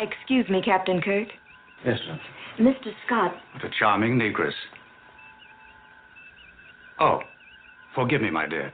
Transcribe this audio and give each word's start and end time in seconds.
Excuse 0.00 0.48
me, 0.48 0.62
Captain 0.62 1.00
Kirk. 1.00 1.28
Yes, 1.84 1.98
sir. 2.06 2.18
Mr. 2.60 2.92
Scott. 3.06 3.34
What 3.54 3.64
a 3.64 3.70
charming 3.78 4.18
negress. 4.18 4.52
Oh, 6.98 7.20
forgive 7.94 8.22
me, 8.22 8.30
my 8.30 8.46
dear. 8.46 8.72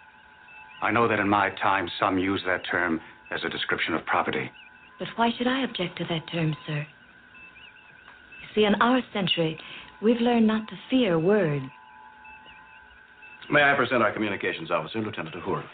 I 0.81 0.91
know 0.91 1.09
that 1.09 1.19
in 1.19 1.29
my 1.29 1.51
time 1.51 1.89
some 1.99 2.19
use 2.19 2.41
that 2.47 2.63
term 2.71 3.01
as 3.31 3.41
a 3.45 3.49
description 3.49 3.95
of 3.95 4.05
property. 4.07 4.51
But 4.99 5.09
why 5.17 5.31
should 5.37 5.47
I 5.47 5.65
object 5.65 5.99
to 5.99 6.05
that 6.05 6.31
term, 6.31 6.55
sir? 6.67 6.79
You 6.79 8.49
see, 8.55 8.65
in 8.65 8.75
our 8.77 9.01
century, 9.13 9.59
we've 10.01 10.21
learned 10.21 10.47
not 10.47 10.69
to 10.69 10.75
fear 10.91 11.19
words. 11.19 11.65
May 13.51 13.63
I 13.63 13.75
present 13.77 14.03
our 14.03 14.13
communications 14.13 14.71
officer, 14.71 15.01
Lieutenant 15.01 15.35
Uhura? 15.35 15.65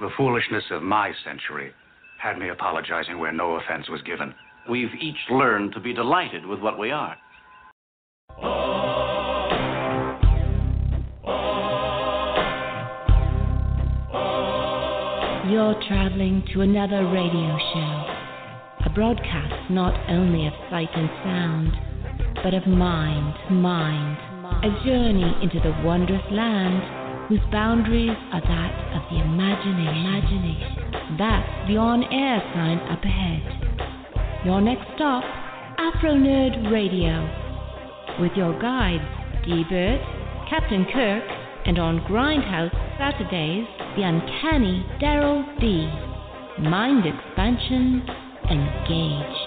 The 0.00 0.08
foolishness 0.16 0.64
of 0.70 0.82
my 0.82 1.12
century 1.24 1.72
had 2.20 2.38
me 2.38 2.50
apologizing 2.50 3.18
where 3.18 3.32
no 3.32 3.56
offense 3.56 3.88
was 3.88 4.02
given. 4.02 4.34
We've 4.68 4.94
each 5.00 5.16
learned 5.30 5.72
to 5.72 5.80
be 5.80 5.94
delighted 5.94 6.44
with 6.44 6.60
what 6.60 6.78
we 6.78 6.90
are. 6.90 7.16
You're 15.50 15.74
traveling 15.88 16.44
to 16.52 16.60
another 16.60 17.06
radio 17.06 17.58
show, 17.72 18.86
a 18.86 18.90
broadcast 18.94 19.70
not 19.70 19.94
only 20.10 20.46
of 20.46 20.52
sight 20.70 20.90
and 20.94 21.08
sound, 21.24 21.72
but 22.44 22.54
of 22.54 22.66
mind, 22.66 23.34
mind, 23.50 24.16
a 24.64 24.84
journey 24.84 25.34
into 25.42 25.58
the 25.58 25.74
wondrous 25.82 26.22
land 26.30 27.28
whose 27.28 27.40
boundaries 27.50 28.16
are 28.32 28.40
that 28.40 28.94
of 28.94 29.02
the 29.10 29.24
imagination. 29.24 30.06
imagination. 30.06 30.79
That's 31.18 31.68
the 31.68 31.76
on-air 31.76 32.38
sign 32.54 32.78
up 32.86 33.02
ahead. 33.02 33.42
Your 34.44 34.60
next 34.60 34.86
stop, 34.94 35.24
Afro 35.78 36.14
Nerd 36.14 36.70
Radio, 36.70 37.26
with 38.20 38.32
your 38.36 38.58
guides, 38.60 39.02
D 39.44 39.64
Bird, 39.68 40.00
Captain 40.48 40.86
Kirk, 40.92 41.24
and 41.66 41.78
on 41.78 42.00
Grindhouse 42.00 42.70
Saturdays, 42.96 43.66
the 43.96 44.02
uncanny 44.02 44.86
Daryl 45.00 45.42
D. 45.60 45.88
Mind 46.62 47.04
expansion 47.06 48.06
engaged. 48.50 49.39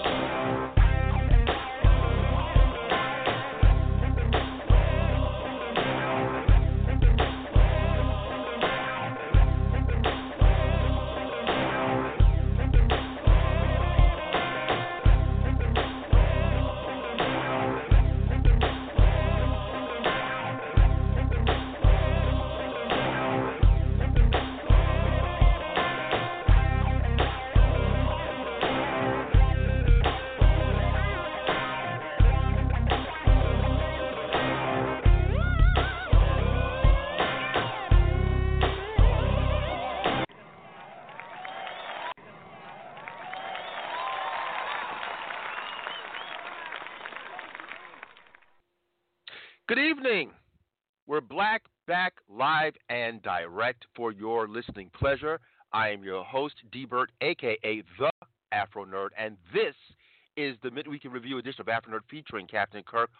Direct 53.24 53.86
for 53.96 54.12
your 54.12 54.46
listening 54.46 54.90
pleasure. 54.96 55.40
I 55.72 55.88
am 55.88 56.04
your 56.04 56.22
host, 56.22 56.54
D 56.70 56.84
Bert, 56.84 57.10
aka 57.20 57.82
the 57.98 58.10
Afro 58.52 58.84
Nerd, 58.84 59.08
and 59.18 59.36
this 59.52 59.74
is 60.36 60.56
the 60.62 60.70
midweek 60.70 61.02
review 61.04 61.38
edition 61.38 61.62
of 61.62 61.68
Afro 61.68 61.92
Nerd 61.92 62.02
featuring 62.08 62.46
Captain 62.46 62.84
Kirk, 62.84 63.10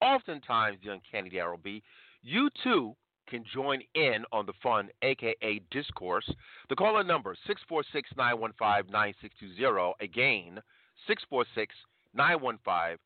oftentimes 0.00 0.78
the 0.84 0.92
uncanny 0.92 1.30
Daryl 1.30 1.60
B. 1.60 1.82
You 2.22 2.50
too 2.62 2.94
can 3.28 3.44
join 3.52 3.80
in 3.94 4.24
on 4.32 4.46
the 4.46 4.52
fun, 4.62 4.90
aka 5.02 5.60
discourse. 5.70 6.30
The 6.68 6.76
call 6.76 7.00
in 7.00 7.06
number 7.06 7.34
646 7.46 8.10
915 8.16 8.92
9620. 8.92 9.94
Again, 10.00 10.60
646 11.06 11.74
915 12.14 12.98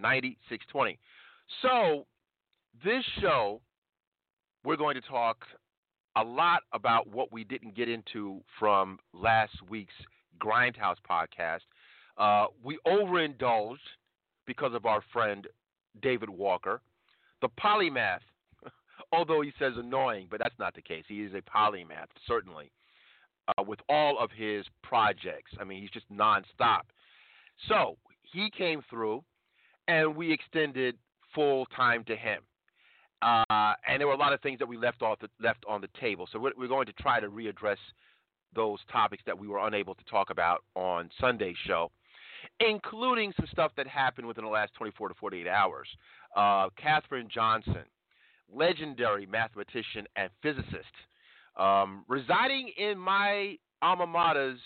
9620. 0.00 0.98
So, 1.62 2.06
this 2.84 3.04
show, 3.20 3.60
we're 4.64 4.76
going 4.76 4.94
to 4.94 5.00
talk 5.00 5.44
a 6.16 6.22
lot 6.22 6.62
about 6.72 7.06
what 7.06 7.30
we 7.32 7.44
didn't 7.44 7.76
get 7.76 7.88
into 7.88 8.40
from 8.58 8.98
last 9.12 9.54
week's 9.68 9.94
Grindhouse 10.40 10.96
podcast. 11.08 11.60
Uh, 12.16 12.46
we 12.62 12.78
overindulged 12.86 13.80
because 14.46 14.74
of 14.74 14.86
our 14.86 15.02
friend 15.12 15.46
David 16.00 16.30
Walker. 16.30 16.80
The 17.42 17.48
polymath, 17.60 18.20
although 19.12 19.42
he 19.42 19.52
says 19.58 19.74
annoying, 19.76 20.28
but 20.30 20.40
that's 20.42 20.58
not 20.58 20.74
the 20.74 20.82
case. 20.82 21.04
He 21.06 21.22
is 21.22 21.32
a 21.34 21.42
polymath, 21.42 22.08
certainly, 22.26 22.70
uh, 23.48 23.62
with 23.62 23.80
all 23.88 24.18
of 24.18 24.30
his 24.30 24.64
projects. 24.82 25.52
I 25.60 25.64
mean, 25.64 25.82
he's 25.82 25.90
just 25.90 26.10
nonstop. 26.10 26.82
So 27.68 27.98
he 28.22 28.50
came 28.56 28.82
through, 28.88 29.22
and 29.86 30.16
we 30.16 30.32
extended 30.32 30.96
full 31.34 31.66
time 31.76 32.04
to 32.04 32.16
him. 32.16 32.42
Uh, 33.26 33.74
and 33.88 33.98
there 33.98 34.06
were 34.06 34.12
a 34.12 34.18
lot 34.18 34.32
of 34.32 34.40
things 34.40 34.58
that 34.60 34.68
we 34.68 34.76
left 34.76 35.02
off 35.02 35.18
the, 35.18 35.28
left 35.42 35.64
on 35.68 35.80
the 35.80 35.88
table. 36.00 36.28
So 36.30 36.38
we're, 36.38 36.52
we're 36.56 36.68
going 36.68 36.86
to 36.86 36.92
try 36.92 37.18
to 37.18 37.28
readdress 37.28 37.76
those 38.54 38.78
topics 38.90 39.22
that 39.26 39.36
we 39.36 39.48
were 39.48 39.66
unable 39.66 39.96
to 39.96 40.04
talk 40.04 40.30
about 40.30 40.62
on 40.76 41.10
Sunday's 41.20 41.56
show, 41.66 41.90
including 42.60 43.32
some 43.36 43.48
stuff 43.50 43.72
that 43.76 43.88
happened 43.88 44.28
within 44.28 44.44
the 44.44 44.50
last 44.50 44.72
24 44.74 45.08
to 45.08 45.14
48 45.14 45.48
hours. 45.48 45.88
Uh, 46.36 46.68
Johnson, 47.34 47.84
legendary 48.54 49.26
mathematician 49.26 50.06
and 50.14 50.30
physicist, 50.40 50.94
um, 51.56 52.04
residing 52.06 52.70
in 52.78 52.96
my 52.96 53.56
alma 53.82 54.06
mater's 54.06 54.60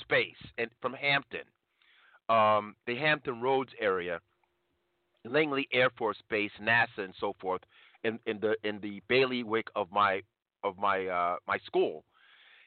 space 0.00 0.36
and 0.58 0.70
from 0.80 0.92
Hampton, 0.92 1.40
um, 2.28 2.76
the 2.86 2.94
Hampton 2.94 3.40
Roads 3.40 3.72
area. 3.80 4.20
Langley 5.24 5.68
Air 5.72 5.90
Force 5.96 6.18
Base, 6.28 6.50
NASA, 6.60 6.98
and 6.98 7.14
so 7.18 7.34
forth, 7.40 7.62
in, 8.04 8.18
in 8.26 8.38
the 8.40 8.54
in 8.62 8.80
the 8.80 9.02
bailiwick 9.08 9.66
of 9.74 9.90
my 9.90 10.20
of 10.62 10.78
my 10.78 11.06
uh, 11.06 11.36
my 11.46 11.58
school. 11.66 12.04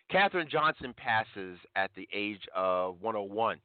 Katherine 0.09 0.47
Johnson 0.50 0.94
passes 0.95 1.59
at 1.75 1.91
the 1.95 2.07
age 2.13 2.47
of 2.56 2.95
101, 3.01 3.57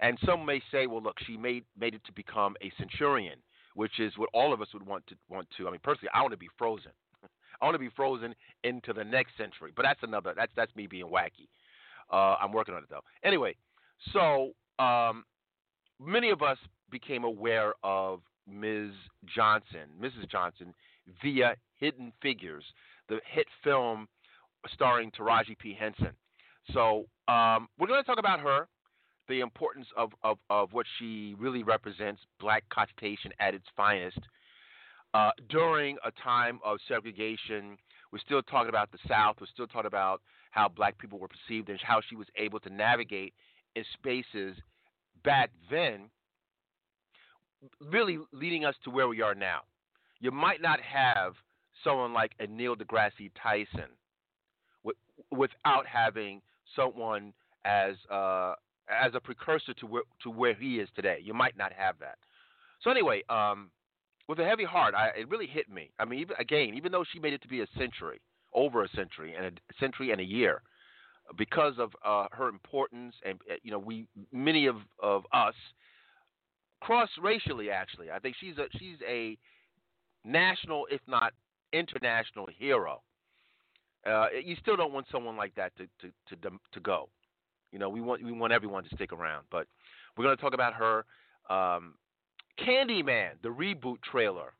and 0.00 0.18
some 0.24 0.44
may 0.46 0.60
say, 0.72 0.86
well, 0.86 1.02
look, 1.02 1.18
she 1.26 1.36
made 1.36 1.64
made 1.78 1.94
it 1.94 2.04
to 2.06 2.12
become 2.12 2.56
a 2.62 2.72
centurion, 2.78 3.38
which 3.74 4.00
is 4.00 4.16
what 4.16 4.30
all 4.32 4.52
of 4.52 4.62
us 4.62 4.68
would 4.72 4.86
want 4.86 5.06
to 5.08 5.14
want 5.28 5.46
to. 5.56 5.68
I 5.68 5.70
mean, 5.70 5.80
personally, 5.82 6.10
I 6.14 6.22
want 6.22 6.32
to 6.32 6.38
be 6.38 6.48
frozen. 6.58 6.92
I 7.60 7.64
want 7.64 7.74
to 7.74 7.78
be 7.78 7.90
frozen 7.94 8.34
into 8.64 8.92
the 8.92 9.04
next 9.04 9.36
century, 9.36 9.72
but 9.76 9.82
that's 9.82 10.02
another. 10.02 10.32
That's 10.36 10.52
that's 10.56 10.74
me 10.74 10.86
being 10.86 11.06
wacky. 11.06 11.48
Uh, 12.10 12.36
I'm 12.40 12.52
working 12.52 12.74
on 12.74 12.82
it 12.82 12.88
though. 12.90 13.04
Anyway, 13.22 13.54
so 14.12 14.52
um, 14.78 15.24
many 16.00 16.30
of 16.30 16.42
us 16.42 16.58
became 16.90 17.24
aware 17.24 17.72
of 17.82 18.20
Ms. 18.46 18.90
Johnson, 19.34 19.88
Mrs. 20.00 20.30
Johnson, 20.30 20.74
via 21.22 21.56
Hidden 21.78 22.12
Figures, 22.20 22.64
the 23.08 23.20
hit 23.26 23.46
film 23.62 24.08
starring 24.72 25.10
Taraji 25.10 25.58
P. 25.58 25.74
Henson. 25.78 26.12
So 26.72 27.06
um, 27.28 27.68
we're 27.78 27.88
going 27.88 28.00
to 28.00 28.06
talk 28.06 28.18
about 28.18 28.40
her, 28.40 28.68
the 29.28 29.40
importance 29.40 29.86
of, 29.96 30.12
of, 30.22 30.38
of 30.50 30.72
what 30.72 30.86
she 30.98 31.34
really 31.38 31.62
represents, 31.62 32.20
black 32.40 32.64
cogitation 32.70 33.32
at 33.40 33.54
its 33.54 33.66
finest. 33.76 34.18
Uh, 35.14 35.30
during 35.48 35.96
a 36.04 36.10
time 36.22 36.58
of 36.64 36.78
segregation, 36.88 37.76
we're 38.12 38.18
still 38.18 38.42
talking 38.42 38.68
about 38.68 38.90
the 38.92 38.98
South. 39.08 39.36
We're 39.40 39.46
still 39.52 39.66
talking 39.66 39.86
about 39.86 40.22
how 40.50 40.68
black 40.68 40.98
people 40.98 41.18
were 41.18 41.28
perceived 41.28 41.68
and 41.68 41.78
how 41.82 42.00
she 42.08 42.16
was 42.16 42.26
able 42.36 42.60
to 42.60 42.70
navigate 42.70 43.34
in 43.74 43.84
spaces 43.94 44.56
back 45.24 45.50
then 45.70 46.10
really 47.80 48.18
leading 48.32 48.64
us 48.64 48.74
to 48.84 48.90
where 48.90 49.08
we 49.08 49.22
are 49.22 49.34
now. 49.34 49.60
You 50.20 50.30
might 50.30 50.62
not 50.62 50.80
have 50.80 51.34
someone 51.84 52.12
like 52.12 52.32
a 52.38 52.46
Neil 52.46 52.76
deGrasse 52.76 53.30
Tyson 53.40 53.90
without 55.30 55.86
having 55.86 56.40
someone 56.76 57.32
as 57.64 57.94
uh, 58.10 58.54
as 58.88 59.12
a 59.14 59.20
precursor 59.20 59.74
to 59.74 59.86
where 59.86 60.02
to 60.22 60.30
where 60.30 60.54
he 60.54 60.78
is 60.78 60.88
today. 60.94 61.18
You 61.22 61.34
might 61.34 61.56
not 61.56 61.72
have 61.72 61.96
that. 62.00 62.18
So 62.82 62.90
anyway, 62.90 63.22
um, 63.28 63.70
with 64.28 64.38
a 64.40 64.44
heavy 64.44 64.64
heart, 64.64 64.94
I, 64.94 65.08
it 65.18 65.28
really 65.28 65.46
hit 65.46 65.68
me. 65.70 65.90
I 65.98 66.04
mean, 66.04 66.20
even, 66.20 66.36
again, 66.38 66.74
even 66.74 66.92
though 66.92 67.04
she 67.12 67.18
made 67.18 67.32
it 67.32 67.42
to 67.42 67.48
be 67.48 67.60
a 67.60 67.66
century, 67.78 68.20
over 68.52 68.82
a 68.82 68.88
century, 68.88 69.34
and 69.36 69.46
a 69.46 69.74
century 69.78 70.10
and 70.10 70.20
a 70.20 70.24
year, 70.24 70.62
because 71.36 71.74
of 71.78 71.92
uh, 72.04 72.26
her 72.32 72.48
importance, 72.48 73.14
and 73.24 73.38
uh, 73.50 73.54
you 73.62 73.70
know, 73.70 73.78
we 73.78 74.06
many 74.32 74.66
of 74.66 74.76
of 75.00 75.24
us 75.32 75.54
cross 76.82 77.08
racially. 77.20 77.70
Actually, 77.70 78.10
I 78.10 78.18
think 78.18 78.36
she's 78.38 78.58
a 78.58 78.66
she's 78.78 78.96
a 79.08 79.36
national, 80.24 80.86
if 80.90 81.00
not 81.06 81.32
international, 81.72 82.48
hero. 82.58 83.02
Uh, 84.06 84.26
you 84.44 84.56
still 84.60 84.76
don't 84.76 84.92
want 84.92 85.06
someone 85.10 85.36
like 85.36 85.54
that 85.54 85.72
to 85.76 85.84
to 86.00 86.12
to 86.36 86.50
to 86.72 86.80
go. 86.80 87.08
You 87.72 87.78
know, 87.78 87.88
we 87.88 88.00
want 88.00 88.22
we 88.22 88.32
want 88.32 88.52
everyone 88.52 88.84
to 88.84 88.94
stick 88.94 89.12
around. 89.12 89.44
But 89.50 89.66
we're 90.16 90.24
going 90.24 90.36
to 90.36 90.42
talk 90.42 90.54
about 90.54 90.74
her. 90.74 91.04
Um, 91.48 91.94
Candyman, 92.58 93.32
the 93.42 93.48
reboot 93.48 94.02
trailer. 94.02 94.52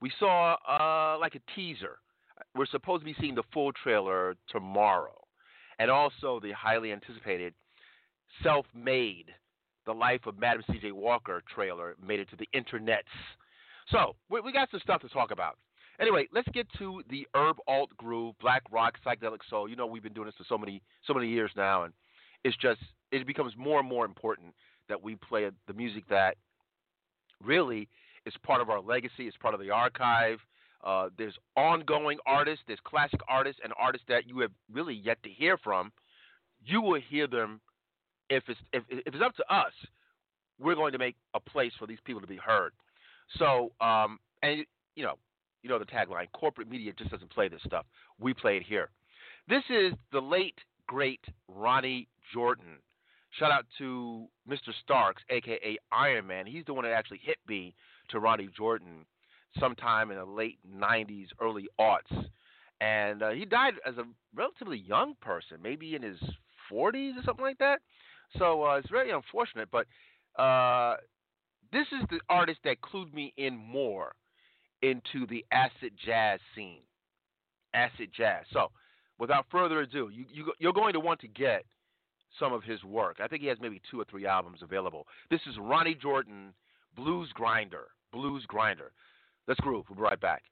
We 0.00 0.12
saw 0.18 0.56
uh, 0.68 1.18
like 1.18 1.34
a 1.34 1.40
teaser. 1.54 1.98
We're 2.54 2.66
supposed 2.66 3.00
to 3.00 3.04
be 3.06 3.16
seeing 3.20 3.34
the 3.34 3.42
full 3.52 3.72
trailer 3.72 4.34
tomorrow, 4.50 5.16
and 5.78 5.90
also 5.90 6.40
the 6.40 6.52
highly 6.52 6.92
anticipated 6.92 7.54
"Self-Made: 8.42 9.30
The 9.86 9.92
Life 9.92 10.26
of 10.26 10.38
Madam 10.38 10.62
C.J. 10.70 10.92
Walker" 10.92 11.42
trailer 11.54 11.96
made 12.04 12.20
it 12.20 12.28
to 12.30 12.36
the 12.36 12.48
internets. 12.54 13.02
So 13.90 14.16
we, 14.30 14.40
we 14.40 14.52
got 14.52 14.70
some 14.70 14.80
stuff 14.80 15.02
to 15.02 15.08
talk 15.08 15.30
about. 15.30 15.58
Anyway, 16.00 16.26
let's 16.32 16.48
get 16.48 16.66
to 16.78 17.02
the 17.08 17.26
herb 17.34 17.56
alt 17.68 17.90
groove, 17.96 18.34
black 18.40 18.62
rock, 18.70 18.94
psychedelic 19.06 19.38
soul. 19.48 19.68
You 19.68 19.76
know, 19.76 19.86
we've 19.86 20.02
been 20.02 20.12
doing 20.12 20.26
this 20.26 20.34
for 20.36 20.44
so 20.48 20.58
many 20.58 20.82
so 21.06 21.14
many 21.14 21.28
years 21.28 21.50
now, 21.56 21.84
and 21.84 21.92
it's 22.42 22.56
just 22.56 22.80
it 23.12 23.26
becomes 23.26 23.52
more 23.56 23.78
and 23.78 23.88
more 23.88 24.04
important 24.04 24.54
that 24.88 25.02
we 25.02 25.14
play 25.16 25.48
the 25.66 25.72
music 25.72 26.04
that 26.08 26.36
really 27.42 27.88
is 28.26 28.34
part 28.42 28.60
of 28.60 28.70
our 28.70 28.80
legacy, 28.80 29.26
it's 29.26 29.36
part 29.36 29.54
of 29.54 29.60
the 29.60 29.70
archive. 29.70 30.38
Uh, 30.82 31.08
there's 31.16 31.36
ongoing 31.56 32.18
artists, 32.26 32.62
there's 32.66 32.80
classic 32.84 33.20
artists, 33.26 33.60
and 33.64 33.72
artists 33.78 34.06
that 34.08 34.28
you 34.28 34.40
have 34.40 34.50
really 34.70 34.94
yet 34.94 35.22
to 35.22 35.30
hear 35.30 35.56
from. 35.56 35.90
You 36.64 36.82
will 36.82 37.00
hear 37.00 37.26
them 37.26 37.60
if 38.30 38.42
it's 38.48 38.60
if, 38.72 38.82
if 38.88 39.14
it's 39.14 39.24
up 39.24 39.34
to 39.36 39.54
us. 39.54 39.72
We're 40.60 40.76
going 40.76 40.92
to 40.92 40.98
make 40.98 41.16
a 41.34 41.40
place 41.40 41.72
for 41.80 41.86
these 41.88 41.98
people 42.04 42.20
to 42.20 42.28
be 42.28 42.36
heard. 42.36 42.72
So, 43.38 43.72
um, 43.80 44.20
and 44.42 44.64
you 44.94 45.02
know, 45.02 45.14
you 45.62 45.68
know 45.68 45.78
the 45.78 45.84
tagline: 45.84 46.26
corporate 46.32 46.70
media 46.70 46.92
just 46.96 47.10
doesn't 47.10 47.30
play 47.30 47.48
this 47.48 47.60
stuff. 47.66 47.86
We 48.20 48.34
play 48.34 48.56
it 48.56 48.62
here. 48.62 48.90
This 49.48 49.64
is 49.68 49.92
the 50.12 50.20
late 50.20 50.58
great 50.86 51.24
Ronny 51.48 52.08
Jordan. 52.32 52.78
Shout 53.38 53.50
out 53.50 53.66
to 53.78 54.26
Mr. 54.48 54.72
Starks, 54.82 55.22
aka 55.28 55.76
Iron 55.90 56.26
Man. 56.26 56.46
He's 56.46 56.64
the 56.66 56.74
one 56.74 56.84
that 56.84 56.92
actually 56.92 57.20
hit 57.22 57.38
me 57.48 57.74
to 58.10 58.20
Ronny 58.20 58.48
Jordan 58.56 59.04
sometime 59.58 60.12
in 60.12 60.18
the 60.18 60.24
late 60.24 60.58
'90s, 60.72 61.26
early 61.40 61.66
aughts, 61.80 62.26
and 62.80 63.22
uh, 63.22 63.30
he 63.30 63.44
died 63.44 63.74
as 63.86 63.96
a 63.96 64.04
relatively 64.34 64.78
young 64.78 65.14
person, 65.20 65.58
maybe 65.62 65.94
in 65.94 66.02
his 66.02 66.18
40s 66.70 67.18
or 67.18 67.22
something 67.24 67.44
like 67.44 67.58
that. 67.58 67.80
So 68.38 68.64
uh, 68.64 68.76
it's 68.76 68.90
very 68.90 69.10
unfortunate, 69.10 69.68
but 69.70 69.86
uh, 70.40 70.96
this 71.72 71.86
is 71.92 72.06
the 72.10 72.20
artist 72.28 72.60
that 72.64 72.80
clued 72.80 73.12
me 73.12 73.32
in 73.36 73.56
more 73.56 74.14
into 74.82 75.26
the 75.28 75.44
acid 75.50 75.92
jazz 76.04 76.40
scene. 76.54 76.82
Acid 77.74 78.10
jazz. 78.16 78.44
So, 78.52 78.70
without 79.18 79.46
further 79.50 79.80
ado, 79.80 80.10
you, 80.12 80.24
you 80.32 80.52
you're 80.58 80.72
going 80.72 80.92
to 80.92 81.00
want 81.00 81.20
to 81.20 81.28
get 81.28 81.64
some 82.38 82.52
of 82.52 82.62
his 82.62 82.82
work. 82.84 83.18
I 83.22 83.28
think 83.28 83.42
he 83.42 83.48
has 83.48 83.58
maybe 83.60 83.80
two 83.90 84.00
or 84.00 84.04
three 84.04 84.26
albums 84.26 84.60
available. 84.62 85.06
This 85.30 85.40
is 85.48 85.56
Ronny 85.58 85.94
Jordan, 85.94 86.52
Blues 86.96 87.30
Grinder. 87.34 87.88
Blues 88.12 88.44
Grinder. 88.46 88.92
Let's 89.48 89.60
groove. 89.60 89.86
We'll 89.88 89.96
be 89.96 90.02
right 90.02 90.20
back. 90.20 90.42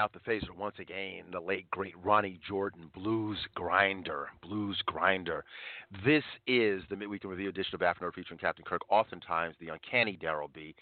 Out 0.00 0.14
the 0.14 0.20
phaser 0.20 0.56
once 0.56 0.76
again, 0.78 1.24
the 1.30 1.38
late 1.38 1.70
great 1.70 1.92
Ronny 2.02 2.40
Jordan, 2.48 2.90
Blues 2.94 3.36
Grinder, 3.54 4.30
Blues 4.40 4.80
Grinder. 4.86 5.44
This 6.06 6.24
is 6.46 6.82
the 6.88 6.96
midweek 6.96 7.24
review 7.24 7.50
edition 7.50 7.74
of 7.74 7.82
Afro 7.82 8.08
Nerd 8.08 8.14
featuring 8.14 8.38
Captain 8.38 8.64
Kirk, 8.64 8.80
oftentimes 8.88 9.56
the 9.60 9.68
uncanny 9.68 10.16
Daryl 10.16 10.50
B. 10.54 10.74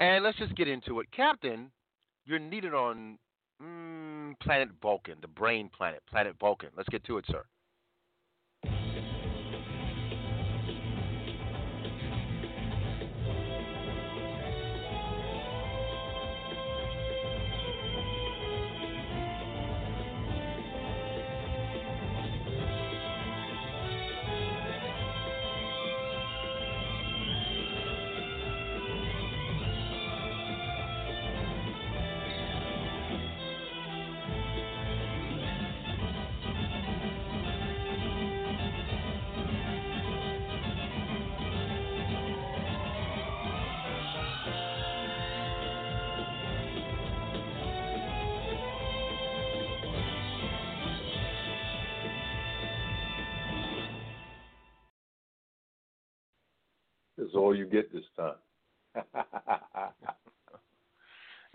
And 0.00 0.24
let's 0.24 0.36
just 0.38 0.56
get 0.56 0.66
into 0.66 0.98
it. 0.98 1.06
Captain, 1.12 1.70
you're 2.26 2.40
needed 2.40 2.74
on 2.74 3.16
mm, 3.62 4.36
planet 4.40 4.70
Vulcan, 4.82 5.18
the 5.20 5.28
brain 5.28 5.70
planet, 5.72 6.02
planet 6.10 6.34
Vulcan. 6.40 6.70
Let's 6.76 6.88
get 6.88 7.04
to 7.04 7.18
it, 7.18 7.26
sir. 7.28 7.44
That's 57.24 57.36
all 57.36 57.56
you 57.56 57.64
get 57.64 57.90
this 57.90 58.04
time. 58.18 58.34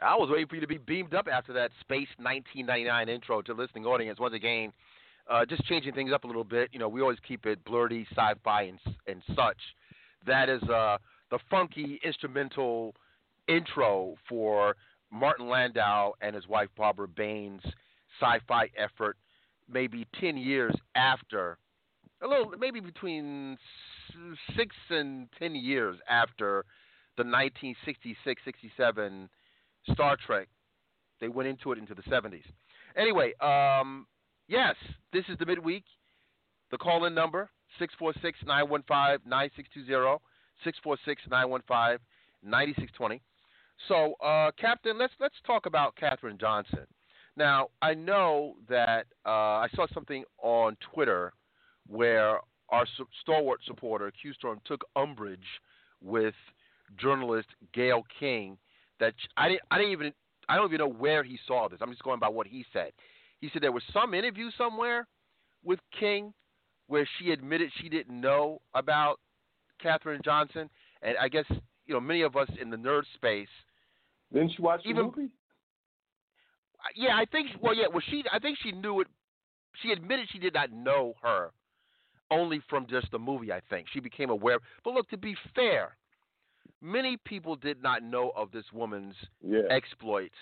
I 0.02 0.16
was 0.16 0.30
waiting 0.32 0.48
for 0.48 0.56
you 0.56 0.62
to 0.62 0.68
be 0.68 0.80
beamed 0.80 1.14
up 1.14 1.28
after 1.32 1.54
that 1.54 1.70
Space 1.82 2.08
1999 2.18 3.08
intro 3.08 3.44
to 3.44 3.54
listening 3.54 3.86
audience. 3.86 4.20
Once 4.20 4.34
again, 4.34 4.74
uh, 5.30 5.46
just 5.46 5.64
changing 5.66 5.94
things 5.94 6.12
up 6.12 6.24
a 6.24 6.28
little 6.28 6.44
bit. 6.44 6.70
You 6.72 6.80
know, 6.80 6.90
we 6.90 7.02
always 7.02 7.20
keep 7.28 7.46
it 7.46 7.64
blurty, 7.66 8.08
sci-fi, 8.10 8.64
and 8.64 8.80
and 9.06 9.22
such. 9.36 9.60
That 10.26 10.50
is 10.50 10.64
uh, 10.64 10.98
the 11.30 11.38
funky 11.52 12.00
instrumental 12.04 12.96
intro 13.48 14.16
for 14.28 14.76
Martin 15.12 15.50
Landau 15.50 16.14
and 16.22 16.34
his 16.34 16.48
wife 16.48 16.70
Barbara 16.78 17.08
Bain's 17.08 17.62
sci-fi 18.20 18.72
effort, 18.76 19.18
maybe 19.72 20.08
ten 20.20 20.36
years 20.36 20.74
after, 20.96 21.60
a 22.24 22.28
little, 22.28 22.54
maybe 22.58 22.80
between 22.80 23.56
six 24.56 24.76
and 24.90 25.28
ten 25.38 25.56
years 25.56 25.98
after 26.10 26.64
the 27.18 27.24
1966-67 27.24 29.28
Star 29.92 30.16
Trek. 30.26 30.48
They 31.20 31.28
went 31.28 31.50
into 31.50 31.74
it 31.74 31.78
into 31.78 31.94
the 31.94 32.04
70s. 32.04 32.46
Anyway, 32.96 33.34
um, 33.40 34.08
yes, 34.48 34.76
this 35.12 35.26
is 35.28 35.38
the 35.38 35.46
midweek. 35.46 35.84
The 36.72 36.78
call-in 36.78 37.14
number 37.14 37.50
646-915-9620, 37.80 40.20
646-915-9620. 42.46 43.20
So, 43.88 44.16
uh, 44.24 44.52
Captain, 44.60 44.98
let's 44.98 45.14
let's 45.20 45.36
talk 45.48 45.66
about 45.66 45.96
Katherine 45.96 46.38
Johnson. 46.38 46.86
Now, 47.38 47.70
I 47.82 47.94
know 47.94 48.56
that 48.68 49.06
uh, 49.26 49.30
I 49.30 49.70
saw 49.74 49.88
something 49.94 50.26
on 50.44 50.76
Twitter 50.94 51.32
where 51.88 52.40
our 52.72 52.86
stalwart 53.22 53.60
supporter, 53.66 54.12
Q 54.22 54.34
Storm, 54.34 54.60
took 54.66 54.84
umbrage 54.96 55.40
with 56.02 56.36
journalist 57.00 57.48
Gayle 57.74 58.04
King. 58.20 58.58
That 59.00 59.14
I 59.38 59.50
didn't, 59.50 59.62
I 59.72 59.78
didn't 59.78 59.92
even, 59.92 60.14
I 60.48 60.56
don't 60.56 60.68
even 60.68 60.80
know 60.80 60.92
where 60.92 61.24
he 61.24 61.40
saw 61.48 61.68
this. 61.68 61.80
I'm 61.82 61.92
just 61.92 62.04
going 62.04 62.20
by 62.20 62.30
what 62.30 62.48
he 62.48 62.66
said. 62.74 62.92
He 63.40 63.50
said 63.52 63.62
there 63.62 63.72
was 63.72 63.84
some 63.94 64.14
interview 64.14 64.50
somewhere 64.58 65.08
with 65.64 65.80
King 65.98 66.34
where 66.88 67.08
she 67.18 67.32
admitted 67.32 67.72
she 67.82 67.90
didn't 67.90 68.20
know 68.20 68.62
about 68.74 69.20
Katherine 69.82 70.22
Johnson, 70.26 70.70
and 71.02 71.16
I 71.18 71.30
guess 71.30 71.46
you 71.86 71.94
know 71.94 72.02
many 72.02 72.22
of 72.22 72.36
us 72.36 72.50
in 72.62 72.70
the 72.70 72.78
nerd 72.78 73.04
space. 73.16 73.48
Didn't 74.34 74.52
she 74.56 74.62
watch 74.62 74.82
even, 74.84 74.98
the 74.98 75.04
movie? 75.04 75.30
Yeah, 76.96 77.16
I 77.16 77.26
think. 77.26 77.50
Well, 77.62 77.74
yeah. 77.74 77.86
Well, 77.92 78.04
she. 78.10 78.24
I 78.32 78.40
think 78.40 78.58
she 78.62 78.72
knew 78.72 79.02
it. 79.02 79.08
She 79.82 79.92
admitted 79.92 80.28
she 80.32 80.40
did 80.40 80.54
not 80.54 80.72
know 80.72 81.14
her 81.22 81.52
only 82.31 82.62
from 82.69 82.86
just 82.88 83.12
the 83.12 83.19
movie, 83.19 83.51
I 83.51 83.62
think. 83.69 83.88
She 83.91 84.00
became 84.00 84.29
aware. 84.29 84.59
But 84.83 84.93
look, 84.93 85.09
to 85.09 85.17
be 85.17 85.36
fair, 85.55 85.95
many 86.81 87.17
people 87.25 87.55
did 87.55 87.81
not 87.81 88.03
know 88.03 88.31
of 88.36 88.51
this 88.51 88.65
woman's 88.74 89.15
yeah. 89.45 89.62
exploits 89.69 90.36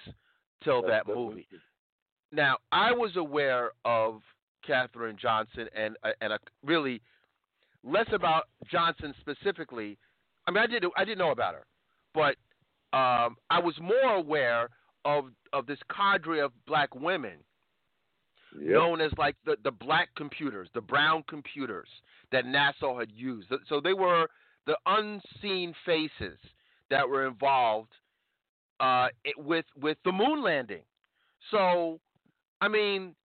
till 0.64 0.82
That's 0.82 1.06
that 1.08 1.14
movie. 1.14 1.48
Now, 2.32 2.58
I 2.72 2.92
was 2.92 3.16
aware 3.16 3.72
of 3.86 4.22
Katherine 4.66 5.18
Johnson 5.20 5.68
and 5.76 5.96
uh, 6.04 6.12
and 6.22 6.34
a, 6.34 6.40
really 6.64 7.02
less 7.84 8.08
about 8.12 8.44
Johnson 8.70 9.14
specifically. 9.22 9.98
I 10.46 10.52
mean, 10.52 10.64
I 10.64 10.68
did 10.68 10.84
I 10.98 11.06
didn't 11.06 11.20
know 11.20 11.32
about 11.32 11.54
her, 11.54 11.66
but 12.14 12.36
um, 12.98 13.38
I 13.50 13.60
was 13.60 13.76
more 13.82 14.16
aware 14.16 14.70
of 15.06 15.26
of 15.54 15.66
this 15.68 15.80
cadre 15.96 16.42
of 16.42 16.52
black 16.66 16.94
women 16.96 17.38
yep. 18.60 18.74
known 18.74 19.02
as 19.02 19.12
like 19.18 19.36
the, 19.46 19.58
the 19.64 19.72
black 19.72 20.10
computers, 20.16 20.70
the 20.74 20.82
brown 20.82 21.24
computers 21.28 21.88
that 22.32 22.46
NASA 22.46 23.00
had 23.00 23.12
used. 23.12 23.52
So 23.70 23.80
they 23.82 23.94
were 23.94 24.28
the 24.66 24.78
unseen 24.86 25.74
faces 25.86 26.38
that 26.90 27.08
were 27.08 27.28
involved 27.28 27.92
uh, 28.80 29.08
with 29.38 29.66
with 29.80 29.98
the 30.06 30.12
moon 30.12 30.44
landing. 30.44 30.84
So, 31.52 32.00
I 32.62 32.68
mean, 32.68 33.16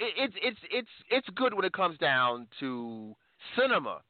it, 0.00 0.14
it's 0.16 0.34
it's 0.42 0.60
it's 0.70 0.88
it's 1.10 1.28
good 1.34 1.54
when 1.54 1.64
it 1.64 1.72
comes 1.72 1.98
down 1.98 2.46
to 2.60 3.14
cinema 3.58 4.00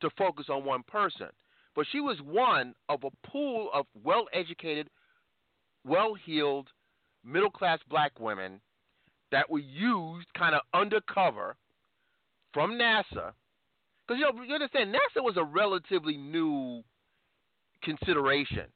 to 0.00 0.10
focus 0.16 0.46
on 0.48 0.64
one 0.64 0.82
person, 0.86 1.28
but 1.74 1.86
she 1.90 2.00
was 2.00 2.18
one 2.22 2.74
of 2.88 3.04
a 3.04 3.28
pool 3.28 3.70
of 3.72 3.86
well-educated, 4.02 4.88
well-heeled, 5.84 6.68
middle-class 7.24 7.78
black 7.88 8.12
women 8.20 8.60
that 9.32 9.50
were 9.50 9.60
used 9.60 10.26
kind 10.34 10.54
of 10.54 10.62
undercover 10.72 11.56
from 12.52 12.72
NASA. 12.72 13.32
Because 14.06 14.20
you 14.20 14.32
know, 14.32 14.42
you 14.42 14.54
understand, 14.54 14.94
NASA 14.94 15.22
was 15.22 15.36
a 15.36 15.44
relatively 15.44 16.16
new 16.16 16.82
consideration. 17.82 18.66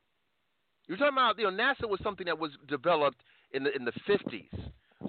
You're 0.87 0.97
talking 0.97 1.15
about, 1.15 1.39
you 1.39 1.45
know, 1.45 1.51
NASA 1.51 1.89
was 1.89 2.01
something 2.03 2.27
that 2.27 2.39
was 2.39 2.51
developed 2.67 3.23
in 3.53 3.63
the 3.63 3.75
in 3.75 3.85
the 3.85 3.93
50s. 4.09 4.49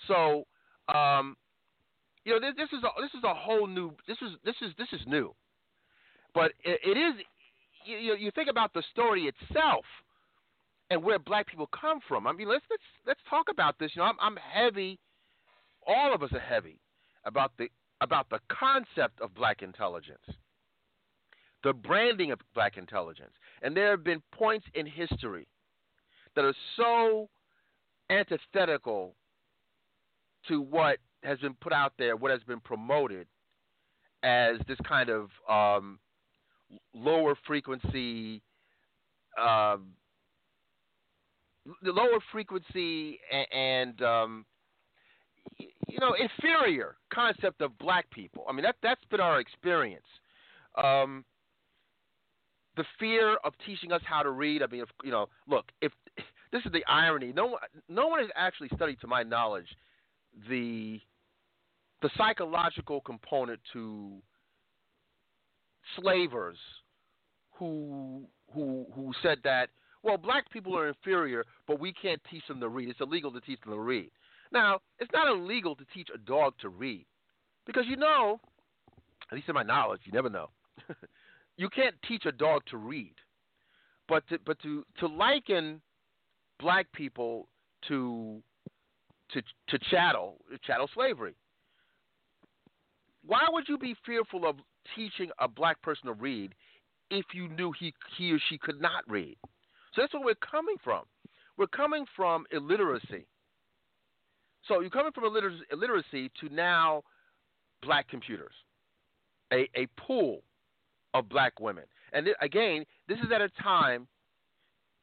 So, 0.08 0.44
um, 0.94 1.36
you 2.26 2.34
know, 2.34 2.40
this, 2.40 2.56
this 2.58 2.78
is 2.78 2.84
a, 2.84 3.02
this 3.02 3.12
is 3.18 3.24
a 3.24 3.34
whole 3.34 3.66
new. 3.66 3.94
This 4.08 4.18
is 4.22 4.32
this 4.44 4.56
is 4.62 4.74
this 4.78 4.88
is 4.92 5.00
new, 5.08 5.34
but 6.34 6.52
it, 6.64 6.80
it 6.86 6.98
is. 6.98 7.16
You, 7.86 8.16
you 8.16 8.30
think 8.32 8.50
about 8.50 8.74
the 8.74 8.84
story 8.92 9.32
itself 9.32 9.86
and 10.92 11.02
where 11.02 11.18
black 11.18 11.48
people 11.48 11.68
come 11.68 12.00
from. 12.08 12.28
I 12.28 12.34
mean, 12.34 12.50
let's 12.50 12.66
let's 12.70 12.84
let's 13.08 13.20
talk 13.30 13.48
about 13.50 13.80
this. 13.80 13.92
You 13.96 14.02
know, 14.02 14.08
I'm, 14.08 14.18
I'm 14.20 14.36
heavy 14.36 15.00
all 15.88 16.14
of 16.14 16.24
us 16.24 16.32
are 16.34 16.40
heavy 16.40 16.80
about 17.26 17.52
the 17.58 17.70
about 18.02 18.30
the 18.30 18.40
concept 18.50 19.20
of 19.22 19.34
black 19.34 19.62
intelligence, 19.62 20.24
the 21.64 21.74
branding 21.74 22.32
of 22.32 22.40
black 22.54 22.78
intelligence. 22.78 23.34
And 23.62 23.76
there 23.76 23.92
have 23.92 24.04
been 24.04 24.22
points 24.32 24.66
in 24.74 24.86
history 24.86 25.48
that 26.36 26.46
are 26.46 26.56
so 26.78 27.30
antithetical 28.10 29.16
to 30.48 30.62
what 30.62 31.00
has 31.24 31.38
been 31.40 31.56
put 31.56 31.74
out 31.74 31.94
there, 31.98 32.16
what 32.16 32.32
has 32.32 32.42
been 32.44 32.62
promoted 32.62 33.28
as 34.24 34.58
this 34.68 34.78
kind 34.88 35.10
of 35.10 35.30
um, 35.50 36.00
lower 36.94 37.36
frequency, 37.46 38.42
um, 39.38 39.88
lower 41.84 42.20
frequency 42.32 43.20
and, 43.52 44.02
um, 44.02 44.46
you 45.58 46.00
know, 46.00 46.14
inferior 46.14 46.96
concept 47.14 47.62
of 47.62 47.78
black 47.78 48.10
people. 48.12 48.46
I 48.48 48.54
mean, 48.54 48.64
that 48.64 48.76
that's 48.82 49.04
been 49.10 49.20
our 49.20 49.40
experience. 49.40 50.06
Um, 50.82 51.26
the 52.78 52.86
fear 53.00 53.36
of 53.44 53.54
teaching 53.66 53.92
us 53.92 54.02
how 54.06 54.24
to 54.24 54.32
read. 54.32 54.62
I 54.64 54.68
mean, 54.68 54.82
if, 54.82 54.90
you 55.04 55.12
know, 55.12 55.28
look, 55.48 55.66
if 55.82 55.92
this 56.52 56.62
is 56.66 56.72
the 56.72 56.86
irony, 56.88 57.34
no 57.36 57.48
one, 57.48 57.62
no 57.88 58.08
one 58.08 58.20
has 58.20 58.30
actually 58.36 58.70
studied, 58.76 59.02
to 59.02 59.08
my 59.08 59.24
knowledge, 59.24 59.68
the 60.50 61.00
the 62.02 62.10
psychological 62.18 63.02
component 63.02 63.60
to 63.74 64.22
slavers 65.98 66.58
who 67.52 68.26
who 68.54 68.86
who 68.96 69.12
said 69.22 69.40
that 69.44 69.70
well, 70.02 70.18
black 70.18 70.50
people 70.50 70.78
are 70.78 70.88
inferior, 70.88 71.46
but 71.68 71.80
we 71.80 71.92
can't 71.92 72.22
teach 72.32 72.46
them 72.48 72.60
to 72.62 72.70
read. 72.70 72.90
It's 72.90 73.02
illegal 73.02 73.32
to 73.32 73.42
teach 73.42 73.60
them 73.62 73.74
to 73.74 73.80
read. 73.80 74.10
Now, 74.52 74.80
it's 75.00 75.12
not 75.14 75.28
illegal 75.28 75.76
to 75.76 75.86
teach 75.94 76.10
a 76.14 76.18
dog 76.18 76.54
to 76.62 76.70
read 76.70 77.06
because 77.66 77.86
you 77.88 77.96
know, 77.96 78.40
at 79.32 79.36
least 79.36 79.48
in 79.48 79.56
my 79.56 79.64
knowledge, 79.64 80.02
you 80.06 80.12
never 80.12 80.30
know. 80.30 80.50
you 81.58 81.70
can't 81.70 81.96
teach 82.08 82.26
a 82.26 82.32
dog 82.32 82.64
to 82.72 82.78
read, 82.78 83.14
but 84.08 84.28
to, 84.30 84.40
but 84.46 84.60
to 84.64 84.84
to 85.00 85.08
liken 85.08 85.82
black 86.60 86.92
people 86.94 87.48
to 87.88 88.42
to 89.34 89.42
to 89.68 89.80
chattel 89.90 90.38
chattel 90.66 90.90
slavery. 90.94 91.36
Why 93.26 93.46
would 93.50 93.66
you 93.68 93.78
be 93.78 93.96
fearful 94.06 94.48
of 94.48 94.56
teaching 94.96 95.30
a 95.40 95.48
black 95.48 95.82
person 95.82 96.08
to 96.08 96.14
read 96.14 96.56
if 97.12 97.26
you 97.34 97.48
knew 97.50 97.72
he 97.80 97.94
he 98.18 98.32
or 98.32 98.40
she 98.50 98.58
could 98.58 98.82
not 98.82 99.04
read? 99.08 99.38
So 99.94 100.02
that's 100.02 100.14
where 100.14 100.24
we're 100.24 100.36
coming 100.36 100.78
from. 100.84 101.04
We're 101.58 101.68
coming 101.68 102.06
from 102.16 102.46
illiteracy. 102.52 103.28
So 104.70 104.80
you're 104.82 104.90
coming 104.92 105.12
from 105.12 105.26
illiteracy, 105.26 106.32
to 106.40 106.54
now 106.54 107.02
black 107.82 108.08
computers, 108.08 108.54
a, 109.52 109.68
a 109.76 109.88
pool 109.98 110.44
of 111.14 111.28
black 111.28 111.60
women. 111.60 111.86
And 112.14 112.26
th- 112.26 112.38
again, 112.40 112.86
this 113.08 113.18
is 113.18 113.32
at 113.34 113.42
a 113.42 113.50
time 113.62 114.08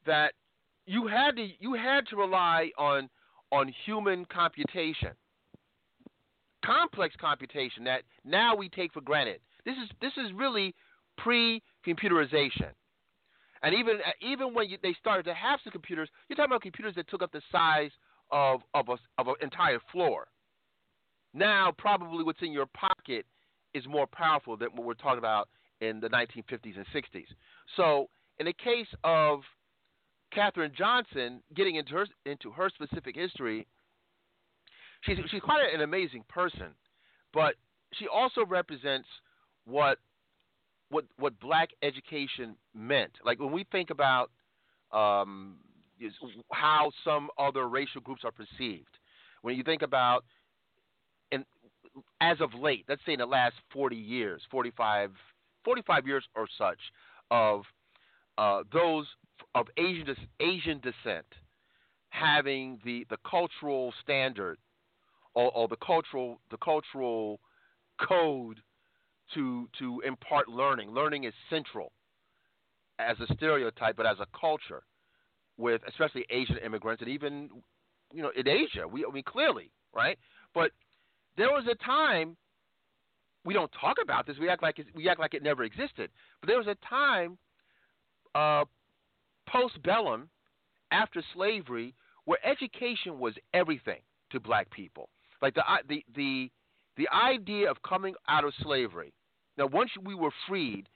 that 0.07 0.33
you 0.87 1.09
had 1.09 1.35
to 1.37 1.49
you 1.59 1.75
had 1.75 2.07
to 2.09 2.17
rely 2.17 2.71
on 2.79 3.11
on 3.51 3.73
human 3.85 4.25
computation, 4.27 5.11
complex 6.65 7.15
computation 7.21 7.83
that 7.85 8.03
now 8.25 8.55
we 8.55 8.69
take 8.69 8.93
for 8.93 9.01
granted. 9.01 9.41
This 9.65 9.75
is 9.83 9.91
this 10.01 10.13
is 10.17 10.33
really 10.33 10.75
pre-computerization. 11.19 12.71
And 13.65 13.75
even 13.75 13.99
even 14.21 14.55
when 14.55 14.71
you, 14.71 14.79
they 14.81 14.95
started 15.01 15.25
to 15.25 15.35
have 15.35 15.59
some 15.65 15.73
computers, 15.73 16.09
you're 16.29 16.37
talking 16.37 16.53
about 16.53 16.63
computers 16.63 16.95
that 16.95 17.09
took 17.09 17.23
up 17.23 17.33
the 17.33 17.43
size 17.51 17.91
of 18.31 18.61
of 18.75 18.89
a, 18.89 18.97
of 19.19 19.29
an 19.29 19.35
entire 19.41 19.79
floor. 19.93 20.27
Now, 21.35 21.73
probably 21.77 22.25
what's 22.25 22.41
in 22.43 22.53
your 22.53 22.67
pocket 22.67 23.27
is 23.75 23.85
more 23.87 24.07
powerful 24.07 24.57
than 24.57 24.69
what 24.75 24.87
we're 24.87 24.95
talking 24.95 25.19
about 25.19 25.49
in 25.81 26.01
the 26.01 26.09
1950s 26.09 26.77
and 26.77 26.87
60s. 26.95 27.27
So, 27.77 28.09
in 28.39 28.47
the 28.47 28.55
case 28.55 28.87
of 29.05 29.41
Katherine 30.33 30.73
Johnson 30.77 31.43
getting 31.55 31.77
into 31.77 31.93
her 31.93 32.07
into 32.25 32.51
her 32.53 32.71
specific 32.71 33.15
history, 33.15 33.67
she's 35.03 35.19
she's 35.31 35.41
quite 35.41 35.63
an 35.75 35.83
amazing 35.83 36.25
person, 36.29 36.69
but 37.33 37.55
she 37.95 38.07
also 38.09 38.45
represents 38.45 39.09
what 39.65 39.99
what 40.89 41.05
what 41.19 41.39
black 41.41 41.71
education 41.83 42.57
meant. 42.75 43.13
Like 43.25 43.39
when 43.41 43.53
we 43.53 43.65
think 43.71 43.91
about 43.91 44.31
um, 44.93 45.57
how 46.53 46.91
some 47.05 47.29
other 47.39 47.69
racial 47.69 48.01
groups 48.01 48.23
are 48.25 48.33
perceived, 48.33 48.99
when 49.43 49.57
you 49.57 49.63
think 49.63 49.83
about 49.83 50.25
and 51.33 51.45
as 52.21 52.41
of 52.41 52.55
late, 52.55 52.85
let's 52.89 53.01
say 53.07 53.13
in 53.15 53.19
the 53.19 53.27
last 53.27 53.55
40 53.73 53.97
years, 53.97 54.43
45, 54.51 55.11
45 55.65 56.07
years 56.07 56.25
or 56.35 56.47
such, 56.59 56.79
of 57.31 57.63
uh, 58.39 58.63
those 58.73 59.07
of 59.55 59.67
Asian 59.77 60.15
Asian 60.41 60.81
descent 60.81 61.27
having 62.11 62.79
the, 62.85 63.07
the 63.11 63.17
cultural 63.29 63.93
standard 64.03 64.59
or, 65.35 65.51
or 65.53 65.69
the 65.69 65.77
cultural 65.77 66.41
the 66.51 66.57
cultural 66.59 67.41
code 68.01 68.61
to 69.35 69.69
to 69.79 70.01
impart 70.07 70.49
learning. 70.49 70.91
Learning 70.91 71.25
is 71.25 71.35
central 71.51 71.93
as 72.99 73.17
a 73.21 73.33
stereotype, 73.35 73.97
but 73.97 74.07
as 74.07 74.19
a 74.21 74.27
culture, 74.39 74.83
with 75.59 75.81
especially 75.89 76.25
Asian 76.31 76.59
immigrants 76.59 77.03
and 77.03 77.11
even 77.11 77.51
you 78.13 78.23
know 78.23 78.31
in 78.37 78.47
Asia, 78.49 78.87
we 78.87 79.05
I 79.05 79.13
mean 79.13 79.25
clearly 79.25 79.71
right. 79.95 80.19
But 80.55 80.71
there 81.37 81.49
was 81.49 81.65
a 81.71 81.75
time 81.85 82.37
we 83.45 83.55
don't 83.55 83.71
talk 83.81 83.97
about 84.03 84.27
this. 84.27 84.37
We 84.39 84.49
act 84.49 84.63
like 84.63 84.85
we 84.95 85.09
act 85.09 85.21
like 85.21 85.35
it 85.35 85.43
never 85.43 85.63
existed. 85.63 86.11
But 86.41 86.49
there 86.49 86.59
was 86.59 86.67
a 86.67 86.77
time 86.89 87.39
uh, 88.35 88.65
post 89.49 89.83
bellum, 89.83 90.29
after 90.91 91.23
slavery, 91.35 91.95
where 92.25 92.39
education 92.45 93.19
was 93.19 93.35
everything 93.55 94.01
to 94.33 94.41
black 94.41 94.71
people. 94.71 95.09
Like 95.41 95.55
the 95.55 95.63
the 95.89 96.05
the 96.15 96.51
the 96.97 97.09
idea 97.15 97.71
of 97.71 97.77
coming 97.83 98.15
out 98.29 98.45
of 98.45 98.53
slavery. 98.63 99.13
Now, 99.57 99.67
once 99.67 99.91
we 100.03 100.15
were 100.15 100.33
freed, 100.49 100.89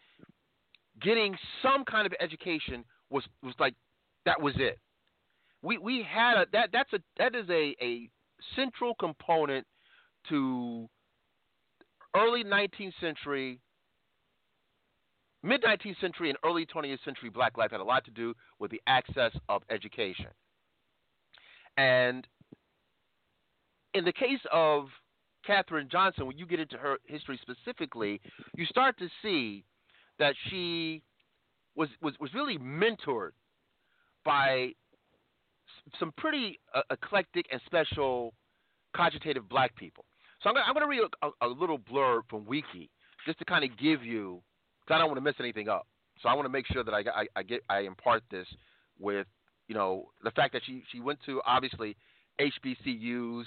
getting 1.01 1.37
some 1.63 1.85
kind 1.85 2.07
of 2.07 2.13
education 2.21 2.85
was 3.11 3.25
was 3.43 3.55
like 3.59 3.75
that 4.27 4.41
was 4.41 4.55
it. 4.59 4.79
We 5.63 5.79
we 5.79 6.03
had 6.09 6.37
a 6.37 6.47
that 6.53 6.71
that's 6.73 6.93
a 6.93 7.01
that 7.19 7.35
is 7.35 7.49
a 7.51 7.75
a 7.81 8.09
central 8.57 8.95
component 8.95 9.67
to 10.29 10.89
early 12.15 12.45
19th 12.45 12.93
century, 13.01 13.61
mid 15.43 15.63
19th 15.63 16.01
century, 16.01 16.31
and 16.31 16.39
early 16.45 16.67
20th 16.67 17.05
century 17.05 17.31
black 17.31 17.57
life 17.57 17.71
had 17.71 17.81
a 17.81 17.85
lot 17.85 18.05
to 18.05 18.11
do 18.11 18.35
with 18.59 18.71
the 18.71 18.81
access 18.87 19.33
of 19.49 19.63
education. 19.71 20.27
And 21.77 22.27
in 23.95 24.05
the 24.05 24.13
case 24.13 24.41
of 24.53 24.87
Katherine 25.47 25.89
Johnson, 25.91 26.27
when 26.27 26.39
you 26.39 26.47
get 26.47 26.61
into 26.61 26.77
her 26.77 26.97
history 27.07 27.39
specifically, 27.41 28.21
you 28.57 28.67
start 28.67 28.99
to 28.99 29.09
see 29.23 29.65
that 30.19 30.35
she 30.49 31.03
was 31.77 31.89
was, 32.03 32.15
was 32.21 32.33
really 32.35 32.59
mentored 32.59 33.31
by 34.31 34.71
some 35.99 36.13
pretty 36.17 36.61
uh, 36.73 36.83
eclectic 36.93 37.47
and 37.51 37.61
special 37.67 38.33
cogitative 38.95 39.49
black 39.49 39.75
people. 39.75 40.05
So 40.41 40.49
I'm 40.51 40.73
going, 40.73 40.85
to 40.85 40.89
read 40.89 41.03
a, 41.23 41.47
a, 41.47 41.49
little 41.49 41.79
blurb 41.79 42.23
from 42.31 42.47
Wiki 42.47 42.91
just 43.27 43.41
to 43.41 43.45
kind 43.45 43.65
of 43.65 43.77
give 43.77 44.05
you, 44.05 44.41
because 44.81 44.95
I 44.95 44.99
don't 44.99 45.09
want 45.09 45.19
to 45.19 45.23
mess 45.23 45.35
anything 45.41 45.69
up. 45.69 45.89
So 46.23 46.29
I 46.29 46.35
want 46.35 46.47
to 46.47 46.51
make 46.51 46.67
sure 46.69 46.85
that 46.85 46.95
I, 46.95 47.01
I, 47.01 47.27
I, 47.35 47.43
get 47.43 47.63
I 47.69 47.81
impart 47.81 48.23
this 48.31 48.47
with 49.01 49.27
you 49.69 49.75
know 49.75 50.11
the 50.23 50.31
fact 50.31 50.53
that 50.53 50.63
she 50.65 50.83
she 50.93 51.01
went 51.01 51.19
to 51.27 51.41
obviously 51.47 51.97
HBCUs 52.41 53.45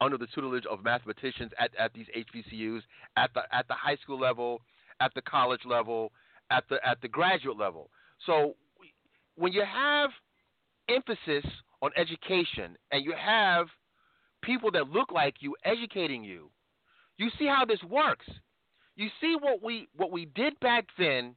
under 0.00 0.18
the 0.18 0.26
tutelage 0.34 0.66
of 0.66 0.84
mathematicians 0.84 1.52
at, 1.58 1.70
at 1.78 1.92
these 1.94 2.06
HBCUs 2.16 2.80
at 3.16 3.30
the 3.34 3.42
at 3.52 3.66
the 3.68 3.74
high 3.74 3.96
school 4.02 4.18
level, 4.18 4.60
at 5.00 5.12
the 5.14 5.22
college 5.22 5.60
level, 5.64 6.12
at 6.50 6.64
the 6.68 6.76
at 6.86 7.00
the 7.00 7.08
graduate 7.08 7.56
level. 7.56 7.90
So 8.26 8.54
when 9.36 9.52
you 9.52 9.62
have 9.62 10.10
emphasis 10.88 11.44
on 11.82 11.90
education 11.96 12.76
and 12.92 13.04
you 13.04 13.12
have 13.18 13.66
people 14.42 14.70
that 14.72 14.88
look 14.88 15.12
like 15.12 15.36
you 15.40 15.56
educating 15.64 16.24
you, 16.24 16.50
you 17.18 17.30
see 17.38 17.46
how 17.46 17.64
this 17.64 17.82
works. 17.88 18.26
You 18.96 19.08
see 19.20 19.36
what 19.40 19.62
we 19.62 19.88
what 19.96 20.10
we 20.10 20.26
did 20.26 20.58
back 20.60 20.86
then 20.98 21.34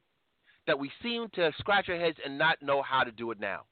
that 0.66 0.78
we 0.78 0.90
seem 1.02 1.28
to 1.34 1.52
scratch 1.58 1.88
our 1.88 1.96
heads 1.96 2.16
and 2.24 2.38
not 2.38 2.62
know 2.62 2.82
how 2.82 3.02
to 3.02 3.10
do 3.10 3.30
it 3.30 3.40
now. 3.40 3.62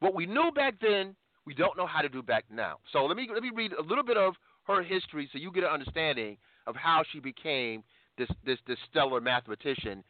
What 0.00 0.14
we 0.14 0.26
knew 0.26 0.50
back 0.54 0.74
then 0.80 1.14
we 1.46 1.54
don't 1.54 1.76
know 1.76 1.86
how 1.86 2.02
to 2.02 2.08
do 2.08 2.22
back 2.22 2.44
now. 2.50 2.78
So 2.92 3.04
let 3.04 3.16
me 3.16 3.28
let 3.32 3.42
me 3.42 3.50
read 3.54 3.72
a 3.72 3.82
little 3.82 4.04
bit 4.04 4.16
of 4.16 4.34
her 4.66 4.82
history 4.82 5.28
so 5.32 5.38
you 5.38 5.50
get 5.50 5.64
an 5.64 5.70
understanding 5.70 6.36
of 6.66 6.76
how 6.76 7.02
she 7.12 7.20
became 7.20 7.82
this 8.18 8.28
this 8.44 8.58
this 8.66 8.78
stellar 8.90 9.20
mathematician, 9.20 10.04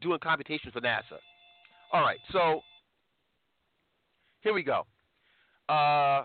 doing 0.00 0.18
computations 0.20 0.72
for 0.72 0.80
NASA. 0.80 1.18
All 1.92 2.02
right, 2.02 2.18
so 2.32 2.60
here 4.40 4.52
we 4.52 4.62
go. 4.62 4.86
Uh, 5.68 6.24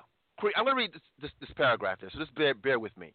I'm 0.57 0.65
going 0.65 0.75
to 0.75 0.75
read 0.75 0.93
this, 0.93 1.01
this, 1.21 1.31
this 1.39 1.49
paragraph 1.55 1.99
here, 2.01 2.09
so 2.11 2.19
just 2.19 2.35
bear, 2.35 2.53
bear 2.53 2.79
with 2.79 2.95
me. 2.97 3.13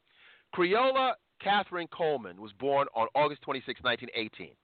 Creola 0.54 1.12
Katherine 1.42 1.88
Coleman 1.88 2.40
was 2.40 2.52
born 2.58 2.86
on 2.94 3.08
August 3.14 3.42
26, 3.42 3.82
1918, 3.82 4.54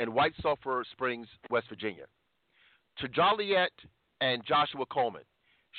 in 0.00 0.14
White 0.14 0.32
Sulphur 0.42 0.84
Springs, 0.92 1.28
West 1.50 1.68
Virginia, 1.68 2.04
to 2.98 3.08
Joylette 3.08 3.68
and 4.20 4.44
Joshua 4.44 4.84
Coleman. 4.86 5.22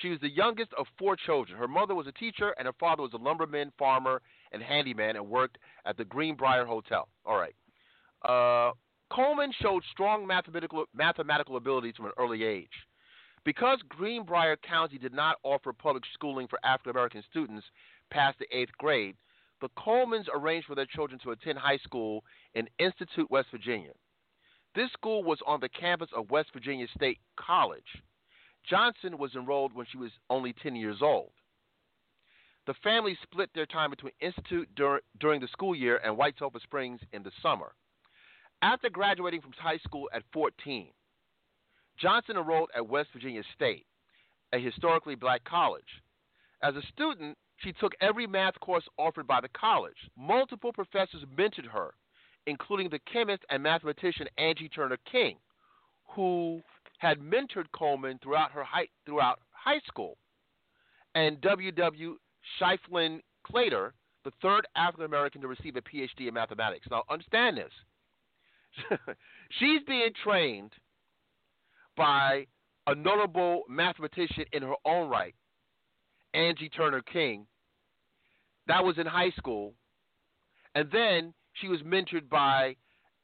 She 0.02 0.10
was 0.10 0.20
the 0.22 0.30
youngest 0.30 0.72
of 0.78 0.86
four 0.98 1.16
children. 1.16 1.58
Her 1.58 1.68
mother 1.68 1.94
was 1.94 2.08
a 2.08 2.14
teacher, 2.14 2.56
and 2.58 2.68
her 2.68 2.74
father 2.80 3.02
was 3.02 3.12
a 3.14 3.18
lumberman, 3.18 3.72
farmer, 3.78 4.22
and 4.52 4.62
handyman, 4.62 5.18
and 5.18 5.28
worked 5.28 5.58
at 5.86 5.98
the 5.98 6.06
Greenbrier 6.06 6.66
Hotel. 6.66 7.10
All 7.26 7.38
right. 7.38 7.56
Uh, 8.24 8.74
Coleman 9.12 9.52
showed 9.62 9.84
strong 9.92 10.26
mathematical 10.28 10.86
mathematical 10.94 11.58
abilities 11.58 11.96
from 11.96 12.06
an 12.06 12.12
early 12.18 12.44
age. 12.44 12.70
Because 13.44 13.80
Greenbrier 13.88 14.58
County 14.58 14.98
did 14.98 15.14
not 15.14 15.38
offer 15.44 15.74
public 15.74 16.04
schooling 16.14 16.48
for 16.48 16.60
African 16.64 16.92
American 16.92 17.24
students 17.30 17.66
past 18.12 18.38
the 18.38 18.46
eighth 18.56 18.72
grade, 18.78 19.16
the 19.62 19.70
Colemans 19.78 20.28
arranged 20.34 20.68
for 20.68 20.76
their 20.76 20.86
children 20.86 21.20
to 21.24 21.32
attend 21.32 21.58
high 21.58 21.78
school 21.78 22.24
in 22.54 22.70
Institute, 22.80 23.30
West 23.30 23.48
Virginia. 23.52 23.92
This 24.76 24.92
school 24.92 25.24
was 25.24 25.40
on 25.48 25.60
the 25.60 25.70
campus 25.70 26.10
of 26.16 26.30
West 26.30 26.50
Virginia 26.54 26.88
State 26.96 27.18
College. 27.40 28.04
Johnson 28.70 29.18
was 29.18 29.34
enrolled 29.36 29.74
when 29.74 29.88
she 29.92 29.98
was 29.98 30.12
only 30.30 30.54
10 30.54 30.76
years 30.76 30.98
old. 31.02 31.32
The 32.68 32.76
family 32.84 33.18
split 33.24 33.50
their 33.56 33.66
time 33.66 33.90
between 33.90 34.14
Institute 34.20 34.70
dur- 34.76 35.02
during 35.20 35.42
the 35.42 35.48
school 35.48 35.76
year 35.76 36.00
and 36.04 36.16
White 36.16 36.36
Sulphur 36.38 36.60
Springs 36.62 37.00
in 37.14 37.24
the 37.24 37.32
summer. 37.42 37.74
After 38.62 38.90
graduating 38.90 39.42
from 39.42 39.54
high 39.58 39.78
school 39.78 40.10
at 40.14 40.24
14, 40.34 40.90
Johnson 41.98 42.38
enrolled 42.38 42.70
at 42.76 42.88
West 42.88 43.10
Virginia 43.14 43.44
State, 43.56 43.86
a 44.54 44.60
historically 44.60 45.16
black 45.16 45.44
college. 45.46 46.02
As 46.62 46.76
a 46.76 46.82
student, 46.94 47.38
she 47.58 47.72
took 47.74 47.94
every 48.02 48.28
math 48.28 48.60
course 48.60 48.84
offered 48.98 49.28
by 49.28 49.40
the 49.42 49.50
college. 49.50 49.98
Multiple 50.18 50.74
professors 50.74 51.24
mentored 51.38 51.68
her, 51.68 51.94
including 52.48 52.90
the 52.90 53.00
chemist 53.12 53.44
and 53.50 53.64
mathematician 53.64 54.28
Angie 54.38 54.70
Turner 54.70 54.98
King, 55.10 55.38
who 56.16 56.62
had 56.98 57.20
mentored 57.20 57.72
Coleman 57.74 58.20
throughout 58.22 58.52
her 58.52 58.64
high, 58.64 58.88
throughout 59.06 59.40
high 59.52 59.80
school, 59.88 60.18
and 61.16 61.40
W.W. 61.42 62.18
Schieffelin 62.60 63.22
Claytor, 63.50 63.92
the 64.26 64.32
third 64.42 64.68
African 64.76 65.06
American 65.06 65.42
to 65.42 65.48
receive 65.48 65.78
a 65.78 65.82
PhD 65.82 66.28
in 66.28 66.34
mathematics. 66.34 66.88
Now, 66.92 67.04
understand 67.10 67.58
this. 67.58 67.72
She's 69.60 69.82
being 69.88 70.12
trained 70.24 70.74
by 71.96 72.46
a 72.88 72.96
notable 72.96 73.64
mathematician 73.70 74.46
in 74.54 74.64
her 74.64 74.76
own 74.86 75.10
right, 75.10 75.36
Angie 76.34 76.70
Turner 76.70 77.02
King. 77.02 77.46
That 78.68 78.84
was 78.84 78.98
in 78.98 79.06
high 79.06 79.32
school. 79.32 79.74
And 80.76 80.90
then 80.92 81.34
she 81.54 81.68
was 81.68 81.82
mentored 81.82 82.30
by 82.30 82.76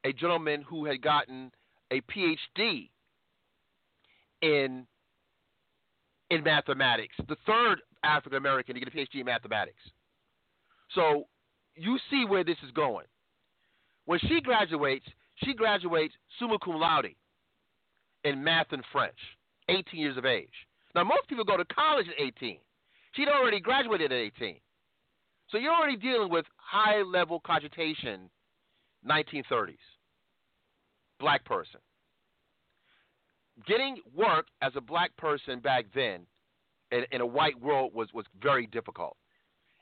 a 0.04 0.14
gentleman 0.14 0.64
who 0.68 0.86
had 0.86 1.02
gotten 1.02 1.52
a 1.92 2.02
PhD 2.02 2.90
in 4.42 4.86
in 6.32 6.44
mathematics, 6.44 7.16
the 7.28 7.38
third 7.46 7.82
African 8.04 8.38
American 8.38 8.74
to 8.74 8.80
get 8.80 8.94
a 8.94 8.98
PhD 8.98 9.20
in 9.20 9.26
mathematics. 9.26 9.82
So 10.94 11.28
you 11.76 12.00
see 12.10 12.26
where 12.26 12.44
this 12.44 12.58
is 12.66 12.72
going. 12.72 13.06
When 14.06 14.20
she 14.20 14.42
graduates, 14.42 15.06
she 15.44 15.54
graduates 15.54 16.14
summa 16.40 16.58
cum 16.64 16.76
laude 16.76 17.16
in 18.24 18.44
math 18.44 18.68
and 18.72 18.84
French, 18.92 19.18
18 19.70 20.00
years 20.00 20.18
of 20.18 20.26
age. 20.26 20.50
Now, 20.96 21.04
most 21.04 21.28
people 21.28 21.44
go 21.44 21.58
to 21.58 21.66
college 21.66 22.08
at 22.08 22.22
18. 22.22 22.58
She'd 23.14 23.28
already 23.28 23.60
graduated 23.60 24.12
at 24.12 24.18
18. 24.18 24.58
So 25.50 25.58
you're 25.58 25.74
already 25.74 25.98
dealing 25.98 26.30
with 26.30 26.46
high 26.56 27.02
level 27.02 27.40
cogitation, 27.40 28.30
1930s. 29.08 29.76
Black 31.20 31.46
person. 31.46 31.80
Getting 33.68 33.98
work 34.14 34.48
as 34.62 34.74
a 34.76 34.82
black 34.82 35.16
person 35.18 35.60
back 35.60 35.86
then 35.94 36.22
in, 36.92 37.06
in 37.12 37.22
a 37.22 37.26
white 37.26 37.60
world 37.62 37.94
was, 37.94 38.10
was 38.14 38.26
very 38.42 38.68
difficult. 38.68 39.16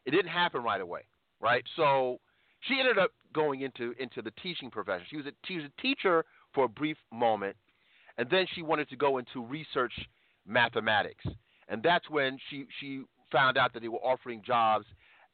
It 0.06 0.12
didn't 0.12 0.28
happen 0.28 0.62
right 0.63 0.82
away, 0.82 1.02
right? 1.42 1.63
So 1.76 2.20
she 2.62 2.80
ended 2.80 3.00
up 3.00 3.12
going 3.34 3.62
into, 3.62 3.93
into 4.00 4.22
the 4.22 4.32
teaching 4.41 4.69
profession. 4.69 5.06
She 5.10 5.17
was, 5.17 5.26
a, 5.26 5.32
she 5.46 5.56
was 5.56 5.65
a 5.65 5.82
teacher 5.82 6.24
for 6.54 6.65
a 6.65 6.69
brief 6.69 6.98
moment, 7.12 7.56
and 8.17 8.30
then 8.30 8.46
she 8.54 8.62
wanted 8.62 8.89
to 8.89 8.96
go 8.96 9.17
into 9.17 9.43
research 9.43 9.93
mathematics. 10.46 11.26
And 11.69 11.82
that's 11.82 12.10
when 12.10 12.38
she, 12.50 12.65
she 12.80 13.04
found 13.32 13.58
out 13.58 13.74
that 13.74 13.82
they 13.82 13.88
were 13.88 13.98
offering 14.00 14.41
jobs 14.46 14.86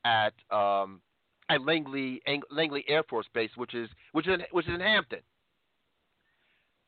at 0.05 0.33
um, 0.49 1.01
at 1.49 1.61
Langley 1.65 2.21
Langley 2.49 2.85
Air 2.87 3.03
Force 3.09 3.27
Base, 3.33 3.49
which 3.55 3.73
is 3.73 3.89
which 4.13 4.27
is 4.27 4.35
in, 4.35 4.41
which 4.51 4.67
is 4.67 4.73
in 4.73 4.79
Hampton. 4.79 5.19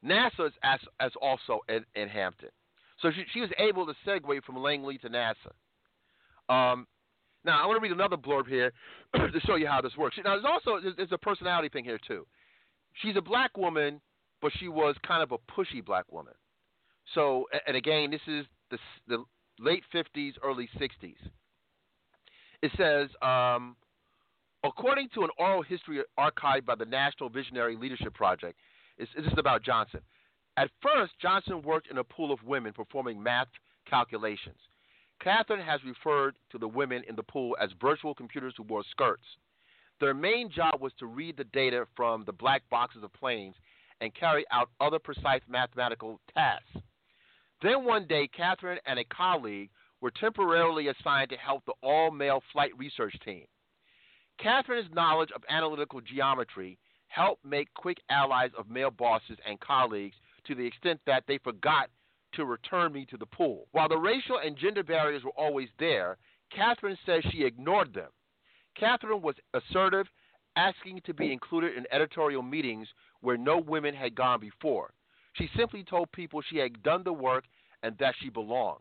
NASA 0.03 0.47
is 0.47 0.53
as, 0.63 0.79
as 0.99 1.11
also 1.21 1.59
in, 1.69 1.85
in 1.95 2.07
Hampton, 2.09 2.49
so 3.01 3.11
she, 3.11 3.23
she 3.33 3.41
was 3.41 3.49
able 3.59 3.85
to 3.85 3.93
segue 4.07 4.43
from 4.43 4.57
Langley 4.57 4.97
to 4.99 5.09
NASA. 5.09 5.51
Um, 6.49 6.87
now 7.45 7.61
I 7.61 7.65
want 7.65 7.77
to 7.77 7.81
read 7.81 7.91
another 7.91 8.17
blurb 8.17 8.47
here 8.47 8.71
to 9.15 9.39
show 9.45 9.55
you 9.55 9.67
how 9.67 9.81
this 9.81 9.95
works. 9.97 10.17
Now 10.23 10.35
there's 10.35 10.45
also 10.45 10.79
there's, 10.95 11.11
a 11.11 11.17
personality 11.17 11.69
thing 11.69 11.83
here 11.83 11.99
too. 12.07 12.25
She's 13.01 13.15
a 13.15 13.21
black 13.21 13.57
woman, 13.57 14.01
but 14.41 14.51
she 14.59 14.67
was 14.67 14.95
kind 15.05 15.23
of 15.23 15.31
a 15.31 15.37
pushy 15.51 15.83
black 15.83 16.11
woman. 16.11 16.33
So 17.15 17.47
and 17.67 17.75
again, 17.75 18.11
this 18.11 18.21
is 18.27 18.45
the 18.69 18.77
the 19.07 19.23
late 19.59 19.83
50s, 19.93 20.33
early 20.43 20.69
60s. 20.79 21.15
It 22.61 22.71
says, 22.77 23.09
um, 23.21 23.75
according 24.63 25.09
to 25.15 25.23
an 25.23 25.29
oral 25.37 25.63
history 25.63 26.01
archived 26.19 26.65
by 26.65 26.75
the 26.75 26.85
National 26.85 27.29
Visionary 27.29 27.75
Leadership 27.75 28.13
Project, 28.13 28.59
this 28.97 29.09
is 29.17 29.33
about 29.37 29.63
Johnson. 29.63 30.01
At 30.57 30.69
first, 30.81 31.13
Johnson 31.21 31.61
worked 31.63 31.89
in 31.89 31.97
a 31.97 32.03
pool 32.03 32.31
of 32.31 32.43
women 32.43 32.73
performing 32.73 33.21
math 33.21 33.47
calculations. 33.89 34.57
Katherine 35.23 35.63
has 35.63 35.79
referred 35.83 36.35
to 36.51 36.57
the 36.57 36.67
women 36.67 37.03
in 37.07 37.15
the 37.15 37.23
pool 37.23 37.55
as 37.61 37.69
virtual 37.79 38.15
computers 38.15 38.53
who 38.57 38.63
wore 38.63 38.83
skirts. 38.89 39.23
Their 39.99 40.13
main 40.15 40.49
job 40.49 40.81
was 40.81 40.93
to 40.97 41.05
read 41.05 41.37
the 41.37 41.43
data 41.43 41.85
from 41.95 42.23
the 42.25 42.31
black 42.31 42.63
boxes 42.71 43.03
of 43.03 43.13
planes 43.13 43.55
and 44.01 44.15
carry 44.15 44.45
out 44.51 44.69
other 44.79 44.97
precise 44.97 45.41
mathematical 45.47 46.19
tasks. 46.33 46.83
Then 47.61 47.85
one 47.85 48.07
day, 48.07 48.27
Katherine 48.35 48.79
and 48.87 48.97
a 48.97 49.03
colleague 49.05 49.69
were 50.01 50.09
temporarily 50.09 50.87
assigned 50.87 51.29
to 51.29 51.37
help 51.37 51.63
the 51.65 51.73
all 51.83 52.09
male 52.09 52.41
flight 52.51 52.71
research 52.77 53.15
team. 53.23 53.45
Katherine's 54.39 54.91
knowledge 54.95 55.29
of 55.35 55.43
analytical 55.47 56.01
geometry 56.01 56.79
helped 57.09 57.45
make 57.45 57.71
quick 57.75 57.97
allies 58.09 58.49
of 58.57 58.69
male 58.69 58.89
bosses 58.89 59.37
and 59.47 59.59
colleagues 59.59 60.15
to 60.47 60.55
the 60.55 60.65
extent 60.65 60.99
that 61.05 61.23
they 61.27 61.37
forgot 61.37 61.89
to 62.33 62.45
return 62.45 62.93
me 62.93 63.05
to 63.05 63.17
the 63.17 63.25
pool. 63.25 63.67
While 63.71 63.89
the 63.89 63.97
racial 63.97 64.39
and 64.43 64.57
gender 64.57 64.83
barriers 64.83 65.23
were 65.23 65.31
always 65.31 65.69
there, 65.79 66.17
Katherine 66.55 66.97
says 67.05 67.23
she 67.31 67.43
ignored 67.43 67.93
them. 67.93 68.09
Katherine 68.77 69.21
was 69.21 69.35
assertive, 69.53 70.07
asking 70.55 71.01
to 71.05 71.13
be 71.13 71.31
included 71.31 71.77
in 71.77 71.85
editorial 71.91 72.41
meetings 72.41 72.87
where 73.21 73.37
no 73.37 73.57
women 73.57 73.93
had 73.93 74.15
gone 74.15 74.39
before. 74.39 74.93
She 75.33 75.49
simply 75.55 75.83
told 75.83 76.11
people 76.11 76.41
she 76.41 76.57
had 76.57 76.83
done 76.83 77.03
the 77.03 77.13
work 77.13 77.45
and 77.83 77.97
that 77.99 78.15
she 78.21 78.29
belonged. 78.29 78.79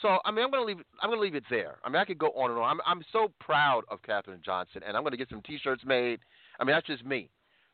So 0.00 0.18
I 0.24 0.30
mean, 0.30 0.44
I'm 0.44 0.50
gonna 0.50 0.64
leave. 0.64 0.78
I'm 1.00 1.10
gonna 1.10 1.20
leave 1.20 1.34
it 1.34 1.44
there. 1.50 1.78
I 1.84 1.88
mean, 1.88 1.96
I 1.96 2.04
could 2.04 2.18
go 2.18 2.28
on 2.28 2.50
and 2.50 2.58
on. 2.58 2.70
I'm 2.70 2.80
I'm 2.86 3.04
so 3.12 3.30
proud 3.38 3.84
of 3.88 4.02
Katherine 4.02 4.40
Johnson, 4.44 4.82
and 4.86 4.96
I'm 4.96 5.04
gonna 5.04 5.16
get 5.16 5.28
some 5.28 5.42
T-shirts 5.42 5.84
made. 5.84 6.20
I 6.58 6.64
mean, 6.64 6.74
that's 6.74 6.86
just 6.86 7.04
me. 7.04 7.30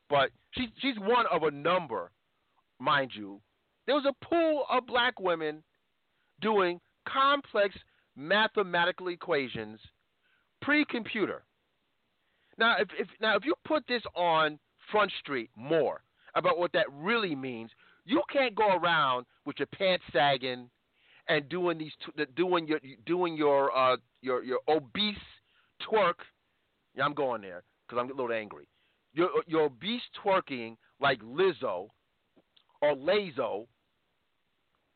But 0.09 0.29
she's 0.51 0.69
she's 0.79 0.99
one 0.99 1.25
of 1.31 1.43
a 1.43 1.51
number, 1.51 2.11
mind 2.79 3.11
you. 3.15 3.39
There 3.89 3.95
was 3.95 4.05
a 4.05 4.25
pool 4.25 4.65
of 4.69 4.85
black 4.85 5.19
women 5.19 5.63
doing 6.41 6.79
complex 7.07 7.75
mathematical 8.15 9.07
equations 9.07 9.79
pre-computer. 10.61 11.43
Now, 12.59 12.75
if, 12.79 12.89
if 12.99 13.07
now 13.19 13.35
if 13.35 13.45
you 13.45 13.55
put 13.65 13.87
this 13.87 14.03
on 14.15 14.59
Front 14.91 15.11
Street 15.23 15.49
more, 15.55 16.03
about 16.35 16.59
what 16.59 16.71
that 16.73 16.85
really 16.91 17.35
means. 17.35 17.71
You 18.05 18.21
can't 18.31 18.55
go 18.55 18.75
around 18.75 19.25
with 19.45 19.57
your 19.59 19.67
pants 19.67 20.03
sagging 20.11 20.69
and 21.27 21.47
doing 21.49 21.77
these 21.77 21.91
doing 22.35 22.67
your 22.67 22.79
doing 23.05 23.35
your 23.35 23.75
uh, 23.75 23.97
your 24.21 24.43
your 24.43 24.59
obese 24.67 25.15
twerk. 25.81 26.15
Yeah, 26.95 27.05
I'm 27.05 27.13
going 27.13 27.41
there 27.41 27.63
because 27.87 27.99
I'm 27.99 28.11
a 28.11 28.13
little 28.13 28.35
angry. 28.35 28.67
Your 29.13 29.29
your 29.47 29.63
obese 29.63 30.01
twerking 30.23 30.75
like 30.99 31.19
Lizzo 31.21 31.87
or 32.81 32.95
Lazo. 32.95 33.67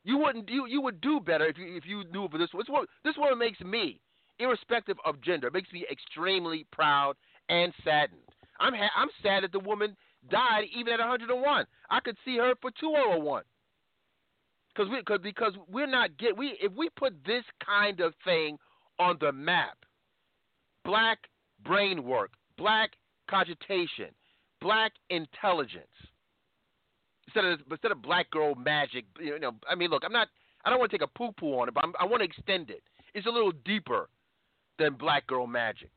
You 0.03 0.17
wouldn't 0.17 0.49
you 0.49 0.65
you 0.67 0.81
would 0.81 1.01
do 1.01 1.19
better 1.19 1.45
if 1.45 1.57
you 1.57 1.75
if 1.75 1.85
you 1.85 2.03
knew 2.11 2.27
for 2.29 2.37
this. 2.37 2.49
One. 2.53 2.61
This 2.63 2.69
what 2.69 2.89
this 3.03 3.17
what 3.17 3.37
makes 3.37 3.59
me, 3.61 3.99
irrespective 4.39 4.97
of 5.05 5.21
gender, 5.21 5.49
makes 5.51 5.71
me 5.71 5.85
extremely 5.91 6.65
proud 6.71 7.15
and 7.49 7.73
saddened. 7.83 8.21
I'm 8.59 8.73
ha- 8.73 8.91
I'm 8.95 9.09
sad 9.21 9.43
that 9.43 9.51
the 9.51 9.59
woman 9.59 9.95
died 10.29 10.65
even 10.75 10.93
at 10.93 10.99
101. 10.99 11.65
I 11.89 11.99
could 11.99 12.17
see 12.25 12.37
her 12.37 12.53
for 12.61 12.71
201. 12.79 13.43
Cause 14.75 14.87
we, 14.89 15.03
cause, 15.03 15.19
because 15.21 15.53
we're 15.69 15.87
not 15.87 16.17
get 16.17 16.35
we 16.35 16.57
if 16.61 16.71
we 16.73 16.89
put 16.97 17.13
this 17.25 17.43
kind 17.63 17.99
of 17.99 18.13
thing 18.25 18.57
on 18.99 19.17
the 19.21 19.31
map, 19.31 19.77
black 20.83 21.19
brain 21.63 22.03
work, 22.03 22.31
black 22.57 22.91
cogitation, 23.29 24.09
black 24.59 24.93
intelligence, 25.09 25.85
instead 27.27 27.45
of 27.45 27.59
instead 27.71 27.91
of 27.91 28.01
black 28.01 28.29
girl 28.31 28.55
magic, 28.55 29.05
you 29.19 29.39
know, 29.39 29.53
I 29.69 29.75
mean, 29.75 29.89
look, 29.89 30.03
I'm 30.05 30.12
not, 30.12 30.27
I 30.65 30.69
don't 30.69 30.79
want 30.79 30.91
to 30.91 30.97
take 30.97 31.07
a 31.07 31.17
poo 31.17 31.31
poo 31.31 31.59
on 31.59 31.67
it, 31.67 31.73
but 31.73 31.83
I'm, 31.83 31.93
I 31.99 32.05
want 32.05 32.21
to 32.21 32.25
extend 32.25 32.69
it. 32.69 32.83
It's 33.13 33.27
a 33.27 33.31
little 33.31 33.51
deeper 33.65 34.09
than 34.79 34.93
black 34.93 35.27
girl 35.27 35.47
magic. 35.47 35.89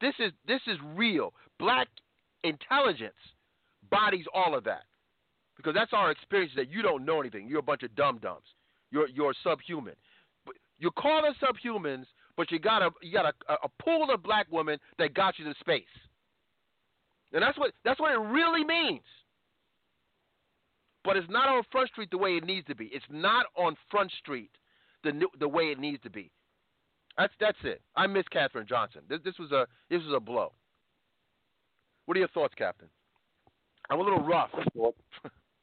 This 0.00 0.14
is 0.18 0.32
this 0.46 0.60
is 0.66 0.76
real 0.94 1.34
black 1.58 1.88
intelligence 2.44 3.12
bodies 3.90 4.24
all 4.34 4.54
of 4.54 4.64
that. 4.64 4.84
Because 5.56 5.74
that's 5.74 5.92
our 5.92 6.10
experience 6.10 6.52
that 6.56 6.70
you 6.70 6.80
don't 6.80 7.04
know 7.04 7.20
anything. 7.20 7.46
You're 7.46 7.58
a 7.58 7.62
bunch 7.62 7.82
of 7.82 7.94
dum 7.94 8.18
dums. 8.22 8.46
You're 8.90 9.08
you're 9.08 9.34
subhuman. 9.44 9.94
You 10.78 10.90
call 10.92 11.26
us 11.26 11.34
subhumans, 11.42 12.06
but 12.36 12.50
you 12.50 12.58
got 12.58 12.80
a 12.82 12.90
you 13.02 13.12
got 13.12 13.26
a, 13.26 13.52
a 13.52 13.68
pool 13.82 14.08
of 14.12 14.22
black 14.22 14.46
women 14.50 14.78
that 14.98 15.12
got 15.12 15.38
you 15.38 15.44
to 15.44 15.54
space. 15.60 15.84
And 17.32 17.42
that's 17.42 17.58
what 17.58 17.72
that's 17.84 18.00
what 18.00 18.12
it 18.12 18.18
really 18.18 18.64
means. 18.64 19.02
But 21.04 21.16
it's 21.16 21.30
not 21.30 21.48
on 21.48 21.62
Front 21.72 21.88
Street 21.88 22.10
the 22.10 22.18
way 22.18 22.36
it 22.36 22.44
needs 22.44 22.66
to 22.66 22.74
be. 22.74 22.86
It's 22.92 23.04
not 23.10 23.46
on 23.56 23.76
Front 23.90 24.12
Street 24.20 24.50
the 25.02 25.12
the 25.38 25.48
way 25.48 25.64
it 25.64 25.78
needs 25.78 26.02
to 26.02 26.10
be. 26.10 26.30
That's 27.16 27.32
that's 27.40 27.58
it. 27.64 27.80
I 27.96 28.06
miss 28.06 28.24
Katherine 28.30 28.66
Johnson. 28.68 29.02
This, 29.08 29.20
this 29.24 29.34
was 29.38 29.50
a 29.52 29.66
this 29.88 30.02
was 30.02 30.14
a 30.14 30.20
blow. 30.20 30.52
What 32.06 32.16
are 32.16 32.20
your 32.20 32.28
thoughts, 32.28 32.54
Captain? 32.56 32.88
I'm 33.88 33.98
a 33.98 34.02
little 34.02 34.24
rough. 34.24 34.50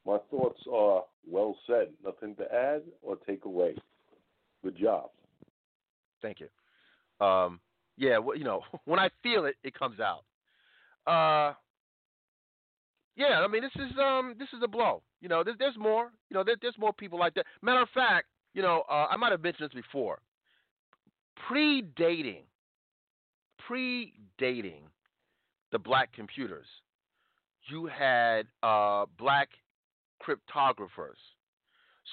My 0.05 0.17
thoughts 0.31 0.61
are 0.71 1.03
well 1.29 1.57
said. 1.67 1.89
Nothing 2.03 2.35
to 2.35 2.43
add 2.53 2.81
or 3.01 3.17
take 3.27 3.45
away. 3.45 3.75
Good 4.63 4.77
job. 4.77 5.09
Thank 6.21 6.39
you. 6.39 7.25
Um, 7.25 7.59
yeah, 7.97 8.17
well, 8.17 8.37
you 8.37 8.43
know, 8.43 8.61
when 8.85 8.99
I 8.99 9.09
feel 9.23 9.45
it, 9.45 9.55
it 9.63 9.77
comes 9.77 9.99
out. 9.99 10.23
Uh, 11.05 11.53
yeah, 13.17 13.41
I 13.43 13.47
mean, 13.47 13.63
this 13.63 13.71
is 13.75 13.91
um, 13.97 14.35
this 14.37 14.47
is 14.53 14.59
a 14.63 14.67
blow. 14.67 15.01
You 15.21 15.27
know, 15.27 15.43
there's, 15.43 15.57
there's 15.57 15.77
more. 15.77 16.11
You 16.29 16.35
know, 16.35 16.43
there, 16.43 16.55
there's 16.61 16.77
more 16.77 16.93
people 16.93 17.17
like 17.17 17.33
that. 17.33 17.45
Matter 17.63 17.81
of 17.81 17.89
fact, 17.89 18.27
you 18.53 18.61
know, 18.61 18.83
uh, 18.89 19.07
I 19.09 19.17
might 19.17 19.31
have 19.31 19.41
mentioned 19.41 19.69
this 19.69 19.75
before. 19.75 20.19
Predating, 21.49 22.43
predating 23.67 24.81
the 25.71 25.79
black 25.79 26.13
computers, 26.13 26.67
you 27.69 27.87
had 27.87 28.45
uh, 28.61 29.05
black 29.17 29.49
cryptographers. 30.21 31.17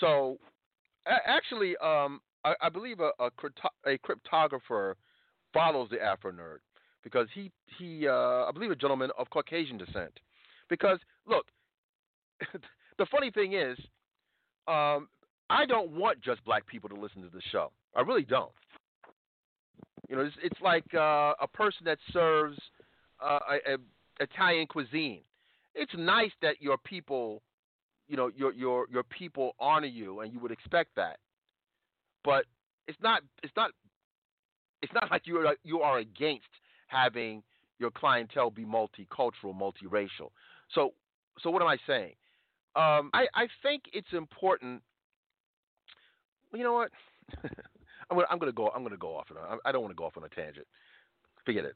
So, 0.00 0.38
actually, 1.06 1.76
um, 1.82 2.20
I, 2.44 2.54
I, 2.62 2.68
believe 2.68 3.00
a, 3.00 3.10
a, 3.20 3.30
a, 3.86 3.98
cryptographer 3.98 4.94
follows 5.52 5.88
the 5.90 6.02
Afro 6.02 6.32
Nerd 6.32 6.58
because 7.02 7.28
he 7.34 7.52
he 7.78 8.08
uh, 8.08 8.44
I 8.44 8.50
believe 8.52 8.70
a 8.70 8.76
gentleman 8.76 9.10
of 9.18 9.28
Caucasian 9.30 9.78
descent. 9.78 10.18
Because 10.68 10.98
look, 11.26 11.46
the 12.98 13.06
funny 13.06 13.30
thing 13.30 13.54
is, 13.54 13.78
um, 14.66 15.08
I 15.50 15.66
don't 15.66 15.90
want 15.90 16.20
just 16.20 16.44
black 16.44 16.66
people 16.66 16.88
to 16.88 16.96
listen 16.96 17.22
to 17.22 17.28
the 17.28 17.42
show. 17.52 17.70
I 17.94 18.00
really 18.00 18.24
don't. 18.24 18.50
You 20.08 20.16
know, 20.16 20.22
it's, 20.22 20.36
it's 20.42 20.60
like 20.60 20.84
uh, 20.94 21.34
a 21.40 21.46
person 21.52 21.84
that 21.86 21.98
serves 22.12 22.58
uh, 23.22 23.38
a, 23.66 23.74
a 23.74 23.76
Italian 24.20 24.66
cuisine. 24.66 25.20
It's 25.74 25.92
nice 25.96 26.30
that 26.42 26.60
your 26.60 26.76
people, 26.78 27.42
you 28.08 28.16
know, 28.16 28.30
your 28.36 28.52
your 28.52 28.86
your 28.90 29.02
people 29.02 29.54
honor 29.58 29.86
you, 29.86 30.20
and 30.20 30.32
you 30.32 30.38
would 30.40 30.52
expect 30.52 30.90
that. 30.96 31.18
But 32.22 32.44
it's 32.86 32.98
not 33.02 33.22
it's 33.42 33.52
not 33.56 33.70
it's 34.82 34.92
not 34.92 35.10
like 35.10 35.22
you 35.26 35.38
are 35.38 35.56
you 35.64 35.80
are 35.80 35.98
against 35.98 36.48
having 36.86 37.42
your 37.78 37.90
clientele 37.90 38.50
be 38.50 38.64
multicultural, 38.64 39.54
multiracial. 39.54 40.30
So 40.74 40.94
so 41.40 41.50
what 41.50 41.62
am 41.62 41.68
I 41.68 41.78
saying? 41.86 42.14
Um, 42.76 43.10
I 43.12 43.26
I 43.34 43.48
think 43.62 43.84
it's 43.92 44.12
important. 44.12 44.82
You 46.52 46.62
know 46.62 46.74
what? 46.74 46.90
I'm 48.10 48.16
gonna 48.16 48.26
I'm 48.30 48.38
gonna 48.38 48.52
go 48.52 48.70
I'm 48.74 48.82
gonna 48.82 48.96
go 48.96 49.16
off 49.16 49.28
on 49.30 49.58
I 49.64 49.72
don't 49.72 49.82
want 49.82 49.92
to 49.92 49.96
go 49.96 50.04
off 50.04 50.16
on 50.16 50.24
a 50.24 50.28
tangent. 50.28 50.66
Forget 51.44 51.64
it, 51.64 51.74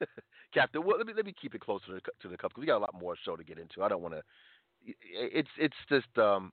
Captain. 0.54 0.84
Well, 0.84 0.98
let 0.98 1.06
me 1.06 1.12
let 1.14 1.26
me 1.26 1.34
keep 1.40 1.54
it 1.54 1.60
closer 1.60 1.86
to 1.86 1.92
the, 1.94 2.00
to 2.22 2.28
the 2.28 2.36
cup 2.36 2.50
because 2.50 2.60
we 2.60 2.66
got 2.66 2.78
a 2.78 2.78
lot 2.78 2.94
more 2.98 3.16
show 3.24 3.36
to 3.36 3.44
get 3.44 3.58
into. 3.58 3.82
I 3.82 3.88
don't 3.88 4.02
want 4.02 4.14
to. 4.14 4.22
It's 4.84 5.48
it's 5.58 5.76
just 5.88 6.18
um. 6.18 6.52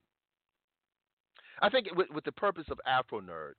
I 1.60 1.68
think 1.68 1.88
with, 1.94 2.08
with 2.10 2.24
the 2.24 2.32
purpose 2.32 2.64
of 2.70 2.80
Afro 2.86 3.20
Nerd, 3.20 3.52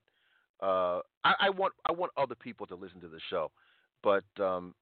uh, 0.61 1.01
I, 1.23 1.33
I, 1.39 1.49
want 1.51 1.73
I 1.85 1.93
want 1.93 2.11
other 2.17 2.35
people 2.35 2.65
to 2.67 2.75
listen 2.75 2.99
to 3.01 3.07
the 3.07 3.19
show, 3.29 3.49
but 4.01 4.25
um, 4.41 4.73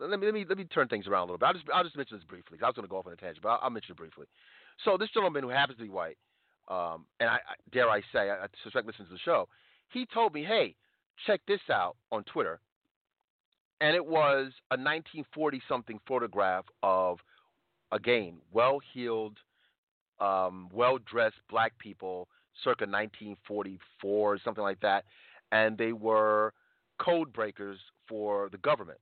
let 0.00 0.18
me 0.18 0.26
let 0.26 0.34
me 0.34 0.44
let 0.48 0.58
me 0.58 0.64
turn 0.64 0.88
things 0.88 1.06
around 1.06 1.22
a 1.28 1.32
little 1.32 1.38
bit. 1.38 1.46
I'll 1.46 1.52
just 1.52 1.64
I'll 1.72 1.84
just 1.84 1.96
mention 1.96 2.16
this 2.16 2.24
briefly. 2.24 2.58
I 2.62 2.66
was 2.66 2.74
going 2.74 2.86
to 2.86 2.90
go 2.90 2.98
off 2.98 3.06
on 3.06 3.12
a 3.12 3.16
tangent, 3.16 3.42
but 3.42 3.50
I'll, 3.50 3.60
I'll, 3.62 3.70
mention 3.70 3.92
it 3.92 3.98
briefly. 3.98 4.26
So 4.84 4.96
this 4.96 5.08
gentleman 5.14 5.42
who 5.42 5.50
happens 5.50 5.78
to 5.78 5.84
be 5.84 5.90
white, 5.90 6.18
um, 6.68 7.06
and 7.20 7.28
I, 7.28 7.34
I, 7.34 7.54
dare 7.72 7.88
I 7.88 8.00
say, 8.12 8.30
I, 8.30 8.44
I 8.44 8.46
suspect 8.62 8.86
listens 8.86 9.08
to 9.08 9.14
the 9.14 9.20
show. 9.24 9.48
He 9.90 10.06
told 10.12 10.34
me, 10.34 10.44
"Hey, 10.44 10.74
check 11.26 11.40
this 11.46 11.60
out 11.70 11.96
on 12.10 12.24
Twitter," 12.24 12.60
and 13.80 13.94
it 13.94 14.04
was 14.04 14.52
a 14.70 14.76
1940 14.76 15.62
something 15.68 16.00
photograph 16.06 16.64
of 16.82 17.18
again 17.92 18.38
well-heeled, 18.52 19.38
um, 20.20 20.68
well-dressed 20.72 21.36
black 21.48 21.78
people 21.78 22.28
circa 22.62 22.84
1944, 22.84 24.38
something 24.44 24.62
like 24.62 24.80
that, 24.80 25.04
and 25.52 25.76
they 25.76 25.92
were 25.92 26.52
code 26.98 27.32
breakers 27.32 27.78
for 28.08 28.48
the 28.50 28.58
government. 28.58 28.98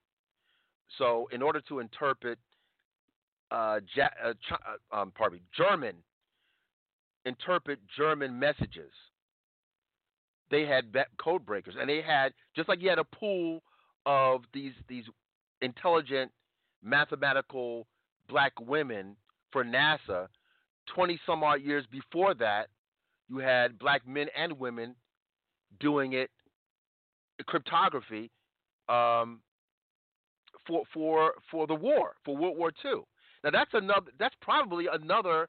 So, 0.99 1.29
in 1.33 1.43
order 1.43 1.61
to 1.69 1.81
interpret, 1.81 2.39
uh, 3.51 3.81
ja- 3.95 4.09
uh, 4.25 4.35
ch- 4.35 4.53
uh, 4.93 4.97
um, 4.97 5.13
pardon 5.13 5.39
me, 5.39 5.43
German, 5.57 5.95
interpret 7.25 7.79
German 7.97 8.39
messages, 8.39 8.93
they 10.51 10.67
had 10.67 10.95
code 11.19 11.47
breakers, 11.47 11.75
and 11.81 11.89
they 11.89 12.03
had 12.03 12.33
just 12.55 12.69
like 12.69 12.81
you 12.83 12.89
had 12.91 12.99
a 12.99 13.05
pool 13.05 13.63
of 14.07 14.43
these 14.53 14.73
these 14.89 15.05
intelligent 15.63 16.31
mathematical 16.83 17.87
black 18.29 18.53
women 18.61 19.17
for 19.51 19.65
NASA. 19.65 20.29
Twenty 20.95 21.19
some 21.25 21.45
odd 21.45 21.63
years 21.63 21.85
before 21.91 22.35
that, 22.35 22.69
you 23.29 23.39
had 23.39 23.79
black 23.79 24.07
men 24.07 24.27
and 24.37 24.59
women 24.59 24.95
doing 25.81 26.13
it 26.15 26.31
cryptography 27.47 28.31
um, 28.89 29.41
for 30.67 30.85
for 30.93 31.35
for 31.51 31.67
the 31.67 31.75
war 31.75 32.15
for 32.25 32.37
World 32.37 32.57
War 32.57 32.73
II. 32.85 33.03
Now 33.45 33.51
that's 33.51 33.71
another 33.75 34.11
that's 34.19 34.35
probably 34.41 34.87
another 34.93 35.49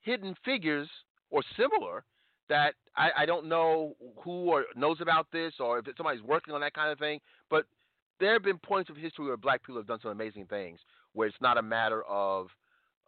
hidden 0.00 0.34
figures 0.44 0.88
or 1.30 1.42
similar 1.56 2.04
that 2.48 2.74
I, 2.96 3.10
I 3.18 3.26
don't 3.26 3.48
know 3.48 3.96
who 4.22 4.50
or 4.50 4.64
knows 4.76 4.98
about 5.00 5.26
this 5.32 5.54
or 5.58 5.78
if 5.78 5.86
somebody's 5.96 6.22
working 6.22 6.54
on 6.54 6.60
that 6.60 6.74
kind 6.74 6.92
of 6.92 6.98
thing. 6.98 7.20
But 7.48 7.64
there 8.20 8.34
have 8.34 8.42
been 8.42 8.58
points 8.58 8.90
of 8.90 8.96
history 8.96 9.26
where 9.26 9.36
black 9.36 9.62
people 9.62 9.76
have 9.76 9.86
done 9.86 10.00
some 10.02 10.10
amazing 10.10 10.46
things 10.46 10.78
where 11.14 11.26
it's 11.26 11.36
not 11.40 11.58
a 11.58 11.62
matter 11.62 12.02
of 12.04 12.48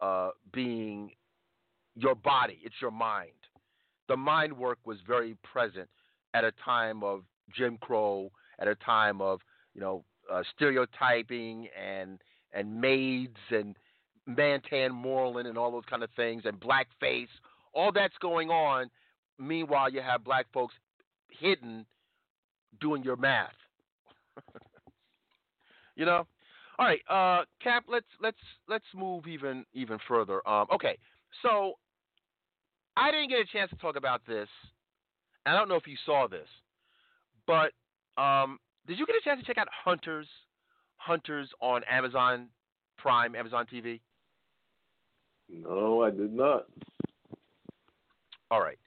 uh, 0.01 0.31
being 0.53 1.11
your 1.95 2.15
body, 2.15 2.59
it's 2.63 2.75
your 2.81 2.91
mind 2.91 3.31
the 4.09 4.17
mind 4.17 4.57
work 4.57 4.79
was 4.85 4.99
very 5.07 5.37
present 5.43 5.89
at 6.35 6.45
a 6.45 6.53
time 6.65 7.03
of 7.03 7.23
Jim 7.55 7.79
Crow, 7.81 8.31
at 8.59 8.69
a 8.69 8.75
time 8.77 9.21
of 9.21 9.41
you 9.75 9.81
know 9.81 10.05
uh, 10.33 10.43
stereotyping 10.55 11.69
and 11.81 12.21
and 12.53 12.81
maids 12.81 13.37
and 13.51 13.77
Mantan 14.27 14.93
Moreland 14.93 15.47
and 15.47 15.59
all 15.59 15.71
those 15.71 15.85
kind 15.89 16.03
of 16.03 16.11
things 16.17 16.43
and 16.45 16.59
blackface. 16.61 17.29
All 17.75 17.93
that's 17.93 18.17
going 18.21 18.51
on. 18.51 18.91
Meanwhile, 19.39 19.93
you 19.93 20.01
have 20.01 20.25
black 20.25 20.47
folks 20.53 20.75
hidden 21.29 21.85
doing 22.81 23.03
your 23.03 23.17
math. 23.17 23.53
you 25.97 26.05
know. 26.05 26.27
All 26.79 26.87
right, 26.87 27.01
uh, 27.09 27.45
Cap. 27.63 27.85
Let's 27.89 28.07
let's 28.21 28.37
let's 28.69 28.85
move 28.95 29.27
even 29.27 29.65
even 29.73 29.99
further. 30.07 30.47
Um, 30.47 30.67
okay, 30.75 30.99
so 31.43 31.75
I 32.97 33.11
didn't 33.11 33.31
get 33.31 33.39
a 33.39 33.47
chance 33.47 33.71
to 33.71 33.77
talk 33.77 33.97
about 33.97 34.21
this. 34.27 34.49
I 35.47 35.55
don't 35.55 35.69
know 35.69 35.77
if 35.77 35.87
you 35.87 35.97
saw 36.05 36.27
this, 36.29 36.49
but 37.47 37.73
um, 38.21 38.59
did 38.87 38.99
you 38.99 39.07
get 39.07 39.17
a 39.17 39.21
chance 39.25 39.41
to 39.41 39.47
check 39.47 39.59
out 39.59 39.69
Hunters? 39.85 40.27
Hunters 40.97 41.49
on 41.61 41.83
Amazon 41.91 42.49
Prime, 42.99 43.35
Amazon 43.35 43.67
TV. 43.73 44.01
No, 45.49 46.03
I 46.03 46.11
did 46.11 46.33
not. 46.33 46.67
All 48.51 48.61
right, 48.61 48.79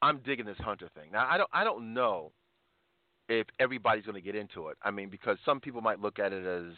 I'm 0.00 0.18
digging 0.18 0.46
this 0.46 0.56
Hunter 0.58 0.88
thing. 0.94 1.10
Now 1.12 1.26
I 1.28 1.36
don't 1.36 1.50
I 1.52 1.64
don't 1.64 1.94
know 1.94 2.32
if 3.28 3.46
everybody's 3.58 4.04
going 4.04 4.14
to 4.14 4.20
get 4.20 4.34
into 4.34 4.68
it. 4.68 4.76
I 4.82 4.90
mean, 4.90 5.08
because 5.08 5.38
some 5.44 5.60
people 5.60 5.80
might 5.80 6.00
look 6.00 6.18
at 6.18 6.32
it 6.32 6.44
as, 6.44 6.72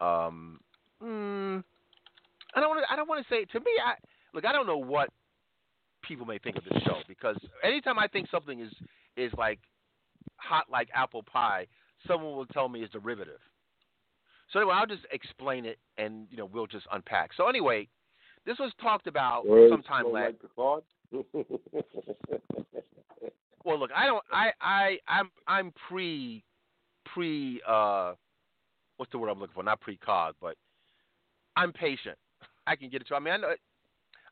um, 0.00 0.60
mm, 1.02 1.62
I 2.54 2.60
don't 2.60 2.68
want 2.68 2.84
to 2.86 2.92
I 2.92 2.96
don't 2.96 3.08
want 3.08 3.26
to 3.26 3.34
say 3.34 3.44
to 3.44 3.60
me. 3.60 3.70
I 3.84 3.94
look. 4.34 4.44
I 4.44 4.52
don't 4.52 4.66
know 4.66 4.78
what 4.78 5.10
people 6.02 6.26
may 6.26 6.38
think 6.38 6.56
of 6.56 6.64
this 6.64 6.82
show 6.84 6.98
because 7.08 7.36
anytime 7.64 7.98
I 7.98 8.06
think 8.06 8.28
something 8.30 8.60
is 8.60 8.72
is 9.16 9.32
like 9.36 9.58
hot 10.46 10.66
like 10.70 10.88
apple 10.94 11.22
pie, 11.22 11.66
someone 12.06 12.36
will 12.36 12.46
tell 12.46 12.68
me 12.68 12.82
is 12.82 12.90
derivative. 12.90 13.40
So 14.52 14.60
anyway, 14.60 14.74
I'll 14.76 14.86
just 14.86 15.02
explain 15.12 15.64
it 15.64 15.78
and 15.98 16.26
you 16.30 16.36
know 16.36 16.46
we'll 16.46 16.66
just 16.66 16.86
unpack. 16.92 17.30
So 17.36 17.48
anyway, 17.48 17.88
this 18.44 18.58
was 18.58 18.72
talked 18.80 19.06
about 19.06 19.46
Words 19.46 19.72
sometime 19.72 20.12
last. 20.12 20.34
Like 20.34 20.40
well, 23.64 23.78
look, 23.78 23.90
I 23.94 24.06
don't. 24.06 24.24
I 24.32 24.50
I 24.60 24.98
I'm 25.08 25.30
I'm 25.46 25.72
pre 25.88 26.44
pre 27.12 27.60
uh 27.66 28.14
what's 28.96 29.12
the 29.12 29.18
word 29.18 29.28
I'm 29.28 29.38
looking 29.38 29.54
for? 29.54 29.62
Not 29.62 29.80
pre-cog, 29.80 30.34
but 30.40 30.56
I'm 31.56 31.72
patient. 31.72 32.16
I 32.66 32.76
can 32.76 32.88
get 32.88 33.02
it 33.02 33.08
to. 33.08 33.14
I 33.14 33.20
mean, 33.20 33.34
I 33.34 33.36
know. 33.36 33.54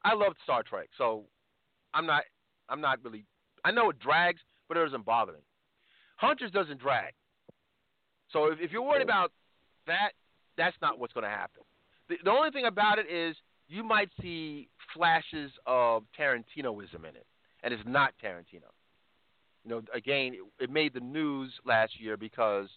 I 0.04 0.14
love 0.14 0.34
Star 0.42 0.62
Trek, 0.62 0.88
so 0.98 1.24
I'm 1.92 2.06
not. 2.06 2.24
I'm 2.68 2.80
not 2.80 2.98
really. 3.04 3.24
I 3.64 3.70
know 3.70 3.90
it 3.90 3.98
drags, 3.98 4.40
but 4.68 4.76
it 4.76 4.84
doesn't 4.84 5.04
bother 5.04 5.32
me. 5.32 5.38
Hunters 6.24 6.50
doesn't 6.50 6.80
drag. 6.80 7.12
So 8.30 8.46
if, 8.46 8.58
if 8.60 8.72
you're 8.72 8.82
worried 8.82 9.02
about 9.02 9.32
that, 9.86 10.10
that's 10.56 10.76
not 10.80 10.98
what's 10.98 11.12
going 11.12 11.24
to 11.24 11.30
happen. 11.30 11.62
The, 12.08 12.16
the 12.24 12.30
only 12.30 12.50
thing 12.50 12.66
about 12.66 12.98
it 12.98 13.06
is 13.10 13.36
you 13.68 13.82
might 13.82 14.10
see 14.20 14.68
flashes 14.94 15.50
of 15.66 16.04
Tarantinoism 16.18 17.00
in 17.00 17.16
it, 17.16 17.26
and 17.62 17.72
it's 17.72 17.82
not 17.86 18.12
Tarantino. 18.22 18.70
You 19.64 19.70
know, 19.70 19.82
again, 19.94 20.34
it, 20.34 20.64
it 20.64 20.70
made 20.70 20.92
the 20.94 21.00
news 21.00 21.52
last 21.64 21.98
year 21.98 22.16
because 22.16 22.68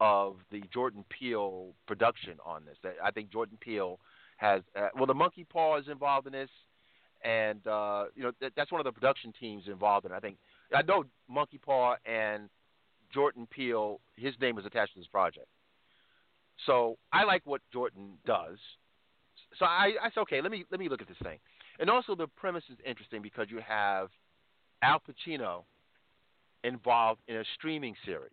of 0.00 0.36
the 0.50 0.62
Jordan 0.72 1.04
Peele 1.08 1.72
production 1.86 2.34
on 2.44 2.64
this. 2.66 2.76
I 3.02 3.10
think 3.10 3.32
Jordan 3.32 3.56
Peele 3.60 3.98
has 4.36 4.60
uh, 4.78 4.88
well 4.94 5.06
the 5.06 5.14
Monkey 5.14 5.44
Paw 5.44 5.78
is 5.78 5.88
involved 5.88 6.26
in 6.26 6.34
this, 6.34 6.50
and 7.24 7.66
uh, 7.66 8.04
you 8.14 8.22
know 8.22 8.32
th- 8.38 8.52
that's 8.56 8.70
one 8.70 8.80
of 8.80 8.84
the 8.84 8.92
production 8.92 9.32
teams 9.40 9.64
involved 9.66 10.04
in. 10.04 10.12
it. 10.12 10.14
I 10.14 10.20
think 10.20 10.36
I 10.74 10.82
know 10.82 11.04
Monkey 11.28 11.58
Paw 11.58 11.94
and 12.04 12.50
Jordan 13.12 13.46
Peele. 13.50 14.00
His 14.16 14.34
name 14.40 14.58
is 14.58 14.66
attached 14.66 14.94
to 14.94 15.00
this 15.00 15.08
project. 15.08 15.46
So 16.64 16.96
I 17.12 17.24
like 17.24 17.42
what 17.44 17.60
Jordan 17.72 18.14
does. 18.24 18.58
So 19.58 19.64
I, 19.64 19.92
I 20.02 20.10
said, 20.14 20.20
okay, 20.20 20.40
let 20.40 20.50
me 20.50 20.64
let 20.70 20.80
me 20.80 20.88
look 20.88 21.02
at 21.02 21.08
this 21.08 21.16
thing. 21.22 21.38
And 21.78 21.90
also 21.90 22.14
the 22.14 22.26
premise 22.26 22.64
is 22.70 22.78
interesting 22.86 23.22
because 23.22 23.48
you 23.50 23.60
have 23.66 24.08
Al 24.82 25.00
Pacino 25.00 25.64
involved 26.64 27.20
in 27.28 27.36
a 27.36 27.44
streaming 27.54 27.94
series. 28.04 28.30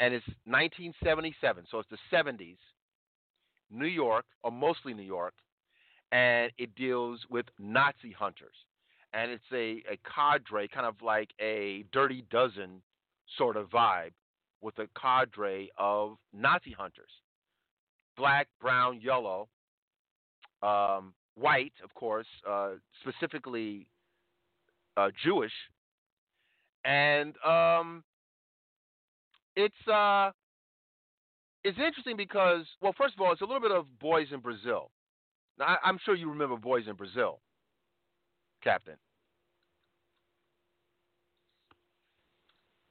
And 0.00 0.14
it's 0.14 0.26
1977, 0.44 1.64
so 1.70 1.80
it's 1.80 1.88
the 1.90 1.98
70s, 2.12 2.56
New 3.70 3.86
York, 3.86 4.24
or 4.44 4.52
mostly 4.52 4.94
New 4.94 5.02
York, 5.02 5.34
and 6.12 6.52
it 6.56 6.74
deals 6.76 7.20
with 7.28 7.46
Nazi 7.58 8.12
hunters. 8.16 8.54
And 9.12 9.32
it's 9.32 9.42
a, 9.52 9.82
a 9.92 9.98
cadre, 10.04 10.68
kind 10.68 10.86
of 10.86 10.94
like 11.02 11.30
a 11.40 11.84
dirty 11.92 12.24
dozen 12.30 12.82
sort 13.36 13.56
of 13.56 13.68
vibe, 13.70 14.12
with 14.60 14.78
a 14.78 14.88
cadre 14.98 15.70
of 15.78 16.16
Nazi 16.32 16.72
hunters 16.72 17.10
black, 18.18 18.48
brown, 18.60 19.00
yellow, 19.00 19.48
um, 20.62 21.14
white, 21.36 21.72
of 21.84 21.94
course, 21.94 22.26
uh, 22.46 22.70
specifically 23.00 23.86
uh, 24.96 25.08
Jewish, 25.24 25.52
and 26.84 27.34
um, 27.46 28.02
it's 29.56 29.88
uh, 29.88 30.30
it's 31.64 31.78
interesting 31.78 32.16
because, 32.16 32.64
well, 32.80 32.94
first 32.98 33.14
of 33.14 33.20
all, 33.20 33.32
it's 33.32 33.40
a 33.40 33.44
little 33.44 33.60
bit 33.60 33.70
of 33.70 33.86
Boys 34.00 34.28
in 34.32 34.40
Brazil. 34.40 34.90
Now, 35.58 35.76
I, 35.82 35.88
am 35.88 35.98
sure 36.04 36.14
you 36.14 36.28
remember 36.28 36.56
Boys 36.56 36.84
in 36.88 36.94
Brazil, 36.94 37.40
Captain. 38.62 38.96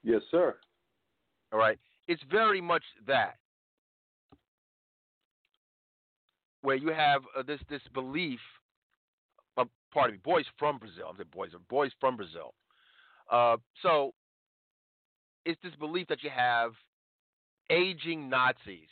Yes, 0.08 0.22
sir. 0.30 0.56
All 1.52 1.58
right. 1.58 1.78
It's 2.06 2.22
very 2.30 2.62
much 2.62 2.82
that. 3.06 3.36
Where 6.62 6.76
you 6.76 6.88
have 6.88 7.20
uh, 7.36 7.42
this 7.42 7.60
this 7.68 7.82
belief, 7.92 8.40
uh, 9.58 9.64
pardon 9.92 10.14
me, 10.14 10.20
boys 10.24 10.46
from 10.58 10.78
Brazil. 10.78 11.08
I'm 11.10 11.16
saying 11.16 11.28
boys, 11.30 11.50
boys 11.68 11.90
from 12.00 12.16
Brazil. 12.16 12.54
Uh, 13.30 13.58
so 13.82 14.14
it's 15.44 15.60
this 15.62 15.74
belief 15.78 16.08
that 16.08 16.22
you 16.22 16.30
have 16.34 16.72
aging 17.70 18.30
Nazis 18.30 18.88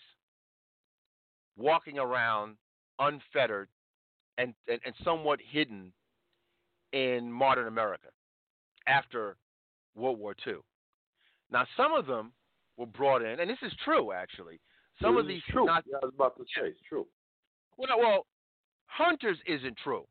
walking 1.57 1.99
around 1.99 2.57
unfettered 2.99 3.69
and, 4.37 4.53
and, 4.69 4.81
and 4.85 4.95
somewhat 5.03 5.41
hidden 5.51 5.93
in 6.93 7.33
modern 7.33 7.69
America 7.69 8.09
after 8.87 9.39
World 9.95 10.19
War 10.19 10.37
II. 10.47 10.57
Now, 11.51 11.67
some 11.77 11.93
of 11.93 12.07
them 12.07 12.33
were 12.77 12.87
brought 12.87 13.23
in, 13.23 13.41
and 13.41 13.49
this 13.49 13.59
is 13.63 13.73
true 13.85 14.13
actually. 14.13 14.61
Some 15.01 15.17
of 15.17 15.27
these 15.27 15.43
true. 15.51 15.67
Nazi- 15.67 15.91
yeah, 15.91 15.99
I 16.03 16.07
was 16.07 16.15
about 16.15 16.37
to 16.39 16.45
say 16.45 16.69
it's 16.69 16.81
true. 16.89 17.07
Well, 17.77 17.99
well, 17.99 18.27
Hunters 18.87 19.39
isn't 19.47 19.77
true. 19.83 20.07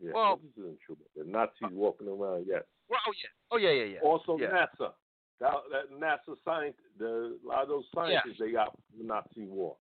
Yeah, 0.00 0.12
Well- 0.14 0.36
this 0.36 0.52
isn't 0.64 0.78
true. 0.86 0.96
The 1.16 1.24
Nazis 1.24 1.64
uh, 1.64 1.68
walking 1.72 2.08
around, 2.08 2.46
yes. 2.48 2.62
Well, 2.88 3.00
oh 3.06 3.12
yeah, 3.22 3.28
oh 3.50 3.56
yeah, 3.58 3.70
yeah, 3.70 3.94
yeah. 3.94 4.00
Also, 4.00 4.38
yeah. 4.38 4.48
NASA. 4.48 4.92
That, 5.40 5.52
that 5.70 5.90
NASA 5.96 6.36
science, 6.44 6.74
the, 6.98 7.38
a 7.44 7.46
lot 7.46 7.62
of 7.62 7.68
those 7.68 7.84
scientists 7.94 8.38
they 8.40 8.52
got 8.52 8.72
from 8.72 8.98
the 9.00 9.04
Nazi 9.06 9.48
war. 9.48 9.76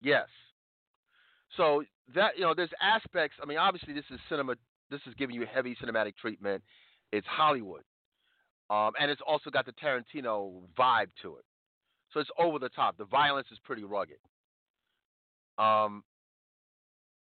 Yes. 0.00 0.26
So 1.56 1.84
that 2.14 2.36
you 2.36 2.42
know, 2.42 2.54
there's 2.54 2.70
aspects. 2.80 3.36
I 3.42 3.46
mean, 3.46 3.58
obviously, 3.58 3.92
this 3.92 4.04
is 4.10 4.18
cinema. 4.28 4.54
This 4.90 5.00
is 5.06 5.14
giving 5.14 5.36
you 5.36 5.46
heavy 5.52 5.76
cinematic 5.82 6.16
treatment. 6.16 6.62
It's 7.12 7.26
Hollywood, 7.26 7.82
um, 8.72 8.92
and 8.98 9.10
it's 9.10 9.20
also 9.26 9.50
got 9.50 9.66
the 9.66 9.72
Tarantino 9.72 10.62
vibe 10.78 11.10
to 11.20 11.36
it. 11.36 11.44
So 12.12 12.20
it's 12.20 12.30
over 12.38 12.58
the 12.58 12.70
top. 12.70 12.96
The 12.96 13.04
violence 13.04 13.48
is 13.52 13.58
pretty 13.62 13.84
rugged. 13.84 14.16
Um, 15.58 16.02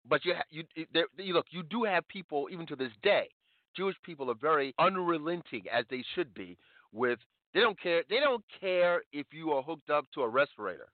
but 0.08 0.24
you, 0.24 0.34
you, 0.50 0.64
there, 0.94 1.06
you 1.18 1.34
look. 1.34 1.46
You 1.50 1.64
do 1.64 1.82
have 1.82 2.06
people, 2.06 2.48
even 2.52 2.66
to 2.68 2.76
this 2.76 2.92
day, 3.02 3.28
Jewish 3.76 3.96
people 4.04 4.30
are 4.30 4.36
very 4.40 4.72
unrelenting 4.78 5.64
as 5.72 5.84
they 5.90 6.04
should 6.14 6.32
be. 6.34 6.56
With 6.92 7.18
they 7.52 7.60
don't 7.60 7.80
care. 7.80 8.04
They 8.08 8.20
don't 8.20 8.44
care 8.60 9.02
if 9.12 9.26
you 9.32 9.50
are 9.50 9.62
hooked 9.62 9.90
up 9.90 10.06
to 10.14 10.22
a 10.22 10.28
respirator. 10.28 10.88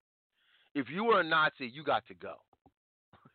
If 0.74 0.88
you 0.88 1.10
are 1.10 1.20
a 1.20 1.24
Nazi, 1.24 1.66
you 1.66 1.84
got 1.84 2.06
to 2.08 2.14
go. 2.14 2.34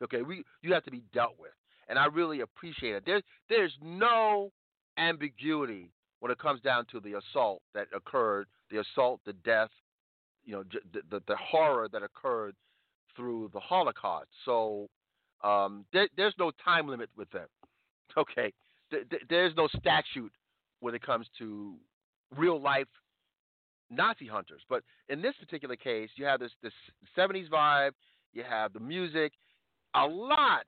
Okay, 0.04 0.24
we 0.24 0.44
you 0.64 0.74
have 0.74 0.84
to 0.86 0.92
be 0.92 1.04
dealt 1.14 1.36
with, 1.40 1.52
and 1.88 2.00
I 2.00 2.08
really 2.08 2.42
appreciate 2.42 2.96
it. 2.96 3.04
There's 3.06 3.22
there's 3.50 3.74
no 3.84 4.52
ambiguity 4.98 5.92
when 6.22 6.32
it 6.32 6.38
comes 6.38 6.62
down 6.62 6.86
to 6.92 7.00
the 7.00 7.18
assault 7.18 7.62
that 7.74 7.88
occurred, 7.94 8.48
the 8.70 8.80
assault, 8.80 9.20
the 9.26 9.34
death, 9.34 9.70
you 10.46 10.54
know, 10.54 10.64
the 10.94 11.02
the, 11.10 11.22
the 11.28 11.36
horror 11.36 11.90
that 11.92 12.04
occurred 12.04 12.56
through 13.16 13.50
the 13.54 13.60
Holocaust. 13.60 14.30
So 14.46 14.88
um, 15.44 15.84
there, 15.92 16.08
there's 16.16 16.36
no 16.40 16.52
time 16.64 16.88
limit 16.88 17.10
with 17.18 17.30
them. 17.32 17.48
Okay, 18.18 18.52
th- 18.92 19.10
th- 19.10 19.22
there's 19.30 19.56
no 19.56 19.70
statute 19.80 20.34
when 20.82 20.94
it 20.94 21.02
comes 21.02 21.28
to 21.38 21.76
real 22.36 22.60
life 22.60 22.88
Nazi 23.90 24.28
hunters. 24.28 24.62
But 24.68 24.84
in 25.08 25.22
this 25.22 25.34
particular 25.40 25.78
case, 25.78 26.10
you 26.18 26.26
have 26.26 26.42
this 26.42 26.52
this 26.62 26.74
70s 27.18 27.50
vibe. 27.50 27.92
You 28.34 28.44
have 28.44 28.74
the 28.74 28.82
music, 28.82 29.32
a 29.96 30.06
lot, 30.06 30.66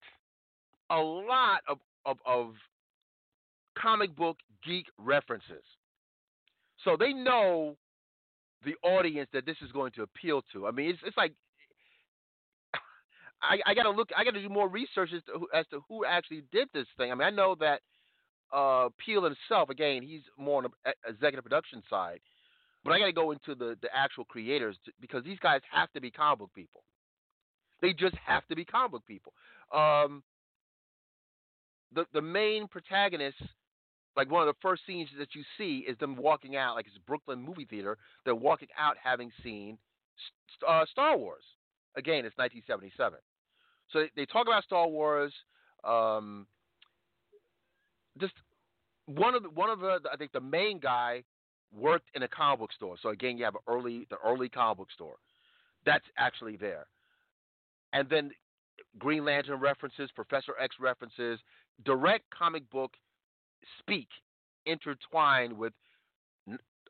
a 0.89 0.97
lot 0.97 1.63
of 1.67 1.79
of, 2.05 2.15
of 2.25 2.53
comic 3.77 4.15
book 4.15 4.37
geek 4.65 4.87
references. 4.97 5.63
So 6.83 6.97
they 6.97 7.13
know 7.13 7.75
the 8.65 8.75
audience 8.87 9.29
that 9.33 9.45
this 9.45 9.57
is 9.61 9.71
going 9.71 9.91
to 9.93 10.03
appeal 10.03 10.41
to. 10.53 10.67
I 10.67 10.71
mean, 10.71 10.89
it's 10.89 10.99
it's 11.05 11.17
like 11.17 11.33
I, 13.41 13.59
I 13.65 13.73
got 13.73 13.83
to 13.83 13.89
look. 13.89 14.09
I 14.17 14.23
got 14.23 14.33
to 14.33 14.41
do 14.41 14.49
more 14.49 14.69
research 14.69 15.09
as 15.15 15.21
to, 15.25 15.33
who, 15.39 15.47
as 15.53 15.65
to 15.71 15.81
who 15.89 16.05
actually 16.05 16.43
did 16.51 16.69
this 16.73 16.87
thing. 16.97 17.11
I 17.11 17.15
mean, 17.15 17.27
I 17.27 17.29
know 17.29 17.55
that 17.59 17.81
uh, 18.53 18.89
Peele 19.03 19.23
himself, 19.23 19.69
again, 19.69 20.01
he's 20.01 20.21
more 20.37 20.63
on 20.63 20.69
the 20.85 20.93
executive 21.09 21.43
production 21.43 21.83
side, 21.89 22.19
but 22.83 22.91
I 22.91 22.99
got 22.99 23.05
to 23.05 23.13
go 23.13 23.31
into 23.31 23.55
the 23.55 23.77
the 23.81 23.89
actual 23.93 24.23
creators 24.25 24.77
to, 24.85 24.91
because 25.01 25.23
these 25.23 25.39
guys 25.39 25.61
have 25.71 25.91
to 25.93 26.01
be 26.01 26.09
comic 26.09 26.39
book 26.39 26.51
people. 26.55 26.83
They 27.81 27.91
just 27.91 28.15
have 28.25 28.47
to 28.47 28.55
be 28.55 28.63
comic 28.63 28.91
book 28.91 29.03
people. 29.05 29.33
Um, 29.73 30.23
the 31.93 32.05
the 32.13 32.21
main 32.21 32.67
protagonist, 32.67 33.41
like 34.15 34.29
one 34.29 34.47
of 34.47 34.53
the 34.53 34.59
first 34.61 34.83
scenes 34.85 35.09
that 35.17 35.33
you 35.33 35.43
see, 35.57 35.85
is 35.87 35.97
them 35.97 36.15
walking 36.15 36.55
out, 36.55 36.75
like 36.75 36.85
it's 36.87 36.95
a 36.95 37.07
Brooklyn 37.07 37.41
movie 37.41 37.65
theater. 37.65 37.97
They're 38.25 38.35
walking 38.35 38.67
out 38.77 38.95
having 39.01 39.31
seen 39.43 39.77
uh, 40.67 40.85
Star 40.91 41.17
Wars. 41.17 41.43
Again, 41.95 42.25
it's 42.25 42.37
1977. 42.37 43.19
So 43.91 44.05
they, 44.15 44.25
talk 44.25 44.47
about 44.47 44.63
Star 44.63 44.87
Wars. 44.87 45.33
Um, 45.83 46.47
just 48.19 48.33
one 49.05 49.35
of 49.35 49.43
the, 49.43 49.49
one 49.49 49.69
of 49.69 49.79
the 49.79 49.99
I 50.11 50.15
think 50.17 50.31
the 50.31 50.41
main 50.41 50.79
guy 50.79 51.23
worked 51.75 52.09
in 52.15 52.23
a 52.23 52.27
comic 52.27 52.59
book 52.59 52.73
store. 52.73 52.95
So 53.01 53.09
again, 53.09 53.37
you 53.37 53.45
have 53.45 53.55
early 53.67 54.07
the 54.09 54.17
early 54.25 54.49
comic 54.49 54.77
book 54.77 54.91
store. 54.93 55.15
That's 55.85 56.05
actually 56.17 56.55
there. 56.57 56.85
And 57.91 58.09
then 58.09 58.31
Green 58.97 59.25
Lantern 59.25 59.59
references, 59.59 60.09
Professor 60.15 60.53
X 60.59 60.75
references, 60.79 61.39
direct 61.85 62.25
comic 62.35 62.69
book 62.69 62.91
speak 63.79 64.07
intertwined 64.65 65.53
with 65.53 65.73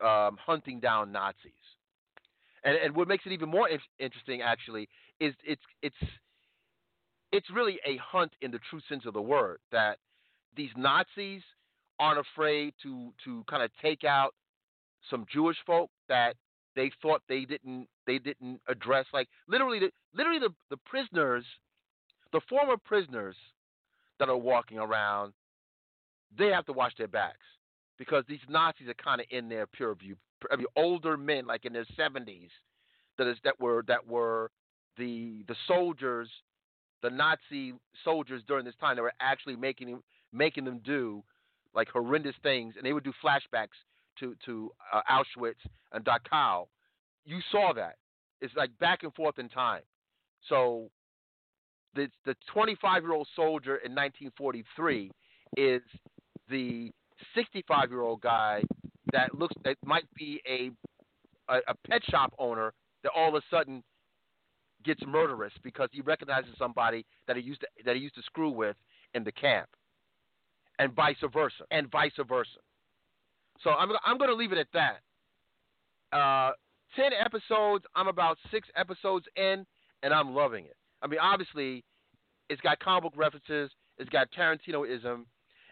um, 0.02 0.38
hunting 0.46 0.80
down 0.80 1.12
Nazis. 1.12 1.52
And, 2.64 2.78
and 2.78 2.96
what 2.96 3.08
makes 3.08 3.26
it 3.26 3.32
even 3.32 3.50
more 3.50 3.70
in- 3.70 3.80
interesting, 4.00 4.42
actually, 4.42 4.88
is 5.20 5.34
it's 5.44 5.62
it's 5.82 5.96
it's 7.32 7.50
really 7.50 7.80
a 7.86 7.98
hunt 7.98 8.32
in 8.42 8.52
the 8.52 8.60
true 8.70 8.80
sense 8.88 9.06
of 9.06 9.14
the 9.14 9.22
word. 9.22 9.60
That 9.72 9.98
these 10.56 10.70
Nazis 10.78 11.42
aren't 12.00 12.20
afraid 12.20 12.74
to 12.84 13.12
to 13.26 13.44
kind 13.50 13.64
of 13.64 13.72
take 13.82 14.04
out 14.04 14.34
some 15.10 15.26
Jewish 15.32 15.58
folk 15.66 15.90
that 16.08 16.36
they 16.76 16.92
thought 17.02 17.22
they 17.28 17.46
didn't 17.46 17.88
they 18.08 18.18
didn't 18.18 18.62
address. 18.68 19.06
Like 19.14 19.28
literally, 19.48 19.80
the, 19.80 19.92
literally 20.16 20.40
the 20.40 20.54
the 20.70 20.78
prisoners, 20.86 21.46
the 22.32 22.42
former 22.50 22.78
prisoners 22.78 23.36
that 24.20 24.30
are 24.30 24.38
walking 24.38 24.78
around, 24.78 25.34
they 26.38 26.48
have 26.48 26.66
to 26.66 26.74
watch 26.74 26.94
their 26.98 27.08
backs 27.08 27.38
because 27.98 28.24
these 28.28 28.40
Nazis 28.50 28.88
are 28.88 28.94
kind 28.96 29.22
of 29.22 29.28
in 29.30 29.50
their 29.50 29.68
pure 29.68 29.96
view. 29.96 30.16
I 30.52 30.56
mean, 30.56 30.66
older 30.76 31.18
men, 31.18 31.46
like 31.46 31.66
in 31.66 31.74
their 31.74 31.86
seventies, 31.96 32.50
that 33.18 33.28
is 33.28 33.38
that 33.44 33.60
were 33.60 33.84
that 33.88 34.06
were 34.06 34.52
the 34.98 35.44
the 35.48 35.56
soldiers, 35.68 36.30
the 37.02 37.10
Nazi 37.10 37.74
soldiers 38.04 38.42
during 38.48 38.66
this 38.66 38.76
time. 38.80 38.96
They 38.96 39.02
were 39.02 39.14
actually 39.22 39.56
making 39.56 40.02
making 40.32 40.66
them 40.66 40.82
do 40.84 41.24
like 41.74 41.90
horrendous 41.90 42.36
things, 42.44 42.76
and 42.78 42.86
they 42.86 42.94
would 42.94 43.04
do 43.04 43.14
flashbacks 43.24 43.78
to 44.20 44.36
to 44.46 44.72
uh, 44.92 45.02
Auschwitz 45.10 45.56
and 45.92 46.04
Dachau. 46.04 46.68
You 47.26 47.40
saw 47.52 47.74
that. 47.74 47.96
It's 48.42 48.54
like 48.56 48.78
back 48.80 49.04
and 49.04 49.14
forth 49.14 49.40
in 49.40 49.50
time. 49.50 49.84
So 50.50 50.90
the 51.96 52.08
the 52.26 52.36
25 52.52 53.04
year 53.04 53.14
old 53.14 53.28
soldier 53.36 53.78
in 53.78 53.94
1943 53.96 55.12
is 55.58 55.82
the 56.50 56.92
65 57.36 57.90
year 57.90 58.02
old 58.02 58.22
guy 58.22 58.64
that 59.12 59.38
looks 59.38 59.56
that 59.64 59.78
might 59.86 60.06
be 60.16 60.42
a, 60.48 60.72
a 61.52 61.60
a 61.68 61.76
pet 61.88 62.02
shop 62.10 62.34
owner 62.38 62.74
that 63.04 63.12
all 63.16 63.30
of 63.30 63.36
a 63.36 63.42
sudden 63.50 63.84
gets 64.84 65.02
murderous 65.08 65.54
because 65.64 65.90
he 65.92 66.02
recognizes 66.02 66.52
somebody 66.58 67.06
that 67.28 67.36
he 67.36 67.42
used 67.42 67.62
to 67.62 67.68
that 67.86 67.96
he 67.96 68.02
used 68.02 68.16
to 68.16 68.22
screw 68.24 68.50
with 68.50 68.76
in 69.14 69.24
the 69.24 69.32
camp, 69.32 69.70
and 70.80 70.94
vice 70.94 71.16
versa, 71.32 71.64
and 71.72 71.90
vice 71.92 72.12
versa. 72.28 72.50
So 73.64 73.72
I'm 73.72 73.90
I'm 74.06 74.18
going 74.18 74.30
to 74.30 74.36
leave 74.36 74.52
it 74.52 74.58
at 74.58 74.68
that. 74.74 76.18
Uh, 76.18 76.52
ten 76.96 77.12
episodes. 77.14 77.86
I'm 77.96 78.08
about 78.08 78.38
six 78.52 78.68
episodes 78.76 79.26
in, 79.36 79.66
and 80.02 80.14
I'm 80.14 80.34
loving 80.34 80.66
it. 80.66 80.76
I 81.02 81.08
mean, 81.08 81.20
obviously, 81.20 81.84
it's 82.50 82.62
got 82.62 82.80
comic 82.80 83.04
book 83.04 83.14
references. 83.16 83.72
It's 83.98 84.10
got 84.10 84.28
Tarantinoism. 84.38 85.26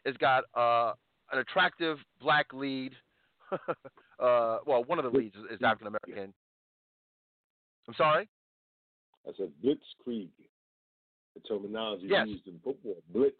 It's 0.05 0.17
got 0.17 0.43
uh, 0.55 0.93
an 1.31 1.39
attractive 1.39 1.97
black 2.21 2.47
lead. 2.53 2.93
uh, 3.51 4.57
well, 4.65 4.83
one 4.85 4.97
of 4.99 5.11
the 5.11 5.17
leads 5.17 5.35
is, 5.35 5.43
is 5.51 5.59
African 5.63 5.87
American. 5.87 6.33
I'm 7.87 7.93
sorry. 7.95 8.29
I 9.27 9.31
said 9.37 9.51
blitzkrieg. 9.63 10.29
The 11.35 11.41
terminology 11.47 12.07
Yes. 12.09 12.27
used 12.27 12.47
in 12.47 12.59
football. 12.63 12.97
Blitz. 13.13 13.35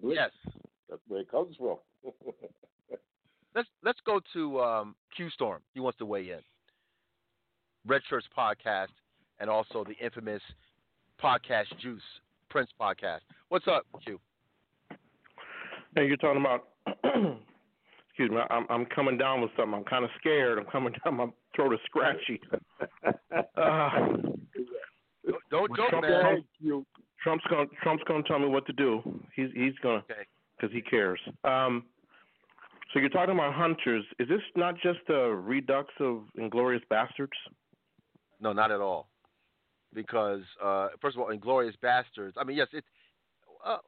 Blitz. 0.00 0.16
Yes. 0.16 0.54
That's 0.88 1.02
where 1.08 1.20
it 1.20 1.30
comes 1.30 1.56
from. 1.56 1.76
Let's 3.54 3.68
let's 3.84 4.00
go 4.04 4.20
to 4.32 4.60
um, 4.60 4.96
Q 5.16 5.30
Storm. 5.30 5.62
He 5.74 5.80
wants 5.80 5.96
to 5.98 6.06
weigh 6.06 6.30
in. 6.30 6.40
Red 7.86 8.02
Shirts 8.10 8.26
podcast 8.36 8.88
and 9.38 9.48
also 9.48 9.84
the 9.84 9.94
infamous 10.04 10.42
podcast 11.22 11.66
Juice 11.80 12.02
Prince 12.50 12.70
podcast. 12.80 13.20
What's 13.50 13.68
up, 13.68 13.86
Q? 14.04 14.18
Hey, 15.94 16.06
you're 16.06 16.16
talking 16.16 16.40
about. 16.40 16.68
excuse 18.08 18.30
me. 18.30 18.38
I'm 18.50 18.66
I'm 18.70 18.86
coming 18.86 19.16
down 19.18 19.40
with 19.40 19.50
something. 19.56 19.74
I'm 19.74 19.84
kind 19.84 20.04
of 20.04 20.10
scared. 20.18 20.58
I'm 20.58 20.66
coming 20.66 20.94
down. 21.04 21.16
My 21.16 21.26
throat 21.56 21.72
is 21.74 21.80
scratchy. 21.86 22.40
Uh, 23.56 23.90
Don't 25.50 25.74
joke, 25.76 25.88
Trump, 25.90 26.02
man. 26.06 26.44
Trump- 26.62 26.86
Trump's 27.22 27.44
gonna 27.48 27.66
Trump's 27.82 28.04
gonna 28.06 28.22
tell 28.24 28.38
me 28.38 28.48
what 28.48 28.66
to 28.66 28.72
do. 28.72 29.00
He's 29.34 29.48
he's 29.54 29.72
gonna 29.82 29.98
Okay. 30.10 30.22
because 30.56 30.74
he 30.74 30.82
cares. 30.82 31.20
Um, 31.44 31.84
so 32.92 33.00
you're 33.00 33.08
talking 33.08 33.34
about 33.34 33.54
hunters. 33.54 34.04
Is 34.18 34.28
this 34.28 34.42
not 34.56 34.74
just 34.82 35.00
a 35.08 35.34
redux 35.34 35.88
of 36.00 36.24
Inglourious 36.38 36.82
Basterds? 36.90 37.28
No, 38.40 38.52
not 38.52 38.70
at 38.70 38.80
all. 38.80 39.08
Because 39.94 40.42
uh, 40.62 40.88
first 41.00 41.16
of 41.16 41.22
all, 41.22 41.28
Inglourious 41.34 41.74
Basterds. 41.82 42.32
I 42.36 42.44
mean, 42.44 42.56
yes, 42.56 42.68
it. 42.72 42.84
Uh, 43.64 43.78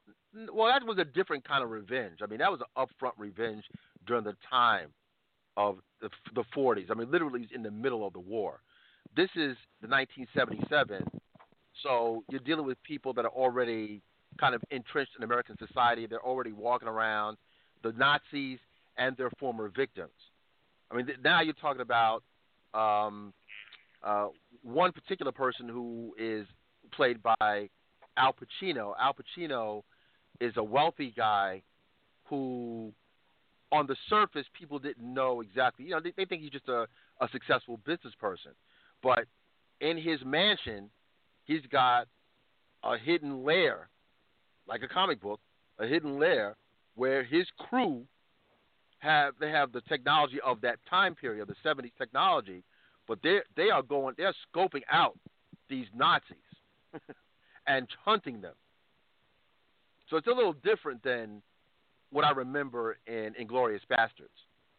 well, 0.53 0.67
that 0.67 0.85
was 0.85 0.97
a 0.97 1.05
different 1.05 1.47
kind 1.47 1.63
of 1.63 1.69
revenge. 1.69 2.19
I 2.21 2.27
mean, 2.27 2.39
that 2.39 2.51
was 2.51 2.61
an 2.61 2.85
upfront 2.85 3.13
revenge 3.17 3.63
during 4.05 4.23
the 4.23 4.35
time 4.49 4.89
of 5.55 5.77
the, 6.01 6.09
the 6.35 6.43
40s. 6.55 6.85
I 6.89 6.93
mean, 6.93 7.11
literally 7.11 7.47
in 7.53 7.63
the 7.63 7.71
middle 7.71 8.05
of 8.05 8.13
the 8.13 8.19
war. 8.19 8.61
This 9.15 9.29
is 9.35 9.57
the 9.81 9.87
1977. 9.87 11.03
So 11.83 12.23
you're 12.29 12.39
dealing 12.41 12.65
with 12.65 12.81
people 12.83 13.13
that 13.13 13.25
are 13.25 13.31
already 13.31 14.01
kind 14.39 14.53
of 14.53 14.61
entrenched 14.71 15.13
in 15.17 15.23
American 15.23 15.55
society. 15.65 16.05
They're 16.07 16.23
already 16.25 16.51
walking 16.51 16.87
around. 16.87 17.37
The 17.83 17.91
Nazis 17.93 18.59
and 18.97 19.15
their 19.17 19.31
former 19.39 19.69
victims. 19.69 20.09
I 20.91 20.95
mean, 20.95 21.05
th- 21.05 21.19
now 21.23 21.41
you're 21.41 21.53
talking 21.53 21.81
about 21.81 22.23
um, 22.73 23.33
uh, 24.03 24.27
one 24.63 24.91
particular 24.91 25.31
person 25.31 25.67
who 25.67 26.15
is 26.17 26.45
played 26.93 27.21
by 27.21 27.69
Al 28.17 28.33
Pacino. 28.33 28.93
Al 28.99 29.13
Pacino 29.13 29.83
is 30.39 30.53
a 30.57 30.63
wealthy 30.63 31.13
guy 31.15 31.61
who, 32.25 32.91
on 33.71 33.87
the 33.87 33.95
surface, 34.09 34.45
people 34.57 34.79
didn't 34.79 35.13
know 35.13 35.41
exactly. 35.41 35.85
You 35.85 35.91
know, 35.91 35.99
they, 35.99 36.13
they 36.15 36.25
think 36.25 36.41
he's 36.41 36.51
just 36.51 36.67
a, 36.67 36.87
a 37.21 37.27
successful 37.31 37.79
business 37.85 38.13
person, 38.19 38.51
but 39.01 39.25
in 39.81 39.97
his 39.97 40.19
mansion, 40.25 40.89
he's 41.45 41.65
got 41.71 42.07
a 42.83 42.97
hidden 42.97 43.43
lair, 43.43 43.89
like 44.67 44.83
a 44.83 44.87
comic 44.87 45.21
book, 45.21 45.39
a 45.79 45.87
hidden 45.87 46.19
lair 46.19 46.55
where 46.95 47.23
his 47.23 47.45
crew 47.69 48.03
have 48.99 49.35
they 49.39 49.51
have 49.51 49.71
the 49.71 49.81
technology 49.81 50.39
of 50.43 50.61
that 50.61 50.79
time 50.89 51.13
period, 51.15 51.47
the 51.47 51.69
'70s 51.69 51.91
technology, 51.97 52.63
but 53.07 53.19
they 53.21 53.39
they 53.55 53.69
are 53.69 53.83
going 53.83 54.15
they're 54.17 54.33
scoping 54.53 54.81
out 54.91 55.17
these 55.69 55.85
Nazis 55.95 56.37
and 57.67 57.87
hunting 58.03 58.41
them. 58.41 58.55
So 60.09 60.17
it's 60.17 60.27
a 60.27 60.31
little 60.31 60.53
different 60.53 61.03
than 61.03 61.41
what 62.11 62.23
I 62.23 62.31
remember 62.31 62.97
in 63.07 63.33
Inglourious 63.39 63.81
Basterds. 63.91 64.29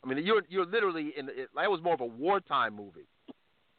I 0.05 0.09
mean, 0.09 0.25
you're 0.25 0.43
you're 0.49 0.67
literally 0.67 1.13
in 1.17 1.29
it, 1.29 1.49
that 1.55 1.71
was 1.71 1.83
more 1.83 1.95
of 1.95 2.01
a 2.01 2.07
wartime 2.07 2.75
movie. 2.75 3.09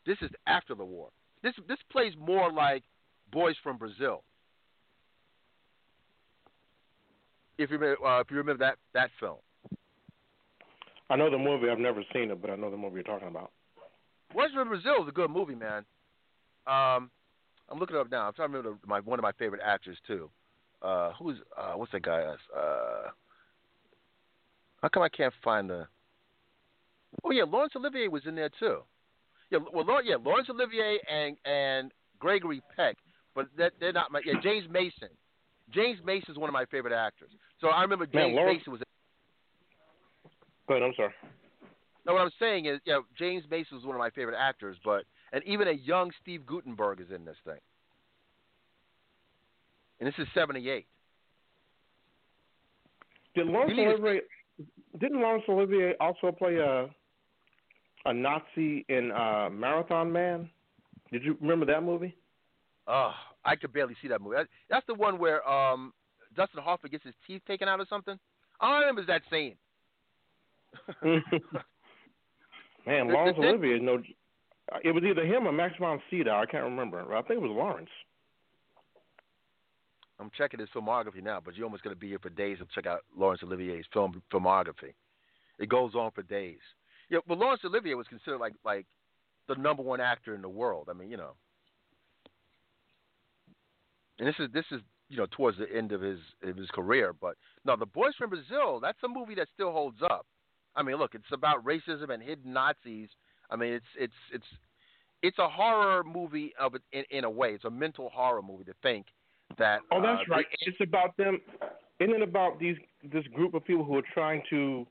This 0.06 0.18
is 0.22 0.30
after 0.48 0.76
the 0.76 0.86
war. 0.86 1.10
This 1.44 1.54
this 1.68 1.80
plays 1.92 2.14
more 2.20 2.52
like 2.52 2.84
Boys 3.32 3.56
from 3.64 3.78
Brazil. 3.78 4.24
If 7.58 7.70
you 7.70 7.78
remember, 7.78 8.06
uh, 8.06 8.22
if 8.22 8.32
you 8.32 8.38
remember 8.38 8.66
that 8.66 8.78
that 8.94 9.10
film. 9.20 9.38
I 11.10 11.16
know 11.16 11.32
the 11.32 11.38
movie. 11.38 11.70
I've 11.70 11.80
never 11.80 12.04
seen 12.14 12.30
it, 12.30 12.42
but 12.42 12.52
I 12.52 12.56
know 12.56 12.70
the 12.70 12.78
movie 12.78 12.96
you're 12.96 13.04
talking 13.04 13.28
about. 13.28 13.52
Boys 14.34 14.50
from 14.54 14.68
Brazil 14.68 15.02
is 15.02 15.08
a 15.08 15.12
good 15.12 15.32
movie, 15.32 15.56
man. 15.56 15.84
Um, 16.68 17.10
I'm 17.68 17.80
looking 17.80 17.96
it 17.96 18.00
up 18.00 18.12
now. 18.12 18.28
I'm 18.28 18.34
trying 18.34 18.52
to 18.52 18.58
remember 18.58 18.78
the, 18.82 18.88
my 18.88 19.00
one 19.00 19.18
of 19.18 19.24
my 19.24 19.32
favorite 19.34 19.62
actors 19.66 19.98
too. 20.06 20.30
Uh, 20.82 21.12
who's 21.20 21.38
uh, 21.58 21.74
what's 21.74 21.92
that 21.92 22.04
guy? 22.04 22.24
Uh, 22.56 23.10
how 24.82 24.88
come 24.88 25.04
I 25.04 25.10
can't 25.10 25.34
find 25.44 25.70
the? 25.70 25.88
Oh 27.24 27.32
yeah, 27.32 27.44
Laurence 27.44 27.74
Olivier 27.76 28.08
was 28.08 28.24
in 28.26 28.36
there 28.36 28.50
too. 28.60 28.80
Yeah, 29.52 29.60
well, 29.74 30.04
yeah, 30.04 30.16
Laurence 30.24 30.50
Olivier 30.50 31.00
and 31.12 31.36
and 31.46 31.92
Gregory 32.20 32.62
Peck, 32.76 32.98
but 33.36 33.48
that, 33.58 33.74
they're 33.80 33.94
not 33.94 34.12
my. 34.12 34.22
Yeah, 34.24 34.40
James 34.42 34.68
Mason. 34.70 35.10
James 35.72 36.00
Mason 36.04 36.32
is 36.32 36.38
one 36.38 36.50
of 36.50 36.54
my 36.54 36.66
favorite 36.66 36.94
actors. 36.94 37.30
So 37.60 37.68
I 37.68 37.82
remember 37.82 38.08
Man, 38.14 38.28
James 38.28 38.36
Lawrence- 38.36 38.60
Mason 38.60 38.72
was. 38.72 38.82
Go 40.68 40.76
ahead. 40.76 40.84
I'm 40.84 40.94
sorry. 40.96 41.14
No, 42.06 42.14
what 42.14 42.22
I'm 42.22 42.32
saying 42.40 42.66
is, 42.66 42.80
yeah, 42.86 43.00
James 43.18 43.44
Mason 43.52 43.78
was 43.78 43.86
one 43.86 43.96
of 43.96 44.00
my 44.00 44.10
favorite 44.12 44.38
actors, 44.40 44.78
but 44.84 45.04
and 45.32 45.44
even 45.44 45.68
a 45.68 45.74
young 45.74 46.12
Steve 46.22 46.46
Guttenberg 46.46 47.02
is 47.02 47.12
in 47.14 47.26
this 47.26 47.36
thing. 47.44 47.60
And 50.00 50.08
this 50.08 50.16
is 50.18 50.28
'78. 50.34 50.86
Did 53.36 53.48
Laurence 53.48 53.70
You 53.72 53.76
need 53.78 53.84
to- 53.86 53.90
Olivier? 54.02 54.22
Didn't 55.00 55.22
Laurence 55.22 55.44
Olivier 55.48 55.96
also 56.00 56.32
play 56.32 56.58
a 56.58 56.90
a 58.06 58.14
Nazi 58.14 58.86
in 58.90 59.12
uh, 59.12 59.50
Marathon 59.52 60.12
Man? 60.12 60.50
Did 61.12 61.24
you 61.24 61.38
remember 61.42 61.66
that 61.66 61.84
movie? 61.84 62.16
Oh, 62.88 63.12
I 63.46 63.56
could 63.56 63.74
barely 63.74 63.96
see 64.02 64.08
that 64.08 64.22
movie. 64.22 64.38
That's 64.70 64.86
the 64.88 64.96
one 64.96 65.20
where 65.20 65.48
um, 65.48 65.94
Dustin 66.36 66.62
Hoffman 66.64 66.92
gets 66.92 67.04
his 67.04 67.14
teeth 67.28 67.42
taken 67.48 67.68
out 67.68 67.80
or 67.80 67.86
something. 67.90 68.18
All 68.60 68.74
I 68.74 68.80
remember 68.80 69.02
is 69.02 69.08
that 69.08 69.22
scene. 69.30 69.56
Man, 72.86 73.10
Laurence 73.12 73.38
Olivier. 73.38 73.80
No, 73.80 74.02
it 74.84 74.92
was 74.92 75.04
either 75.04 75.26
him 75.26 75.48
or 75.48 75.52
Max 75.52 75.76
von 75.80 76.02
Sydow. 76.10 76.36
I 76.40 76.46
can't 76.46 76.64
remember. 76.64 77.02
I 77.16 77.22
think 77.24 77.40
it 77.40 77.42
was 77.42 77.52
Laurence. 77.52 77.90
I'm 80.20 80.32
checking 80.38 80.60
his 80.60 80.70
filmography 80.76 81.24
now, 81.24 81.40
but 81.44 81.56
you're 81.56 81.66
almost 81.66 81.84
going 81.84 81.96
to 81.96 82.00
be 82.00 82.10
here 82.10 82.20
for 82.20 82.30
days 82.30 82.58
to 82.60 82.68
check 82.76 82.86
out 82.86 83.02
Laurence 83.16 83.42
Olivier's 83.42 83.86
film 83.94 84.22
filmography. 84.32 84.94
It 85.58 85.70
goes 85.70 85.96
on 85.96 86.12
for 86.12 86.24
days. 86.24 86.60
Yeah, 87.10 87.20
but 87.28 87.38
Laurence 87.38 87.62
Olivier 87.66 87.96
was 87.96 88.08
considered 88.08 88.40
like 88.40 88.54
like 88.64 88.86
the 89.48 89.56
number 89.56 89.82
one 89.82 90.02
actor 90.02 90.36
in 90.36 90.42
the 90.42 90.50
world. 90.50 90.88
I 90.90 90.94
mean, 90.94 91.10
you 91.10 91.18
know. 91.18 91.36
And 94.20 94.28
this 94.28 94.36
is 94.40 94.50
this 94.54 94.66
is 94.72 94.82
you 95.10 95.18
know 95.18 95.26
towards 95.32 95.58
the 95.58 95.74
end 95.74 95.92
of 95.92 96.02
his 96.02 96.20
of 96.44 96.58
his 96.58 96.70
career, 96.70 97.14
but 97.14 97.36
no, 97.66 97.76
The 97.76 97.86
Boys 97.86 98.14
from 98.18 98.30
Brazil. 98.30 98.80
That's 98.82 99.02
a 99.04 99.08
movie 99.08 99.36
that 99.36 99.48
still 99.54 99.72
holds 99.72 100.02
up. 100.04 100.26
I 100.76 100.84
mean, 100.84 100.98
look, 100.98 101.16
it's 101.16 101.26
about 101.32 101.66
racism 101.66 102.14
and 102.14 102.22
hidden 102.22 102.54
Nazis. 102.54 103.10
I 103.50 103.56
mean, 103.56 103.74
it's 103.74 103.86
it's 103.98 104.14
it's 104.34 104.46
it's 105.24 105.40
a 105.40 105.48
horror 105.48 106.04
movie 106.04 106.54
of 106.60 106.76
in, 106.92 107.04
in 107.10 107.24
a 107.24 107.30
way. 107.30 107.54
It's 107.54 107.66
a 107.66 107.72
mental 107.72 108.10
horror 108.10 108.42
movie 108.42 108.66
to 108.66 108.74
think 108.84 109.08
that. 109.58 109.82
Oh, 109.92 110.02
that's 110.02 110.22
uh, 110.30 110.32
right. 110.36 110.46
It's 110.62 110.78
about 110.82 111.16
them. 111.18 111.40
Isn't 112.00 112.16
it 112.16 112.22
about 112.22 112.60
these 112.60 112.78
this 113.12 113.26
group 113.28 113.54
of 113.54 113.66
people 113.66 113.84
who 113.84 113.96
are 113.98 114.04
trying 114.14 114.42
to 114.50 114.86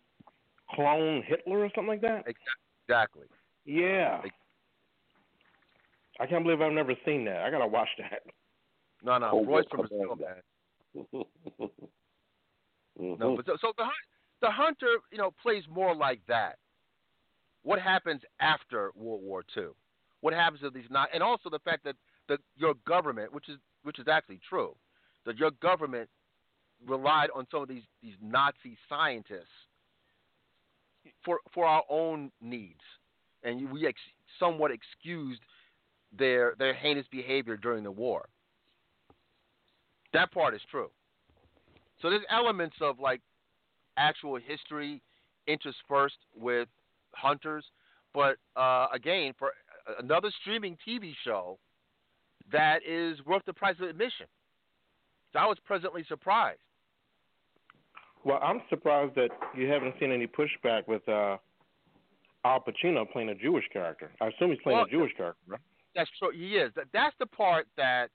clone 0.71 1.23
Hitler 1.27 1.65
or 1.65 1.71
something 1.75 1.87
like 1.89 2.01
that? 2.03 2.25
Exactly. 2.87 3.25
Yeah. 3.65 4.21
Like- 4.23 4.33
I 6.21 6.27
can't 6.27 6.43
believe 6.43 6.61
I've 6.61 6.73
never 6.73 6.95
seen 7.05 7.25
that. 7.27 7.43
I 7.43 7.51
gotta 7.51 7.67
watch 7.67 7.89
that. 7.99 8.23
No, 9.05 9.19
no, 9.19 9.31
Oh, 9.33 9.45
Boys 9.45 9.47
well, 9.47 9.65
from 9.71 9.81
Brazil, 9.87 10.09
come 10.09 10.21
man. 10.21 11.69
Mhm. 13.01 13.19
No, 13.21 13.37
but 13.37 13.47
so, 13.47 13.57
so 13.61 13.73
the 13.79 13.85
Hun- 13.85 13.93
the 14.41 14.51
Hunter, 14.51 14.97
you 15.13 15.19
know, 15.19 15.31
plays 15.41 15.63
more 15.69 15.95
like 15.95 16.21
that. 16.27 16.59
What 17.63 17.81
happens 17.81 18.23
after 18.41 18.91
World 18.97 19.23
War 19.23 19.45
II? 19.57 19.69
What 20.21 20.35
happens 20.35 20.63
to 20.63 20.71
these 20.71 20.91
not, 20.91 21.09
and 21.15 21.23
also 21.23 21.49
the 21.49 21.61
fact 21.61 21.85
that 21.85 21.95
the 22.27 22.39
your 22.57 22.75
government, 22.87 23.33
which 23.33 23.49
is 23.49 23.59
which 23.83 23.99
is 23.99 24.09
actually 24.09 24.41
true, 24.49 24.75
that 25.27 25.37
your 25.37 25.51
government 25.63 26.09
relied 26.87 27.29
on 27.35 27.47
some 27.51 27.63
of 27.63 27.69
these 27.69 27.83
these 28.03 28.15
Nazi 28.23 28.77
scientists 28.89 29.47
for 31.25 31.41
for 31.53 31.65
our 31.65 31.83
own 31.89 32.31
needs, 32.41 32.81
and 33.43 33.71
we 33.71 33.87
ex- 33.87 34.01
somewhat 34.39 34.71
excused 34.71 35.41
their 36.17 36.55
their 36.59 36.75
heinous 36.75 37.07
behavior 37.11 37.57
during 37.57 37.85
the 37.85 37.91
war. 37.91 38.29
That 40.13 40.33
part 40.33 40.55
is 40.55 40.61
true. 40.71 40.91
So 42.01 42.11
there's 42.11 42.23
elements 42.31 42.77
of 42.81 42.99
like 42.99 43.21
actual 43.97 44.39
history 44.39 45.03
interspersed 45.47 46.19
with 46.35 46.69
hunters, 47.13 47.65
but 48.15 48.37
uh, 48.57 48.87
again, 48.93 49.33
for 49.39 49.53
another 49.99 50.31
streaming 50.41 50.77
TV 50.87 51.13
show 51.25 51.59
that 52.53 52.81
is 52.87 53.19
worth 53.27 53.43
the 53.47 53.53
price 53.53 53.77
of 53.81 53.89
admission. 53.89 54.27
So 55.33 55.39
I 55.39 55.47
was 55.47 55.59
pleasantly 55.67 56.05
surprised. 56.09 56.61
Well, 58.25 58.41
I'm 58.43 58.63
surprised 58.69 59.15
that 59.15 59.31
you 59.57 59.69
haven't 59.69 59.95
seen 60.01 60.11
any 60.11 60.27
pushback 60.27 60.89
with 60.89 61.07
uh, 61.09 61.37
Al 62.45 62.65
Pacino 62.65 63.11
playing 63.11 63.29
a 63.29 63.35
Jewish 63.35 63.65
character. 63.73 64.11
I 64.21 64.29
assume 64.29 64.51
he's 64.51 64.59
playing 64.63 64.79
well, 64.79 64.87
a 64.87 64.91
Jewish 64.91 65.13
character, 65.17 65.41
right? 65.47 65.61
That's 65.95 66.11
true. 66.19 66.31
He 66.33 66.57
is. 66.57 66.73
That, 66.77 66.87
that's 66.93 67.15
the 67.19 67.27
part 67.27 67.67
that 67.77 68.09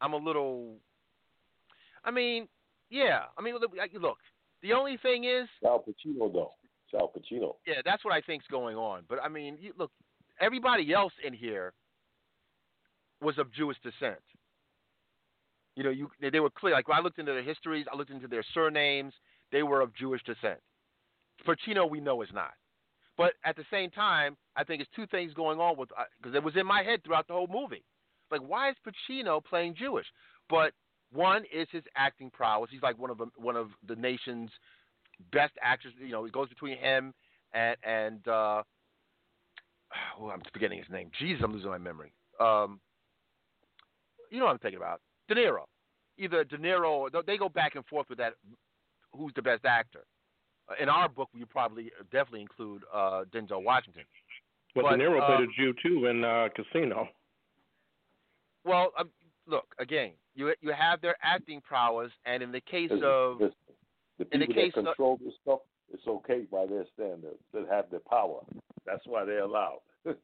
I'm 0.00 0.12
a 0.12 0.16
little. 0.16 0.76
I 2.04 2.10
mean, 2.10 2.48
yeah. 2.90 3.22
I 3.38 3.42
mean, 3.42 3.54
look. 3.54 3.72
look 4.00 4.18
the 4.62 4.72
only 4.72 4.96
thing 4.96 5.24
is. 5.24 5.46
Al 5.64 5.80
Pacino, 5.80 6.32
though. 6.32 6.52
It's 6.86 6.98
Al 6.98 7.12
Pacino. 7.14 7.56
Yeah, 7.66 7.82
that's 7.84 8.04
what 8.04 8.14
I 8.14 8.22
think's 8.22 8.46
going 8.50 8.76
on. 8.76 9.02
But 9.08 9.18
I 9.22 9.28
mean, 9.28 9.58
look, 9.78 9.90
everybody 10.40 10.92
else 10.92 11.12
in 11.24 11.34
here 11.34 11.74
was 13.24 13.38
of 13.38 13.52
Jewish 13.52 13.76
descent. 13.82 14.20
You 15.76 15.82
know, 15.82 15.90
you 15.90 16.08
they 16.20 16.40
were 16.40 16.50
clear. 16.50 16.74
Like 16.74 16.86
when 16.86 16.96
I 16.96 17.00
looked 17.00 17.18
into 17.18 17.32
their 17.32 17.42
histories, 17.42 17.86
I 17.92 17.96
looked 17.96 18.10
into 18.10 18.28
their 18.28 18.44
surnames. 18.54 19.12
They 19.50 19.62
were 19.62 19.80
of 19.80 19.94
Jewish 19.94 20.22
descent. 20.24 20.60
Pacino, 21.46 21.88
we 21.88 22.00
know 22.00 22.22
is 22.22 22.28
not. 22.32 22.52
But 23.16 23.34
at 23.44 23.56
the 23.56 23.64
same 23.70 23.90
time, 23.90 24.36
I 24.56 24.64
think 24.64 24.80
it's 24.80 24.90
two 24.94 25.06
things 25.06 25.32
going 25.34 25.58
on 25.58 25.76
with 25.76 25.90
because 26.20 26.34
uh, 26.34 26.38
it 26.38 26.44
was 26.44 26.54
in 26.56 26.66
my 26.66 26.82
head 26.82 27.02
throughout 27.04 27.26
the 27.26 27.34
whole 27.34 27.48
movie. 27.48 27.84
Like, 28.30 28.40
why 28.40 28.70
is 28.70 28.76
Pacino 28.86 29.44
playing 29.44 29.74
Jewish? 29.76 30.06
But 30.48 30.72
one 31.12 31.44
is 31.52 31.68
his 31.70 31.84
acting 31.96 32.30
prowess. 32.30 32.70
He's 32.70 32.82
like 32.82 32.98
one 32.98 33.10
of 33.10 33.20
one 33.36 33.56
of 33.56 33.68
the 33.86 33.96
nation's 33.96 34.50
best 35.32 35.52
actors. 35.62 35.92
You 36.00 36.12
know, 36.12 36.24
it 36.24 36.32
goes 36.32 36.48
between 36.48 36.78
him 36.78 37.14
and 37.52 37.76
and 37.84 38.28
uh, 38.28 38.62
oh, 40.20 40.30
I'm 40.30 40.42
forgetting 40.52 40.78
his 40.78 40.90
name. 40.90 41.10
Jesus, 41.18 41.42
I'm 41.44 41.52
losing 41.52 41.70
my 41.70 41.78
memory. 41.78 42.12
Um, 42.40 42.80
you 44.34 44.40
know 44.40 44.46
what 44.46 44.52
I'm 44.52 44.58
thinking 44.58 44.78
about? 44.78 45.00
De 45.28 45.34
Niro. 45.34 45.64
Either 46.18 46.44
De 46.44 46.58
Niro 46.58 46.90
or 46.90 47.10
they 47.24 47.38
go 47.38 47.48
back 47.48 47.76
and 47.76 47.86
forth 47.86 48.08
with 48.08 48.18
that. 48.18 48.34
Who's 49.16 49.32
the 49.36 49.42
best 49.42 49.64
actor? 49.64 50.04
Uh, 50.68 50.82
in 50.82 50.88
our 50.88 51.08
book, 51.08 51.28
we 51.32 51.44
probably 51.44 51.90
definitely 52.10 52.40
include 52.40 52.82
uh, 52.92 53.22
Denzel 53.32 53.62
Washington. 53.62 54.02
Well, 54.74 54.86
but 54.90 54.96
De 54.96 55.04
Niro 55.04 55.20
um, 55.20 55.36
played 55.36 55.48
a 55.48 55.52
Jew 55.56 55.72
too 55.82 56.06
in 56.06 56.24
uh, 56.24 56.48
Casino. 56.54 57.08
Well, 58.64 58.92
um, 58.98 59.10
look 59.46 59.66
again. 59.78 60.12
You 60.34 60.52
you 60.60 60.72
have 60.72 61.00
their 61.00 61.16
acting 61.22 61.60
prowess, 61.60 62.10
and 62.26 62.42
in 62.42 62.50
the 62.50 62.60
case 62.60 62.90
of 62.90 63.38
the, 63.38 63.52
the 64.18 64.26
in 64.32 64.40
the 64.40 64.46
people 64.46 64.62
case 64.62 64.72
that 64.74 64.84
control 64.84 65.20
this 65.24 65.34
stuff, 65.42 65.60
it's 65.92 66.06
okay 66.08 66.44
by 66.50 66.66
their 66.66 66.86
standards 66.94 67.38
that 67.52 67.66
have 67.70 67.84
the 67.92 68.00
power. 68.00 68.40
That's 68.84 69.06
why 69.06 69.24
they're 69.24 69.44
allowed. 69.44 69.80
well, 70.04 70.16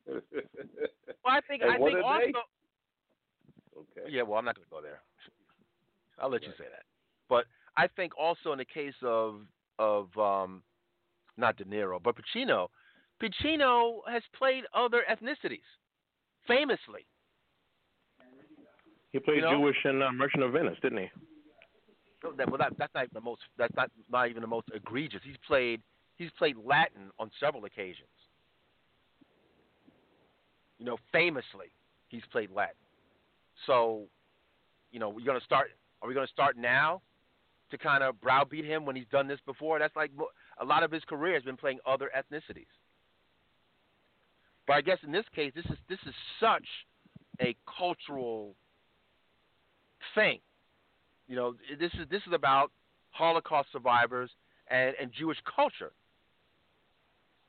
I 1.26 1.40
think 1.46 1.62
and 1.62 1.70
I 1.70 1.78
think 1.78 2.04
also. 2.04 2.26
They? 2.26 2.32
Okay. 3.76 4.10
Yeah, 4.10 4.22
well, 4.22 4.38
I'm 4.38 4.44
not 4.44 4.56
going 4.56 4.66
to 4.66 4.70
go 4.70 4.80
there. 4.80 5.00
I'll 6.18 6.30
let 6.30 6.42
you 6.42 6.52
say 6.58 6.64
that. 6.64 6.82
But 7.28 7.46
I 7.76 7.86
think 7.86 8.12
also 8.18 8.52
in 8.52 8.58
the 8.58 8.64
case 8.64 8.94
of 9.02 9.40
of 9.78 10.08
um, 10.18 10.62
not 11.36 11.56
De 11.56 11.64
Niro, 11.64 12.02
but 12.02 12.14
Pacino, 12.14 12.68
Pacino 13.22 14.00
has 14.06 14.22
played 14.36 14.64
other 14.74 15.02
ethnicities 15.10 15.60
famously. 16.46 17.06
He 19.12 19.18
played 19.18 19.36
You 19.36 19.42
know? 19.42 19.58
Jewish 19.58 19.76
in 19.84 20.02
uh, 20.02 20.12
Merchant 20.12 20.42
of 20.42 20.52
Venice, 20.52 20.76
didn't 20.82 20.98
he? 20.98 21.10
Well, 22.22 22.58
that, 22.58 22.76
that's 22.78 22.94
not 22.94 23.12
the 23.12 23.20
most. 23.20 23.40
That's 23.56 23.74
not 23.74 23.90
not 24.10 24.28
even 24.28 24.42
the 24.42 24.48
most 24.48 24.68
egregious. 24.74 25.20
He's 25.24 25.38
played 25.46 25.80
he's 26.16 26.30
played 26.36 26.56
Latin 26.62 27.10
on 27.18 27.30
several 27.40 27.64
occasions. 27.64 28.08
You 30.78 30.84
know, 30.84 30.98
famously, 31.12 31.72
he's 32.08 32.22
played 32.30 32.50
Latin. 32.50 32.74
So, 33.66 34.06
you 34.90 34.98
know, 34.98 35.08
we're 35.08 35.24
gonna 35.24 35.40
start. 35.44 35.68
Are 36.02 36.08
we 36.08 36.14
gonna 36.14 36.26
start 36.28 36.56
now 36.56 37.02
to 37.70 37.78
kind 37.78 38.02
of 38.02 38.20
browbeat 38.20 38.64
him 38.64 38.84
when 38.84 38.96
he's 38.96 39.08
done 39.12 39.28
this 39.28 39.40
before? 39.46 39.78
That's 39.78 39.94
like 39.96 40.10
a 40.60 40.64
lot 40.64 40.82
of 40.82 40.90
his 40.90 41.04
career 41.04 41.34
has 41.34 41.42
been 41.42 41.56
playing 41.56 41.78
other 41.86 42.10
ethnicities. 42.16 42.66
But 44.66 44.74
I 44.74 44.80
guess 44.82 44.98
in 45.04 45.12
this 45.12 45.24
case, 45.34 45.52
this 45.54 45.64
is 45.66 45.78
this 45.88 45.98
is 46.06 46.14
such 46.38 46.66
a 47.40 47.56
cultural 47.78 48.54
thing. 50.14 50.38
You 51.28 51.36
know, 51.36 51.54
this 51.78 51.92
is 51.94 52.08
this 52.10 52.22
is 52.26 52.32
about 52.32 52.70
Holocaust 53.10 53.68
survivors 53.72 54.30
and, 54.68 54.94
and 55.00 55.12
Jewish 55.12 55.38
culture. 55.56 55.92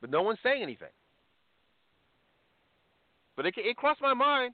But 0.01 0.09
no 0.09 0.23
one's 0.23 0.39
saying 0.43 0.63
anything. 0.63 0.89
But 3.35 3.45
it, 3.45 3.53
it 3.57 3.77
crossed 3.77 4.01
my 4.01 4.13
mind. 4.13 4.53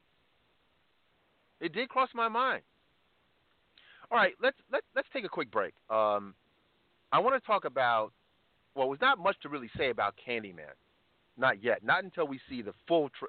It 1.59 1.73
did 1.73 1.89
cross 1.89 2.09
my 2.13 2.27
mind. 2.27 2.61
All 4.11 4.17
right, 4.17 4.33
let's 4.41 4.57
let's 4.71 4.85
let's 4.95 5.07
take 5.11 5.25
a 5.25 5.29
quick 5.29 5.51
break. 5.51 5.73
Um, 5.89 6.33
I 7.11 7.19
want 7.19 7.41
to 7.41 7.45
talk 7.45 7.65
about. 7.65 8.11
Well, 8.75 8.89
there's 8.89 9.01
not 9.01 9.17
much 9.17 9.35
to 9.41 9.49
really 9.49 9.69
say 9.75 9.89
about 9.89 10.13
Candyman, 10.25 10.75
not 11.35 11.63
yet. 11.63 11.83
Not 11.83 12.03
until 12.03 12.27
we 12.27 12.39
see 12.47 12.61
the 12.61 12.73
full 12.87 13.09
tra- 13.17 13.27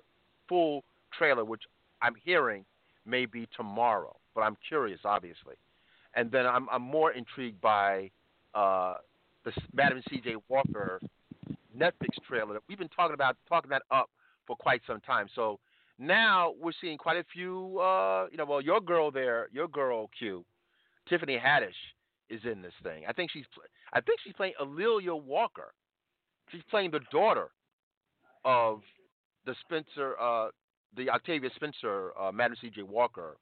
full 0.49 0.85
trailer, 1.17 1.45
which 1.45 1.63
I'm 2.03 2.15
hearing 2.23 2.65
may 3.07 3.25
be 3.25 3.49
tomorrow. 3.57 4.15
But 4.35 4.43
I'm 4.43 4.57
curious, 4.69 5.01
obviously. 5.05 5.55
And 6.15 6.31
then 6.31 6.47
I'm 6.47 6.69
I'm 6.71 6.83
more 6.83 7.13
intrigued 7.13 7.61
by 7.61 8.11
uh, 8.55 8.97
the 9.45 9.53
Madam 9.73 10.03
C.J. 10.11 10.37
Walker 10.49 11.01
Netflix 11.77 12.11
trailer 12.27 12.59
we've 12.69 12.79
been 12.79 12.89
talking 12.89 13.15
about, 13.15 13.37
talking 13.49 13.71
that 13.71 13.83
up 13.91 14.11
for 14.47 14.57
quite 14.57 14.83
some 14.87 15.01
time. 15.01 15.29
So 15.35 15.59
now 15.99 16.55
we're 16.61 16.73
seeing 16.81 16.99
quite 16.99 17.17
a 17.17 17.25
few. 17.33 17.79
Uh, 17.81 18.27
you 18.31 18.37
know, 18.37 18.45
well, 18.45 18.61
your 18.61 18.81
girl 18.81 19.11
there, 19.11 19.49
your 19.53 19.69
girl 19.69 20.09
Q, 20.19 20.45
Tiffany 21.09 21.39
Haddish 21.39 21.71
is 22.31 22.41
in 22.45 22.63
this 22.63 22.73
thing. 22.83 23.05
I 23.09 23.13
think 23.13 23.31
she's 23.33 23.45
I 23.93 24.01
think 24.01 24.21
she's 24.25 24.35
playing 24.35 24.55
A'Lelia 24.61 25.21
Walker. 25.21 25.73
She's 26.51 26.63
playing 26.71 26.91
the 26.93 27.01
daughter 27.11 27.49
of 28.45 28.81
the 29.45 29.55
Spencer, 29.65 30.15
uh, 30.21 30.49
the 30.97 31.11
Octavia 31.11 31.51
Spencer, 31.57 32.13
uh, 32.19 32.33
Madam 32.33 32.57
C.J. 32.61 32.83
Walker 32.83 33.37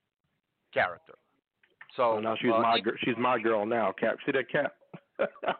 character. 0.74 1.14
So 1.96 2.02
Oh, 2.12 2.20
now 2.20 2.36
she's 2.40 2.50
uh, 2.52 2.60
my 2.60 2.80
girl. 2.80 2.94
She's 3.04 3.14
my 3.18 3.38
girl 3.40 3.64
now. 3.66 3.92
Cap, 3.98 4.16
see 4.24 4.32
that 4.32 4.50
cap? 4.50 4.74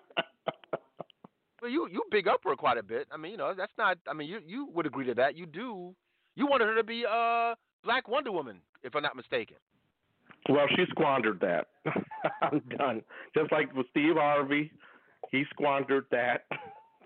Well, 1.63 1.71
you 1.71 1.89
you 1.91 2.03
big 2.11 2.29
up 2.29 2.41
her 2.45 2.55
quite 2.55 2.77
a 2.79 2.83
bit. 2.83 3.09
I 3.11 3.17
mean, 3.17 3.33
you 3.33 3.39
know, 3.39 3.55
that's 3.57 3.73
not. 3.79 3.97
I 4.07 4.13
mean, 4.13 4.29
you 4.29 4.41
you 4.47 4.69
would 4.75 4.87
agree 4.87 5.07
to 5.07 5.15
that. 5.15 5.37
You 5.37 5.47
do. 5.47 5.95
You 6.37 6.47
wanted 6.47 6.67
her 6.69 6.77
to 6.77 6.85
be 6.85 7.05
uh 7.05 7.55
Black 7.85 8.09
Wonder 8.09 8.31
Woman, 8.33 8.61
if 8.83 8.95
I'm 8.95 9.03
not 9.03 9.17
mistaken. 9.17 9.57
well, 10.49 10.67
she 10.77 10.85
squandered 10.91 11.41
that. 11.41 11.69
I'm 12.43 12.61
done. 12.77 13.03
Just 13.37 13.51
like 13.53 13.75
with 13.75 13.87
Steve 13.91 14.15
Harvey, 14.17 14.71
he 15.31 15.45
squandered 15.51 16.07
that. 16.11 16.45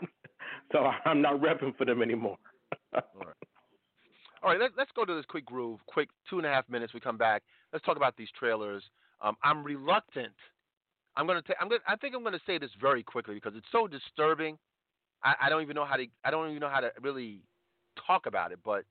so 0.72 0.90
I'm 1.04 1.22
not 1.22 1.40
repping 1.40 1.76
for 1.76 1.84
them 1.84 2.02
anymore. 2.02 2.36
All 4.42 4.50
right, 4.50 4.60
let, 4.60 4.70
let's 4.76 4.90
go 4.96 5.04
to 5.04 5.14
this 5.14 5.26
quick 5.28 5.44
groove. 5.44 5.80
Quick 5.86 6.08
two 6.28 6.38
and 6.38 6.46
a 6.46 6.50
half 6.50 6.68
minutes. 6.68 6.94
We 6.94 7.00
come 7.00 7.18
back. 7.18 7.42
Let's 7.72 7.84
talk 7.84 7.96
about 7.96 8.16
these 8.16 8.28
trailers. 8.38 8.82
Um, 9.20 9.36
I'm 9.42 9.62
reluctant. 9.62 10.32
I'm 11.16 11.26
gonna. 11.26 11.42
ta- 11.42 11.54
I'm 11.60 11.68
gonna. 11.68 11.82
I 11.86 11.96
think 11.96 12.14
I'm 12.14 12.24
gonna 12.24 12.40
say 12.46 12.56
this 12.56 12.70
very 12.80 13.02
quickly 13.02 13.34
because 13.34 13.52
it's 13.54 13.66
so 13.70 13.86
disturbing. 13.86 14.56
I, 15.22 15.34
I 15.42 15.48
don't 15.50 15.60
even 15.60 15.74
know 15.74 15.84
how 15.84 15.96
to. 15.96 16.06
I 16.24 16.30
don't 16.30 16.48
even 16.48 16.60
know 16.60 16.70
how 16.70 16.80
to 16.80 16.90
really 17.02 17.42
talk 18.06 18.24
about 18.24 18.50
it. 18.52 18.60
But 18.64 18.84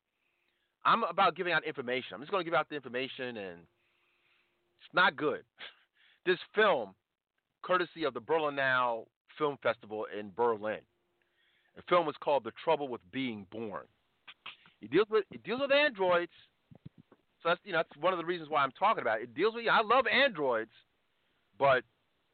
I'm 0.89 1.03
about 1.03 1.35
giving 1.35 1.53
out 1.53 1.63
information. 1.65 2.15
I'm 2.15 2.19
just 2.21 2.31
gonna 2.31 2.43
give 2.43 2.55
out 2.55 2.67
the 2.67 2.75
information, 2.75 3.37
and 3.37 3.59
it's 4.81 4.93
not 4.93 5.15
good. 5.15 5.43
This 6.25 6.37
film, 6.53 6.93
courtesy 7.63 8.03
of 8.03 8.13
the 8.13 8.19
Berlinale 8.19 9.05
Film 9.37 9.57
Festival 9.63 10.05
in 10.17 10.31
Berlin. 10.35 10.81
The 11.77 11.81
film 11.87 12.07
is 12.09 12.15
called 12.21 12.43
The 12.43 12.51
Trouble 12.61 12.87
with 12.87 12.99
Being 13.11 13.47
Born. 13.51 13.85
It 14.81 14.91
deals 14.91 15.07
with 15.09 15.23
it 15.31 15.41
deals 15.43 15.61
with 15.61 15.71
androids. 15.71 16.33
So 17.41 17.49
that's 17.49 17.59
you 17.63 17.71
know 17.71 17.79
that's 17.79 17.97
one 18.01 18.13
of 18.13 18.19
the 18.19 18.25
reasons 18.25 18.49
why 18.49 18.61
I'm 18.63 18.73
talking 18.77 19.01
about 19.01 19.21
it. 19.21 19.23
It 19.23 19.33
deals 19.33 19.55
with 19.55 19.65
I 19.71 19.81
love 19.81 20.05
androids, 20.07 20.71
but 21.57 21.83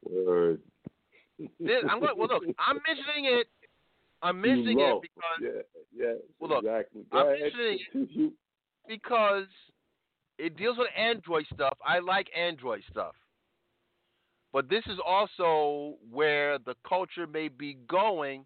Word. 0.03 0.59
this, 1.37 1.83
I'm 1.89 1.99
going. 1.99 2.17
Well, 2.17 2.27
look, 2.27 2.43
I'm 2.57 2.79
mentioning 2.87 3.25
it. 3.25 3.47
I'm 4.23 4.41
mentioning 4.41 4.79
it 4.79 5.01
because 5.01 5.39
Yeah, 5.41 6.05
yeah. 6.05 6.13
Well, 6.39 6.49
look, 6.49 6.65
exactly. 6.65 7.03
I'm 7.11 7.39
mentioning 7.39 7.79
You- 8.11 8.33
because 8.87 9.47
it 10.37 10.57
deals 10.57 10.77
with 10.77 10.87
Android 10.97 11.45
stuff. 11.53 11.77
I 11.85 11.99
like 11.99 12.27
Android 12.37 12.83
stuff. 12.89 13.15
But 14.53 14.69
this 14.69 14.83
is 14.87 14.99
also 15.05 15.95
where 16.09 16.57
the 16.59 16.75
culture 16.87 17.27
may 17.27 17.49
be 17.49 17.77
going 17.87 18.45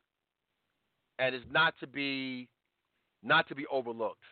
and 1.19 1.35
is 1.35 1.43
not 1.51 1.73
to 1.79 1.87
be 1.87 2.47
not 3.21 3.47
to 3.49 3.55
be 3.55 3.65
overlooked. 3.67 4.23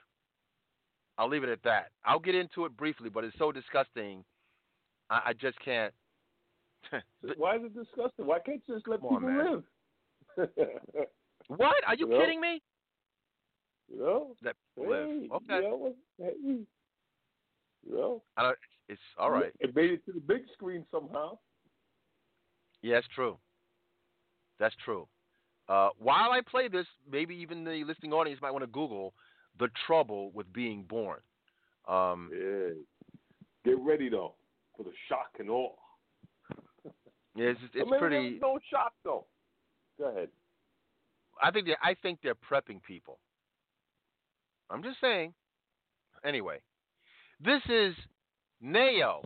I'll 1.17 1.29
leave 1.29 1.43
it 1.43 1.49
at 1.49 1.63
that. 1.63 1.89
I'll 2.05 2.19
get 2.19 2.35
into 2.35 2.65
it 2.65 2.75
briefly, 2.77 3.09
but 3.09 3.23
it's 3.23 3.37
so 3.37 3.51
disgusting. 3.51 4.23
I, 5.09 5.21
I 5.27 5.33
just 5.33 5.59
can't. 5.59 5.93
Why 7.37 7.55
is 7.57 7.63
it 7.65 7.73
disgusting? 7.75 8.25
Why 8.25 8.39
can't 8.39 8.61
you 8.67 8.75
just 8.75 8.87
let 8.87 9.01
Come 9.01 9.09
people 9.09 9.29
man. 9.29 9.63
live? 10.37 10.49
what? 11.47 11.75
Are 11.85 11.95
you 11.95 12.07
You 12.07 12.09
know? 12.09 12.19
kidding 12.19 12.39
me? 12.41 12.61
You 13.91 13.99
know? 13.99 14.35
Let 14.43 14.55
Hey, 14.75 14.87
live. 14.87 15.31
Okay. 15.31 15.55
You 15.55 15.61
know, 15.61 15.93
hey, 16.19 16.31
you 16.45 16.65
know? 17.95 18.21
I 18.35 18.43
don't, 18.43 18.57
it's 18.89 19.01
all 19.17 19.31
right. 19.31 19.51
It 19.59 19.75
made 19.75 19.91
it 19.91 20.05
to 20.05 20.11
the 20.13 20.19
big 20.19 20.43
screen 20.53 20.85
somehow. 20.91 21.37
Yeah, 22.81 22.95
that's 22.95 23.07
true. 23.13 23.37
That's 24.59 24.75
true. 24.83 25.07
Uh, 25.69 25.89
while 25.99 26.31
I 26.31 26.41
play 26.41 26.67
this, 26.67 26.85
maybe 27.11 27.35
even 27.35 27.63
the 27.63 27.83
listening 27.85 28.13
audience 28.13 28.41
might 28.41 28.51
want 28.51 28.63
to 28.63 28.67
Google 28.67 29.13
the 29.59 29.67
trouble 29.85 30.31
with 30.31 30.51
being 30.53 30.83
born. 30.83 31.19
Um, 31.87 32.29
Yeah. 32.33 32.73
Get 33.65 33.79
ready 33.79 34.07
though 34.07 34.35
for 34.77 34.83
the 34.83 34.91
shock 35.09 35.27
and 35.39 35.49
awe. 35.49 35.73
yeah, 37.35 37.47
it's, 37.47 37.59
I 37.61 37.79
it's 37.79 37.89
mean, 37.91 37.99
pretty. 37.99 38.39
no 38.41 38.59
shock 38.71 38.93
though. 39.03 39.25
Go 39.99 40.05
ahead. 40.05 40.29
I 41.43 41.51
think 41.51 41.65
they 41.67 41.75
I 41.83 41.93
think 42.01 42.19
they're 42.23 42.35
prepping 42.35 42.81
people. 42.81 43.19
I'm 44.69 44.83
just 44.83 44.99
saying. 45.01 45.33
Anyway, 46.25 46.59
this 47.43 47.61
is 47.69 47.95
NAO. 48.61 49.21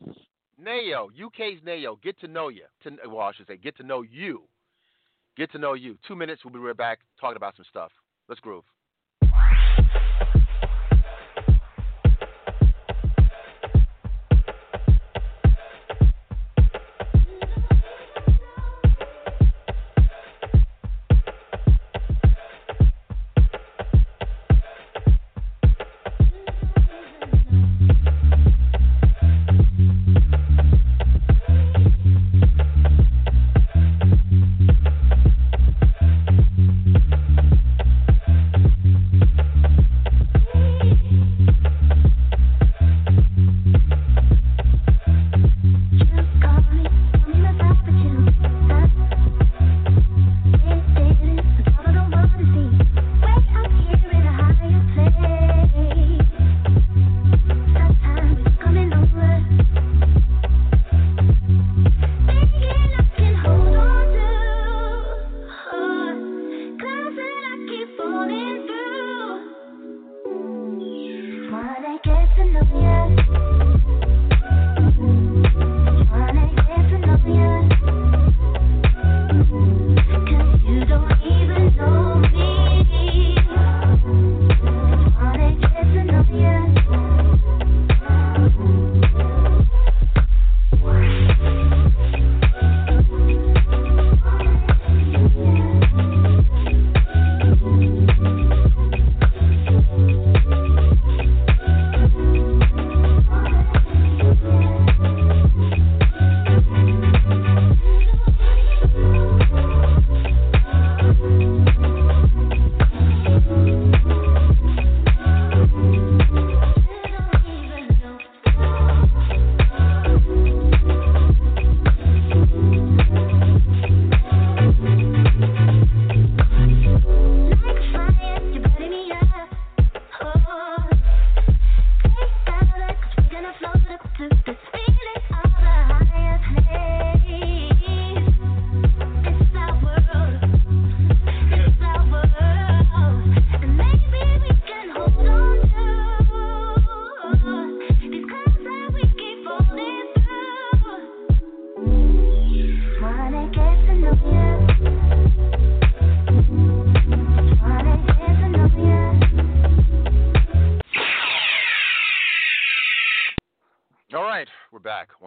NAO, 0.57 1.07
UK's 1.25 1.59
NAO. 1.65 1.97
Get 2.03 2.19
to 2.19 2.27
know 2.27 2.49
you. 2.49 2.63
To, 2.83 2.91
well, 3.07 3.21
I 3.21 3.31
should 3.33 3.47
say, 3.47 3.57
get 3.57 3.77
to 3.77 3.83
know 3.83 4.03
you. 4.03 4.43
Get 5.37 5.51
to 5.53 5.57
know 5.57 5.73
you. 5.73 5.97
Two 6.07 6.15
minutes. 6.15 6.43
We'll 6.43 6.53
be 6.53 6.59
right 6.59 6.77
back 6.77 6.99
talking 7.19 7.37
about 7.37 7.55
some 7.55 7.65
stuff. 7.69 7.91
Let's 8.27 8.41
groove. 8.41 8.65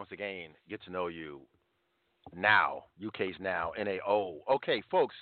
Once 0.05 0.11
again. 0.13 0.49
Get 0.69 0.83
to 0.83 0.91
know 0.91 1.07
you 1.07 1.41
now. 2.35 2.83
UK's 3.03 3.33
now. 3.39 3.71
NAO. 3.75 4.35
Okay, 4.51 4.83
folks, 4.91 5.15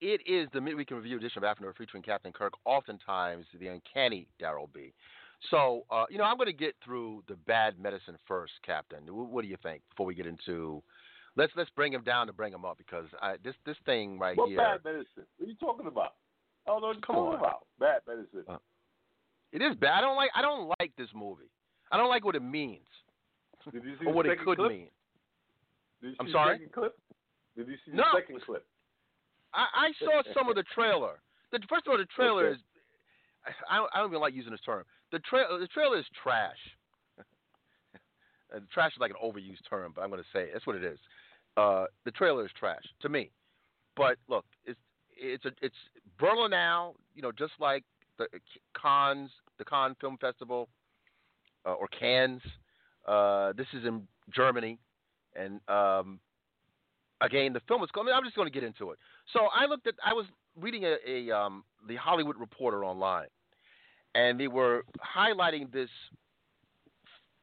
it 0.00 0.20
is 0.26 0.48
the 0.52 0.60
midweek 0.60 0.90
review 0.90 1.16
edition 1.16 1.38
of 1.38 1.44
Afro 1.44 1.68
Nerd 1.70 1.76
featuring 1.76 2.02
Captain 2.02 2.32
Kirk, 2.32 2.52
oftentimes 2.64 3.44
the 3.60 3.68
uncanny 3.68 4.26
Daryl 4.42 4.66
B. 4.74 4.92
So, 5.48 5.84
uh, 5.92 6.06
you 6.10 6.18
know, 6.18 6.24
I'm 6.24 6.36
going 6.38 6.48
to 6.48 6.52
get 6.52 6.74
through 6.84 7.22
the 7.28 7.36
bad 7.46 7.78
medicine 7.78 8.16
first, 8.26 8.54
Captain. 8.64 8.98
What 9.08 9.42
do 9.42 9.48
you 9.48 9.56
think 9.62 9.82
before 9.90 10.06
we 10.06 10.14
get 10.16 10.26
into? 10.26 10.82
Let's 11.36 11.52
let's 11.56 11.70
bring 11.76 11.92
him 11.92 12.02
down 12.02 12.26
to 12.26 12.32
bring 12.32 12.52
him 12.52 12.64
up 12.64 12.78
because 12.78 13.06
I, 13.22 13.36
this 13.44 13.54
this 13.64 13.76
thing 13.86 14.18
right 14.18 14.36
What 14.36 14.48
here. 14.48 14.56
bad 14.58 14.82
medicine? 14.84 15.26
What 15.36 15.46
are 15.46 15.50
you 15.50 15.54
talking 15.60 15.86
about? 15.86 16.14
I 16.66 16.70
don't 16.70 16.80
know 16.80 16.88
what 16.88 16.96
you're 16.96 17.02
Come 17.02 17.14
talking 17.14 17.34
on. 17.34 17.38
about. 17.38 17.66
Bad 17.78 18.00
medicine. 18.08 18.42
Uh, 18.48 18.56
It 19.52 19.62
is 19.62 19.76
bad. 19.76 19.98
I 19.98 20.00
don't 20.00 20.16
like 20.16 20.30
I 20.34 20.42
don't 20.42 20.68
like 20.80 20.90
this 20.98 21.10
movie. 21.14 21.48
I 21.92 21.96
don't 21.96 22.08
like 22.08 22.24
what 22.24 22.34
it 22.34 22.42
means 22.42 22.82
Did 23.72 23.84
you 23.84 23.96
see 23.98 24.06
or 24.06 24.12
the 24.12 24.16
what 24.16 24.26
it 24.26 24.38
could 24.40 24.58
clip? 24.58 24.70
mean. 24.70 24.88
Did 26.02 26.10
you 26.10 26.16
I'm 26.20 26.28
sorry? 26.30 26.58
The 26.58 26.64
second 26.64 26.72
clip? 26.72 26.98
Did 27.56 27.68
you 27.68 27.74
see 27.84 27.90
the 27.92 27.96
No. 27.98 28.04
second 28.14 28.40
clip? 28.42 28.66
I, 29.54 29.66
I 29.74 29.92
saw 30.04 30.22
some 30.34 30.48
of 30.48 30.54
the 30.56 30.64
trailer. 30.74 31.20
The 31.52 31.58
first 31.68 31.86
of 31.86 31.92
all, 31.92 31.98
the 31.98 32.06
trailer 32.14 32.48
Okay. 32.48 32.54
is. 32.56 32.60
I 33.70 33.76
don't, 33.76 33.90
I 33.94 33.98
don't 33.98 34.10
even 34.10 34.20
like 34.20 34.34
using 34.34 34.50
this 34.50 34.60
term. 34.66 34.84
The 35.12 35.20
trailer, 35.20 35.58
the 35.58 35.68
trailer 35.68 35.98
is 35.98 36.04
trash. 36.20 36.58
and 38.52 38.68
trash 38.74 38.92
is 38.92 39.00
like 39.00 39.12
an 39.12 39.16
overused 39.22 39.62
term, 39.70 39.92
but 39.94 40.02
I'm 40.02 40.10
going 40.10 40.20
to 40.20 40.28
say 40.32 40.44
it. 40.44 40.50
that's 40.52 40.66
what 40.66 40.74
it 40.76 40.84
is. 40.84 40.98
Uh, 41.56 41.86
the 42.04 42.10
trailer 42.10 42.44
is 42.44 42.50
trash 42.58 42.82
to 43.02 43.08
me. 43.08 43.30
But 43.96 44.18
look, 44.28 44.44
it's 44.64 44.78
it's 45.16 45.44
a, 45.44 45.52
it's 45.62 45.76
Berlinale, 46.20 46.94
you 47.14 47.22
know, 47.22 47.32
just 47.32 47.52
like 47.58 47.84
the 48.18 48.26
Cannes, 48.80 49.30
the 49.58 49.64
Cannes 49.64 49.96
Film 50.00 50.18
Festival, 50.20 50.68
uh, 51.64 51.72
or 51.72 51.88
Cannes. 51.88 52.42
Uh, 53.06 53.52
this 53.52 53.66
is 53.72 53.84
in 53.84 54.06
Germany, 54.34 54.78
and 55.34 55.60
um, 55.68 56.18
again, 57.20 57.52
the 57.52 57.60
film 57.68 57.82
is. 57.82 57.90
I 57.94 58.02
mean, 58.02 58.14
I'm 58.14 58.24
just 58.24 58.36
going 58.36 58.48
to 58.48 58.54
get 58.54 58.64
into 58.64 58.90
it. 58.90 58.98
So 59.32 59.48
I 59.54 59.66
looked 59.66 59.86
at. 59.86 59.94
I 60.04 60.12
was 60.12 60.26
reading 60.60 60.84
a, 60.84 60.96
a 61.06 61.30
um, 61.30 61.64
the 61.88 61.96
Hollywood 61.96 62.36
Reporter 62.38 62.84
online, 62.84 63.28
and 64.14 64.40
they 64.40 64.48
were 64.48 64.84
highlighting 65.16 65.72
this 65.72 65.90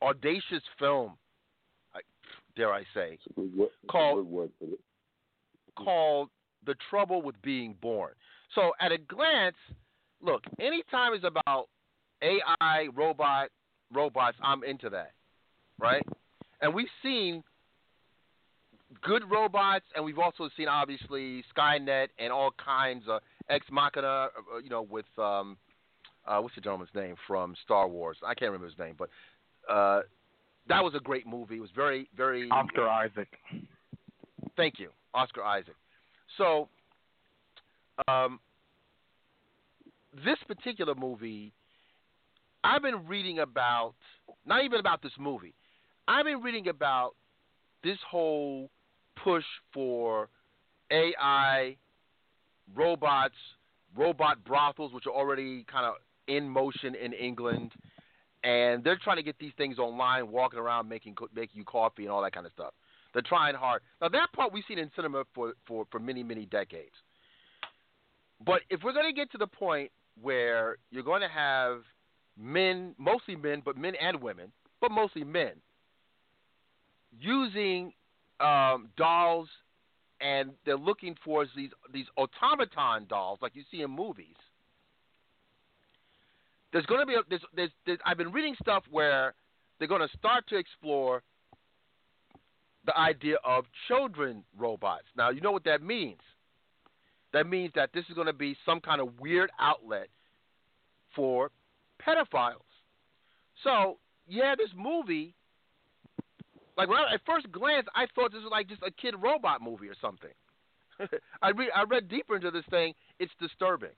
audacious 0.01 0.63
film, 0.77 1.13
dare 2.55 2.73
I 2.73 2.81
say, 2.93 3.13
It's 3.13 3.25
a 3.27 3.33
good 3.33 3.57
word, 3.57 3.69
Call- 3.89 4.21
word 4.23 4.51
called 5.77 6.29
The 6.65 6.75
Trouble 6.89 7.21
with 7.21 7.41
Being 7.41 7.75
Born. 7.81 8.11
So, 8.53 8.73
at 8.79 8.91
a 8.91 8.97
glance, 8.97 9.55
look, 10.21 10.43
anytime 10.59 11.13
it's 11.13 11.23
about 11.23 11.69
AI, 12.21 12.87
robot, 12.93 13.49
robots, 13.91 14.37
I'm 14.43 14.63
into 14.63 14.89
that, 14.91 15.13
right? 15.79 16.05
And 16.61 16.73
we've 16.73 16.87
seen 17.01 17.43
good 19.01 19.23
robots, 19.29 19.85
and 19.95 20.05
we've 20.05 20.19
also 20.19 20.49
seen 20.55 20.67
obviously 20.67 21.43
Skynet 21.55 22.07
and 22.19 22.31
all 22.31 22.51
kinds 22.63 23.03
of 23.07 23.21
Ex 23.49 23.65
Machina, 23.71 24.07
uh, 24.07 24.57
you 24.63 24.69
know, 24.69 24.83
with 24.83 25.05
um, 25.17 25.57
uh, 26.25 26.39
what's 26.39 26.55
the 26.55 26.61
gentleman's 26.61 26.91
name 26.95 27.15
from 27.27 27.55
Star 27.63 27.87
Wars? 27.87 28.17
I 28.25 28.33
can't 28.33 28.51
remember 28.51 28.67
his 28.67 28.77
name, 28.77 28.95
but 28.97 29.09
uh, 29.69 30.01
that 30.69 30.83
was 30.83 30.93
a 30.95 30.99
great 30.99 31.27
movie. 31.27 31.57
It 31.57 31.61
was 31.61 31.69
very, 31.75 32.09
very 32.15 32.49
Oscar 32.49 32.87
Isaac. 32.87 33.29
Thank 34.55 34.79
you, 34.79 34.89
Oscar 35.13 35.43
Isaac. 35.43 35.75
So, 36.37 36.69
um, 38.07 38.39
this 40.25 40.37
particular 40.47 40.95
movie, 40.95 41.51
I've 42.63 42.81
been 42.81 43.05
reading 43.07 43.39
about, 43.39 43.93
not 44.45 44.63
even 44.63 44.79
about 44.79 45.01
this 45.01 45.11
movie, 45.19 45.53
I've 46.07 46.25
been 46.25 46.41
reading 46.41 46.67
about 46.67 47.11
this 47.83 47.97
whole 48.09 48.69
push 49.23 49.43
for 49.73 50.29
AI, 50.91 51.77
robots, 52.75 53.35
robot 53.95 54.43
brothels, 54.43 54.93
which 54.93 55.05
are 55.07 55.13
already 55.13 55.65
kind 55.71 55.85
of 55.85 55.95
in 56.27 56.49
motion 56.49 56.95
in 56.95 57.13
England. 57.13 57.71
And 58.43 58.83
they're 58.83 58.99
trying 59.01 59.17
to 59.17 59.23
get 59.23 59.39
these 59.39 59.53
things 59.57 59.79
online, 59.79 60.29
walking 60.29 60.59
around 60.59 60.89
making 60.89 61.15
making 61.33 61.57
you 61.57 61.63
coffee 61.63 62.03
and 62.03 62.11
all 62.11 62.21
that 62.23 62.33
kind 62.33 62.45
of 62.45 62.51
stuff. 62.51 62.73
They're 63.13 63.21
trying 63.21 63.55
hard. 63.55 63.81
Now 64.01 64.09
that 64.09 64.27
part 64.35 64.51
we've 64.51 64.63
seen 64.67 64.79
in 64.79 64.91
cinema 64.95 65.23
for, 65.33 65.53
for, 65.65 65.85
for 65.91 65.99
many, 65.99 66.23
many 66.23 66.45
decades. 66.45 66.95
But 68.45 68.61
if 68.69 68.81
we're 68.83 68.93
going 68.93 69.09
to 69.09 69.13
get 69.13 69.31
to 69.31 69.37
the 69.37 69.47
point 69.47 69.91
where 70.21 70.77
you're 70.91 71.03
going 71.03 71.21
to 71.21 71.29
have 71.29 71.83
men, 72.37 72.95
mostly 72.97 73.37
men, 73.37 73.61
but 73.63 73.77
men 73.77 73.93
and 74.01 74.21
women, 74.21 74.51
but 74.81 74.91
mostly 74.91 75.23
men, 75.23 75.53
using 77.19 77.93
um, 78.39 78.89
dolls, 78.97 79.47
and 80.21 80.51
they're 80.65 80.77
looking 80.77 81.15
for 81.23 81.45
these 81.55 81.69
these 81.93 82.05
automaton 82.17 83.05
dolls 83.07 83.39
like 83.41 83.55
you 83.55 83.63
see 83.71 83.81
in 83.81 83.91
movies. 83.91 84.35
There's 86.71 86.85
going 86.87 87.01
to 87.01 87.05
be 87.05 87.13
a, 87.13 87.19
there's, 87.29 87.41
there's, 87.55 87.69
there's 87.85 87.99
I've 88.05 88.17
been 88.17 88.31
reading 88.31 88.55
stuff 88.59 88.83
where 88.89 89.35
they're 89.77 89.87
going 89.87 90.07
to 90.07 90.17
start 90.17 90.47
to 90.49 90.57
explore 90.57 91.21
the 92.85 92.97
idea 92.97 93.35
of 93.43 93.65
children 93.87 94.43
robots. 94.57 95.05
Now, 95.15 95.29
you 95.29 95.41
know 95.41 95.51
what 95.51 95.63
that 95.65 95.81
means. 95.81 96.19
That 97.31 97.47
means 97.47 97.71
that 97.75 97.91
this 97.93 98.05
is 98.09 98.15
going 98.15 98.27
to 98.27 98.33
be 98.33 98.55
some 98.65 98.79
kind 98.79 99.01
of 99.01 99.19
weird 99.19 99.51
outlet 99.59 100.07
for 101.15 101.51
pedophiles. 102.05 102.61
So, 103.63 103.97
yeah, 104.27 104.55
this 104.57 104.69
movie, 104.75 105.35
like 106.77 106.89
at 106.89 107.21
first 107.25 107.51
glance, 107.51 107.87
I 107.95 108.07
thought 108.15 108.31
this 108.31 108.41
was 108.41 108.51
like 108.51 108.67
just 108.67 108.81
a 108.81 108.91
kid 108.91 109.15
robot 109.21 109.61
movie 109.61 109.87
or 109.87 109.95
something. 110.01 110.31
I 111.41 111.49
read 111.49 111.69
I 111.75 111.83
read 111.83 112.07
deeper 112.09 112.35
into 112.35 112.51
this 112.51 112.65
thing. 112.69 112.93
It's 113.19 113.31
disturbing. 113.39 113.95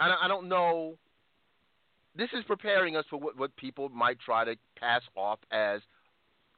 I 0.00 0.08
don't, 0.08 0.18
I 0.22 0.28
don't 0.28 0.48
know. 0.48 0.96
This 2.16 2.28
is 2.32 2.44
preparing 2.44 2.96
us 2.96 3.04
for 3.10 3.18
what, 3.18 3.36
what 3.36 3.54
people 3.56 3.88
might 3.88 4.18
try 4.20 4.44
to 4.44 4.56
pass 4.78 5.02
off 5.16 5.38
as 5.50 5.80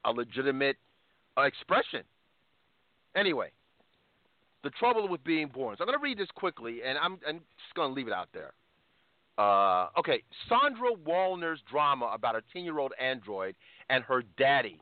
a 0.04 0.10
legitimate 0.10 0.76
uh, 1.36 1.42
expression. 1.42 2.02
Anyway, 3.14 3.50
the 4.62 4.70
trouble 4.70 5.08
with 5.08 5.22
being 5.24 5.48
born. 5.48 5.76
So 5.76 5.84
I'm 5.84 5.88
going 5.88 5.98
to 5.98 6.02
read 6.02 6.18
this 6.18 6.28
quickly, 6.34 6.80
and 6.86 6.98
I'm, 6.98 7.18
I'm 7.26 7.38
just 7.38 7.74
going 7.74 7.90
to 7.90 7.94
leave 7.94 8.06
it 8.06 8.12
out 8.12 8.28
there. 8.34 8.52
Uh, 9.38 9.88
okay, 9.98 10.22
Sandra 10.48 10.92
Wollner's 11.06 11.60
drama 11.70 12.10
about 12.14 12.36
a 12.36 12.42
10 12.52 12.64
year 12.64 12.78
old 12.78 12.92
android 13.00 13.54
and 13.90 14.02
her 14.04 14.22
daddy, 14.38 14.80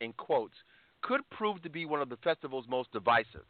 in 0.00 0.12
quotes, 0.14 0.54
could 1.02 1.20
prove 1.30 1.62
to 1.62 1.70
be 1.70 1.86
one 1.86 2.00
of 2.00 2.08
the 2.08 2.16
festival's 2.18 2.66
most 2.68 2.92
divisive. 2.92 3.46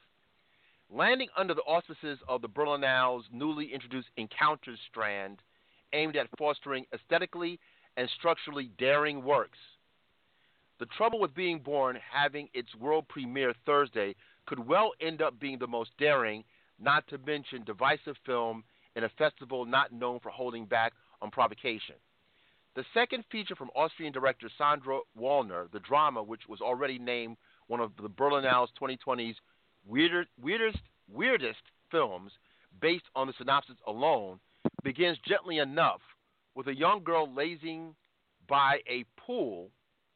Landing 0.91 1.29
under 1.37 1.55
the 1.55 1.63
auspices 1.63 2.19
of 2.29 2.43
the 2.43 2.49
Berlinale's 2.49 3.27
newly 3.33 3.73
introduced 3.73 4.09
Encounters 4.17 4.79
strand, 4.89 5.39
aimed 5.93 6.17
at 6.17 6.29
fostering 6.39 6.87
aesthetically 6.93 7.59
and 7.97 8.09
structurally 8.19 8.71
daring 8.79 9.23
works. 9.23 9.59
The 10.79 10.87
Trouble 10.87 11.21
with 11.21 11.35
Being 11.35 11.59
Born, 11.59 11.99
having 12.11 12.49
its 12.55 12.75
world 12.75 13.07
premiere 13.09 13.55
Thursday, 13.67 14.15
could 14.47 14.67
well 14.67 14.93
end 15.01 15.21
up 15.21 15.39
being 15.39 15.59
the 15.59 15.67
most 15.67 15.91
daring, 15.99 16.43
not 16.81 17.07
to 17.09 17.19
mention 17.19 17.65
divisive 17.65 18.17
film 18.25 18.65
in 18.97 19.05
a 19.05 19.09
festival 19.11 19.67
not 19.67 19.93
known 19.93 20.21
for 20.21 20.31
holding 20.31 20.65
back 20.65 20.95
on 21.21 21.31
provocation. 21.31 21.97
The 22.81 22.99
second 22.99 23.25
feature 23.31 23.55
from 23.55 23.69
Austrian 23.77 24.11
director 24.11 24.49
Sandra 24.57 25.01
Wollner, 25.15 25.71
the 25.71 25.81
drama, 25.81 26.23
which 26.23 26.49
was 26.49 26.63
already 26.63 26.99
named 26.99 27.37
one 27.67 27.79
of 27.79 27.93
the 28.01 28.09
Berlinale's 28.09 28.71
2020's 28.81 29.37
weirder, 29.87 30.25
weirdest, 30.41 30.79
weirdest 31.07 31.61
films 31.91 32.33
based 32.81 33.05
on 33.15 33.27
the 33.27 33.35
synopsis 33.37 33.77
alone, 33.87 34.41
begins 34.83 35.19
gently 35.29 35.59
enough 35.59 36.01
with 36.55 36.69
a 36.69 36.75
young 36.75 37.05
girl 37.05 37.31
lazing 37.31 37.95
by 38.49 38.79
a 38.89 39.05
pool, 39.19 39.71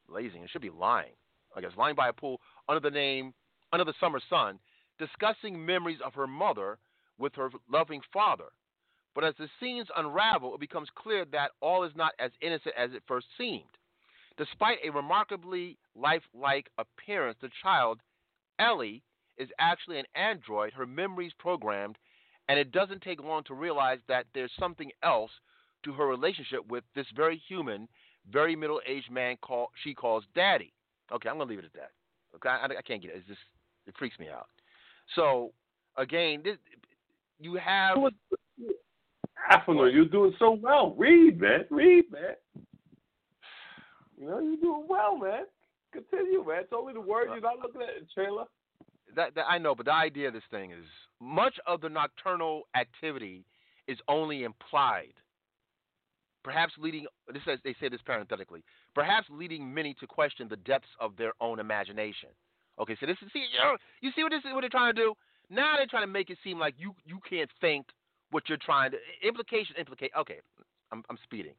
lazing, 0.09 0.43
it 0.43 0.49
should 0.49 0.63
be 0.63 0.71
lying, 0.71 1.13
I 1.55 1.61
guess, 1.61 1.73
lying 1.77 1.97
by 1.97 2.09
a 2.09 2.15
pool 2.15 2.41
under 2.67 2.81
the 2.81 2.91
name, 2.91 3.35
under 3.75 3.85
the 3.85 3.93
summer 4.01 4.23
sun, 4.31 4.59
discussing 4.99 5.67
memories 5.67 5.99
of 6.03 6.15
her 6.15 6.27
mother 6.27 6.79
with 7.19 7.35
her 7.35 7.51
loving 7.71 8.01
father. 8.11 8.53
But 9.15 9.25
as 9.25 9.35
the 9.39 9.49
scenes 9.61 9.89
unravel, 9.97 10.55
it 10.55 10.61
becomes 10.61 10.89
clear 10.95 11.25
that 11.27 11.53
all 11.61 11.85
is 11.85 11.93
not 11.95 12.13
as 12.19 12.33
innocent 12.41 12.75
as 12.77 12.93
it 12.93 13.03
first 13.07 13.27
seemed. 13.39 13.63
Despite 14.37 14.79
a 14.85 14.91
remarkably 14.91 15.79
lifelike 15.95 16.69
appearance, 16.79 17.39
the 17.41 17.51
child, 17.63 18.01
Ellie, 18.59 19.03
is 19.39 19.49
actually 19.61 19.99
an 19.99 20.07
android, 20.15 20.73
her 20.73 20.87
memories 20.87 21.33
programmed, 21.39 21.97
and 22.49 22.59
it 22.59 22.73
doesn't 22.73 23.03
take 23.03 23.23
long 23.23 23.45
to 23.45 23.55
realize 23.55 23.99
that 24.09 24.27
there's 24.35 24.51
something 24.59 24.91
else 25.03 25.31
to 25.85 25.93
her 25.93 26.07
relationship 26.07 26.67
with 26.69 26.85
this 26.95 27.07
very 27.15 27.41
human, 27.49 27.89
very 28.31 28.57
middle-aged 28.57 29.11
man 29.11 29.37
call, 29.43 29.71
she 29.83 29.95
calls 29.95 30.25
daddy. 30.35 30.73
Okay, 31.13 31.29
I'm 31.29 31.39
gonna 31.39 31.49
leave 31.49 31.59
it 31.59 31.65
at 31.65 31.73
that. 31.75 31.91
Okay, 32.35 32.49
I, 32.49 32.65
I 32.65 32.83
can't 32.83 33.03
get 33.03 33.13
it. 33.13 33.19
It's 33.19 33.29
just 33.29 33.41
it 33.87 33.95
freaks 33.99 34.19
me 34.19 34.29
out. 34.29 34.49
So 35.15 35.53
again, 35.97 36.41
this 36.43 36.57
you 37.39 37.55
have 37.55 37.99
Afro 39.51 39.75
Nerd, 39.75 39.93
you're 39.95 40.07
doing 40.07 40.35
so 40.39 40.59
well. 40.61 40.95
Read, 40.97 41.41
man. 41.41 41.65
Read, 41.71 42.05
man. 42.11 42.35
You 44.17 44.29
know, 44.29 44.39
you're 44.41 44.57
doing 44.57 44.87
well, 44.89 45.19
man. 45.19 45.45
Continue, 45.93 46.45
man. 46.47 46.61
It's 46.63 46.73
only 46.75 46.93
the 46.93 47.01
word. 47.01 47.29
You're 47.31 47.41
not 47.41 47.59
looking 47.61 47.83
at 47.83 47.89
the 48.01 48.07
trailer. 48.15 48.45
that, 49.17 49.35
that 49.35 49.45
I 49.49 49.59
know, 49.59 49.75
but 49.75 49.87
the 49.87 49.93
idea 49.93 50.29
of 50.29 50.35
this 50.35 50.43
thing 50.51 50.73
is 50.73 50.85
much 51.21 51.55
of 51.67 51.81
the 51.81 51.89
nocturnal 51.89 52.63
activity 52.77 53.45
is 53.87 53.99
only 54.09 54.45
implied. 54.45 55.13
Perhaps 56.43 56.75
leading 56.79 57.07
this 57.33 57.43
says 57.47 57.59
they 57.65 57.75
say 57.81 57.89
this 57.89 58.03
parenthetically, 58.05 58.63
perhaps 58.95 59.27
leading 59.31 59.73
many 59.73 59.95
to 59.95 60.07
question 60.07 60.47
the 60.49 60.57
depths 60.57 60.89
of 61.01 61.17
their 61.17 61.33
own 61.41 61.59
imagination. 61.59 62.29
Okay, 62.79 62.97
so 63.01 63.07
this 63.07 63.17
is 63.25 63.33
see 63.33 63.39
you, 63.39 63.59
know, 63.59 63.77
you 64.03 64.11
see 64.15 64.23
what 64.23 64.31
this 64.31 64.41
is 64.41 64.53
what 64.53 64.61
they're 64.61 64.69
trying 64.69 64.95
to 64.95 65.01
do? 65.01 65.15
Now 65.49 65.77
they're 65.77 65.87
trying 65.87 66.03
to 66.03 66.13
make 66.13 66.29
it 66.29 66.39
seem 66.45 66.59
like 66.59 66.75
you 66.77 66.95
you 67.07 67.19
can't 67.29 67.51
think 67.61 67.87
what 68.35 68.49
you're 68.49 68.59
trying 68.59 68.91
to 68.91 68.99
implication 69.27 69.77
implicate. 69.79 70.11
Okay, 70.19 70.41
I'm 70.91 71.05
I'm 71.09 71.19
speeding, 71.23 71.55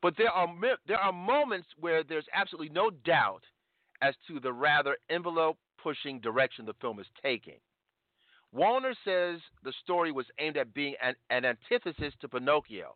but 0.00 0.14
there 0.16 0.30
are 0.30 0.46
there 0.86 0.98
are 0.98 1.12
moments 1.12 1.66
where 1.80 2.04
there's 2.04 2.26
absolutely 2.32 2.72
no 2.72 2.90
doubt 3.04 3.42
as 4.02 4.14
to 4.28 4.38
the 4.38 4.52
rather 4.52 4.96
envelope 5.10 5.58
pushing 5.82 6.20
direction 6.20 6.64
the 6.64 6.74
film 6.80 7.00
is 7.00 7.06
taking. 7.20 7.58
Wollner 8.54 8.94
says 9.04 9.40
the 9.64 9.72
story 9.82 10.12
was 10.12 10.26
aimed 10.38 10.56
at 10.56 10.72
being 10.72 10.94
an, 11.02 11.14
an 11.30 11.44
antithesis 11.44 12.14
to 12.20 12.28
Pinocchio. 12.28 12.94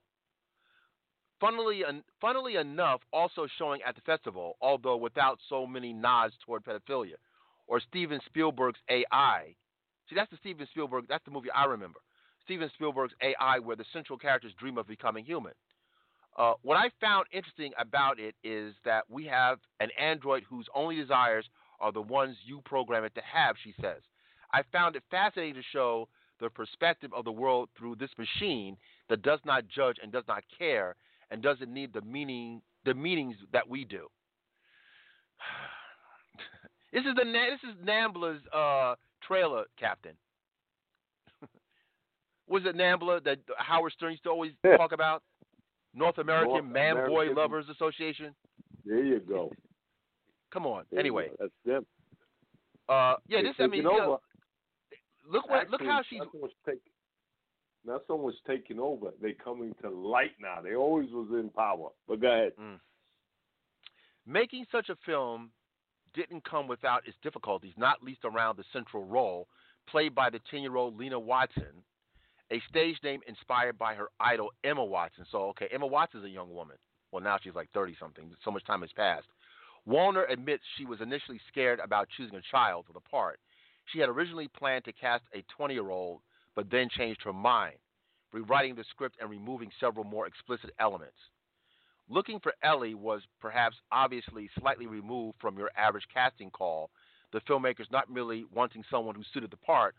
Funnily, 1.40 1.82
funnily 2.20 2.56
enough, 2.56 3.00
also 3.12 3.48
showing 3.58 3.80
at 3.82 3.96
the 3.96 4.02
festival, 4.02 4.56
although 4.60 4.96
without 4.96 5.38
so 5.48 5.66
many 5.66 5.92
nods 5.92 6.34
toward 6.44 6.62
pedophilia, 6.64 7.14
or 7.66 7.80
Steven 7.80 8.20
Spielberg's 8.26 8.78
AI. 8.88 9.54
See, 10.08 10.14
that's 10.14 10.30
the 10.30 10.36
Steven 10.36 10.66
Spielberg. 10.70 11.06
That's 11.08 11.24
the 11.24 11.30
movie 11.30 11.50
I 11.50 11.64
remember. 11.64 11.98
Steven 12.50 12.70
Spielberg's 12.74 13.14
AI, 13.22 13.60
where 13.60 13.76
the 13.76 13.84
central 13.92 14.18
characters 14.18 14.52
dream 14.58 14.76
of 14.76 14.88
becoming 14.88 15.24
human. 15.24 15.52
Uh, 16.36 16.54
what 16.62 16.76
I 16.76 16.90
found 17.00 17.26
interesting 17.32 17.70
about 17.78 18.18
it 18.18 18.34
is 18.42 18.74
that 18.84 19.04
we 19.08 19.24
have 19.26 19.60
an 19.78 19.88
android 19.96 20.42
whose 20.50 20.66
only 20.74 20.96
desires 20.96 21.44
are 21.78 21.92
the 21.92 22.02
ones 22.02 22.36
you 22.44 22.60
program 22.64 23.04
it 23.04 23.14
to 23.14 23.20
have, 23.20 23.54
she 23.62 23.72
says. 23.80 24.02
I 24.52 24.62
found 24.72 24.96
it 24.96 25.04
fascinating 25.12 25.54
to 25.54 25.62
show 25.72 26.08
the 26.40 26.50
perspective 26.50 27.12
of 27.14 27.24
the 27.24 27.30
world 27.30 27.68
through 27.78 27.94
this 27.94 28.10
machine 28.18 28.76
that 29.08 29.22
does 29.22 29.38
not 29.44 29.68
judge 29.68 29.98
and 30.02 30.10
does 30.10 30.24
not 30.26 30.42
care 30.58 30.96
and 31.30 31.40
doesn't 31.40 31.72
need 31.72 31.92
the 31.92 32.00
meaning 32.00 32.62
the 32.84 32.94
meanings 32.94 33.36
that 33.52 33.68
we 33.68 33.84
do. 33.84 34.08
this 36.92 37.04
is 37.04 37.14
the 37.14 37.24
this 37.24 37.70
is 37.70 37.76
Nambla's 37.86 38.42
uh, 38.52 38.96
trailer, 39.22 39.66
Captain. 39.78 40.14
Was 42.50 42.64
it 42.66 42.76
Nambla 42.76 43.22
that 43.24 43.38
Howard 43.56 43.92
Stern 43.92 44.10
used 44.10 44.24
to 44.24 44.30
always 44.30 44.52
Yeah. 44.64 44.76
talk 44.76 44.92
about? 44.92 45.22
North 45.94 46.18
American 46.18 46.52
North 46.52 46.64
Man 46.64 46.94
Boy 46.96 47.22
American- 47.30 47.34
Lovers 47.36 47.68
Association. 47.68 48.34
There 48.84 49.02
you 49.04 49.20
go. 49.20 49.50
Come 50.52 50.66
on. 50.66 50.84
There 50.90 51.00
Anyway, 51.00 51.28
go. 51.30 51.36
that's 51.40 51.52
them. 51.64 51.86
uh, 52.88 53.16
yeah, 53.28 53.42
They're 53.42 53.52
this 53.52 53.60
I 53.60 53.66
mean, 53.68 53.78
you 53.78 53.82
know, 53.84 54.20
look 55.26 55.48
what 55.48 55.70
look 55.70 55.82
how 55.82 56.02
she's 56.02 56.18
Not 56.18 56.32
someone's 56.32 56.54
taking. 56.66 56.92
Not 57.84 58.06
someone's 58.06 58.40
taking 58.46 58.78
over. 58.78 59.12
They 59.22 59.32
coming 59.32 59.74
to 59.82 59.88
light 59.90 60.32
now. 60.40 60.60
They 60.60 60.74
always 60.74 61.10
was 61.12 61.30
in 61.30 61.50
power. 61.50 61.90
But 62.06 62.20
go 62.20 62.30
ahead. 62.30 62.52
Making 64.26 64.66
such 64.70 64.88
a 64.90 64.96
film 65.06 65.50
didn't 66.14 66.44
come 66.44 66.66
without 66.68 67.06
its 67.06 67.16
difficulties, 67.22 67.72
not 67.76 68.02
least 68.02 68.24
around 68.24 68.56
the 68.58 68.64
central 68.72 69.04
role, 69.04 69.48
played 69.88 70.14
by 70.14 70.30
the 70.30 70.40
10 70.50 70.62
year 70.62 70.76
old 70.76 70.96
Lena 70.96 71.18
Watson, 71.18 71.84
a 72.50 72.60
stage 72.68 72.96
name 73.02 73.20
inspired 73.26 73.78
by 73.78 73.94
her 73.94 74.08
idol 74.18 74.50
Emma 74.64 74.84
Watson. 74.84 75.24
So, 75.30 75.48
okay, 75.50 75.68
Emma 75.72 75.86
Watson's 75.86 76.24
a 76.24 76.28
young 76.28 76.52
woman. 76.52 76.76
Well, 77.12 77.22
now 77.22 77.38
she's 77.42 77.54
like 77.54 77.68
30 77.72 77.96
something. 77.98 78.30
So 78.44 78.50
much 78.50 78.64
time 78.66 78.82
has 78.82 78.92
passed. 78.92 79.26
Wollner 79.88 80.30
admits 80.30 80.62
she 80.76 80.84
was 80.84 81.00
initially 81.00 81.40
scared 81.48 81.80
about 81.80 82.08
choosing 82.16 82.36
a 82.36 82.42
child 82.50 82.84
for 82.86 82.92
the 82.92 83.00
part. 83.00 83.38
She 83.86 83.98
had 83.98 84.08
originally 84.08 84.48
planned 84.48 84.84
to 84.84 84.92
cast 84.92 85.24
a 85.34 85.44
20 85.56 85.74
year 85.74 85.90
old, 85.90 86.20
but 86.54 86.70
then 86.70 86.88
changed 86.96 87.22
her 87.24 87.32
mind, 87.32 87.76
rewriting 88.32 88.74
the 88.74 88.84
script 88.90 89.16
and 89.20 89.30
removing 89.30 89.70
several 89.80 90.04
more 90.04 90.26
explicit 90.26 90.70
elements. 90.78 91.16
Looking 92.08 92.40
for 92.40 92.52
Ellie 92.62 92.94
was 92.94 93.22
perhaps 93.40 93.76
obviously 93.92 94.50
slightly 94.58 94.86
removed 94.86 95.36
from 95.40 95.56
your 95.56 95.70
average 95.76 96.06
casting 96.12 96.50
call, 96.50 96.90
the 97.32 97.40
filmmakers 97.42 97.90
not 97.92 98.10
merely 98.10 98.44
wanting 98.52 98.84
someone 98.90 99.14
who 99.14 99.22
suited 99.32 99.50
the 99.50 99.56
part, 99.56 99.94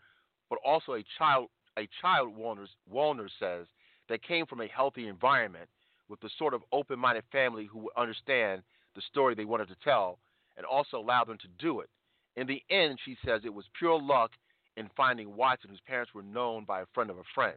but 0.50 0.58
also 0.64 0.92
a 0.92 1.04
child 1.18 1.48
a 1.78 1.88
child 2.00 2.34
Wollner 2.36 3.28
says 3.38 3.66
that 4.08 4.22
came 4.22 4.46
from 4.46 4.60
a 4.60 4.66
healthy 4.66 5.08
environment 5.08 5.68
with 6.08 6.20
the 6.20 6.30
sort 6.38 6.54
of 6.54 6.62
open 6.72 6.98
minded 6.98 7.24
family 7.32 7.66
who 7.66 7.78
would 7.80 7.96
understand 7.96 8.62
the 8.94 9.02
story 9.02 9.34
they 9.34 9.44
wanted 9.44 9.68
to 9.68 9.76
tell 9.82 10.18
and 10.56 10.66
also 10.66 10.98
allow 10.98 11.24
them 11.24 11.38
to 11.38 11.48
do 11.58 11.80
it. 11.80 11.88
In 12.36 12.46
the 12.46 12.62
end, 12.70 12.98
she 13.04 13.16
says 13.24 13.42
it 13.44 13.54
was 13.54 13.64
pure 13.78 14.00
luck 14.00 14.30
in 14.76 14.88
finding 14.96 15.36
Watson, 15.36 15.70
whose 15.70 15.80
parents 15.86 16.14
were 16.14 16.22
known 16.22 16.64
by 16.64 16.82
a 16.82 16.86
friend 16.94 17.10
of 17.10 17.18
a 17.18 17.22
friend. 17.34 17.56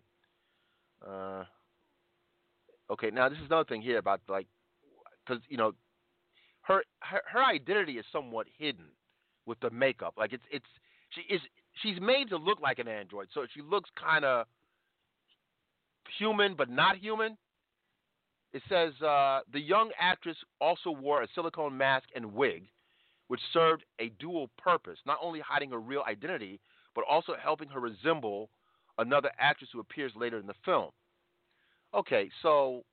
Uh, 1.05 1.43
okay, 2.91 3.09
now 3.11 3.29
this 3.29 3.37
is 3.39 3.45
another 3.45 3.67
thing 3.67 3.81
here 3.81 3.97
about 3.97 4.21
like, 4.27 4.47
because 5.25 5.41
you 5.49 5.57
know, 5.57 5.73
her, 6.61 6.83
her 6.99 7.21
her 7.31 7.43
identity 7.43 7.93
is 7.93 8.05
somewhat 8.11 8.47
hidden 8.57 8.85
with 9.45 9.59
the 9.59 9.69
makeup. 9.69 10.15
Like 10.17 10.33
it's 10.33 10.43
it's 10.51 10.65
she 11.09 11.21
is 11.33 11.41
she's 11.81 11.99
made 12.01 12.29
to 12.29 12.37
look 12.37 12.61
like 12.61 12.79
an 12.79 12.87
android, 12.87 13.27
so 13.33 13.45
she 13.53 13.61
looks 13.61 13.89
kind 14.01 14.25
of 14.25 14.45
human 16.19 16.55
but 16.55 16.69
not 16.69 16.97
human. 16.97 17.37
It 18.53 18.61
says 18.69 18.93
uh, 19.01 19.41
the 19.51 19.59
young 19.59 19.91
actress 19.99 20.37
also 20.61 20.91
wore 20.91 21.23
a 21.23 21.27
silicone 21.35 21.77
mask 21.77 22.07
and 22.15 22.33
wig, 22.33 22.67
which 23.27 23.41
served 23.51 23.83
a 23.99 24.09
dual 24.19 24.49
purpose, 24.57 24.97
not 25.05 25.17
only 25.21 25.41
hiding 25.41 25.71
her 25.71 25.79
real 25.79 26.03
identity, 26.07 26.59
but 26.93 27.03
also 27.09 27.33
helping 27.41 27.67
her 27.69 27.81
resemble 27.81 28.49
another 28.97 29.29
actress 29.37 29.69
who 29.73 29.81
appears 29.81 30.13
later 30.15 30.39
in 30.39 30.47
the 30.47 30.53
film. 30.63 30.91
Okay, 31.93 32.29
so 32.41 32.83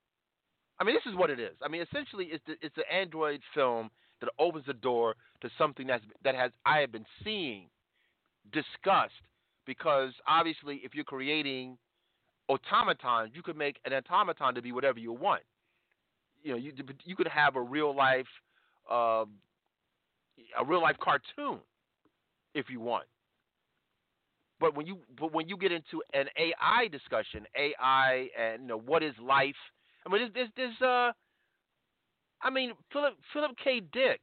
I 0.80 0.85
mean, 0.85 0.97
this 0.97 1.11
is 1.11 1.16
what 1.16 1.30
it 1.30 1.39
is. 1.39 1.55
I 1.62 1.68
mean, 1.68 1.83
essentially, 1.83 2.26
it's 2.33 2.43
the, 2.47 2.55
it's 2.61 2.76
an 2.76 2.85
android 2.93 3.41
film 3.55 3.91
that 4.20 4.30
opens 4.39 4.66
the 4.66 4.74
door 4.74 5.14
to 5.43 5.51
something 5.57 5.87
that's 5.87 6.05
that 6.24 6.35
has 6.35 6.51
I 6.66 6.78
have 6.78 6.91
been 6.91 7.07
seeing 7.22 7.68
discussed 8.53 9.12
because 9.66 10.12
obviously, 10.26 10.80
if 10.84 10.95
you're 10.95 11.05
creating 11.05 11.78
automatons, 12.49 13.30
you 13.34 13.43
could 13.43 13.57
make 13.57 13.78
an 13.84 13.93
automaton 13.93 14.55
to 14.55 14.62
be 14.62 14.72
whatever 14.72 14.99
you 14.99 15.12
want. 15.12 15.43
You 16.43 16.53
know, 16.53 16.59
you 16.59 16.72
you 17.05 17.14
could 17.14 17.28
have 17.28 17.57
a 17.57 17.62
real 17.62 17.95
life 17.95 18.26
uh, 18.90 19.24
a 20.59 20.64
real 20.64 20.82
life 20.82 20.97
cartoon 21.03 21.61
if 22.55 22.68
you 22.68 22.80
want. 22.80 23.05
But 24.61 24.76
when 24.76 24.86
you 24.86 24.99
but 25.18 25.32
when 25.32 25.49
you 25.49 25.57
get 25.57 25.72
into 25.72 26.03
an 26.14 26.26
AI 26.36 26.88
discussion, 26.88 27.47
AI 27.57 28.28
and 28.38 28.62
you 28.62 28.68
know 28.68 28.78
what 28.78 29.03
is 29.03 29.14
life? 29.20 29.57
I 30.07 30.12
mean, 30.12 30.30
there's, 30.34 30.49
there's 30.57 30.82
uh, 30.82 31.12
I 32.43 32.51
mean 32.51 32.72
Philip 32.93 33.14
Philip 33.32 33.53
K. 33.62 33.80
Dick. 33.93 34.20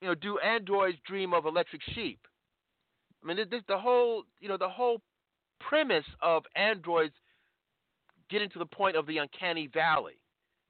You 0.00 0.08
know, 0.08 0.14
do 0.14 0.38
androids 0.38 0.98
dream 1.06 1.32
of 1.32 1.46
electric 1.46 1.82
sheep? 1.94 2.20
I 3.24 3.32
mean, 3.32 3.38
the 3.68 3.78
whole 3.78 4.24
you 4.40 4.48
know 4.48 4.56
the 4.56 4.68
whole 4.68 5.00
premise 5.60 6.04
of 6.20 6.44
androids 6.56 7.14
getting 8.30 8.50
to 8.50 8.58
the 8.58 8.66
point 8.66 8.96
of 8.96 9.06
the 9.06 9.18
uncanny 9.18 9.68
valley. 9.72 10.18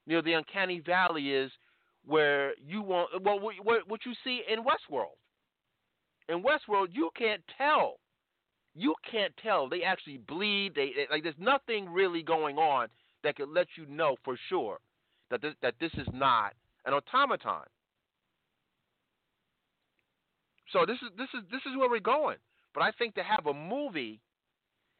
You 0.05 0.15
know, 0.15 0.21
the 0.21 0.33
uncanny 0.33 0.79
valley 0.79 1.31
is 1.31 1.51
where 2.05 2.53
you 2.65 2.81
want 2.81 3.09
well 3.23 3.39
what, 3.39 3.55
what 3.87 4.05
you 4.05 4.13
see 4.23 4.41
in 4.51 4.59
Westworld. 4.59 5.17
In 6.29 6.43
Westworld, 6.43 6.87
you 6.91 7.09
can't 7.17 7.41
tell. 7.57 7.95
You 8.73 8.95
can't 9.09 9.33
tell. 9.41 9.69
They 9.69 9.83
actually 9.83 10.17
bleed. 10.17 10.73
They, 10.75 10.91
they 10.95 11.07
like 11.09 11.23
there's 11.23 11.35
nothing 11.39 11.89
really 11.89 12.23
going 12.23 12.57
on 12.57 12.87
that 13.23 13.35
could 13.35 13.49
let 13.49 13.67
you 13.77 13.85
know 13.87 14.15
for 14.23 14.37
sure 14.49 14.79
that 15.31 15.41
this, 15.41 15.53
that 15.61 15.75
this 15.79 15.91
is 15.95 16.07
not 16.13 16.53
an 16.85 16.93
automaton. 16.93 17.65
So 20.71 20.85
this 20.85 20.97
is 21.01 21.09
this 21.17 21.29
is 21.33 21.41
this 21.51 21.61
is 21.65 21.77
where 21.77 21.89
we're 21.89 21.99
going. 21.99 22.37
But 22.73 22.83
I 22.83 22.91
think 22.91 23.15
to 23.15 23.23
have 23.23 23.45
a 23.47 23.53
movie 23.53 24.19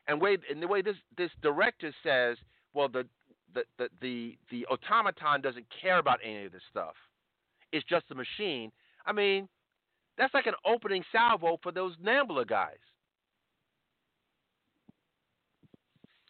and 0.07 0.21
way 0.21 0.37
and 0.49 0.61
the 0.61 0.67
way 0.67 0.81
this 0.81 0.95
this 1.17 1.31
director 1.41 1.93
says, 2.03 2.37
well 2.73 2.87
the 2.87 3.05
the 3.53 3.63
the 3.77 3.89
the, 4.01 4.37
the 4.51 4.65
automaton 4.67 5.41
doesn't 5.41 5.65
care 5.81 5.97
about 5.97 6.19
any 6.23 6.45
of 6.45 6.51
this 6.51 6.61
stuff. 6.69 6.95
It's 7.71 7.85
just 7.85 8.05
a 8.11 8.15
machine. 8.15 8.71
I 9.05 9.11
mean, 9.11 9.47
that's 10.17 10.33
like 10.33 10.45
an 10.45 10.53
opening 10.65 11.03
salvo 11.11 11.57
for 11.61 11.71
those 11.71 11.93
Nambla 11.97 12.47
guys. 12.47 12.77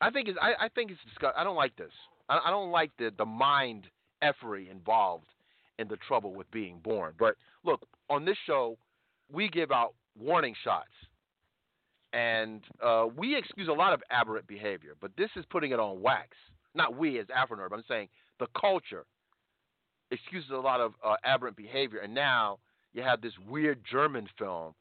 I 0.02 0.10
think 0.10 0.28
it's 0.28 0.38
I, 0.42 0.66
I 0.66 0.70
think 0.70 0.92
it's 0.92 1.00
disgust. 1.06 1.36
I 1.38 1.44
don't 1.44 1.56
like 1.56 1.76
this. 1.76 1.92
I, 2.30 2.40
I 2.46 2.50
don't 2.50 2.72
like 2.72 2.92
the 2.98 3.12
the 3.18 3.26
mind 3.26 3.88
effery 4.22 4.70
involved 4.70 5.28
in 5.78 5.88
the 5.88 5.98
trouble 6.08 6.34
with 6.34 6.50
being 6.52 6.80
born. 6.84 7.14
But 7.20 7.36
look, 7.64 7.86
on 8.10 8.26
this 8.26 8.38
show, 8.46 8.78
we 9.32 9.50
give 9.50 9.72
out 9.72 9.94
warning 10.18 10.56
shots, 10.64 10.90
and 12.14 12.64
uh, 12.84 13.08
we 13.16 13.36
excuse 13.36 13.68
a 13.68 13.74
lot 13.74 13.94
of 13.94 14.02
aberrant 14.10 14.48
behavior. 14.48 14.94
But 15.02 15.12
this 15.18 15.30
is 15.36 15.46
putting 15.50 15.72
it 15.72 15.80
on 15.80 16.02
wax. 16.02 16.30
Not 16.74 16.98
we 16.98 17.20
as 17.20 17.28
Afro 17.36 17.58
I'm 17.72 17.84
saying 17.88 18.10
the 18.40 18.48
culture 18.60 19.06
excuses 20.12 20.52
a 20.52 20.58
lot 20.58 20.82
of 20.82 20.94
uh, 21.04 21.16
aberrant 21.24 21.58
behavior, 21.58 22.00
and 22.00 22.14
now 22.14 22.60
you 22.94 23.02
have 23.02 23.22
this 23.22 23.34
weird 23.48 23.82
German 23.90 24.28
film 24.38 24.74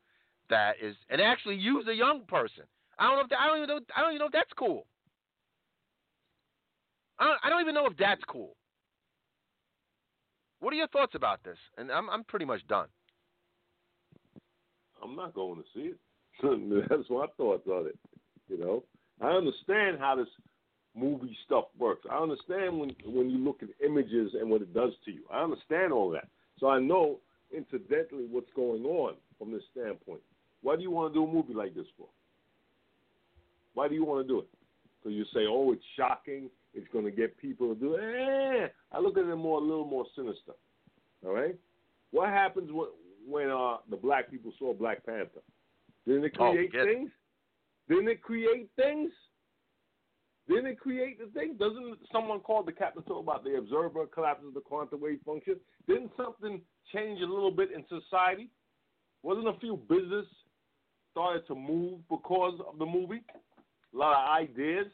that 0.51 0.75
is, 0.81 0.95
and 1.09 1.21
actually 1.21 1.57
use 1.57 1.87
a 1.89 1.95
young 1.95 2.23
person. 2.27 2.65
I 2.99 3.07
don't 3.07 3.17
know 3.17 3.23
if 3.23 3.31
that, 3.31 3.41
I 3.41 3.47
don't 3.49 3.57
even 3.59 3.69
know 3.69 3.81
I 3.97 4.01
don't 4.03 4.11
even 4.11 4.21
know 4.21 4.27
if 4.27 4.33
that's 4.33 4.53
cool. 4.57 4.87
I 7.19 7.25
don't, 7.25 7.39
I 7.45 7.49
don't 7.49 7.61
even 7.61 7.75
know 7.75 7.87
if 7.87 7.97
that's 7.97 8.23
cool. 8.29 8.57
What 10.61 10.73
are 10.73 10.77
your 10.77 10.89
thoughts 10.89 11.15
about 11.15 11.43
this? 11.45 11.59
And 11.77 11.91
I'm 11.91 12.09
I'm 12.09 12.25
pretty 12.25 12.45
much 12.45 12.67
done. 12.69 12.87
I'm 15.05 15.15
not 15.15 15.35
going 15.35 15.57
to 15.57 15.65
see 15.75 15.93
it. 15.93 15.99
That's 16.89 17.09
my 17.11 17.27
thoughts 17.37 17.67
on 17.69 17.87
it. 17.87 17.99
You 18.49 18.59
know, 18.59 18.85
I 19.21 19.29
understand 19.29 19.99
how 20.01 20.17
this 20.17 20.29
movie 20.97 21.37
stuff 21.45 21.65
works. 21.79 22.07
I 22.11 22.17
understand 22.17 22.79
when 22.79 22.91
when 23.05 23.31
you 23.31 23.39
look 23.39 23.63
at 23.63 23.69
images 23.85 24.33
and 24.39 24.51
what 24.51 24.63
it 24.63 24.75
does 24.75 24.93
to 25.05 25.13
you. 25.13 25.23
I 25.33 25.43
understand 25.43 25.93
all 25.93 26.11
that. 26.11 26.29
So 26.59 26.69
I 26.69 26.81
know 26.81 27.21
incidentally 27.55 28.27
what's 28.31 28.51
going 28.57 28.85
on 28.85 29.15
from 29.39 29.53
this 29.53 29.63
standpoint. 29.73 30.21
Why 30.63 30.77
do 30.77 30.83
you 30.83 30.91
want 30.91 31.13
to 31.13 31.19
do 31.19 31.25
a 31.25 31.33
movie 31.33 31.55
like 31.55 31.75
this 31.75 31.87
for? 31.97 32.09
Why 33.75 33.89
do 33.89 33.95
you 33.95 34.05
want 34.05 34.27
to 34.27 34.33
do 34.33 34.41
it? 34.41 34.49
So 35.03 35.11
you 35.11 35.25
say, 35.35 35.45
oh, 35.49 35.73
it's 35.73 35.83
shocking. 35.97 36.49
It's 36.73 36.87
going 36.93 37.05
to 37.05 37.11
get 37.11 37.37
people 37.39 37.75
to 37.75 37.81
do 37.81 37.95
it. 37.95 38.01
Eh, 38.01 38.69
I 38.93 38.99
look 38.99 39.19
at 39.19 39.25
it 39.25 39.37
more, 39.37 39.59
a 39.59 39.63
little 39.63 39.85
more 39.85 40.07
sinister. 40.17 40.53
All 41.25 41.35
right. 41.35 41.57
What 42.11 42.31
happens 42.31 42.71
when 42.73 42.89
when 43.27 43.51
uh, 43.51 43.79
the 43.91 43.97
black 43.97 44.31
people 44.31 44.53
saw 44.59 44.73
Black 44.75 45.05
Panther? 45.05 45.43
Didn't 46.07 46.25
it 46.25 46.37
Oh, 46.39 46.53
create 46.53 46.71
it. 46.75 46.85
things? 46.85 47.11
Didn't 47.89 48.09
it 48.09 48.23
create 48.23 48.69
things? 48.77 49.11
Didn't 50.49 50.67
it 50.67 50.79
create 50.79 51.19
the 51.19 51.27
thing? 51.39 51.57
Doesn't 51.59 51.97
someone 52.13 52.41
called 52.41 52.67
the 52.67 52.73
captain 52.73 53.03
talk 53.05 53.23
about 53.23 53.45
the 53.45 53.57
observer 53.57 54.07
collapses 54.07 54.53
the 54.53 54.61
quantum 54.61 55.01
wave 55.01 55.21
function? 55.25 55.57
Didn't 55.89 56.11
something 56.17 56.61
change 56.93 57.21
a 57.23 57.27
little 57.27 57.51
bit 57.51 57.71
in 57.73 57.85
society? 57.89 58.51
Wasn't 59.23 59.49
a 59.49 59.59
few 59.59 59.79
business 59.89 60.27
started 61.13 61.47
to 61.47 61.55
move 61.55 62.01
because 62.11 62.61
of 62.71 62.79
the 62.79 62.85
movie? 62.85 63.23
A 63.95 63.97
lot 63.97 64.13
of 64.17 64.37
ideas. 64.37 64.87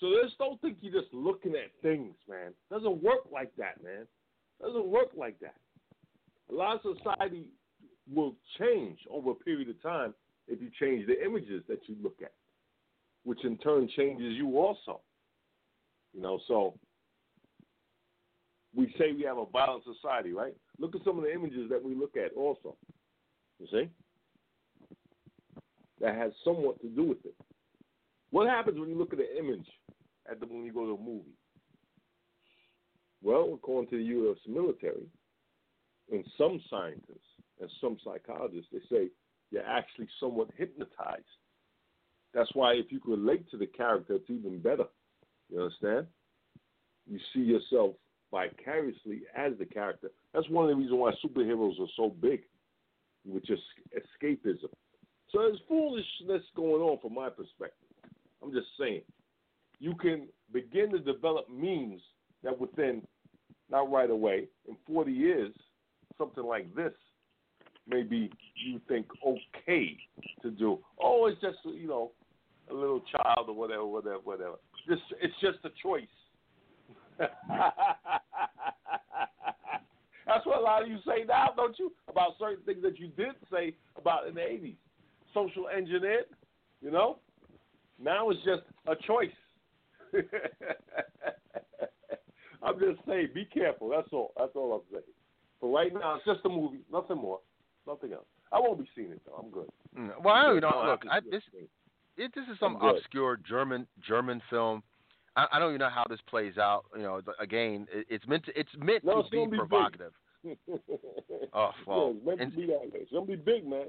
So 0.00 0.06
just 0.22 0.38
don't 0.38 0.60
think 0.62 0.78
you're 0.80 0.98
just 1.02 1.12
looking 1.12 1.52
at 1.52 1.70
things, 1.82 2.14
man. 2.28 2.52
Doesn't 2.70 3.02
work 3.02 3.20
like 3.30 3.54
that, 3.56 3.82
man. 3.82 4.06
Doesn't 4.62 4.86
work 4.86 5.08
like 5.16 5.38
that. 5.40 5.56
A 6.50 6.54
lot 6.54 6.80
of 6.84 6.96
society 6.96 7.48
will 8.12 8.34
change 8.58 8.98
over 9.10 9.32
a 9.32 9.34
period 9.34 9.68
of 9.68 9.82
time 9.82 10.14
if 10.48 10.60
you 10.60 10.70
change 10.80 11.06
the 11.06 11.24
images 11.24 11.62
that 11.68 11.80
you 11.86 11.96
look 12.02 12.16
at, 12.22 12.32
which 13.24 13.44
in 13.44 13.58
turn 13.58 13.88
changes 13.96 14.34
you 14.34 14.58
also. 14.58 15.00
You 16.14 16.22
know, 16.22 16.38
so 16.46 16.74
we 18.74 18.94
say 18.98 19.12
we 19.12 19.24
have 19.24 19.38
a 19.38 19.46
violent 19.46 19.84
society, 19.84 20.32
right? 20.32 20.54
Look 20.78 20.94
at 20.94 21.02
some 21.04 21.18
of 21.18 21.24
the 21.24 21.32
images 21.32 21.68
that 21.70 21.82
we 21.82 21.94
look 21.94 22.16
at 22.16 22.32
also. 22.36 22.76
You 23.58 23.66
see? 23.70 23.90
That 26.00 26.14
has 26.14 26.32
somewhat 26.44 26.80
to 26.82 26.88
do 26.88 27.04
with 27.04 27.24
it. 27.24 27.34
What 28.30 28.48
happens 28.48 28.78
when 28.78 28.88
you 28.88 28.98
look 28.98 29.12
at 29.12 29.18
an 29.18 29.28
image 29.38 29.66
at 30.30 30.40
the 30.40 30.46
when 30.46 30.64
you 30.64 30.72
go 30.72 30.84
to 30.84 30.94
a 30.94 30.98
movie? 30.98 31.36
Well, 33.22 33.52
according 33.54 33.90
to 33.90 33.96
the 33.96 34.04
U.S. 34.04 34.36
military, 34.46 35.06
and 36.10 36.24
some 36.38 36.60
scientists 36.70 37.30
and 37.60 37.70
some 37.80 37.96
psychologists, 38.04 38.68
they 38.72 38.80
say 38.90 39.08
you're 39.50 39.66
actually 39.66 40.08
somewhat 40.20 40.48
hypnotized. 40.56 41.24
That's 42.34 42.50
why 42.54 42.74
if 42.74 42.90
you 42.90 43.00
relate 43.06 43.50
to 43.50 43.56
the 43.56 43.66
character, 43.66 44.14
it's 44.14 44.30
even 44.30 44.58
better. 44.60 44.84
You 45.50 45.62
understand? 45.62 46.06
You 47.08 47.18
see 47.32 47.40
yourself 47.40 47.94
vicariously 48.30 49.22
as 49.36 49.52
the 49.58 49.64
character. 49.64 50.10
That's 50.34 50.48
one 50.50 50.64
of 50.64 50.70
the 50.70 50.76
reasons 50.76 50.98
why 50.98 51.12
superheroes 51.24 51.80
are 51.80 51.90
so 51.96 52.10
big, 52.20 52.42
with 53.24 53.44
just 53.46 53.62
escapism. 53.96 54.68
So 55.30 55.38
there's 55.38 55.60
foolishness 55.68 56.42
going 56.54 56.82
on 56.82 56.98
from 57.00 57.14
my 57.14 57.28
perspective. 57.28 57.88
I'm 58.42 58.52
just 58.52 58.66
saying. 58.78 59.02
You 59.78 59.94
can 59.94 60.28
begin 60.52 60.90
to 60.92 60.98
develop 60.98 61.48
means 61.50 62.00
that 62.42 62.58
within, 62.58 63.02
not 63.70 63.90
right 63.90 64.10
away, 64.10 64.48
in 64.68 64.76
40 64.86 65.12
years, 65.12 65.52
something 66.18 66.44
like 66.44 66.74
this 66.74 66.92
maybe 67.88 68.30
you 68.54 68.80
think 68.88 69.06
okay 69.24 69.96
to 70.42 70.50
do. 70.50 70.78
Oh, 71.00 71.26
it's 71.26 71.40
just 71.40 71.58
you 71.64 71.86
know 71.86 72.10
a 72.70 72.74
little 72.74 73.00
child 73.00 73.48
or 73.48 73.54
whatever, 73.54 73.86
whatever, 73.86 74.18
whatever. 74.24 74.56
Just 74.88 75.02
it's 75.20 75.34
just 75.40 75.58
a 75.64 75.70
choice. 75.82 76.06
That's 80.26 80.44
what 80.44 80.58
a 80.58 80.60
lot 80.60 80.82
of 80.82 80.88
you 80.88 80.98
say 81.06 81.24
now, 81.26 81.50
don't 81.56 81.78
you? 81.78 81.92
About 82.08 82.32
certain 82.38 82.64
things 82.64 82.82
that 82.82 82.98
you 82.98 83.08
did 83.08 83.36
say 83.52 83.74
about 83.96 84.26
in 84.26 84.34
the 84.34 84.40
'80s, 84.40 84.76
social 85.32 85.68
engineered. 85.68 86.26
You 86.82 86.90
know, 86.90 87.18
now 88.02 88.30
it's 88.30 88.42
just 88.44 88.62
a 88.86 88.96
choice. 89.06 89.30
I'm 92.62 92.78
just 92.80 92.98
saying, 93.06 93.28
be 93.34 93.44
careful. 93.44 93.88
That's 93.90 94.08
all. 94.12 94.32
That's 94.36 94.52
all 94.56 94.72
I'm 94.74 94.82
saying. 94.90 95.04
But 95.60 95.68
right 95.68 95.92
now, 95.92 96.16
it's 96.16 96.24
just 96.24 96.40
a 96.44 96.48
movie, 96.48 96.80
nothing 96.92 97.16
more, 97.16 97.40
nothing 97.86 98.12
else. 98.12 98.26
I 98.52 98.60
won't 98.60 98.78
be 98.78 98.88
seeing 98.94 99.10
it 99.10 99.20
though. 99.26 99.42
I'm 99.42 99.50
good. 99.50 99.68
Mm, 99.98 100.22
well, 100.22 100.34
I, 100.34 100.42
don't 100.44 100.60
know, 100.60 100.82
look, 100.86 101.02
I, 101.10 101.20
this 101.20 101.42
it, 102.16 102.32
this 102.34 102.44
is 102.50 102.58
some 102.60 102.76
obscure 102.80 103.38
German 103.46 103.86
German 104.06 104.40
film. 104.50 104.82
I, 105.36 105.46
I 105.52 105.58
don't 105.58 105.70
even 105.70 105.80
know 105.80 105.90
how 105.90 106.04
this 106.08 106.20
plays 106.28 106.58
out. 106.58 106.84
You 106.96 107.02
know, 107.02 107.20
again, 107.40 107.86
it, 107.92 108.06
it's 108.08 108.26
meant 108.26 108.44
to 108.46 108.58
it's 108.58 108.70
meant 108.78 109.04
no, 109.04 109.22
to 109.22 109.30
be, 109.30 109.46
be 109.46 109.56
provocative. 109.56 110.12
oh 111.52 111.70
well, 111.86 112.14
yeah, 112.24 112.32
it's 112.32 112.38
meant 112.38 112.52
to 112.52 112.56
be 112.56 112.66
that 112.66 112.80
way. 112.80 113.00
It's 113.00 113.12
gonna 113.12 113.26
be 113.26 113.36
big, 113.36 113.66
man. 113.66 113.86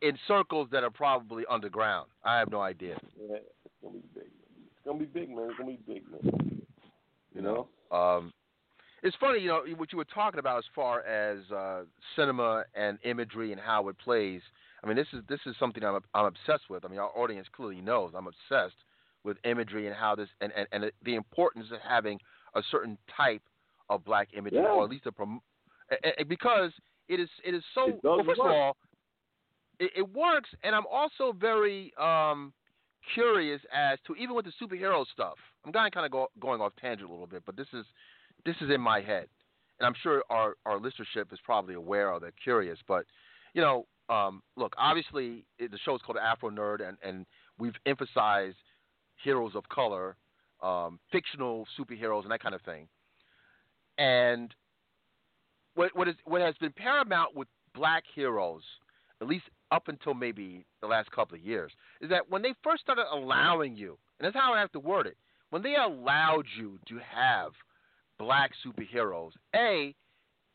In 0.00 0.18
circles 0.26 0.68
that 0.72 0.82
are 0.82 0.90
probably 0.90 1.44
underground. 1.48 2.08
I 2.24 2.38
have 2.38 2.50
no 2.50 2.60
idea. 2.60 2.98
Yeah, 3.20 3.36
it's 3.64 3.74
gonna 3.82 3.94
be 3.94 4.04
big. 4.14 4.24
It's 4.24 4.84
gonna 4.84 4.98
be 4.98 5.04
big, 5.06 5.28
man. 5.30 5.48
It's 5.50 5.58
gonna 5.58 5.70
be 5.70 5.80
big, 5.86 6.02
man. 6.10 6.62
You 7.34 7.42
know. 7.42 7.68
Um, 7.90 8.32
it's 9.02 9.16
funny, 9.18 9.40
you 9.40 9.48
know, 9.48 9.62
what 9.76 9.92
you 9.92 9.98
were 9.98 10.04
talking 10.04 10.38
about 10.38 10.58
as 10.58 10.64
far 10.74 11.02
as 11.02 11.38
uh, 11.50 11.82
cinema 12.16 12.64
and 12.74 12.98
imagery 13.04 13.52
and 13.52 13.60
how 13.60 13.88
it 13.88 13.98
plays. 13.98 14.40
I 14.82 14.86
mean, 14.86 14.96
this 14.96 15.08
is 15.12 15.20
this 15.28 15.40
is 15.46 15.54
something 15.58 15.84
I'm 15.84 15.98
I'm 16.14 16.26
obsessed 16.26 16.70
with. 16.70 16.84
I 16.84 16.88
mean, 16.88 16.98
our 16.98 17.10
audience 17.16 17.48
clearly 17.54 17.80
knows 17.80 18.12
I'm 18.16 18.26
obsessed 18.26 18.76
with 19.24 19.36
imagery 19.44 19.86
and 19.86 19.96
how 19.96 20.14
this 20.14 20.28
and 20.40 20.52
and, 20.56 20.66
and 20.72 20.92
the 21.04 21.14
importance 21.14 21.66
of 21.72 21.78
having 21.86 22.18
a 22.54 22.62
certain 22.70 22.98
type 23.16 23.42
of 23.88 24.04
black 24.04 24.28
imagery, 24.36 24.60
yeah. 24.60 24.68
or 24.68 24.84
at 24.84 24.90
least 24.90 25.06
a 25.06 25.12
prom- 25.12 25.40
because 26.28 26.72
it 27.08 27.20
is 27.20 27.28
it 27.44 27.54
is 27.54 27.62
so. 27.74 27.88
It 27.88 28.00
well, 28.02 28.18
first 28.24 28.38
work. 28.38 28.48
of 28.48 28.52
all, 28.52 28.76
it, 29.78 29.90
it 29.96 30.14
works, 30.14 30.50
and 30.62 30.74
I'm 30.74 30.86
also 30.90 31.32
very 31.32 31.92
um, 32.00 32.52
curious 33.14 33.60
as 33.72 33.98
to 34.06 34.14
even 34.14 34.34
with 34.34 34.46
the 34.46 34.52
superhero 34.60 35.04
stuff. 35.12 35.36
I'm 35.64 35.72
kind 35.72 35.86
of 35.86 35.92
kind 35.92 36.06
of 36.06 36.12
go, 36.12 36.28
going 36.40 36.60
off 36.60 36.72
tangent 36.80 37.08
a 37.08 37.12
little 37.12 37.26
bit, 37.26 37.42
but 37.44 37.56
this 37.56 37.68
is 37.72 37.84
this 38.44 38.56
is 38.60 38.70
in 38.70 38.80
my 38.80 39.00
head, 39.00 39.28
and 39.78 39.86
I'm 39.86 39.94
sure 40.02 40.22
our 40.30 40.56
our 40.66 40.78
listenership 40.78 41.32
is 41.32 41.38
probably 41.44 41.74
aware 41.74 42.10
of. 42.12 42.22
They're 42.22 42.32
curious, 42.42 42.78
but 42.86 43.04
you 43.54 43.62
know, 43.62 43.86
um, 44.08 44.42
look, 44.56 44.74
obviously 44.78 45.44
it, 45.58 45.70
the 45.70 45.78
show 45.84 45.94
is 45.94 46.02
called 46.02 46.18
Afro 46.18 46.50
Nerd, 46.50 46.86
and 46.86 46.96
and 47.02 47.26
we've 47.58 47.74
emphasized 47.86 48.56
heroes 49.22 49.52
of 49.54 49.68
color, 49.68 50.16
um, 50.62 50.98
fictional 51.10 51.66
superheroes, 51.78 52.22
and 52.22 52.30
that 52.30 52.42
kind 52.42 52.54
of 52.54 52.62
thing. 52.62 52.88
And 53.98 54.54
what 55.74 55.94
what 55.94 56.08
is 56.08 56.14
what 56.24 56.40
has 56.40 56.54
been 56.60 56.72
paramount 56.72 57.36
with 57.36 57.48
black 57.74 58.04
heroes, 58.14 58.62
at 59.20 59.28
least 59.28 59.44
up 59.70 59.88
until 59.88 60.14
maybe 60.14 60.66
the 60.80 60.86
last 60.86 61.10
couple 61.10 61.36
of 61.36 61.42
years, 61.42 61.72
is 62.00 62.10
that 62.10 62.28
when 62.28 62.42
they 62.42 62.52
first 62.62 62.82
started 62.82 63.06
allowing 63.10 63.76
you, 63.76 63.96
and 64.18 64.26
that's 64.26 64.36
how 64.36 64.52
I 64.52 64.60
have 64.60 64.72
to 64.72 64.80
word 64.80 65.06
it, 65.06 65.16
when 65.50 65.62
they 65.62 65.74
allowed 65.74 66.44
you 66.58 66.78
to 66.88 66.98
have 66.98 67.52
black 68.22 68.52
superheroes, 68.64 69.32
A, 69.54 69.94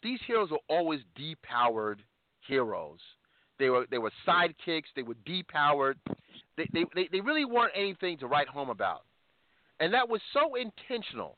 these 0.02 0.20
heroes 0.26 0.50
were 0.52 0.60
always 0.70 1.02
depowered 1.20 1.98
heroes. 2.48 3.00
They 3.60 3.70
were 3.70 3.86
they 3.92 3.98
were 3.98 4.12
sidekicks. 4.26 4.90
They 4.96 5.04
were 5.04 5.16
depowered. 5.28 5.96
They, 6.56 6.68
they 6.74 6.86
they 6.96 7.10
they 7.12 7.22
really 7.22 7.46
weren't 7.46 7.74
anything 7.76 8.18
to 8.20 8.28
write 8.28 8.48
home 8.48 8.70
about, 8.70 9.04
and 9.80 9.94
that 9.94 10.08
was 10.08 10.22
so 10.34 10.56
intentional. 10.56 11.38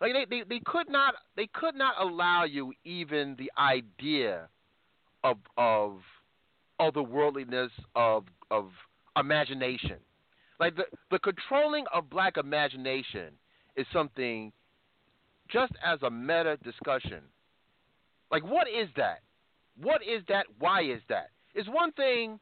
Like 0.00 0.12
they, 0.12 0.26
they, 0.28 0.44
they 0.48 0.60
could 0.64 0.88
not 0.88 1.14
they 1.36 1.48
could 1.52 1.74
not 1.74 1.94
allow 2.00 2.44
you 2.44 2.72
even 2.84 3.36
the 3.38 3.50
idea 3.58 4.48
of 5.24 5.38
of 5.56 6.00
otherworldliness 6.80 7.70
of 7.96 8.24
of 8.50 8.70
imagination. 9.16 9.96
Like 10.60 10.76
the 10.76 10.84
the 11.10 11.18
controlling 11.18 11.86
of 11.92 12.10
black 12.10 12.36
imagination 12.36 13.32
is 13.76 13.86
something 13.92 14.52
just 15.52 15.72
as 15.84 16.02
a 16.02 16.10
meta 16.10 16.56
discussion. 16.64 17.20
Like, 18.30 18.44
what 18.44 18.66
is 18.68 18.88
that? 18.96 19.20
What 19.80 20.02
is 20.02 20.22
that? 20.28 20.46
Why 20.58 20.82
is 20.82 21.00
that? 21.08 21.30
It's 21.54 21.68
one 21.68 21.92
thing 21.92 22.40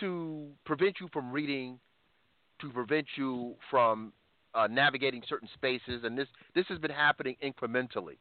to 0.00 0.48
prevent 0.64 0.96
you 1.00 1.08
from 1.12 1.32
reading, 1.32 1.78
to 2.60 2.70
prevent 2.70 3.06
you 3.16 3.54
from 3.70 4.12
uh, 4.54 4.66
navigating 4.68 5.22
certain 5.28 5.48
spaces, 5.54 6.02
and 6.04 6.16
this 6.16 6.28
this 6.54 6.64
has 6.68 6.78
been 6.78 6.90
happening 6.90 7.36
incrementally. 7.42 8.18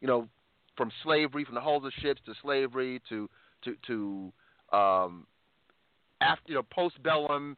You 0.00 0.08
know, 0.08 0.28
from 0.76 0.90
slavery, 1.02 1.44
from 1.44 1.54
the 1.54 1.60
hulls 1.60 1.84
of 1.84 1.92
ships 2.00 2.20
to 2.26 2.34
slavery 2.42 3.00
to 3.08 3.28
to 3.64 3.76
to 3.86 4.76
um, 4.76 5.26
after 6.20 6.52
you 6.52 6.54
know 6.54 6.62
postbellum, 6.76 7.56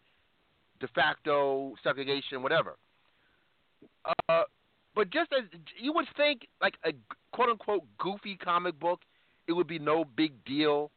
de 0.80 0.88
facto 0.88 1.74
segregation, 1.82 2.42
whatever. 2.42 2.76
Uh, 4.28 4.42
but 4.94 5.10
just 5.10 5.32
as 5.32 5.44
you 5.78 5.92
would 5.92 6.06
think, 6.16 6.48
like 6.60 6.74
a 6.84 6.92
quote 7.32 7.48
unquote 7.48 7.82
goofy 7.98 8.36
comic 8.36 8.78
book, 8.78 9.00
it 9.46 9.52
would 9.52 9.66
be 9.66 9.78
no 9.78 10.04
big 10.04 10.44
deal. 10.44 10.90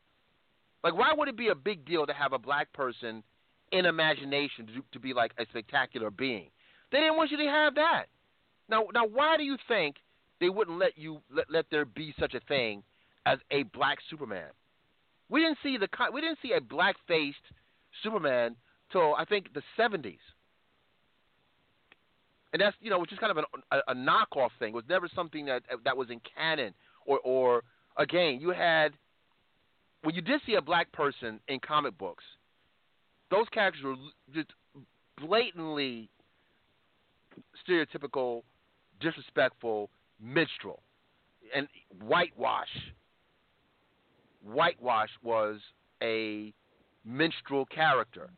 Like, 0.84 0.96
why 0.96 1.14
would 1.16 1.28
it 1.28 1.38
be 1.38 1.50
a 1.50 1.56
big 1.56 1.86
deal 1.86 2.06
to 2.06 2.14
have 2.14 2.34
a 2.34 2.40
black 2.40 2.74
person 2.74 3.24
in 3.72 3.86
imagination 3.86 4.68
to, 4.68 4.84
to 4.92 5.00
be 5.00 5.14
like 5.14 5.32
a 5.38 5.46
spectacular 5.50 6.10
being? 6.10 6.50
They 6.92 7.00
didn't 7.00 7.18
want 7.18 7.32
you 7.32 7.38
to 7.38 7.46
have 7.46 7.76
that. 7.76 8.06
Now, 8.70 8.86
now, 8.94 9.06
why 9.06 9.38
do 9.38 9.44
you 9.44 9.58
think 9.68 9.96
they 10.40 10.50
wouldn't 10.50 10.78
let 10.78 10.98
you 10.98 11.22
let, 11.32 11.50
let 11.50 11.66
there 11.70 11.86
be 11.86 12.14
such 12.20 12.34
a 12.34 12.40
thing 12.42 12.84
as 13.26 13.40
a 13.52 13.64
black 13.64 14.00
Superman? 14.10 14.50
We 15.30 15.42
didn't 15.42 15.60
see 15.64 15.78
the 15.78 15.88
we 16.12 16.22
didn't 16.22 16.40
see 16.42 16.54
a 16.54 16.62
black 16.62 16.96
faced 17.08 17.38
Superman 18.04 18.56
till 18.92 19.16
I 19.16 19.26
think 19.26 19.54
the 19.54 19.62
seventies 19.78 20.20
and 22.54 22.62
that's 22.62 22.76
you 22.82 22.90
know 22.90 23.00
which 23.00 23.12
is 23.12 23.20
kind 23.20 23.32
of 23.32 23.38
an, 23.38 23.46
a, 23.72 23.80
a 23.92 23.96
knockoff 23.96 24.50
thing. 24.60 24.70
It 24.70 24.76
was 24.76 24.86
never 24.88 25.10
something 25.14 25.46
that 25.48 25.64
that 25.84 25.98
was 25.98 26.10
in 26.10 26.22
canon 26.38 26.74
or 27.06 27.20
or 27.24 27.64
again 27.98 28.40
you 28.40 28.50
had 28.52 28.94
when 30.04 30.16
you 30.16 30.22
did 30.22 30.42
see 30.46 30.56
a 30.56 30.62
black 30.62 30.92
person 30.92 31.40
in 31.48 31.60
comic 31.60 31.98
books, 31.98 32.24
those 33.32 33.48
characters 33.52 33.84
were 33.84 33.96
just 34.34 34.50
blatantly 35.18 36.10
stereotypical, 37.68 38.44
disrespectful, 39.00 39.90
minstrel, 40.22 40.82
and 41.56 41.68
whitewash. 42.06 42.68
Whitewash 44.46 45.10
was 45.24 45.60
a 46.02 46.54
minstrel 47.06 47.66
character. 47.66 48.30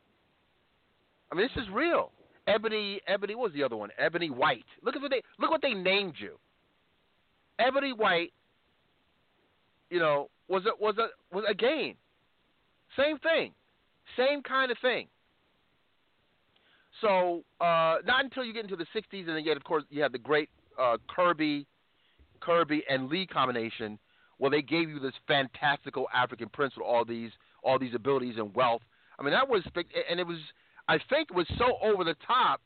I 1.31 1.35
mean, 1.35 1.47
this 1.47 1.63
is 1.63 1.69
real 1.73 2.11
Ebony, 2.47 3.01
Ebony, 3.07 3.35
what 3.35 3.45
was 3.45 3.53
the 3.53 3.63
other 3.63 3.75
one? 3.75 3.89
Ebony 3.97 4.29
White. 4.29 4.65
Look 4.83 4.95
at 4.95 5.01
what 5.01 5.11
they 5.11 5.21
look 5.39 5.51
what 5.51 5.61
they 5.61 5.73
named 5.73 6.13
you. 6.17 6.37
Ebony 7.59 7.93
White. 7.93 8.33
You 9.89 9.99
know, 9.99 10.29
was 10.47 10.63
a 10.65 10.71
was 10.81 10.95
a 10.97 11.07
was 11.33 11.45
a 11.49 11.53
gain. 11.53 11.95
Same 12.97 13.17
thing, 13.19 13.51
same 14.17 14.41
kind 14.41 14.71
of 14.71 14.77
thing. 14.81 15.07
So 17.01 17.43
uh, 17.59 17.97
not 18.05 18.23
until 18.23 18.45
you 18.45 18.53
get 18.53 18.63
into 18.63 18.75
the 18.75 18.85
'60s, 18.95 19.27
and 19.27 19.29
then 19.29 19.43
yet 19.43 19.57
of 19.57 19.63
course 19.63 19.83
you 19.89 20.01
had 20.01 20.11
the 20.11 20.19
great 20.19 20.49
uh, 20.79 20.97
Kirby, 21.07 21.65
Kirby 22.39 22.83
and 22.89 23.09
Lee 23.09 23.25
combination, 23.25 23.99
where 24.37 24.51
they 24.51 24.61
gave 24.61 24.89
you 24.89 24.99
this 24.99 25.13
fantastical 25.27 26.07
African 26.13 26.49
prince 26.49 26.73
with 26.77 26.85
all 26.85 27.05
these 27.05 27.31
all 27.63 27.79
these 27.79 27.95
abilities 27.95 28.35
and 28.37 28.53
wealth. 28.55 28.81
I 29.19 29.23
mean 29.23 29.33
that 29.33 29.47
was 29.47 29.63
and 30.09 30.19
it 30.19 30.27
was 30.27 30.37
I 30.87 30.99
think 31.09 31.29
it 31.31 31.35
was 31.35 31.47
so 31.57 31.77
over 31.81 32.03
the 32.03 32.15
top. 32.25 32.61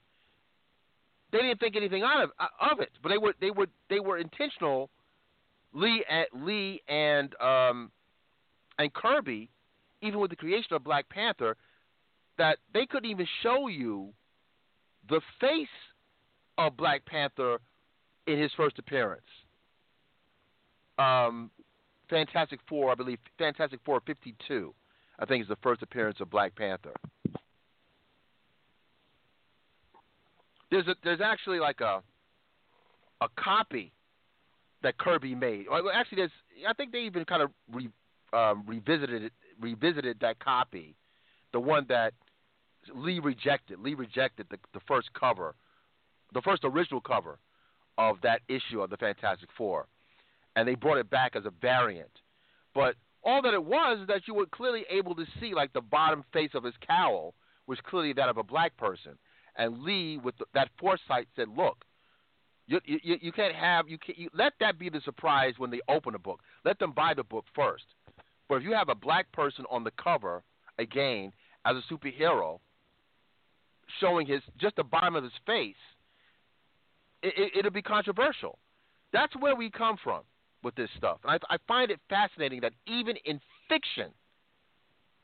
They 1.31 1.39
didn't 1.39 1.59
think 1.59 1.75
anything 1.75 2.03
out 2.03 2.23
of 2.23 2.31
of 2.59 2.79
it, 2.79 2.89
but 3.01 3.09
they 3.09 3.17
were 3.17 3.33
they 3.39 3.51
were 3.51 3.67
they 3.89 3.99
were 3.99 4.17
intentional. 4.17 4.89
Lee 5.71 6.03
at 6.09 6.27
Lee 6.33 6.81
and 6.87 7.33
um, 7.39 7.91
and 8.79 8.91
Kirby, 8.91 9.49
even 10.01 10.19
with 10.19 10.31
the 10.31 10.35
creation 10.35 10.73
of 10.73 10.83
Black 10.83 11.07
Panther, 11.09 11.55
that 12.39 12.57
they 12.73 12.87
couldn't 12.87 13.09
even 13.09 13.27
show 13.43 13.67
you 13.67 14.09
the 15.07 15.21
face 15.39 15.67
of 16.57 16.75
Black 16.75 17.05
Panther 17.05 17.59
in 18.25 18.39
his 18.39 18.51
first 18.57 18.79
appearance. 18.79 19.21
Um, 20.97 21.51
Fantastic 22.09 22.59
Four, 22.67 22.91
I 22.91 22.95
believe, 22.95 23.19
Fantastic 23.37 23.79
Four 23.85 24.01
52, 24.05 24.73
I 25.19 25.25
think 25.25 25.43
is 25.43 25.47
the 25.47 25.57
first 25.61 25.81
appearance 25.81 26.19
of 26.19 26.29
Black 26.29 26.55
Panther. 26.55 26.93
There's 30.71 30.87
a, 30.87 30.95
there's 31.03 31.21
actually 31.21 31.59
like 31.59 31.81
a 31.81 32.01
a 33.21 33.27
copy 33.37 33.91
that 34.81 34.97
Kirby 34.97 35.35
made. 35.35 35.65
Well, 35.69 35.89
actually, 35.93 36.17
there's 36.17 36.31
I 36.67 36.73
think 36.73 36.91
they 36.91 36.99
even 36.99 37.25
kind 37.25 37.41
of 37.41 37.51
re, 37.71 37.89
um, 38.33 38.63
revisited 38.65 39.23
it, 39.23 39.33
revisited 39.59 40.19
that 40.21 40.39
copy, 40.39 40.95
the 41.51 41.59
one 41.59 41.85
that 41.89 42.13
Lee 42.93 43.19
rejected. 43.19 43.79
Lee 43.79 43.93
rejected 43.93 44.47
the 44.49 44.57
the 44.73 44.79
first 44.87 45.09
cover, 45.13 45.55
the 46.33 46.41
first 46.41 46.63
original 46.63 47.01
cover 47.01 47.39
of 47.97 48.17
that 48.23 48.41
issue 48.47 48.81
of 48.81 48.89
the 48.89 48.97
Fantastic 48.97 49.49
Four, 49.57 49.87
and 50.55 50.67
they 50.67 50.75
brought 50.75 50.97
it 50.97 51.09
back 51.09 51.35
as 51.35 51.45
a 51.45 51.51
variant. 51.61 52.11
But 52.73 52.95
all 53.23 53.41
that 53.41 53.53
it 53.53 53.63
was 53.63 53.99
is 54.01 54.07
that 54.07 54.27
you 54.27 54.33
were 54.33 54.45
clearly 54.45 54.85
able 54.89 55.15
to 55.15 55.25
see 55.41 55.53
like 55.53 55.73
the 55.73 55.81
bottom 55.81 56.23
face 56.31 56.51
of 56.53 56.63
his 56.63 56.75
cowl 56.85 57.33
was 57.67 57.77
clearly 57.83 58.13
that 58.13 58.29
of 58.29 58.37
a 58.37 58.43
black 58.43 58.77
person 58.77 59.17
and 59.59 59.83
Lee, 59.83 60.17
with 60.17 60.35
the, 60.37 60.45
that 60.55 60.69
foresight, 60.79 61.27
said, 61.35 61.49
"Look, 61.55 61.85
you, 62.65 62.79
you, 62.85 63.17
you 63.21 63.31
can't 63.31 63.53
have 63.53 63.89
you, 63.89 63.97
can't, 63.97 64.17
you 64.17 64.29
let 64.33 64.53
that 64.59 64.79
be 64.79 64.89
the 64.89 65.01
surprise 65.01 65.55
when 65.57 65.69
they 65.69 65.81
open 65.87 66.15
a 66.15 66.19
book. 66.19 66.41
Let 66.65 66.79
them 66.79 66.93
buy 66.93 67.13
the 67.13 67.23
book 67.23 67.45
first. 67.55 67.83
But 68.47 68.55
if 68.55 68.63
you 68.63 68.73
have 68.73 68.89
a 68.89 68.95
black 68.95 69.31
person 69.31 69.65
on 69.69 69.83
the 69.83 69.91
cover 70.01 70.43
again 70.77 71.31
as 71.65 71.75
a 71.75 71.93
superhero, 71.93 72.59
showing 73.99 74.25
his 74.25 74.41
just 74.59 74.75
the 74.75 74.83
bottom 74.83 75.15
of 75.15 75.23
his 75.23 75.33
face, 75.45 75.75
it, 77.21 77.33
it, 77.37 77.59
it'll 77.59 77.71
be 77.71 77.81
controversial. 77.81 78.57
That's 79.11 79.35
where 79.37 79.55
we 79.55 79.69
come 79.69 79.97
from 80.03 80.21
with 80.63 80.75
this 80.75 80.89
stuff. 80.97 81.17
And 81.23 81.39
I, 81.49 81.55
I 81.55 81.57
find 81.67 81.91
it 81.91 81.99
fascinating 82.07 82.61
that 82.61 82.73
even 82.87 83.15
in 83.25 83.39
fiction, 83.67 84.11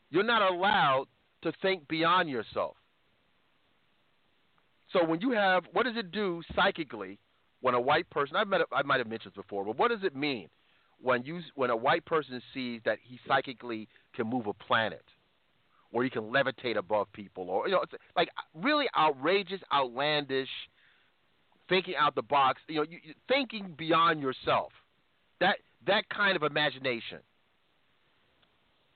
you're 0.09 0.23
not 0.23 0.41
allowed 0.41 1.05
to 1.43 1.51
think 1.61 1.87
beyond 1.87 2.29
yourself. 2.29 2.75
So 4.95 5.03
when 5.03 5.19
you 5.19 5.31
have, 5.31 5.65
what 5.73 5.83
does 5.83 5.97
it 5.97 6.11
do 6.11 6.41
psychically 6.55 7.19
when 7.59 7.73
a 7.75 7.81
white 7.81 8.09
person? 8.09 8.37
I've 8.37 8.47
met, 8.47 8.61
I 8.71 8.81
might 8.83 8.99
have 8.99 9.07
mentioned 9.07 9.33
this 9.35 9.43
before, 9.43 9.65
but 9.65 9.77
what 9.77 9.91
does 9.91 10.03
it 10.03 10.15
mean 10.15 10.47
when 11.01 11.23
you 11.25 11.41
when 11.55 11.69
a 11.69 11.75
white 11.75 12.05
person 12.05 12.41
sees 12.53 12.79
that 12.85 12.99
he 13.03 13.19
psychically 13.27 13.89
can 14.15 14.29
move 14.29 14.47
a 14.47 14.53
planet, 14.53 15.03
or 15.91 16.05
he 16.05 16.09
can 16.09 16.23
levitate 16.23 16.77
above 16.77 17.11
people, 17.11 17.49
or 17.49 17.67
you 17.67 17.73
know, 17.73 17.81
it's 17.81 17.91
like 18.15 18.29
really 18.53 18.85
outrageous, 18.97 19.59
outlandish, 19.73 20.47
thinking 21.67 21.95
out 21.99 22.15
the 22.15 22.21
box. 22.21 22.61
You 22.69 22.75
know, 22.75 22.83
you, 22.83 22.99
thinking 23.27 23.75
beyond 23.77 24.21
yourself. 24.21 24.71
That 25.41 25.57
that 25.87 26.07
kind 26.07 26.37
of 26.37 26.43
imagination. 26.43 27.19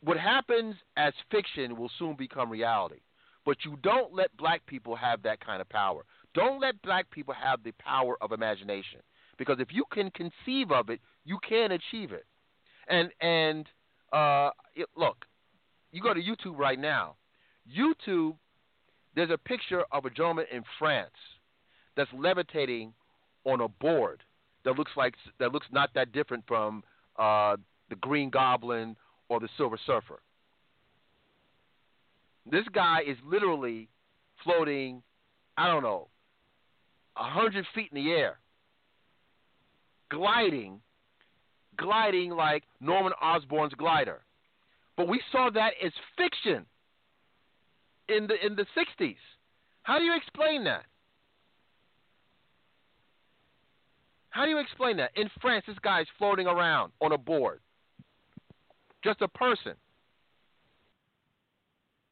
What 0.01 0.17
happens 0.17 0.75
as 0.95 1.13
fiction 1.29 1.75
will 1.75 1.91
soon 1.99 2.15
become 2.15 2.49
reality. 2.49 3.01
But 3.45 3.57
you 3.65 3.77
don't 3.81 4.13
let 4.13 4.35
black 4.37 4.65
people 4.65 4.95
have 4.95 5.23
that 5.23 5.43
kind 5.43 5.61
of 5.61 5.69
power. 5.69 6.03
Don't 6.33 6.59
let 6.59 6.81
black 6.81 7.09
people 7.09 7.33
have 7.33 7.63
the 7.63 7.71
power 7.73 8.15
of 8.21 8.31
imagination. 8.31 8.99
Because 9.37 9.57
if 9.59 9.69
you 9.71 9.85
can 9.91 10.11
conceive 10.11 10.71
of 10.71 10.89
it, 10.89 10.99
you 11.25 11.39
can 11.47 11.71
achieve 11.71 12.11
it. 12.11 12.25
And 12.87 13.09
and 13.21 13.65
uh, 14.11 14.49
it, 14.75 14.87
look, 14.95 15.25
you 15.91 16.01
go 16.01 16.13
to 16.13 16.21
YouTube 16.21 16.57
right 16.57 16.79
now. 16.79 17.15
YouTube, 17.69 18.35
there's 19.15 19.29
a 19.29 19.37
picture 19.37 19.83
of 19.91 20.05
a 20.05 20.09
gentleman 20.09 20.45
in 20.51 20.63
France 20.77 21.09
that's 21.95 22.09
levitating 22.13 22.93
on 23.45 23.61
a 23.61 23.67
board 23.67 24.23
that 24.65 24.73
looks 24.73 24.91
like 24.97 25.15
that 25.39 25.51
looks 25.51 25.67
not 25.71 25.89
that 25.95 26.11
different 26.11 26.43
from 26.47 26.83
uh, 27.17 27.55
the 27.89 27.95
Green 27.95 28.29
Goblin 28.29 28.95
or 29.29 29.39
the 29.39 29.49
Silver 29.57 29.79
Surfer. 29.85 30.19
This 32.51 32.65
guy 32.73 33.01
is 33.05 33.17
literally 33.25 33.89
floating, 34.43 35.03
I 35.57 35.67
don't 35.67 35.83
know, 35.83 36.07
a 37.15 37.23
hundred 37.23 37.65
feet 37.75 37.89
in 37.93 38.03
the 38.03 38.11
air, 38.11 38.39
gliding, 40.09 40.79
gliding 41.77 42.31
like 42.31 42.63
Norman 42.79 43.13
Osborn's 43.21 43.73
glider. 43.73 44.21
But 44.97 45.07
we 45.07 45.21
saw 45.31 45.49
that 45.51 45.73
as 45.83 45.91
fiction 46.17 46.65
in 48.07 48.27
the 48.27 48.45
in 48.45 48.55
the 48.55 48.65
'60s. 48.75 49.15
How 49.83 49.99
do 49.99 50.05
you 50.05 50.15
explain 50.15 50.63
that? 50.63 50.85
How 54.31 54.45
do 54.45 54.51
you 54.51 54.59
explain 54.59 54.97
that? 54.97 55.11
In 55.15 55.29
France, 55.41 55.65
this 55.67 55.77
guy's 55.79 56.05
floating 56.17 56.47
around 56.47 56.91
on 57.01 57.11
a 57.11 57.17
board, 57.17 57.59
just 59.03 59.21
a 59.21 59.27
person. 59.27 59.73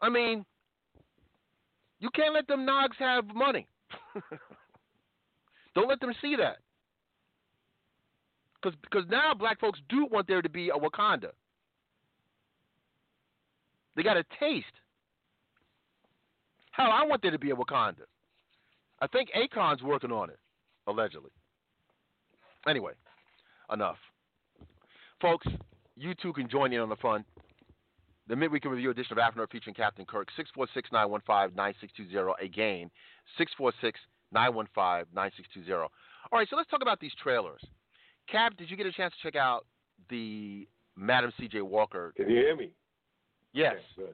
I 0.02 0.10
mean, 0.10 0.45
you 1.99 2.10
can't 2.15 2.34
let 2.34 2.48
them 2.48 2.65
nogs 2.65 2.95
have 2.99 3.26
money. 3.34 3.68
Don't 5.76 5.88
let 5.88 5.99
them 5.99 6.14
see 6.22 6.36
that. 6.36 6.57
Because 8.61 8.78
because 8.82 9.03
now 9.10 9.34
black 9.34 9.60
folks 9.60 9.80
do 9.90 10.07
want 10.11 10.28
there 10.28 10.41
to 10.41 10.49
be 10.49 10.69
a 10.69 10.74
Wakanda. 10.74 11.30
They 13.95 14.03
got 14.03 14.18
a 14.18 14.24
taste. 14.40 14.65
Hell, 16.72 16.91
I 16.91 17.03
want 17.06 17.22
there 17.22 17.32
to 17.32 17.40
be 17.40 17.52
a 17.52 17.56
Wakanda. 17.56 18.06
I 19.02 19.07
think 19.07 19.30
Akon's 19.36 19.82
working 19.82 20.11
on 20.11 20.30
it, 20.30 20.40
allegedly. 20.86 21.32
Anyway, 22.68 22.94
enough. 23.72 23.98
Folks, 25.22 25.48
you 25.95 26.14
too 26.15 26.34
can 26.34 26.48
join 26.49 26.74
in 26.74 26.80
on 26.80 26.90
the 26.90 26.95
fun. 26.98 27.24
The 28.28 28.36
midweek 28.36 28.66
review 28.66 28.91
edition 28.91 29.14
of 29.14 29.20
Afro 29.20 29.45
Nerd 29.45 29.52
featuring 29.52 29.74
Captain 29.74 30.06
Kirk, 30.06 30.28
646 30.36 30.91
915 30.91 31.56
9620. 31.56 32.45
Again, 32.45 32.91
646 33.38 33.99
915 34.32 35.08
9620. 35.16 35.72
All 35.80 35.90
right, 36.34 36.48
so 36.49 36.58
let's 36.58 36.70
talk 36.70 36.82
about 36.82 36.99
these 36.99 37.16
trailers. 37.24 37.64
Cap, 38.30 38.58
did 38.58 38.70
you 38.70 38.76
get 38.76 38.86
a 38.86 38.91
chance 38.91 39.14
to 39.16 39.20
check 39.24 39.40
out 39.40 39.66
the 40.10 40.68
Madam 40.98 41.32
C.J. 41.40 41.62
Walker? 41.62 42.12
Can 42.18 42.30
you 42.30 42.36
hear 42.36 42.56
me? 42.56 42.72
Yes. 43.54 43.76
Okay, 43.98 44.12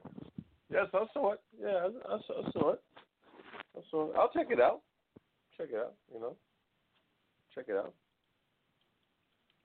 yes, 0.70 0.86
I 0.94 1.04
saw 1.12 1.32
it. 1.32 1.40
Yeah, 1.60 1.88
I, 2.08 2.14
I, 2.14 2.18
saw, 2.52 2.70
it. 2.70 2.80
I 3.76 3.80
saw 3.90 4.04
it. 4.04 4.12
I'll 4.16 4.30
check 4.30 4.46
it 4.50 4.60
out. 4.60 4.82
Check 5.58 5.68
it 5.72 5.78
out. 5.78 5.94
You 6.14 6.20
know, 6.20 6.36
check 7.54 7.64
it 7.68 7.76
out. 7.76 7.92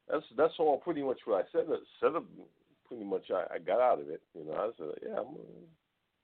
That's 0.10 0.26
that's 0.36 0.54
all 0.58 0.78
pretty 0.78 1.04
much 1.04 1.20
what 1.26 1.46
I 1.46 1.52
said. 1.52 1.66
Said 2.00 2.14
pretty 2.90 3.06
much 3.06 3.32
I, 3.32 3.56
I 3.56 3.60
got 3.60 3.80
out 3.80 4.02
of 4.02 4.10
it. 4.10 4.22
You 4.36 4.46
know, 4.46 4.54
I 4.54 4.70
said, 4.78 4.88
yeah. 5.08 5.20
I'm, 5.20 5.38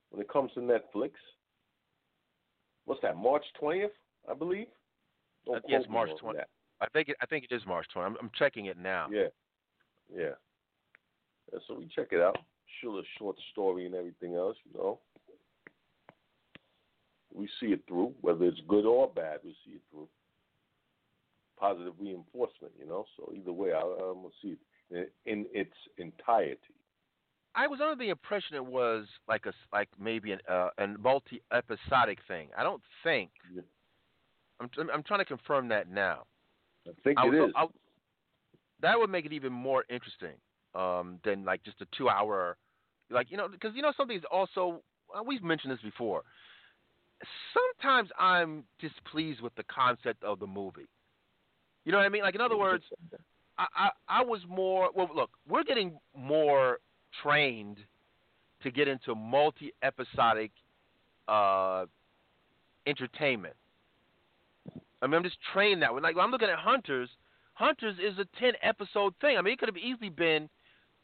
when 0.09 0.21
it 0.21 0.27
comes 0.27 0.51
to 0.55 0.59
Netflix, 0.59 1.11
what's 2.85 3.01
that? 3.01 3.15
March 3.15 3.43
twentieth, 3.59 3.91
I 4.29 4.33
believe. 4.33 4.67
Don't 5.45 5.63
yes, 5.67 5.83
March 5.89 6.09
twentieth. 6.19 6.47
I 6.81 6.87
think 6.87 7.09
it. 7.09 7.17
I 7.21 7.25
think 7.25 7.45
it 7.49 7.55
is 7.55 7.61
March 7.65 7.85
twentieth. 7.93 8.17
I'm, 8.19 8.25
I'm 8.25 8.31
checking 8.37 8.65
it 8.65 8.77
now. 8.77 9.07
Yeah, 9.11 9.27
yeah. 10.13 10.29
yeah 11.53 11.59
so 11.67 11.75
we 11.75 11.87
check 11.95 12.07
it 12.11 12.19
out. 12.19 12.37
A 12.83 13.01
short 13.17 13.35
story 13.51 13.87
and 13.87 13.95
everything 13.95 14.35
else. 14.35 14.57
You 14.63 14.77
know, 14.77 14.99
we 17.33 17.49
see 17.59 17.67
it 17.67 17.81
through, 17.87 18.13
whether 18.21 18.45
it's 18.45 18.59
good 18.67 18.85
or 18.85 19.09
bad. 19.09 19.39
We 19.43 19.55
see 19.65 19.71
it 19.73 19.81
through. 19.89 20.07
Positive 21.59 21.93
reinforcement, 21.99 22.73
you 22.77 22.85
know. 22.85 23.05
So 23.17 23.33
either 23.35 23.51
way, 23.51 23.71
I, 23.71 23.79
I'm 23.79 24.21
gonna 24.21 24.27
see 24.39 24.49
it 24.49 24.59
in, 24.91 25.45
its 25.53 25.73
entirety. 25.97 26.59
I 27.55 27.67
was 27.67 27.79
under 27.81 27.95
the 27.95 28.09
impression 28.09 28.55
it 28.55 28.65
was 28.65 29.05
like 29.27 29.45
a 29.45 29.53
like 29.71 29.87
maybe 29.99 30.33
an 30.33 30.39
uh, 30.49 30.69
a 30.77 30.87
multi 30.87 31.41
episodic 31.53 32.19
thing. 32.27 32.49
I 32.57 32.63
don't 32.63 32.81
think. 33.03 33.29
Yeah. 33.53 33.61
I'm 34.59 34.69
I'm 34.93 35.03
trying 35.03 35.19
to 35.19 35.25
confirm 35.25 35.69
that 35.69 35.89
now. 35.89 36.23
I 36.87 36.91
think 37.03 37.17
I 37.17 37.27
it 37.27 37.29
was- 37.29 37.49
is. 37.49 37.53
I- 37.55 37.67
that 38.81 38.99
would 38.99 39.09
make 39.09 39.25
it 39.25 39.31
even 39.31 39.53
more 39.53 39.85
interesting 39.89 40.35
um, 40.75 41.19
than 41.23 41.45
like 41.45 41.63
just 41.63 41.79
a 41.81 41.87
two 41.97 42.09
hour, 42.09 42.57
like 43.09 43.31
you 43.31 43.37
know, 43.37 43.47
because 43.47 43.71
you 43.73 43.81
know 43.81 43.93
something's 43.95 44.23
also 44.29 44.81
uh, 45.17 45.23
we've 45.23 45.41
mentioned 45.41 45.71
this 45.71 45.81
before. 45.81 46.23
Sometimes 47.53 48.09
I'm 48.19 48.65
displeased 48.79 49.39
with 49.41 49.55
the 49.55 49.63
concept 49.63 50.23
of 50.25 50.39
the 50.39 50.47
movie. 50.47 50.87
You 51.85 51.93
know 51.93 51.99
what 51.99 52.05
I 52.05 52.09
mean? 52.09 52.23
Like 52.23 52.35
in 52.35 52.41
other 52.41 52.57
words, 52.57 52.83
I, 53.57 53.89
I 54.07 54.23
was 54.23 54.41
more 54.47 54.89
well. 54.95 55.09
Look, 55.15 55.31
we're 55.47 55.63
getting 55.63 55.97
more 56.17 56.79
trained 57.23 57.77
to 58.63 58.71
get 58.71 58.87
into 58.87 59.15
multi 59.15 59.71
episodic 59.81 60.51
uh, 61.27 61.85
entertainment. 62.85 63.55
I 65.01 65.07
mean, 65.07 65.15
I'm 65.15 65.23
just 65.23 65.37
trained 65.53 65.81
that 65.81 65.93
way. 65.93 66.01
Like 66.01 66.15
I'm 66.19 66.31
looking 66.31 66.49
at 66.49 66.59
Hunters. 66.59 67.09
Hunters 67.53 67.95
is 67.99 68.17
a 68.19 68.25
ten 68.39 68.53
episode 68.61 69.13
thing. 69.21 69.37
I 69.37 69.41
mean, 69.41 69.53
it 69.53 69.59
could 69.59 69.69
have 69.69 69.77
easily 69.77 70.09
been 70.09 70.49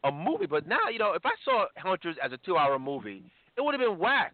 a 0.03 0.11
movie, 0.11 0.47
but 0.47 0.67
now 0.67 0.89
you 0.91 0.99
know, 0.99 1.13
if 1.13 1.25
I 1.25 1.31
saw 1.45 1.65
Hunters 1.77 2.15
as 2.23 2.31
a 2.31 2.37
two 2.37 2.57
hour 2.57 2.77
movie, 2.79 3.23
it 3.57 3.61
would 3.61 3.73
have 3.73 3.81
been 3.81 3.97
whack. 3.97 4.33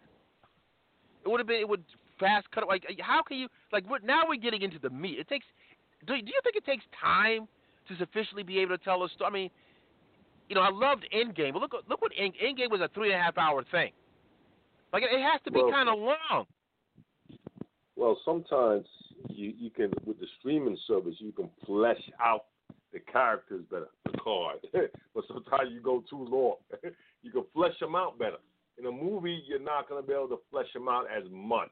It 1.23 1.29
would 1.29 1.39
have 1.39 1.47
been. 1.47 1.59
It 1.59 1.69
would 1.69 1.83
fast 2.19 2.49
cut. 2.51 2.67
Like 2.67 2.85
how 2.99 3.21
can 3.21 3.37
you 3.37 3.47
like? 3.71 3.87
We're, 3.87 3.99
now 3.99 4.23
we're 4.27 4.41
getting 4.41 4.61
into 4.61 4.79
the 4.79 4.89
meat. 4.89 5.19
It 5.19 5.27
takes. 5.27 5.45
Do, 6.07 6.13
do 6.15 6.27
you 6.27 6.39
think 6.43 6.55
it 6.55 6.65
takes 6.65 6.85
time 6.99 7.47
to 7.87 7.97
sufficiently 7.97 8.43
be 8.43 8.59
able 8.59 8.77
to 8.77 8.83
tell 8.83 9.03
a 9.03 9.09
story? 9.09 9.29
I 9.29 9.33
mean, 9.33 9.49
you 10.49 10.55
know, 10.55 10.61
I 10.61 10.69
loved 10.69 11.05
Endgame, 11.13 11.53
but 11.53 11.61
look, 11.61 11.73
look 11.89 12.01
what 12.01 12.11
End, 12.17 12.33
Endgame 12.43 12.71
was 12.71 12.81
a 12.81 12.89
three 12.93 13.11
and 13.11 13.19
a 13.19 13.23
half 13.23 13.37
hour 13.37 13.63
thing. 13.71 13.91
Like 14.93 15.03
it, 15.03 15.21
has 15.21 15.41
to 15.43 15.51
be 15.51 15.61
Well- 15.61 15.71
kind 15.71 15.89
of 15.89 15.99
long. 15.99 16.45
Well, 17.95 18.19
sometimes 18.23 18.85
you 19.29 19.53
you 19.57 19.71
can 19.71 19.91
with 20.05 20.19
the 20.19 20.27
streaming 20.39 20.77
service 20.87 21.15
you 21.17 21.31
can 21.31 21.49
flesh 21.65 22.01
out 22.21 22.45
the 22.93 22.99
characters 22.99 23.63
better, 23.69 23.89
the 24.05 24.17
card. 24.19 24.59
but 25.13 25.23
sometimes 25.27 25.71
you 25.71 25.81
go 25.81 26.03
too 26.09 26.23
long. 26.29 26.55
you 27.23 27.31
can 27.31 27.43
flesh 27.53 27.73
them 27.79 27.95
out 27.95 28.17
better. 28.17 28.37
In 28.77 28.85
a 28.85 28.91
movie, 28.91 29.41
you're 29.47 29.59
not 29.59 29.89
going 29.89 30.01
to 30.01 30.07
be 30.07 30.13
able 30.13 30.27
to 30.29 30.39
flesh 30.51 30.67
them 30.73 30.87
out 30.87 31.05
as 31.05 31.23
much. 31.31 31.71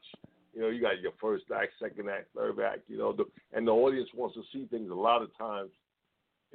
You 0.53 0.61
know, 0.61 0.69
you 0.69 0.81
got 0.81 0.99
your 1.01 1.11
first 1.21 1.45
act, 1.55 1.73
second 1.79 2.09
act, 2.09 2.27
third 2.35 2.59
act. 2.59 2.81
You 2.87 2.97
know, 2.97 3.13
the, 3.13 3.25
and 3.53 3.67
the 3.67 3.71
audience 3.71 4.09
wants 4.15 4.35
to 4.35 4.43
see 4.51 4.65
things 4.65 4.89
a 4.89 4.95
lot 4.95 5.21
of 5.21 5.35
times 5.37 5.69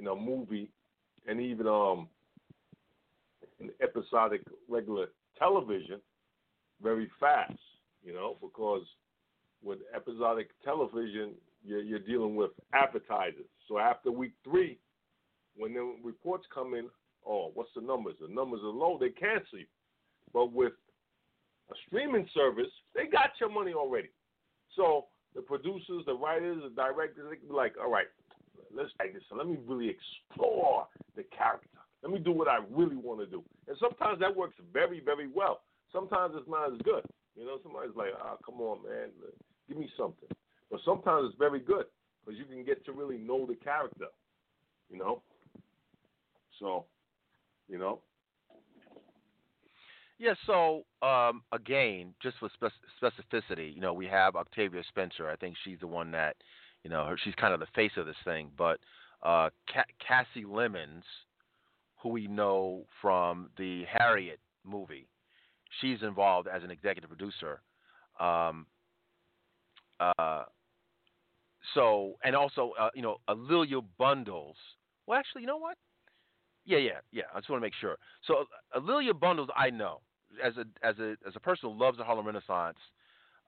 in 0.01 0.07
a 0.07 0.15
movie, 0.15 0.71
and 1.29 1.41
even 1.41 1.67
um 1.67 2.09
in 3.61 3.71
episodic 3.83 4.41
regular 4.69 5.07
television, 5.39 6.01
very 6.83 7.11
fast. 7.21 7.53
You 8.03 8.15
know, 8.15 8.37
because 8.41 8.83
with 9.63 9.81
episodic 9.95 10.49
television, 10.65 11.33
you're, 11.63 11.83
you're 11.83 11.99
dealing 11.99 12.35
with 12.35 12.51
advertisers. 12.73 13.45
So 13.69 13.79
after 13.79 14.11
week 14.11 14.33
three, 14.43 14.79
when 15.55 15.75
the 15.75 15.95
reports 16.03 16.47
come 16.53 16.73
in, 16.75 16.87
oh, 17.27 17.51
what's 17.53 17.71
the 17.77 17.83
numbers? 17.83 18.15
The 18.21 18.33
numbers 18.33 18.61
are 18.63 18.71
low, 18.71 18.97
they 18.99 19.11
cancel 19.11 19.59
you. 19.59 19.67
But 20.33 20.53
with 20.53 20.73
a 21.71 21.75
streaming 21.87 22.27
service, 22.33 22.71
they 22.95 23.05
got 23.07 23.31
your 23.39 23.51
money 23.51 23.75
already. 23.75 24.09
So 24.77 25.07
the 25.35 25.43
producers, 25.43 26.05
the 26.07 26.15
writers, 26.15 26.63
the 26.63 26.75
directors, 26.75 27.27
they 27.29 27.37
can 27.37 27.49
be 27.49 27.55
like, 27.55 27.75
all 27.79 27.91
right, 27.91 28.07
let's 28.75 28.91
take 29.01 29.15
this. 29.15 29.23
Let 29.31 29.47
me 29.47 29.59
really 29.67 29.89
explore 29.91 30.87
the 31.17 31.25
character. 31.37 31.69
Let 32.03 32.13
me 32.13 32.19
do 32.19 32.33
what 32.33 32.49
I 32.49 32.59
really 32.71 32.97
want 32.97 33.21
to 33.21 33.27
do. 33.27 33.43
And 33.69 33.77
sometimes 33.79 34.21
that 34.21 34.35
works 34.35 34.57
very, 34.73 35.01
very 35.01 35.29
well. 35.29 35.63
Sometimes 35.93 36.35
it's 36.37 36.49
not 36.49 36.73
as 36.73 36.79
good. 36.83 37.03
You 37.37 37.45
know, 37.47 37.59
somebody's 37.63 37.97
like, 37.97 38.11
ah, 38.21 38.37
come 38.45 38.61
on, 38.61 38.83
man, 38.83 39.09
give 39.69 39.77
me 39.77 39.89
something. 39.97 40.29
But 40.71 40.81
sometimes 40.85 41.29
it's 41.29 41.39
very 41.39 41.61
good 41.61 41.87
because 42.25 42.39
you 42.39 42.45
can 42.45 42.65
get 42.65 42.85
to 42.87 42.93
really 42.93 43.19
know 43.19 43.47
the 43.47 43.57
character. 43.57 44.07
You 44.91 44.99
know. 44.99 45.23
So, 46.59 46.85
you 47.69 47.79
know. 47.79 48.01
Yeah, 50.19 50.35
so 50.47 50.85
um, 51.01 51.43
again, 51.53 52.13
just 52.23 52.37
spec- 52.37 52.73
specificity, 53.03 53.75
you 53.75 53.81
know, 53.81 53.95
we 53.95 54.07
have 54.07 54.37
Octavia 54.37 54.83
Spencer. 54.89 55.31
I 55.31 55.37
think 55.37 55.57
she's 55.65 55.81
the 55.81 55.87
one 55.87 56.11
that, 56.11 56.37
you 56.85 56.91
know, 56.91 57.05
her, 57.05 57.17
she's 57.23 57.35
kind 57.35 57.55
of 57.55 57.61
the 57.61 57.67
face 57.75 57.93
of 57.97 58.07
this 58.07 58.17
thing. 58.25 58.51
But 58.57 58.79
uh, 59.23 59.51
Ca- 59.73 59.85
Kasi 60.07 60.45
Lemmons, 60.45 61.03
who 62.03 62.11
we 62.11 62.27
know 62.27 62.85
from 63.01 63.51
the 63.59 63.85
Harriet 63.85 64.41
movie, 64.65 65.09
she's 65.81 66.03
involved 66.03 66.49
as 66.49 66.63
an 66.63 66.71
executive 66.71 67.11
producer. 67.11 67.61
Um, 68.19 68.67
uh, 69.99 70.45
so, 71.75 72.17
and 72.25 72.35
also, 72.35 72.73
uh, 72.81 72.89
you 72.95 73.03
know, 73.03 73.19
A'Lelia 73.29 73.83
Bundles. 73.99 74.57
Well, 75.07 75.19
actually, 75.19 75.43
you 75.43 75.47
know 75.47 75.59
what? 75.59 75.77
Yeah, 76.65 76.79
yeah, 76.79 77.01
yeah. 77.13 77.25
I 77.35 77.41
just 77.41 77.51
want 77.51 77.61
to 77.61 77.67
make 77.67 77.75
sure. 77.81 77.97
So, 78.27 78.45
A'Lelia 78.77 79.19
Bundles, 79.19 79.49
I 79.57 79.71
know 79.71 80.01
as 80.43 80.55
a 80.57 80.65
as 80.87 80.99
a 80.99 81.17
as 81.27 81.35
a 81.35 81.41
person 81.41 81.71
who 81.71 81.79
loves 81.79 81.99
the 81.99 82.05
Harlem 82.05 82.27
Renaissance. 82.27 82.79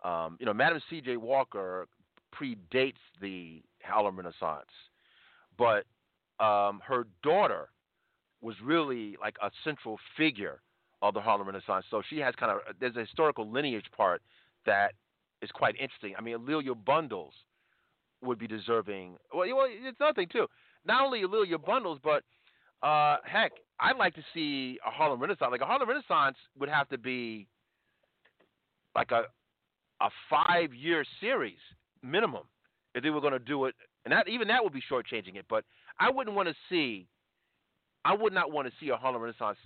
Um, 0.05 0.37
you 0.41 0.47
know, 0.47 0.55
Madam 0.55 0.81
C.J. 0.91 1.17
Walker 1.17 1.87
predates 2.35 2.95
the 3.21 3.63
Harlem 3.83 4.17
Renaissance, 4.17 4.71
but 5.59 5.85
um, 6.45 6.81
her 6.87 7.07
daughter 7.23 7.69
was 8.41 8.57
really 8.63 9.17
like 9.21 9.37
a 9.43 9.51
central 9.65 9.99
figure 10.17 10.61
of 11.01 11.15
the 11.15 11.21
Harlem 11.21 11.47
Renaissance. 11.47 11.85
So 11.91 12.03
she 12.09 12.19
has 12.19 12.35
kind 12.35 12.53
of 12.53 12.59
there's 12.81 12.97
a 12.97 13.01
historical 13.01 13.51
lineage 13.51 13.87
part 13.97 14.23
that 14.67 14.93
is 15.43 15.51
quite 15.51 15.75
interesting. 15.77 16.15
I 16.17 16.23
mean, 16.23 16.37
A'Lelia 16.37 16.75
Bundles 16.85 17.35
would 18.23 18.39
be 18.39 18.47
deserving. 18.47 19.17
Well, 19.33 19.47
well 19.55 19.67
it's 19.69 19.99
nothing 20.01 20.15
thing 20.15 20.29
too. 20.33 20.47
Not 20.85 21.05
only 21.05 21.23
A'Lelia 21.23 21.65
Bundles, 21.65 21.99
but 22.03 22.23
uh, 22.83 23.17
heck, 23.25 23.53
I'd 23.81 23.97
like 23.97 24.15
to 24.15 24.25
see 24.35 24.79
a 24.87 24.91
Harlem 24.91 25.21
Renaissance. 25.21 25.51
Like 25.51 25.61
a 25.61 25.67
Harlem 25.67 25.89
Renaissance 25.89 26.37
would 26.59 26.69
have 26.69 26.89
to 26.89 26.99
be 26.99 27.47
like 28.95 29.11
a 29.11 29.25
a 30.01 30.11
five 30.29 30.75
year 30.75 31.05
series 31.21 31.59
minimum 32.03 32.45
if 32.95 33.03
they 33.03 33.11
were 33.11 33.21
going 33.21 33.33
to 33.33 33.39
do 33.39 33.65
it, 33.67 33.75
and 34.05 34.13
that 34.13 34.29
even 34.29 34.49
that 34.49 34.63
would 34.63 34.73
be 34.73 34.83
shortchanging 34.91 35.37
it. 35.37 35.47
But 35.49 35.65
I 35.99 36.11
wouldn't 36.11 36.37
want 36.37 36.49
to 36.49 36.55
see. 36.69 37.07
I 38.05 38.15
would 38.15 38.33
not 38.33 38.51
want 38.51 38.67
to 38.69 38.75
see 38.81 38.91
a 38.91 38.97
Harlem 38.97 39.23
Renaissance 39.23 39.59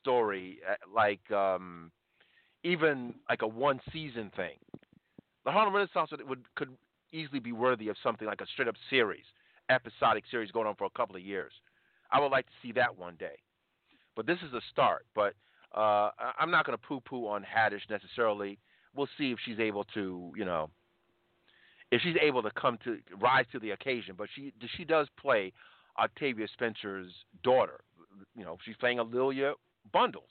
story 0.00 0.58
uh, 0.68 0.74
like 0.92 1.30
um, 1.30 1.90
even 2.64 3.14
like 3.28 3.42
a 3.42 3.46
one 3.46 3.80
season 3.92 4.30
thing. 4.36 4.56
The 5.44 5.52
Harlem 5.52 5.74
Renaissance 5.74 6.10
would, 6.10 6.28
would 6.28 6.54
could 6.56 6.70
easily 7.12 7.38
be 7.38 7.52
worthy 7.52 7.88
of 7.88 7.96
something 8.02 8.26
like 8.26 8.40
a 8.40 8.46
straight 8.46 8.68
up 8.68 8.74
series, 8.90 9.24
episodic 9.70 10.24
series 10.30 10.50
going 10.50 10.66
on 10.66 10.74
for 10.74 10.84
a 10.84 10.90
couple 10.90 11.16
of 11.16 11.22
years. 11.22 11.52
I 12.10 12.20
would 12.20 12.32
like 12.32 12.46
to 12.46 12.52
see 12.62 12.72
that 12.72 12.98
one 12.98 13.14
day. 13.18 13.36
But 14.14 14.26
this 14.26 14.38
is 14.46 14.52
a 14.52 14.60
start. 14.70 15.06
But 15.14 15.34
uh, 15.74 16.10
I'm 16.38 16.50
not 16.50 16.66
going 16.66 16.76
to 16.76 16.86
poo-poo 16.86 17.26
on 17.26 17.44
Haddish 17.44 17.88
necessarily. 17.90 18.58
We'll 18.94 19.08
see 19.18 19.30
if 19.30 19.38
she's 19.44 19.58
able 19.58 19.84
to, 19.94 20.32
you 20.36 20.44
know, 20.44 20.70
if 21.90 22.00
she's 22.02 22.16
able 22.20 22.42
to 22.42 22.50
come 22.50 22.78
to 22.84 22.98
rise 23.20 23.44
to 23.52 23.58
the 23.58 23.70
occasion. 23.70 24.14
But 24.16 24.28
she 24.34 24.52
she 24.76 24.84
does 24.84 25.08
play 25.20 25.52
Octavia 25.98 26.46
Spencer's 26.52 27.12
daughter. 27.42 27.80
You 28.34 28.44
know, 28.44 28.58
she's 28.64 28.76
playing 28.76 28.98
A'Lelia 28.98 29.52
Bundles. 29.92 30.28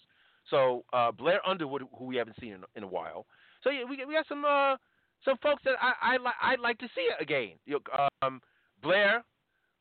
So 0.50 0.86
uh, 0.94 1.12
Blair 1.12 1.40
Underwood, 1.48 1.84
who 1.98 2.06
we 2.06 2.16
haven't 2.18 2.40
seen 2.40 2.54
in, 2.54 2.64
in 2.76 2.84
a 2.84 2.88
while. 2.88 3.26
So 3.64 3.70
yeah, 3.70 3.84
we 3.84 4.04
we 4.06 4.14
got 4.14 4.28
some 4.28 4.46
uh, 4.46 4.76
some 5.24 5.38
folks 5.42 5.64
that 5.66 5.76
I 5.82 6.14
I 6.14 6.18
li- 6.18 6.42
I'd 6.42 6.60
like 6.60 6.78
to 6.80 6.88
see 6.96 7.08
again. 7.20 7.54
You 7.66 7.80
know, 7.98 8.08
um, 8.22 8.42
Blair, 8.84 9.24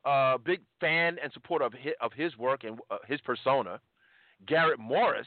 uh, 0.04 0.38
big 0.38 0.60
fan 0.80 1.16
and 1.22 1.32
supporter 1.32 1.64
of 1.64 1.72
his, 1.72 1.92
of 2.00 2.12
his 2.12 2.36
work 2.38 2.64
and 2.64 2.78
uh, 2.90 2.98
his 3.06 3.20
persona. 3.20 3.80
Garrett 4.46 4.78
Morris, 4.78 5.26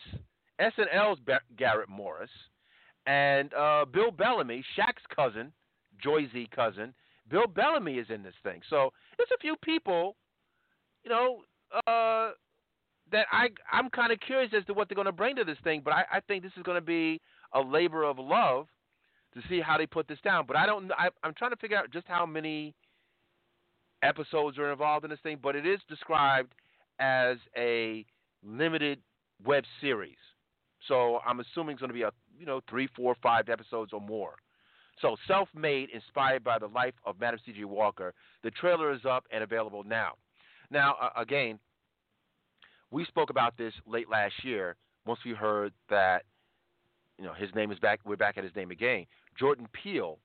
SNL's 0.59 1.19
Ba- 1.25 1.39
Garrett 1.57 1.89
Morris, 1.89 2.29
and 3.07 3.53
uh, 3.53 3.85
Bill 3.91 4.11
Bellamy, 4.11 4.63
Shaq's 4.77 5.01
cousin, 5.15 5.51
Joy 6.01 6.27
Z 6.31 6.49
cousin. 6.55 6.93
Bill 7.29 7.47
Bellamy 7.47 7.95
is 7.95 8.07
in 8.09 8.23
this 8.23 8.33
thing. 8.43 8.61
So 8.69 8.91
there's 9.17 9.29
a 9.33 9.39
few 9.39 9.55
people, 9.63 10.15
you 11.03 11.09
know, 11.09 11.41
uh, 11.87 12.31
that 13.11 13.25
I 13.31 13.49
I'm 13.71 13.89
kind 13.89 14.11
of 14.11 14.19
curious 14.19 14.51
as 14.57 14.65
to 14.65 14.73
what 14.73 14.89
they're 14.89 14.95
going 14.95 15.05
to 15.05 15.11
bring 15.11 15.35
to 15.37 15.43
this 15.43 15.57
thing. 15.63 15.81
But 15.83 15.93
I, 15.93 16.03
I 16.13 16.19
think 16.21 16.43
this 16.43 16.51
is 16.57 16.63
going 16.63 16.77
to 16.77 16.85
be 16.85 17.21
a 17.53 17.59
labor 17.59 18.03
of 18.03 18.19
love 18.19 18.67
to 19.33 19.41
see 19.49 19.61
how 19.61 19.77
they 19.77 19.85
put 19.85 20.07
this 20.07 20.19
down. 20.23 20.45
But 20.47 20.57
I 20.57 20.65
don't. 20.65 20.91
I, 20.91 21.09
I'm 21.23 21.33
trying 21.33 21.51
to 21.51 21.57
figure 21.57 21.77
out 21.77 21.91
just 21.91 22.07
how 22.07 22.25
many 22.25 22.73
episodes 24.03 24.57
are 24.57 24.71
involved 24.71 25.05
in 25.05 25.11
this 25.11 25.19
thing. 25.23 25.39
But 25.41 25.55
it 25.55 25.65
is 25.65 25.79
described 25.89 26.53
as 26.99 27.37
a 27.57 28.05
limited 28.43 28.99
web 29.45 29.63
series. 29.81 30.17
So 30.87 31.19
I'm 31.25 31.39
assuming 31.39 31.73
it's 31.73 31.81
going 31.81 31.89
to 31.89 31.93
be 31.93 32.03
a 32.03 32.11
you 32.39 32.45
know 32.45 32.61
three, 32.69 32.87
four, 32.95 33.15
five 33.21 33.49
episodes 33.49 33.93
or 33.93 34.01
more. 34.01 34.35
So 35.01 35.15
self-made, 35.27 35.89
inspired 35.91 36.43
by 36.43 36.57
the 36.57 36.67
life 36.67 36.93
of 37.05 37.19
Madam 37.19 37.39
C.J. 37.45 37.65
Walker. 37.65 38.13
The 38.43 38.51
trailer 38.51 38.91
is 38.91 39.01
up 39.05 39.25
and 39.31 39.43
available 39.43 39.83
now. 39.83 40.13
Now 40.71 40.95
uh, 41.01 41.09
again, 41.19 41.59
we 42.91 43.05
spoke 43.05 43.29
about 43.29 43.57
this 43.57 43.73
late 43.85 44.09
last 44.09 44.33
year 44.43 44.75
once 45.05 45.19
we 45.25 45.31
heard 45.31 45.73
that 45.89 46.23
you 47.17 47.25
know 47.25 47.33
his 47.33 47.49
name 47.55 47.71
is 47.71 47.79
back. 47.79 47.99
We're 48.05 48.15
back 48.15 48.37
at 48.37 48.43
his 48.43 48.55
name 48.55 48.71
again. 48.71 49.05
Jordan 49.37 49.67
Peele 49.71 50.17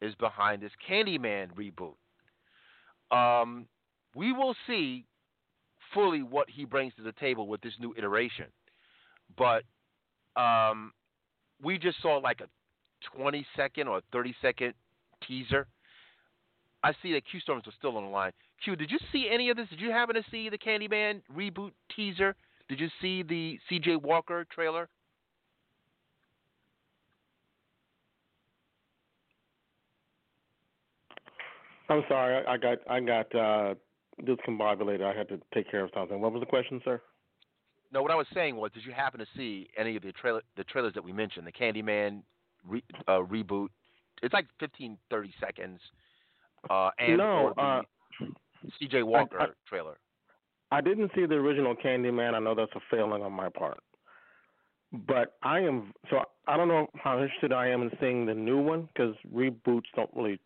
is 0.00 0.14
behind 0.16 0.62
this 0.62 0.72
Candyman 0.88 1.48
reboot. 1.54 1.94
Um, 3.10 3.66
we 4.14 4.32
will 4.32 4.54
see 4.66 5.04
fully 5.94 6.22
what 6.22 6.48
he 6.50 6.64
brings 6.64 6.94
to 6.96 7.02
the 7.02 7.12
table 7.12 7.46
with 7.46 7.60
this 7.60 7.72
new 7.80 7.94
iteration, 7.96 8.46
but 9.36 9.62
um, 10.40 10.92
we 11.62 11.78
just 11.78 12.00
saw 12.02 12.18
like 12.18 12.40
a 12.40 12.48
20 13.16 13.46
second 13.56 13.88
or 13.88 14.00
30 14.12 14.34
second 14.40 14.74
teaser. 15.26 15.66
I 16.82 16.92
see 17.02 17.12
that 17.12 17.22
Q 17.28 17.40
Storms 17.40 17.66
was 17.66 17.74
still 17.78 17.96
on 17.96 18.04
the 18.04 18.10
line. 18.10 18.32
Q, 18.62 18.76
did 18.76 18.90
you 18.90 18.98
see 19.12 19.28
any 19.32 19.50
of 19.50 19.56
this? 19.56 19.68
Did 19.68 19.80
you 19.80 19.90
happen 19.90 20.14
to 20.14 20.24
see 20.30 20.48
the 20.48 20.58
Candyman 20.58 21.22
reboot 21.34 21.72
teaser? 21.94 22.34
Did 22.68 22.80
you 22.80 22.88
see 23.00 23.22
the 23.22 23.58
CJ 23.70 24.02
Walker 24.02 24.46
trailer? 24.52 24.88
I'm 31.88 32.02
sorry, 32.08 32.44
I, 32.46 32.58
got 32.58 32.78
I 32.88 33.00
got 33.00 33.34
uh, 33.34 33.74
discombobulated. 34.22 35.02
I 35.02 35.16
had 35.16 35.28
to 35.28 35.40
take 35.54 35.70
care 35.70 35.84
of 35.84 35.90
something. 35.94 36.20
What 36.20 36.32
was 36.32 36.40
the 36.40 36.46
question, 36.46 36.82
sir? 36.84 37.00
No, 37.92 38.02
what 38.02 38.10
I 38.10 38.14
was 38.14 38.26
saying 38.34 38.56
was, 38.56 38.70
did 38.72 38.84
you 38.84 38.92
happen 38.92 39.18
to 39.20 39.26
see 39.34 39.68
any 39.76 39.96
of 39.96 40.02
the 40.02 40.12
trailer 40.12 40.42
the 40.56 40.64
trailers 40.64 40.92
that 40.94 41.04
we 41.04 41.12
mentioned? 41.12 41.46
The 41.46 41.52
Candyman 41.52 42.20
re, 42.68 42.82
uh, 43.06 43.20
reboot. 43.20 43.68
It's 44.22 44.34
like 44.34 44.46
15, 44.60 44.98
30 45.10 45.34
seconds. 45.40 45.80
Uh, 46.68 46.90
and 46.98 47.18
no, 47.18 47.52
uh, 47.56 47.82
C.J. 48.78 49.02
Walker 49.04 49.40
I, 49.40 49.46
trailer. 49.68 49.98
I 50.70 50.80
didn't 50.80 51.10
see 51.14 51.24
the 51.26 51.36
original 51.36 51.74
Candyman. 51.74 52.34
I 52.34 52.40
know 52.40 52.54
that's 52.54 52.72
a 52.74 52.80
failing 52.90 53.22
on 53.22 53.32
my 53.32 53.48
part. 53.48 53.78
But 54.92 55.36
I 55.42 55.60
am 55.60 55.92
so 56.08 56.22
I 56.46 56.56
don't 56.56 56.68
know 56.68 56.88
how 56.94 57.20
interested 57.20 57.52
I 57.52 57.68
am 57.68 57.82
in 57.82 57.90
seeing 58.00 58.24
the 58.24 58.34
new 58.34 58.58
one 58.58 58.88
because 58.92 59.14
reboots 59.34 59.82
don't 59.94 60.10
really 60.14 60.40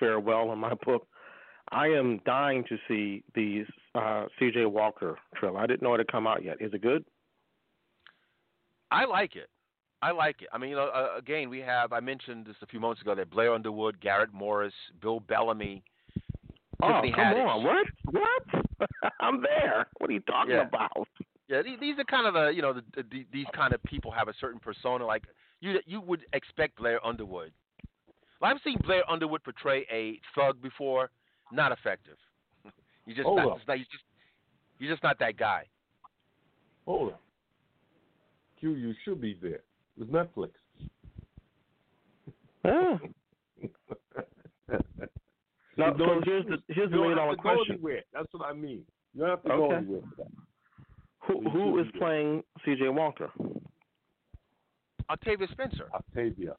fare 0.00 0.18
well 0.18 0.52
in 0.52 0.58
my 0.58 0.74
book. 0.84 1.06
I 1.70 1.86
am 1.86 2.20
dying 2.26 2.64
to 2.68 2.76
see 2.86 3.22
the 3.34 3.64
uh, 3.94 4.26
C.J. 4.38 4.66
Walker 4.66 5.16
trailer. 5.36 5.58
I 5.58 5.66
didn't 5.66 5.82
know 5.82 5.94
it 5.94 5.98
had 5.98 6.08
come 6.08 6.26
out 6.26 6.44
yet. 6.44 6.56
Is 6.60 6.74
it 6.74 6.82
good? 6.82 7.04
I 8.90 9.06
like 9.06 9.36
it. 9.36 9.48
I 10.02 10.10
like 10.10 10.42
it. 10.42 10.48
I 10.52 10.58
mean, 10.58 10.70
you 10.70 10.76
know, 10.76 10.88
uh, 10.88 11.16
again, 11.16 11.48
we 11.48 11.60
have 11.60 11.92
I 11.92 12.00
mentioned 12.00 12.46
this 12.46 12.56
a 12.60 12.66
few 12.66 12.80
moments 12.80 13.02
ago 13.02 13.14
that 13.14 13.30
Blair 13.30 13.54
Underwood, 13.54 14.00
Garrett 14.00 14.32
Morris, 14.32 14.74
Bill 15.00 15.20
Bellamy, 15.20 15.82
oh, 16.82 16.88
Tiffany 16.88 17.12
come 17.12 17.24
Haddish. 17.24 17.46
on! 17.46 17.64
What? 17.64 17.86
What? 18.10 18.90
I'm 19.20 19.40
there. 19.42 19.86
What 19.98 20.10
are 20.10 20.12
you 20.12 20.20
talking 20.20 20.54
Yeah. 20.54 20.66
about? 20.66 21.06
Yeah, 21.48 21.62
these, 21.62 21.78
these 21.80 21.98
are 21.98 22.04
kind 22.04 22.26
of 22.26 22.34
the 22.34 22.48
you 22.48 22.62
know 22.62 22.72
the, 22.72 22.82
the, 22.96 23.26
these 23.32 23.46
kind 23.54 23.72
of 23.72 23.82
people 23.84 24.10
have 24.10 24.28
a 24.28 24.34
certain 24.40 24.58
persona. 24.58 25.06
Like 25.06 25.24
you 25.60 25.78
you 25.86 26.00
would 26.00 26.24
expect 26.32 26.76
Blair 26.78 27.04
Underwood. 27.06 27.52
Well, 28.40 28.50
I've 28.50 28.60
seen 28.64 28.78
Blair 28.84 29.08
Underwood 29.08 29.44
portray 29.44 29.86
a 29.92 30.18
thug 30.34 30.60
before. 30.60 31.10
Not 31.52 31.70
effective. 31.70 32.16
you 33.06 33.14
just, 33.14 33.28
not, 33.28 33.60
not, 33.68 33.78
you 33.78 33.84
just, 33.84 34.04
you're 34.78 34.90
just 34.90 35.02
not 35.02 35.18
that 35.20 35.36
guy. 35.36 35.66
Hold 36.86 37.12
on. 37.12 37.18
Q, 38.58 38.70
you 38.74 38.94
should 39.04 39.20
be 39.20 39.38
there. 39.40 39.60
It's 40.02 40.10
Netflix. 40.10 40.50
Yeah. 42.64 42.98
Now, 45.76 45.92
You 45.92 45.98
so 45.98 46.20
here's 46.24 46.46
the 46.46 46.58
here's 46.68 46.90
the 46.90 46.96
you 46.96 47.00
million 47.02 47.16
don't 47.16 47.16
dollar 47.16 47.28
have 47.30 47.36
to 47.36 47.42
go 47.42 47.54
question: 47.56 47.74
anywhere. 47.74 48.02
That's 48.12 48.28
what 48.32 48.46
I 48.46 48.52
mean. 48.52 48.82
You 49.14 49.20
don't 49.20 49.30
have 49.30 49.42
to 49.42 49.48
go 49.48 49.64
Okay. 49.66 49.74
anywhere. 49.76 50.00
Who 51.26 51.42
You 51.42 51.50
who 51.50 51.76
should 51.76 51.80
is 51.86 51.92
be 51.92 51.98
there. 51.98 52.00
playing 52.08 52.42
C.J. 52.64 52.88
Walker? 52.88 53.30
Octavia 55.10 55.48
Spencer. 55.52 55.88
Octavia. 55.94 56.56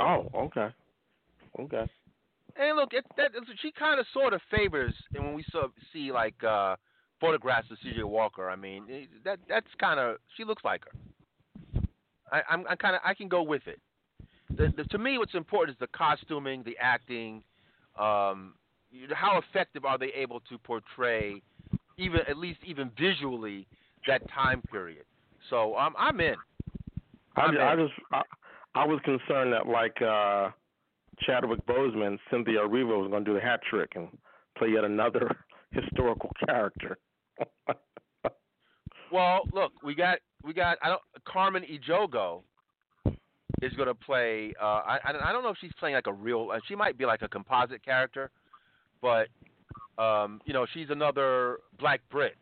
Oh, 0.00 0.28
okay, 0.34 0.68
okay. 1.60 1.86
And 2.56 2.76
look, 2.76 2.92
it, 2.92 3.04
that 3.16 3.30
she 3.60 3.72
kind 3.72 3.98
of 4.00 4.06
sort 4.12 4.32
of 4.32 4.40
favors, 4.50 4.94
and 5.14 5.24
when 5.24 5.34
we 5.34 5.44
saw 5.50 5.68
see 5.92 6.10
like 6.12 6.42
uh 6.44 6.76
photographs 7.20 7.70
of 7.70 7.78
C.J. 7.82 8.02
Walker, 8.02 8.50
I 8.50 8.56
mean 8.56 9.08
that 9.24 9.38
that's 9.48 9.66
kind 9.78 9.98
of 10.00 10.16
she 10.36 10.44
looks 10.44 10.64
like 10.64 10.84
her. 10.84 10.92
I, 12.32 12.42
I'm 12.50 12.64
I 12.68 12.76
kind 12.76 12.96
of 12.96 13.02
I 13.04 13.14
can 13.14 13.28
go 13.28 13.42
with 13.42 13.62
it. 13.66 13.78
The, 14.56 14.72
the, 14.76 14.84
to 14.84 14.98
me, 14.98 15.18
what's 15.18 15.34
important 15.34 15.76
is 15.76 15.80
the 15.80 15.96
costuming, 15.96 16.62
the 16.64 16.76
acting. 16.80 17.42
Um, 17.98 18.54
how 19.14 19.38
effective 19.38 19.84
are 19.84 19.98
they 19.98 20.12
able 20.14 20.40
to 20.40 20.58
portray, 20.58 21.40
even 21.96 22.20
at 22.28 22.36
least 22.36 22.60
even 22.66 22.90
visually, 22.98 23.66
that 24.06 24.28
time 24.30 24.62
period? 24.70 25.04
So 25.50 25.76
um, 25.76 25.94
I'm 25.98 26.20
in. 26.20 26.34
I, 27.36 27.40
I'm 27.42 27.58
I 27.58 27.72
in. 27.72 27.78
just 27.86 28.00
I, 28.12 28.22
I 28.74 28.86
was 28.86 29.00
concerned 29.04 29.52
that 29.52 29.66
like 29.66 30.00
uh 30.02 30.50
Chadwick 31.20 31.64
Boseman, 31.66 32.18
Cynthia 32.30 32.60
Erivo 32.60 33.00
was 33.00 33.10
going 33.10 33.24
to 33.24 33.30
do 33.30 33.34
the 33.34 33.40
hat 33.40 33.60
trick 33.68 33.92
and 33.94 34.08
play 34.56 34.68
yet 34.70 34.84
another 34.84 35.30
historical 35.72 36.30
character. 36.46 36.98
Well, 39.12 39.42
look, 39.52 39.72
we 39.84 39.94
got 39.94 40.18
we 40.42 40.52
got 40.54 40.78
I 40.82 40.88
don't 40.88 41.02
Carmen 41.26 41.64
Ejogo 41.64 42.42
is 43.60 43.72
going 43.74 43.88
to 43.88 43.94
play. 43.94 44.52
Uh, 44.60 44.64
I 44.64 44.98
I 45.04 45.28
I 45.28 45.32
don't 45.32 45.42
know 45.42 45.50
if 45.50 45.58
she's 45.60 45.72
playing 45.78 45.94
like 45.94 46.06
a 46.06 46.12
real. 46.12 46.50
Uh, 46.52 46.58
she 46.66 46.74
might 46.74 46.96
be 46.96 47.04
like 47.04 47.22
a 47.22 47.28
composite 47.28 47.84
character, 47.84 48.30
but 49.00 49.28
um, 49.98 50.40
you 50.46 50.52
know 50.52 50.66
she's 50.72 50.88
another 50.90 51.58
black 51.78 52.00
Brit. 52.10 52.36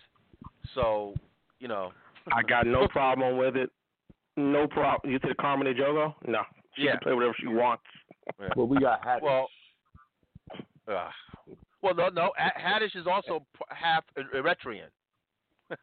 So 0.74 1.14
you 1.58 1.68
know. 1.68 1.92
I 2.32 2.42
got 2.42 2.66
no 2.66 2.86
problem 2.86 3.38
with 3.38 3.56
it. 3.56 3.70
No 4.36 4.66
problem. 4.68 5.10
You 5.10 5.18
said 5.22 5.36
Carmen 5.38 5.66
Ejogo? 5.66 6.14
No, 6.28 6.42
she 6.76 6.82
Yeah. 6.82 6.92
can 6.92 7.00
play 7.00 7.12
whatever 7.14 7.34
she 7.40 7.46
wants. 7.48 7.82
Well, 8.54 8.68
we 8.68 8.78
got 8.78 9.02
Haddish. 9.02 9.22
Well, 9.22 9.48
uh, 10.86 11.08
well, 11.82 11.94
no, 11.94 12.08
no. 12.10 12.30
Haddish 12.38 12.94
is 12.94 13.06
also 13.06 13.44
half 13.70 14.04
Eritrean, 14.34 14.90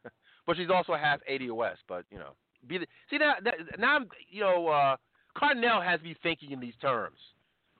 but 0.47 0.55
she's 0.55 0.69
also 0.69 0.95
half 0.95 1.19
ADOS. 1.29 1.75
But 1.87 2.05
you 2.09 2.17
know, 2.17 2.31
be 2.65 2.79
the, 2.79 2.87
see 3.09 3.19
that, 3.19 3.43
that 3.43 3.55
now 3.77 3.97
I'm 3.97 4.07
you 4.31 4.41
know 4.41 4.67
uh, 4.69 4.95
Cardinal 5.37 5.81
has 5.81 6.01
me 6.01 6.15
thinking 6.23 6.51
in 6.51 6.59
these 6.59 6.73
terms, 6.81 7.17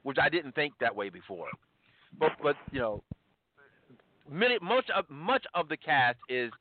which 0.03 0.17
I 0.21 0.29
didn't 0.29 0.53
think 0.53 0.73
that 0.79 0.95
way 0.95 1.09
before. 1.09 1.47
But 2.19 2.33
but 2.43 2.55
you 2.71 2.79
know, 2.79 3.03
many 4.29 4.59
much 4.61 4.85
of 4.95 5.05
much 5.09 5.45
of 5.55 5.69
the 5.69 5.77
cast 5.77 6.17
is 6.29 6.51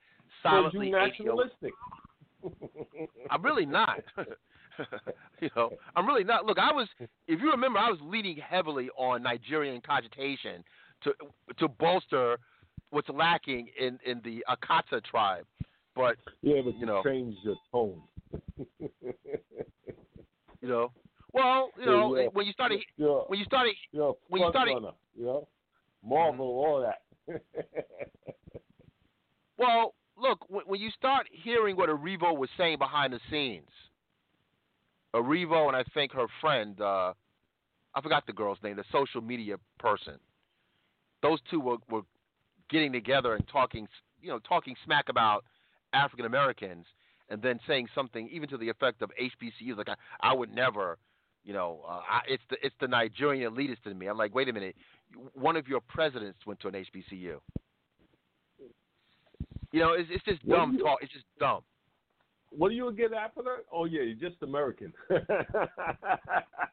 solidly 0.43 0.91
nationalistic. 0.91 1.73
I'm 3.31 3.43
really 3.43 3.67
not. 3.67 4.01
you 5.41 5.51
know, 5.57 5.71
I'm 5.97 6.07
really 6.07 6.25
not. 6.25 6.45
Look, 6.45 6.59
I 6.59 6.73
was, 6.73 6.87
if 7.01 7.41
you 7.41 7.51
remember, 7.51 7.79
I 7.79 7.91
was 7.91 7.99
leaning 8.03 8.37
heavily 8.37 8.89
on 8.97 9.23
Nigerian 9.23 9.81
cogitation 9.81 10.63
to 11.03 11.13
to 11.59 11.69
bolster 11.69 12.39
what's 12.91 13.09
lacking 13.09 13.69
in 13.79 13.99
in 14.05 14.21
the 14.25 14.45
Akata 14.49 15.05
tribe. 15.05 15.45
But 15.97 16.17
yeah, 16.43 16.61
but 16.63 16.77
you 16.77 16.87
know. 16.87 17.03
change 17.03 17.35
your 17.43 17.57
tone. 17.73 18.03
you 18.81 20.69
know, 20.69 20.93
well, 21.33 21.71
you 21.79 21.87
know, 21.87 22.31
when 22.33 22.47
you 22.47 22.53
started 22.53 22.81
when 22.99 23.39
you 23.39 23.45
started 23.47 23.75
when 24.29 24.43
you 24.43 24.49
started- 24.51 24.75
runner, 24.75 24.93
you 25.17 25.25
know? 25.25 25.49
Marvel, 26.05 26.47
all 26.47 26.81
that. 26.83 27.43
Well, 29.59 29.95
look, 30.21 30.45
when, 30.51 30.65
when 30.67 30.81
you 30.81 30.91
start 30.91 31.27
hearing 31.33 31.77
what 31.77 31.89
Erivo 31.89 32.37
was 32.37 32.51
saying 32.59 32.77
behind 32.79 33.13
the 33.13 33.21
scenes, 33.31 33.71
Erivo 35.15 35.69
and 35.69 35.75
I 35.77 35.83
think 35.95 36.13
her 36.13 36.27
friend, 36.43 36.79
uh, 36.79 37.15
I 37.95 38.01
forgot 38.03 38.27
the 38.27 38.35
girl's 38.35 38.59
name, 38.63 38.77
the 38.77 38.85
social 38.93 39.23
media 39.23 39.57
person. 39.79 40.19
Those 41.23 41.39
two 41.51 41.59
were, 41.59 41.79
were 41.91 42.03
getting 42.69 42.93
together 42.93 43.35
and 43.35 43.49
talking, 43.49 43.89
you 44.21 44.29
know, 44.29 44.41
talking 44.41 44.77
smack 44.85 45.09
about 45.09 45.45
African 45.93 46.27
Americans, 46.27 46.85
and 47.29 47.41
then 47.43 47.59
saying 47.67 47.89
something 47.95 48.29
even 48.33 48.49
to 48.51 48.57
the 48.57 48.69
effect 48.69 49.03
of 49.03 49.11
HBCUs, 49.21 49.77
like 49.77 49.89
I, 49.89 49.95
I 50.21 50.33
would 50.33 50.55
never, 50.55 50.99
you 51.45 51.53
know, 51.53 51.81
uh, 51.89 52.01
I, 52.09 52.21
it's 52.29 52.43
the 52.51 52.57
it's 52.63 52.75
the 52.81 52.89
Nigerian 52.89 53.53
elitist 53.55 53.87
in 53.91 53.99
me. 53.99 54.07
I'm 54.09 54.17
like, 54.19 54.35
wait 54.35 54.49
a 54.49 54.53
minute, 54.53 54.77
one 55.35 55.57
of 55.57 55.67
your 55.69 55.81
presidents 55.81 56.39
went 56.47 56.61
to 56.61 56.69
an 56.69 56.75
HBCU. 56.75 57.39
You 59.73 59.81
know, 59.81 59.93
it's, 59.93 60.09
it's 60.13 60.25
just 60.25 60.45
What 60.45 60.57
dumb 60.57 60.75
you- 60.75 60.85
talk. 60.85 60.99
It's 61.03 61.13
just 61.13 61.25
dumb. 61.39 61.63
what 62.51 62.69
do 62.71 62.75
you 62.77 62.91
get 62.93 63.13
after 63.13 63.43
that? 63.43 63.65
Oh, 63.73 63.85
yeah, 63.85 64.03
you're 64.03 64.31
just 64.31 64.43
American. 64.43 64.93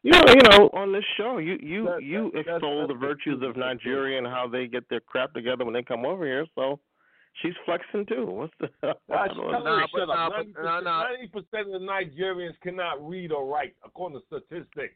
You 0.05 0.11
know, 0.11 0.23
you 0.27 0.41
know, 0.49 0.69
on 0.73 0.91
this 0.91 1.03
show, 1.15 1.37
you 1.37 1.57
you 1.61 1.85
That- 1.85 2.03
you 2.03 2.23
that- 2.33 2.39
that's- 2.45 2.55
extol 2.57 2.87
the 2.87 2.93
that's 2.93 2.99
virtues 2.99 3.39
the 3.39 3.47
of. 3.47 3.55
Nigeria 3.57 4.17
and 4.17 4.27
how 4.27 4.47
they 4.49 4.67
get 4.67 4.87
their 4.89 4.99
crap 4.99 5.33
together 5.33 5.63
when 5.63 5.73
they 5.73 5.81
come 5.81 6.05
over 6.05 6.25
here. 6.25 6.45
So 6.55 6.77
she's 7.41 7.53
flexing 7.65 8.05
too. 8.05 8.25
What's 8.25 8.53
the? 8.59 8.67
I 8.83 8.93
Gosh, 9.09 9.27
don't 9.35 9.51
tell 9.51 9.63
know. 9.63 9.63
Nah, 9.63 9.79
her 9.79 9.81
to 9.81 9.87
but- 9.93 9.99
shut 9.99 10.07
nah, 10.07 10.27
up. 10.27 10.33
but- 10.53 10.63
nah, 10.63 10.79
nah. 10.79 11.05
90% 11.33 11.75
of 11.75 11.81
the 11.81 11.85
Nigerians 11.85 12.53
cannot 12.61 13.07
read 13.07 13.31
or 13.31 13.45
write, 13.45 13.75
according 13.85 14.19
to 14.19 14.25
statistics. 14.27 14.95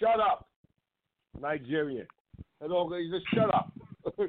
Shut 0.00 0.20
up, 0.20 0.48
Nigerian. 1.40 2.06
And 2.60 2.72
all, 2.72 2.88
just 2.90 3.26
shut 3.34 3.54
up. 3.54 3.72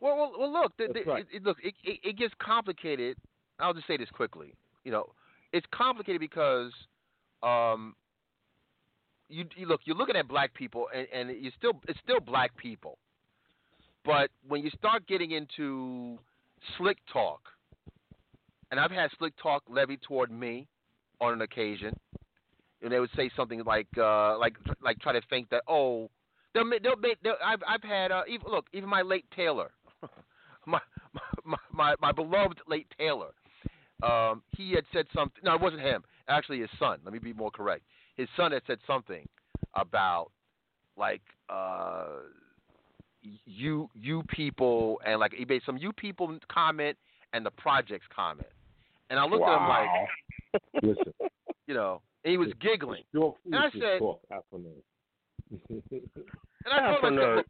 Well, 0.00 0.16
well, 0.16 0.32
well 0.38 0.50
look, 0.52 0.76
the, 0.78 0.88
the, 0.92 1.10
right. 1.10 1.26
it, 1.30 1.36
it, 1.36 1.42
look, 1.42 1.58
it, 1.62 1.74
it, 1.84 2.00
it 2.02 2.18
gets 2.18 2.32
complicated. 2.40 3.18
I'll 3.58 3.74
just 3.74 3.86
say 3.86 3.98
this 3.98 4.08
quickly. 4.08 4.54
You 4.84 4.92
know, 4.92 5.04
it's 5.52 5.66
complicated 5.74 6.20
because, 6.20 6.72
um, 7.42 7.94
you, 9.28 9.44
you 9.56 9.66
look, 9.66 9.82
you're 9.84 9.96
looking 9.96 10.16
at 10.16 10.26
black 10.26 10.54
people, 10.54 10.86
and, 10.94 11.06
and 11.12 11.42
you 11.44 11.50
still, 11.58 11.72
it's 11.86 11.98
still 12.02 12.18
black 12.20 12.56
people. 12.56 12.96
But 14.04 14.30
when 14.46 14.62
you 14.62 14.70
start 14.70 15.06
getting 15.06 15.32
into 15.32 16.18
slick 16.76 16.98
talk, 17.12 17.40
and 18.70 18.80
I've 18.80 18.90
had 18.90 19.10
slick 19.18 19.34
talk 19.42 19.62
levied 19.68 20.00
toward 20.02 20.30
me 20.30 20.66
on 21.20 21.32
an 21.32 21.42
occasion, 21.42 21.98
and 22.82 22.90
they 22.92 22.98
would 22.98 23.10
say 23.14 23.30
something 23.36 23.62
like, 23.64 23.88
uh, 23.98 24.38
like, 24.38 24.56
like 24.82 24.98
try 25.00 25.12
to 25.12 25.20
think 25.28 25.50
that, 25.50 25.62
oh, 25.68 26.08
they'll, 26.54 26.68
they'll. 26.82 26.96
They'll, 27.22 27.34
I've, 27.44 27.60
I've 27.66 27.82
had, 27.82 28.10
uh, 28.10 28.22
even 28.28 28.46
look, 28.50 28.66
even 28.72 28.88
my 28.88 29.02
late 29.02 29.26
Taylor, 29.36 29.70
my, 30.66 30.80
my, 31.44 31.58
my, 31.72 31.94
my 32.00 32.12
beloved 32.12 32.60
late 32.68 32.86
Taylor, 32.98 33.32
um, 34.02 34.42
he 34.56 34.72
had 34.72 34.84
said 34.92 35.06
something. 35.14 35.42
No, 35.44 35.54
it 35.54 35.60
wasn't 35.60 35.82
him. 35.82 36.02
Actually, 36.28 36.60
his 36.60 36.70
son. 36.78 37.00
Let 37.04 37.12
me 37.12 37.18
be 37.18 37.32
more 37.32 37.50
correct. 37.50 37.82
His 38.16 38.28
son 38.36 38.52
had 38.52 38.62
said 38.66 38.78
something 38.86 39.28
about 39.74 40.30
like 40.96 41.22
uh, 41.48 42.06
you 43.44 43.88
you 43.94 44.22
people 44.28 45.00
and 45.04 45.20
like 45.20 45.32
eBay 45.32 45.60
some 45.64 45.76
you 45.76 45.92
people 45.92 46.38
comment 46.52 46.96
and 47.32 47.44
the 47.44 47.50
projects 47.52 48.06
comment. 48.14 48.48
And 49.10 49.18
I 49.18 49.24
looked 49.24 49.44
at 49.44 49.56
him 49.60 49.68
like, 49.68 50.62
Listen, 50.82 51.12
you 51.66 51.74
know, 51.74 52.00
and 52.24 52.30
he 52.30 52.38
was 52.38 52.48
giggling. 52.60 53.02
your 53.12 53.34
And 53.46 53.56
I 53.56 53.70
said- 53.70 53.98
talk, 53.98 54.20
Afro 54.30 54.58
nerd. 54.58 54.82
And 56.64 56.74
I 56.74 57.00
told 57.00 57.12
him, 57.14 57.18
I 57.18 57.34
said, 57.34 57.44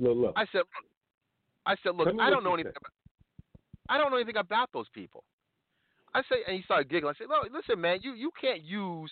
look, 0.00 0.16
look. 0.16 0.32
I 0.34 0.44
said, 0.50 0.58
look, 0.58 0.66
I 1.66 1.76
said, 1.82 1.94
look, 1.94 2.08
I 2.20 2.30
don't 2.30 2.42
know 2.42 2.54
anything. 2.54 2.72
About, 2.76 2.92
I 3.88 3.96
don't 3.96 4.10
know 4.10 4.16
anything 4.16 4.36
about 4.36 4.70
those 4.72 4.86
people. 4.92 5.22
I 6.14 6.22
say, 6.22 6.36
and 6.46 6.56
he 6.56 6.62
started 6.64 6.90
giggling. 6.90 7.14
I 7.14 7.18
said, 7.18 7.28
look, 7.28 7.48
listen, 7.52 7.80
man, 7.80 8.00
you 8.02 8.14
you 8.14 8.30
can't 8.38 8.62
use 8.62 9.10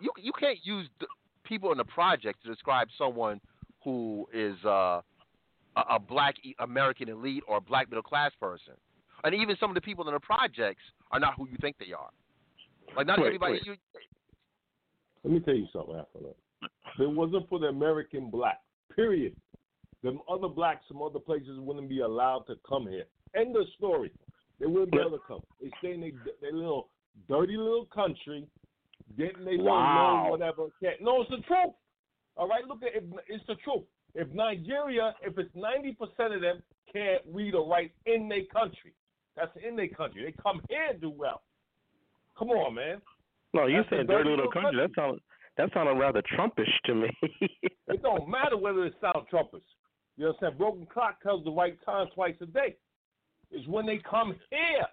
you 0.00 0.10
you 0.16 0.32
can't 0.38 0.58
use 0.62 0.88
the 1.00 1.06
people 1.44 1.72
in 1.72 1.78
the 1.78 1.84
project 1.84 2.42
to 2.44 2.48
describe 2.48 2.88
someone 2.96 3.40
who 3.84 4.26
is 4.32 4.56
uh, 4.64 5.00
a, 5.76 5.80
a 5.90 5.98
black 5.98 6.34
American 6.58 7.08
elite 7.08 7.42
or 7.46 7.58
a 7.58 7.60
black 7.60 7.88
middle 7.88 8.02
class 8.02 8.32
person. 8.40 8.74
And 9.22 9.34
even 9.34 9.56
some 9.58 9.70
of 9.70 9.74
the 9.74 9.80
people 9.80 10.06
in 10.08 10.14
the 10.14 10.20
projects 10.20 10.82
are 11.10 11.20
not 11.20 11.34
who 11.36 11.48
you 11.48 11.56
think 11.60 11.76
they 11.78 11.92
are. 11.92 12.10
Like 12.96 13.06
not 13.06 13.18
Wait, 13.18 13.26
everybody. 13.26 13.52
wait. 13.54 13.66
You, 13.66 13.74
Let 15.24 15.32
me 15.32 15.40
tell 15.40 15.54
you 15.54 15.66
something, 15.72 15.94
Afro. 15.94 16.34
If 16.62 17.00
it 17.00 17.10
wasn't 17.10 17.48
for 17.48 17.58
the 17.58 17.66
American 17.66 18.30
black, 18.30 18.60
period, 18.94 19.34
them 20.02 20.20
other 20.28 20.48
blacks 20.48 20.84
from 20.86 21.02
other 21.02 21.18
places 21.18 21.58
wouldn't 21.58 21.88
be 21.88 22.00
allowed 22.00 22.46
to 22.48 22.56
come 22.68 22.86
here. 22.86 23.04
End 23.34 23.56
of 23.56 23.64
story. 23.76 24.12
They 24.60 24.66
wouldn't 24.66 24.92
be 24.92 24.98
able 24.98 25.12
to 25.12 25.22
come. 25.26 25.40
They 25.60 25.70
stay 25.78 25.94
in 25.94 26.00
their, 26.02 26.10
their 26.40 26.52
little 26.52 26.88
dirty 27.28 27.56
little 27.56 27.86
country, 27.86 28.46
getting 29.18 29.44
their 29.44 29.58
Wow. 29.58 30.28
little 30.28 30.30
whatever. 30.30 30.68
No, 31.00 31.22
it's 31.22 31.30
the 31.30 31.38
truth. 31.38 31.74
All 32.36 32.48
right, 32.48 32.64
look 32.66 32.82
at 32.82 32.94
it. 32.94 33.04
It's 33.28 33.44
the 33.46 33.54
truth. 33.56 33.84
If 34.14 34.32
Nigeria, 34.32 35.14
if 35.22 35.38
it's 35.38 35.54
ninety 35.54 35.92
percent 35.92 36.34
of 36.34 36.40
them 36.40 36.62
can't 36.92 37.22
read 37.32 37.54
or 37.54 37.68
write 37.68 37.92
in 38.06 38.28
their 38.28 38.44
country, 38.52 38.92
that's 39.36 39.50
in 39.66 39.76
their 39.76 39.88
country. 39.88 40.24
They 40.24 40.42
come 40.42 40.60
here 40.68 40.86
and 40.90 41.00
do 41.00 41.10
well. 41.10 41.42
Come 42.38 42.50
on, 42.50 42.74
man. 42.74 43.00
No, 43.52 43.66
you 43.66 43.78
That's 43.78 43.90
said 43.90 44.06
dirty 44.08 44.30
little 44.30 44.46
little 44.46 44.52
country. 44.52 44.80
That 44.80 44.90
sounded 44.96 45.20
that 45.56 45.70
sounded 45.72 45.94
rather 45.98 46.22
Trumpish 46.36 46.70
to 46.86 46.94
me. 46.94 47.10
It 47.86 48.02
don't 48.02 48.28
matter 48.28 48.56
whether 48.56 48.86
it 48.86 48.94
sound 49.00 49.26
Trumpish. 49.30 49.60
You 50.16 50.26
understand? 50.26 50.56
Broken 50.58 50.86
clock 50.86 51.22
tells 51.22 51.44
the 51.44 51.50
right 51.50 51.76
time 51.84 52.06
twice 52.14 52.34
a 52.40 52.46
day. 52.46 52.76
It's 53.50 53.68
when 53.68 53.84
they 53.84 54.00
come 54.08 54.34
here, 54.50 54.86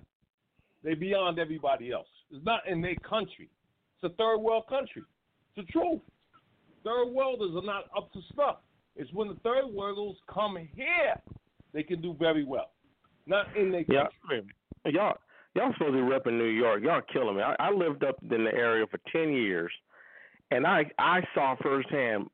they 0.84 0.94
beyond 0.94 1.40
everybody 1.40 1.92
else. 1.92 2.08
It's 2.32 2.46
not 2.46 2.68
in 2.68 2.82
their 2.82 2.96
country. 2.98 3.50
It's 3.96 4.14
a 4.14 4.16
third 4.18 4.38
world 4.38 4.66
country. 4.68 5.04
It's 5.56 5.66
the 5.66 5.72
truth. 5.72 6.02
Third 6.84 7.12
worlders 7.12 7.52
are 7.56 7.66
not 7.66 7.86
up 7.96 8.12
to 8.14 8.20
stuff. 8.34 8.58
It's 8.96 9.12
when 9.14 9.30
the 9.30 9.36
third 9.36 9.68
worlders 9.74 10.18
come 10.34 10.58
here, 10.76 11.22
they 11.74 11.84
can 11.84 12.02
do 12.02 12.16
very 12.20 12.44
well. 12.44 12.72
Not 13.28 13.56
in 13.56 13.72
their 13.72 13.86
yeah, 13.88 14.08
country. 14.28 14.48
y'all 14.86 15.18
y'all 15.56 15.72
supposed 15.74 15.94
to 15.94 16.04
be 16.04 16.12
repping 16.12 16.38
New 16.38 16.46
York. 16.46 16.84
Y'all 16.84 17.02
killing 17.14 17.38
me. 17.38 17.44
I, 17.44 17.56
I 17.60 17.72
lived 17.72 18.04
up 18.04 18.16
in 18.22 18.44
the 18.44 18.54
area 18.54 18.86
for 18.88 19.00
ten 19.12 19.32
years, 19.32 19.72
and 20.50 20.66
I 20.66 20.86
I 20.98 21.22
saw 21.34 21.56
firsthand. 21.62 22.28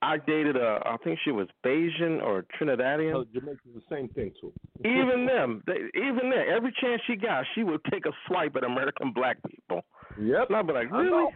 I 0.00 0.16
dated 0.16 0.56
a 0.56 0.80
I 0.86 0.96
think 1.02 1.18
she 1.24 1.32
was 1.32 1.48
Bajan 1.64 2.22
or 2.22 2.44
Trinidadian. 2.58 3.12
So 3.12 3.24
Jamaica's 3.34 3.74
the 3.74 3.82
same 3.90 4.08
thing 4.08 4.32
too. 4.40 4.52
Even 4.84 5.26
them, 5.32 5.62
they, 5.66 5.78
even 5.98 6.30
them, 6.30 6.44
every 6.54 6.72
chance 6.80 7.02
she 7.06 7.16
got, 7.16 7.44
she 7.54 7.64
would 7.64 7.80
take 7.90 8.06
a 8.06 8.12
swipe 8.26 8.54
at 8.56 8.64
American 8.64 9.12
black 9.12 9.38
people. 9.48 9.82
Yep. 10.20 10.48
And 10.48 10.56
I'd 10.56 10.66
be 10.66 10.72
like, 10.72 10.92
I 10.92 11.00
really? 11.00 11.32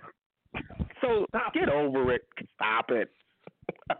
So 1.00 1.26
get 1.54 1.68
over 1.68 2.12
it. 2.12 2.22
Stop 2.54 2.90
it. 2.90 3.10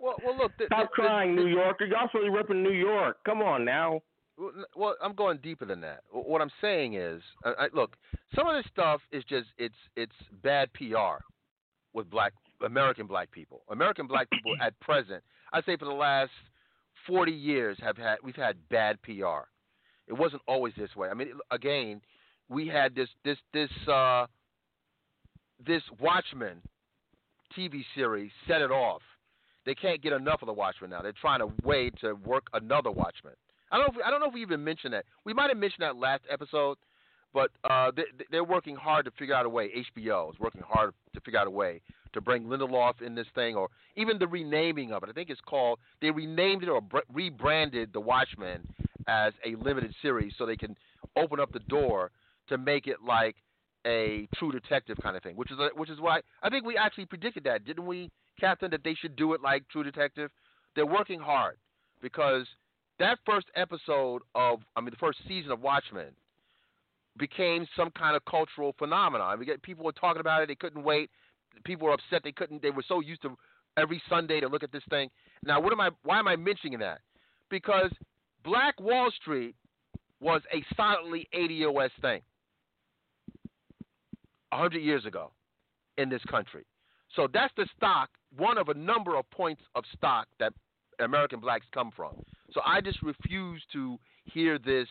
well, 0.00 0.16
well, 0.24 0.36
look. 0.36 0.52
The, 0.58 0.66
Stop 0.66 0.90
the- 0.90 1.02
crying, 1.02 1.34
the- 1.36 1.42
New 1.42 1.48
Yorker. 1.48 1.86
Y'all 1.86 2.08
to 2.08 2.18
be 2.20 2.28
repping 2.30 2.62
New 2.62 2.72
York. 2.72 3.18
Come 3.24 3.42
on 3.42 3.64
now. 3.64 4.00
Well, 4.74 4.96
I'm 5.02 5.14
going 5.14 5.38
deeper 5.42 5.66
than 5.66 5.82
that. 5.82 6.00
What 6.10 6.40
I'm 6.40 6.50
saying 6.62 6.94
is, 6.94 7.20
I, 7.44 7.50
I, 7.64 7.68
look, 7.74 7.96
some 8.34 8.46
of 8.46 8.54
this 8.56 8.64
stuff 8.72 9.02
is 9.12 9.22
just 9.24 9.48
it's 9.58 9.74
it's 9.96 10.14
bad 10.42 10.72
PR 10.72 11.22
with 11.92 12.08
black 12.08 12.32
American 12.64 13.06
black 13.06 13.30
people. 13.30 13.62
American 13.70 14.06
black 14.06 14.30
people 14.32 14.52
at 14.62 14.78
present, 14.80 15.22
I 15.52 15.60
say 15.62 15.76
for 15.76 15.84
the 15.84 15.90
last 15.90 16.30
40 17.06 17.32
years 17.32 17.76
have 17.82 17.96
had 17.98 18.18
we've 18.22 18.34
had 18.36 18.56
bad 18.70 19.00
PR. 19.02 19.44
It 20.08 20.14
wasn't 20.14 20.42
always 20.48 20.72
this 20.76 20.94
way. 20.96 21.08
I 21.08 21.14
mean, 21.14 21.28
again, 21.50 22.00
we 22.48 22.66
had 22.66 22.94
this 22.94 23.08
this 23.24 23.36
this 23.52 23.70
uh, 23.88 24.26
this 25.66 25.82
Watchmen 25.98 26.60
TV 27.56 27.84
series 27.94 28.30
set 28.46 28.60
it 28.60 28.70
off. 28.70 29.02
They 29.66 29.74
can't 29.74 30.02
get 30.02 30.12
enough 30.12 30.42
of 30.42 30.46
the 30.46 30.52
Watchmen 30.52 30.90
now. 30.90 31.02
They're 31.02 31.12
trying 31.12 31.40
to 31.40 31.52
way 31.64 31.90
to 32.00 32.14
work 32.14 32.46
another 32.54 32.90
Watchmen. 32.90 33.34
I 33.70 33.76
don't 33.76 33.86
know. 33.86 33.90
If 33.90 33.96
we, 33.96 34.02
I 34.02 34.10
don't 34.10 34.20
know 34.20 34.28
if 34.28 34.34
we 34.34 34.42
even 34.42 34.64
mentioned 34.64 34.94
that. 34.94 35.04
We 35.24 35.34
might 35.34 35.48
have 35.48 35.58
mentioned 35.58 35.82
that 35.82 35.96
last 35.96 36.22
episode, 36.30 36.78
but 37.32 37.50
uh, 37.68 37.92
they, 37.94 38.04
they're 38.30 38.44
working 38.44 38.74
hard 38.74 39.04
to 39.04 39.10
figure 39.12 39.34
out 39.34 39.46
a 39.46 39.48
way. 39.48 39.84
HBO 39.98 40.32
is 40.32 40.40
working 40.40 40.62
hard 40.66 40.92
to 41.14 41.20
figure 41.20 41.38
out 41.38 41.46
a 41.46 41.50
way 41.50 41.80
to 42.12 42.20
bring 42.20 42.44
Lindelof 42.44 43.02
in 43.02 43.14
this 43.14 43.28
thing, 43.34 43.54
or 43.54 43.68
even 43.96 44.18
the 44.18 44.26
renaming 44.26 44.92
of 44.92 45.04
it. 45.04 45.08
I 45.08 45.12
think 45.12 45.30
it's 45.30 45.40
called. 45.40 45.78
They 46.00 46.10
renamed 46.10 46.64
it 46.64 46.68
or 46.68 46.80
rebranded 47.12 47.92
The 47.92 48.00
Watchmen 48.00 48.66
as 49.06 49.32
a 49.46 49.54
limited 49.56 49.94
series, 50.02 50.32
so 50.36 50.46
they 50.46 50.56
can 50.56 50.76
open 51.16 51.38
up 51.38 51.52
the 51.52 51.60
door 51.60 52.10
to 52.48 52.58
make 52.58 52.88
it 52.88 52.96
like 53.06 53.36
a 53.86 54.28
True 54.36 54.52
Detective 54.52 54.98
kind 55.02 55.16
of 55.16 55.22
thing, 55.22 55.36
which 55.36 55.50
is 55.50 55.58
a, 55.58 55.70
which 55.74 55.90
is 55.90 56.00
why 56.00 56.20
I 56.42 56.50
think 56.50 56.64
we 56.64 56.76
actually 56.76 57.06
predicted 57.06 57.44
that, 57.44 57.64
didn't 57.64 57.86
we, 57.86 58.10
Captain? 58.38 58.70
That 58.70 58.84
they 58.84 58.94
should 58.94 59.16
do 59.16 59.32
it 59.34 59.40
like 59.40 59.68
True 59.68 59.82
Detective. 59.82 60.30
They're 60.74 60.86
working 60.86 61.20
hard 61.20 61.56
because 62.02 62.46
that 62.98 63.18
first 63.26 63.46
episode 63.56 64.22
of, 64.34 64.60
I 64.76 64.80
mean, 64.80 64.90
the 64.90 64.96
first 64.96 65.18
season 65.26 65.50
of 65.50 65.60
Watchmen 65.60 66.12
became 67.18 67.66
some 67.76 67.90
kind 67.90 68.16
of 68.16 68.24
cultural 68.24 68.74
phenomenon. 68.78 69.38
We 69.38 69.46
get 69.46 69.62
people 69.62 69.84
were 69.84 69.92
talking 69.92 70.20
about 70.20 70.42
it. 70.42 70.48
They 70.48 70.54
couldn't 70.54 70.82
wait. 70.82 71.10
People 71.64 71.88
were 71.88 71.94
upset. 71.94 72.22
They 72.22 72.32
couldn't. 72.32 72.62
They 72.62 72.70
were 72.70 72.84
so 72.86 73.00
used 73.00 73.22
to 73.22 73.36
every 73.76 74.00
Sunday 74.08 74.40
to 74.40 74.48
look 74.48 74.62
at 74.62 74.72
this 74.72 74.84
thing. 74.90 75.10
Now, 75.44 75.60
what 75.60 75.72
am 75.72 75.80
I? 75.80 75.90
Why 76.04 76.18
am 76.18 76.28
I 76.28 76.36
mentioning 76.36 76.78
that? 76.80 77.00
Because 77.50 77.90
Black 78.44 78.78
Wall 78.80 79.10
Street 79.20 79.54
was 80.20 80.42
a 80.52 80.62
solidly 80.76 81.28
ADOS 81.34 81.90
thing 82.00 82.20
a 84.52 84.56
hundred 84.56 84.80
years 84.80 85.04
ago 85.04 85.32
in 85.98 86.08
this 86.08 86.22
country. 86.30 86.64
So 87.16 87.28
that's 87.32 87.52
the 87.56 87.66
stock, 87.76 88.08
one 88.36 88.58
of 88.58 88.68
a 88.68 88.74
number 88.74 89.16
of 89.16 89.28
points 89.30 89.62
of 89.74 89.84
stock 89.96 90.28
that 90.38 90.52
American 91.00 91.40
blacks 91.40 91.66
come 91.72 91.90
from. 91.94 92.14
So 92.52 92.60
I 92.64 92.80
just 92.80 93.02
refuse 93.02 93.62
to 93.72 93.98
hear 94.24 94.58
this, 94.58 94.86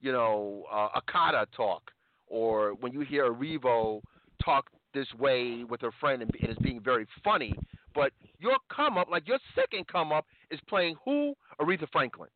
you 0.00 0.12
know, 0.12 0.64
uh, 0.72 0.88
Akata 1.00 1.46
talk, 1.54 1.82
or 2.26 2.74
when 2.80 2.92
you 2.92 3.00
hear 3.00 3.26
a 3.26 3.34
Revo 3.34 4.00
talk 4.42 4.66
this 4.94 5.06
way 5.18 5.64
with 5.68 5.80
her 5.80 5.90
friend 6.00 6.22
and, 6.22 6.30
it's 6.34 6.58
being 6.60 6.80
very 6.80 7.06
funny. 7.22 7.54
But 7.94 8.12
your 8.38 8.56
come 8.74 8.96
up, 8.96 9.10
like 9.10 9.26
your 9.26 9.38
second 9.54 9.86
come 9.88 10.12
up, 10.12 10.26
is 10.50 10.60
playing 10.68 10.96
who? 11.04 11.34
Aretha 11.60 11.88
Franklin. 11.90 12.30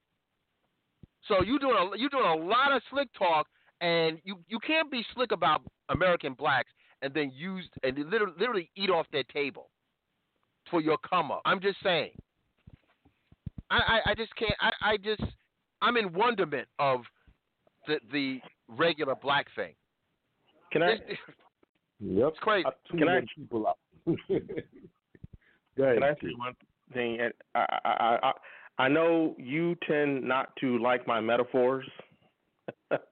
So 1.28 1.42
you 1.42 1.58
doing 1.58 1.76
a 1.76 1.96
you 1.96 2.10
doing 2.10 2.26
a 2.26 2.34
lot 2.34 2.72
of 2.72 2.82
slick 2.90 3.08
talk, 3.16 3.46
and 3.82 4.18
you 4.24 4.38
you 4.48 4.58
can't 4.60 4.90
be 4.90 5.04
slick 5.14 5.32
about 5.32 5.60
American 5.90 6.32
blacks 6.32 6.70
and 7.02 7.12
then 7.12 7.30
use 7.34 7.68
and 7.82 7.98
literally, 7.98 8.32
literally 8.38 8.70
eat 8.76 8.88
off 8.88 9.06
their 9.12 9.24
table 9.24 9.68
for 10.70 10.80
your 10.80 10.96
come 10.98 11.30
up. 11.30 11.42
I'm 11.44 11.60
just 11.60 11.76
saying. 11.82 12.12
I, 13.70 13.76
I, 14.06 14.10
I 14.10 14.14
just 14.14 14.34
can't. 14.36 14.54
I, 14.60 14.70
I 14.92 14.96
just 14.96 15.22
I'm 15.82 15.96
in 15.96 16.12
wonderment 16.12 16.68
of 16.78 17.00
the 17.86 17.98
the 18.12 18.40
regular 18.68 19.14
black 19.16 19.46
thing. 19.56 19.74
Can 20.72 20.82
I 20.82 20.92
It's- 20.92 21.18
Yep. 22.04 22.28
It's 22.30 22.38
crazy. 22.40 22.66
I 22.66 22.96
Can 22.98 23.08
I- 23.08 23.14
them 23.16 23.26
people 23.36 23.66
out. 23.68 23.78
Can 25.76 26.02
I 26.02 26.12
Chief. 26.14 26.20
say 26.22 26.34
one 26.36 26.54
thing? 26.92 27.18
I 27.54 27.58
I 27.58 27.78
I, 27.84 28.18
I 28.28 28.32
I 28.84 28.88
know 28.88 29.34
you 29.38 29.76
tend 29.86 30.24
not 30.26 30.54
to 30.60 30.78
like 30.78 31.06
my 31.06 31.20
metaphors. 31.20 31.86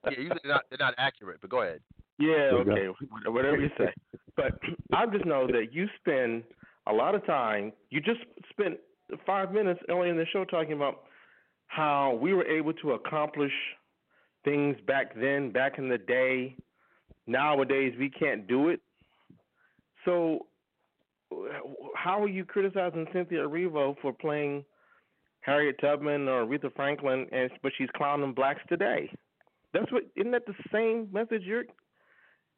Yeah, 0.04 0.10
usually 0.10 0.40
they're 0.42 0.52
not, 0.52 0.64
they're 0.70 0.78
not 0.78 0.94
accurate, 0.98 1.38
but 1.40 1.50
go 1.50 1.62
ahead. 1.62 1.80
Yeah, 2.18 2.50
okay, 2.52 2.88
whatever 3.26 3.56
you 3.56 3.70
say. 3.78 3.92
But 4.36 4.58
I 4.92 5.06
just 5.06 5.24
know 5.24 5.46
that 5.46 5.68
you 5.72 5.86
spend 5.98 6.44
a 6.86 6.92
lot 6.92 7.14
of 7.14 7.24
time. 7.24 7.72
You 7.90 8.00
just 8.00 8.20
spent 8.50 8.78
five 9.26 9.52
minutes 9.52 9.80
early 9.88 10.10
in 10.10 10.16
the 10.16 10.26
show 10.32 10.44
talking 10.44 10.72
about 10.72 11.02
how 11.68 12.18
we 12.20 12.34
were 12.34 12.46
able 12.46 12.72
to 12.74 12.92
accomplish 12.92 13.52
things 14.44 14.76
back 14.86 15.14
then, 15.14 15.50
back 15.50 15.78
in 15.78 15.88
the 15.88 15.98
day. 15.98 16.56
Nowadays, 17.26 17.94
we 17.98 18.10
can't 18.10 18.46
do 18.46 18.68
it. 18.68 18.80
So, 20.04 20.46
how 21.94 22.22
are 22.22 22.28
you 22.28 22.44
criticizing 22.44 23.06
Cynthia 23.12 23.46
Erivo 23.46 23.94
for 24.02 24.12
playing 24.12 24.64
Harriet 25.42 25.76
Tubman 25.80 26.28
or 26.28 26.44
Aretha 26.44 26.74
Franklin, 26.74 27.26
and 27.32 27.50
but 27.62 27.72
she's 27.78 27.88
clowning 27.96 28.34
blacks 28.34 28.62
today? 28.68 29.10
That's 29.72 29.90
what 29.92 30.04
isn't 30.16 30.32
that 30.32 30.46
the 30.46 30.54
same 30.72 31.08
message 31.12 31.42
you're 31.44 31.64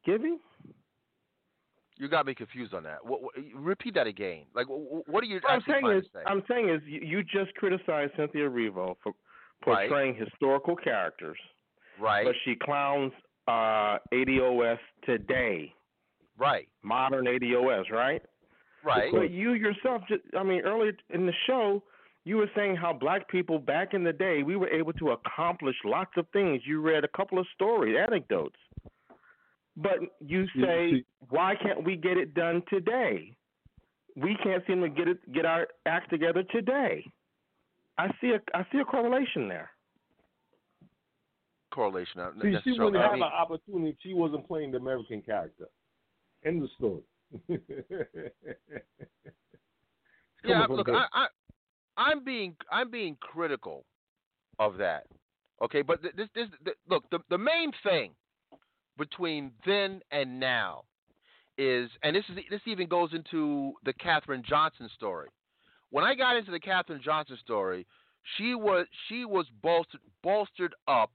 giving? 0.05 0.39
You 1.97 2.07
got 2.07 2.25
me 2.25 2.33
confused 2.33 2.73
on 2.73 2.83
that. 2.83 3.05
What, 3.05 3.21
what, 3.21 3.33
repeat 3.55 3.93
that 3.95 4.07
again. 4.07 4.45
Like, 4.55 4.65
what 4.67 5.23
are 5.23 5.27
you 5.27 5.39
I'm 5.47 5.61
saying 5.67 5.87
is, 5.91 6.03
say? 6.11 6.21
I'm 6.25 6.43
saying 6.49 6.69
is, 6.69 6.81
you 6.85 7.23
just 7.23 7.53
criticized 7.55 8.13
Cynthia 8.17 8.49
Erivo 8.49 8.95
for 9.03 9.13
portraying 9.63 10.15
right. 10.17 10.27
historical 10.29 10.75
characters, 10.75 11.37
right? 11.99 12.25
But 12.25 12.35
she 12.45 12.55
clowns 12.55 13.11
uh, 13.47 13.99
ADOS 14.11 14.79
today, 15.05 15.71
right? 16.37 16.67
Modern 16.81 17.25
ADOS, 17.25 17.91
right? 17.91 18.21
Right. 18.83 19.11
But 19.13 19.31
you 19.31 19.53
yourself, 19.53 20.01
just, 20.09 20.23
I 20.37 20.43
mean, 20.43 20.61
earlier 20.65 20.93
in 21.11 21.25
the 21.25 21.33
show, 21.47 21.83
you 22.25 22.37
were 22.37 22.49
saying 22.55 22.75
how 22.75 22.93
black 22.93 23.27
people 23.29 23.59
back 23.59 23.93
in 23.93 24.03
the 24.03 24.13
day 24.13 24.43
we 24.43 24.55
were 24.55 24.69
able 24.69 24.93
to 24.93 25.11
accomplish 25.11 25.75
lots 25.83 26.11
of 26.17 26.25
things. 26.31 26.61
You 26.65 26.79
read 26.81 27.03
a 27.03 27.09
couple 27.09 27.37
of 27.37 27.45
stories, 27.53 27.97
anecdotes. 27.99 28.55
But 29.75 29.97
you 30.19 30.45
say, 30.61 31.03
why 31.29 31.55
can't 31.61 31.83
we 31.83 31.95
get 31.95 32.17
it 32.17 32.33
done 32.33 32.61
today? 32.69 33.35
We 34.15 34.37
can't 34.43 34.63
seem 34.67 34.81
to 34.81 34.89
get 34.89 35.07
it 35.07 35.33
get 35.33 35.45
our 35.45 35.67
act 35.87 36.11
together 36.11 36.43
today. 36.51 37.03
I 37.97 38.09
see 38.21 38.31
a 38.31 38.39
I 38.55 38.65
see 38.71 38.77
a 38.77 38.85
correlation 38.85 39.47
there. 39.47 39.71
Correlation. 41.73 42.21
See, 42.41 42.55
she 42.63 42.71
wouldn't 42.79 42.97
I 42.97 43.03
have 43.03 43.13
mean, 43.13 43.23
an 43.23 43.29
opportunity. 43.29 43.97
She 44.03 44.13
wasn't 44.13 44.47
playing 44.47 44.71
the 44.71 44.77
American 44.77 45.23
character. 45.23 45.65
End 46.45 46.61
the 46.61 46.67
story. 46.77 47.01
yeah, 50.45 50.67
look, 50.69 50.87
I, 50.87 51.07
I, 51.11 51.27
I'm 51.97 52.23
being 52.23 52.55
I'm 52.71 52.89
being 52.89 53.17
critical 53.19 53.85
of 54.59 54.77
that. 54.77 55.05
Okay, 55.63 55.81
but 55.81 56.01
this 56.01 56.27
this, 56.35 56.47
look 56.89 57.03
the 57.11 57.19
the 57.29 57.37
main 57.37 57.71
thing 57.83 58.11
between 58.97 59.51
then 59.65 60.01
and 60.11 60.39
now 60.39 60.83
is, 61.57 61.89
and 62.03 62.15
this 62.15 62.25
is 62.29 62.37
this 62.49 62.61
even 62.65 62.87
goes 62.87 63.13
into 63.13 63.73
the 63.85 63.93
Katherine 63.93 64.43
Johnson 64.47 64.89
story. 64.95 65.29
When 65.89 66.03
I 66.03 66.15
got 66.15 66.35
into 66.35 66.51
the 66.51 66.59
Katherine 66.59 67.01
Johnson 67.03 67.37
story, 67.41 67.85
she 68.37 68.55
was 68.55 68.87
she 69.07 69.25
was 69.25 69.45
bolstered 69.61 70.01
bolstered 70.23 70.73
up 70.87 71.11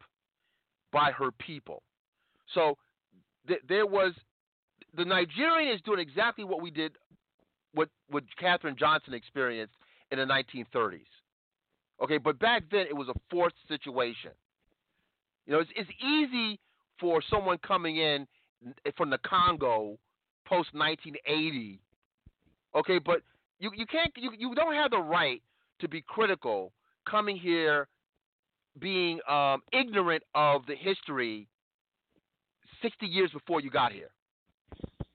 by 0.93 1.11
her 1.11 1.31
people. 1.33 1.83
So 2.55 2.77
th- 3.47 3.61
there 3.69 3.87
was 3.87 4.15
the 4.97 5.05
Nigerian 5.05 5.75
is 5.75 5.81
doing 5.83 5.99
exactly 5.99 6.45
what 6.45 6.63
we 6.63 6.71
did, 6.71 6.93
what 7.75 7.89
what 8.09 8.25
Katherine 8.39 8.77
Johnson 8.79 9.15
experienced 9.15 9.75
in 10.11 10.19
the 10.19 10.25
1930s. 10.25 11.01
Okay, 12.03 12.19
but 12.19 12.39
back 12.39 12.65
then 12.71 12.87
it 12.87 12.97
was 12.97 13.09
a 13.09 13.15
forced 13.31 13.57
situation. 13.67 14.31
You 15.47 15.55
know, 15.55 15.61
it's, 15.61 15.71
it's 15.75 15.91
easy 16.03 16.61
for 17.01 17.23
someone 17.31 17.59
coming 17.67 17.97
in 17.97 18.27
from 18.97 19.11
the 19.11 19.19
Congo 19.19 19.99
post 20.47 20.71
1980. 20.73 21.81
Okay, 22.77 22.99
but 22.99 23.23
you 23.59 23.71
you 23.75 23.87
can't 23.87 24.13
you 24.17 24.31
you 24.37 24.55
don't 24.55 24.75
have 24.75 24.91
the 24.91 24.99
right 24.99 25.43
to 25.81 25.89
be 25.89 26.03
critical 26.07 26.73
coming 27.09 27.37
here 27.37 27.89
being 28.79 29.19
um, 29.29 29.63
ignorant 29.73 30.23
of 30.35 30.65
the 30.67 30.77
history 30.77 31.49
60 32.83 33.07
years 33.07 33.31
before 33.33 33.61
you 33.61 33.71
got 33.71 33.93
here. 33.93 34.11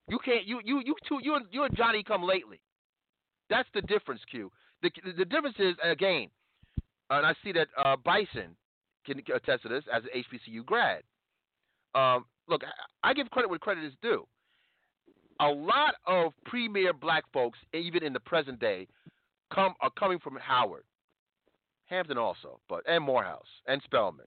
You 0.10 0.20
can't 0.24 0.46
you 0.46 0.60
you 0.64 0.82
you 0.86 0.96
two 1.08 1.20
you're 1.22 1.40
you're 1.52 1.70
Johnny 1.70 2.04
come 2.04 2.24
lately. 2.24 2.60
That's 3.50 3.70
the 3.74 3.82
difference, 3.82 4.22
Q. 4.30 4.52
The 4.84 4.92
the 5.18 5.26
difference 5.26 5.56
is 5.60 5.76
again, 5.82 6.28
and 7.10 7.26
I 7.26 7.34
see 7.44 7.54
that 7.54 7.68
uh, 7.84 7.96
Bison 7.96 8.56
can 9.06 9.20
attest 9.34 9.64
to 9.64 9.70
this 9.70 9.84
as 9.92 10.04
an 10.04 10.24
HBCU 10.24 10.66
grad. 10.66 11.04
Um, 11.96 12.26
look, 12.48 12.62
I 13.04 13.14
give 13.14 13.30
credit 13.32 13.50
where 13.50 13.60
credit 13.60 13.86
is 13.86 13.94
due. 14.02 14.28
A 15.40 15.48
lot 15.48 15.96
of 16.06 16.34
premier 16.46 16.94
black 16.94 17.24
folks, 17.34 17.58
even 17.74 18.04
in 18.04 18.14
the 18.14 18.20
present 18.20 18.60
day, 18.60 18.88
come 19.54 19.74
are 19.80 19.90
coming 19.98 20.20
from 20.20 20.36
Howard, 20.36 20.84
Hampton 21.86 22.18
also, 22.18 22.60
but 22.68 22.84
and 22.88 23.04
Morehouse 23.04 23.48
and 23.68 23.82
Spelman, 23.84 24.26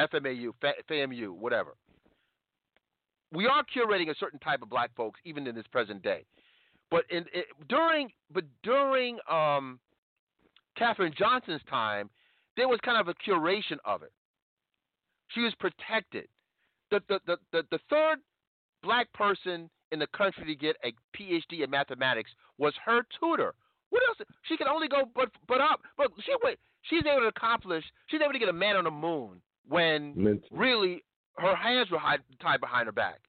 FMAU, 0.00 0.50
FAMU, 0.90 1.30
whatever. 1.30 1.74
We 3.32 3.46
are 3.46 3.64
curating 3.64 4.10
a 4.10 4.14
certain 4.18 4.38
type 4.40 4.62
of 4.62 4.70
black 4.70 4.90
folks, 4.96 5.20
even 5.24 5.46
in 5.46 5.54
this 5.54 5.66
present 5.70 6.02
day. 6.02 6.24
But 6.90 7.04
in, 7.10 7.24
in 7.34 7.42
during 7.68 8.10
but 8.32 8.44
during 8.62 9.18
um, 9.30 9.78
Katherine 10.76 11.14
Johnson's 11.16 11.62
time, 11.68 12.10
there 12.56 12.68
was 12.68 12.78
kind 12.84 12.98
of 12.98 13.08
a 13.08 13.14
curation 13.28 13.78
of 13.84 14.02
it. 14.02 14.12
She 15.28 15.40
was 15.40 15.54
protected 15.58 16.28
the, 16.90 17.00
the, 17.08 17.20
the, 17.26 17.36
the, 17.52 17.62
the 17.70 17.78
third 17.90 18.18
black 18.82 19.12
person 19.12 19.68
in 19.92 19.98
the 19.98 20.06
country 20.08 20.44
to 20.46 20.54
get 20.54 20.76
a 20.84 20.92
PhD 21.16 21.64
in 21.64 21.70
mathematics 21.70 22.30
was 22.58 22.74
her 22.84 23.02
tutor. 23.18 23.54
What 23.90 24.02
else? 24.08 24.28
She 24.42 24.56
can 24.56 24.68
only 24.68 24.88
go 24.88 25.04
but 25.14 25.30
but 25.46 25.60
up. 25.60 25.80
But 25.96 26.08
she 26.24 26.32
wait. 26.42 26.58
She's 26.82 27.02
able 27.06 27.22
to 27.22 27.28
accomplish. 27.28 27.84
She's 28.08 28.20
able 28.20 28.32
to 28.32 28.38
get 28.38 28.48
a 28.48 28.52
man 28.52 28.76
on 28.76 28.84
the 28.84 28.90
moon 28.90 29.40
when 29.68 30.12
Mental. 30.16 30.48
really 30.50 31.04
her 31.38 31.54
hands 31.54 31.90
were 31.90 31.98
hide, 31.98 32.20
tied 32.40 32.60
behind 32.60 32.86
her 32.86 32.92
back. 32.92 33.20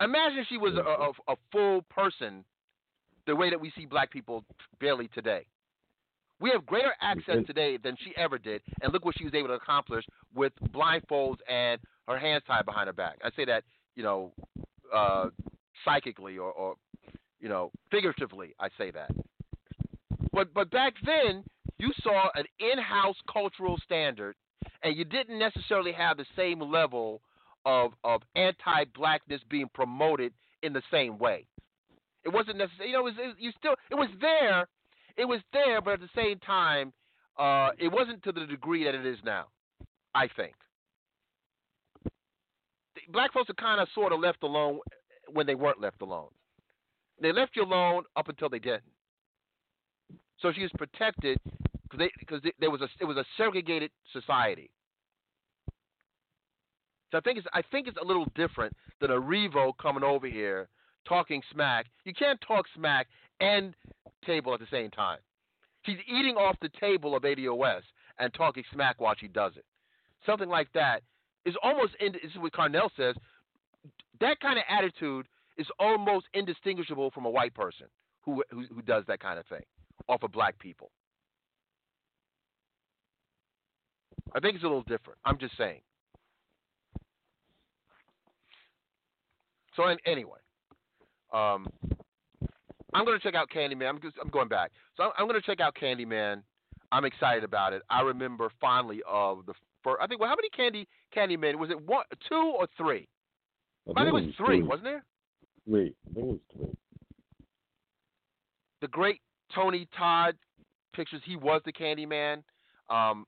Imagine 0.00 0.46
she 0.48 0.56
was 0.56 0.74
a, 0.74 0.80
a, 0.80 1.34
a 1.34 1.36
full 1.52 1.82
person, 1.90 2.44
the 3.26 3.36
way 3.36 3.50
that 3.50 3.60
we 3.60 3.70
see 3.76 3.84
black 3.84 4.10
people 4.10 4.44
barely 4.80 5.08
today. 5.08 5.46
We 6.40 6.50
have 6.50 6.64
greater 6.64 6.94
access 7.02 7.44
today 7.46 7.76
than 7.76 7.96
she 8.02 8.16
ever 8.16 8.38
did, 8.38 8.62
and 8.80 8.92
look 8.94 9.04
what 9.04 9.14
she 9.18 9.24
was 9.24 9.34
able 9.34 9.48
to 9.48 9.54
accomplish 9.54 10.04
with 10.34 10.52
blindfolds 10.72 11.36
and 11.48 11.78
her 12.08 12.18
hands 12.18 12.44
tied 12.46 12.64
behind 12.64 12.86
her 12.86 12.94
back. 12.94 13.18
I 13.22 13.30
say 13.36 13.44
that, 13.44 13.62
you 13.94 14.02
know, 14.02 14.32
uh, 14.94 15.26
psychically 15.84 16.38
or, 16.38 16.50
or, 16.50 16.76
you 17.40 17.50
know, 17.50 17.70
figuratively. 17.90 18.54
I 18.58 18.68
say 18.78 18.90
that. 18.90 19.10
But 20.32 20.54
but 20.54 20.70
back 20.70 20.94
then, 21.04 21.44
you 21.78 21.92
saw 22.02 22.28
an 22.34 22.44
in-house 22.58 23.16
cultural 23.30 23.78
standard, 23.84 24.34
and 24.82 24.96
you 24.96 25.04
didn't 25.04 25.38
necessarily 25.38 25.92
have 25.92 26.16
the 26.16 26.26
same 26.36 26.60
level 26.60 27.20
of 27.64 27.92
of 28.04 28.22
anti-blackness 28.36 29.40
being 29.48 29.68
promoted 29.74 30.32
in 30.62 30.72
the 30.72 30.82
same 30.90 31.18
way. 31.18 31.46
It 32.24 32.30
wasn't 32.30 32.58
necessary. 32.58 32.88
You 32.88 32.94
know, 32.94 33.00
it 33.00 33.04
was, 33.04 33.14
it, 33.18 33.36
you 33.38 33.52
still 33.58 33.74
it 33.90 33.94
was 33.94 34.08
there. 34.20 34.68
It 35.16 35.24
was 35.24 35.40
there, 35.52 35.80
but 35.80 35.94
at 35.94 36.00
the 36.00 36.08
same 36.14 36.38
time, 36.38 36.92
uh, 37.38 37.70
it 37.78 37.88
wasn't 37.88 38.22
to 38.24 38.32
the 38.32 38.46
degree 38.46 38.84
that 38.84 38.94
it 38.94 39.04
is 39.04 39.18
now. 39.24 39.46
I 40.14 40.28
think 40.36 40.54
black 43.12 43.32
folks 43.32 43.50
are 43.50 43.54
kind 43.54 43.80
of 43.80 43.88
sort 43.94 44.12
of 44.12 44.20
left 44.20 44.42
alone 44.42 44.80
when 45.32 45.46
they 45.46 45.54
weren't 45.54 45.80
left 45.80 46.02
alone. 46.02 46.28
They 47.20 47.32
left 47.32 47.56
you 47.56 47.64
alone 47.64 48.04
up 48.16 48.28
until 48.28 48.48
they 48.48 48.58
didn't. 48.58 48.82
So 50.40 50.52
she 50.52 50.62
was 50.62 50.70
protected 50.78 51.38
because 51.90 52.40
there 52.58 52.70
was 52.70 52.80
a 52.80 52.88
it 53.00 53.04
was 53.04 53.16
a 53.16 53.24
segregated 53.36 53.90
society. 54.12 54.70
So 57.10 57.18
I 57.18 57.20
think 57.20 57.38
it's 57.38 57.46
I 57.52 57.62
think 57.70 57.88
it's 57.88 57.98
a 58.00 58.04
little 58.04 58.26
different 58.34 58.74
than 59.00 59.10
a 59.10 59.20
Revo 59.20 59.72
coming 59.80 60.04
over 60.04 60.26
here 60.26 60.68
talking 61.08 61.42
smack. 61.52 61.86
You 62.04 62.12
can't 62.14 62.40
talk 62.46 62.66
smack 62.74 63.08
and 63.40 63.74
table 64.24 64.54
at 64.54 64.60
the 64.60 64.66
same 64.70 64.90
time. 64.90 65.18
She's 65.86 65.96
eating 66.06 66.36
off 66.36 66.56
the 66.60 66.68
table 66.78 67.16
of 67.16 67.22
ADOS 67.22 67.82
and 68.18 68.32
talking 68.34 68.64
smack 68.72 69.00
while 69.00 69.14
she 69.18 69.28
does 69.28 69.52
it. 69.56 69.64
Something 70.26 70.48
like 70.48 70.68
that 70.74 71.02
is 71.46 71.54
almost 71.62 71.92
in, 72.00 72.12
this 72.12 72.30
is 72.32 72.38
what 72.38 72.52
Carnell 72.52 72.90
says. 72.96 73.14
That 74.20 74.38
kind 74.40 74.58
of 74.58 74.64
attitude 74.68 75.26
is 75.56 75.66
almost 75.78 76.26
indistinguishable 76.34 77.10
from 77.12 77.24
a 77.24 77.30
white 77.30 77.54
person 77.54 77.86
who, 78.22 78.44
who 78.50 78.64
who 78.74 78.82
does 78.82 79.04
that 79.08 79.20
kind 79.20 79.38
of 79.38 79.46
thing 79.46 79.62
off 80.08 80.22
of 80.22 80.32
black 80.32 80.58
people. 80.58 80.90
I 84.34 84.40
think 84.40 84.54
it's 84.54 84.64
a 84.64 84.66
little 84.66 84.82
different. 84.82 85.18
I'm 85.24 85.38
just 85.38 85.56
saying. 85.56 85.80
So 89.80 90.10
anyway, 90.10 90.38
um, 91.32 91.66
I'm 92.92 93.04
going 93.04 93.18
to 93.18 93.22
check 93.22 93.34
out 93.34 93.48
Candyman. 93.50 93.88
I'm, 93.88 94.00
just, 94.00 94.16
I'm 94.22 94.30
going 94.30 94.48
back. 94.48 94.72
So 94.96 95.04
I'm, 95.04 95.10
I'm 95.18 95.28
going 95.28 95.40
to 95.40 95.46
check 95.46 95.60
out 95.60 95.74
Candyman 95.80 96.42
I'm 96.92 97.04
excited 97.04 97.44
about 97.44 97.72
it. 97.72 97.82
I 97.88 98.00
remember 98.02 98.50
fondly 98.60 99.00
of 99.08 99.46
the 99.46 99.54
first. 99.84 99.98
I 100.02 100.06
think. 100.06 100.20
Well, 100.20 100.28
how 100.28 100.36
many 100.36 100.48
Candy 100.50 100.88
Candyman 101.16 101.56
was 101.56 101.70
it? 101.70 101.80
One, 101.86 102.04
two, 102.28 102.54
or 102.58 102.66
three? 102.76 103.06
I 103.96 104.04
think 104.04 104.08
it 104.08 104.12
was 104.12 104.34
three, 104.36 104.62
wasn't 104.62 104.84
there? 104.84 105.04
Three. 105.68 105.94
I 106.10 106.14
think 106.14 106.26
it 106.26 106.30
was 106.30 106.38
three. 106.52 106.76
The 108.80 108.88
great 108.88 109.20
Tony 109.54 109.88
Todd 109.96 110.34
pictures. 110.94 111.22
He 111.24 111.36
was 111.36 111.62
the 111.64 111.72
Candyman. 111.72 112.42
Um, 112.88 113.24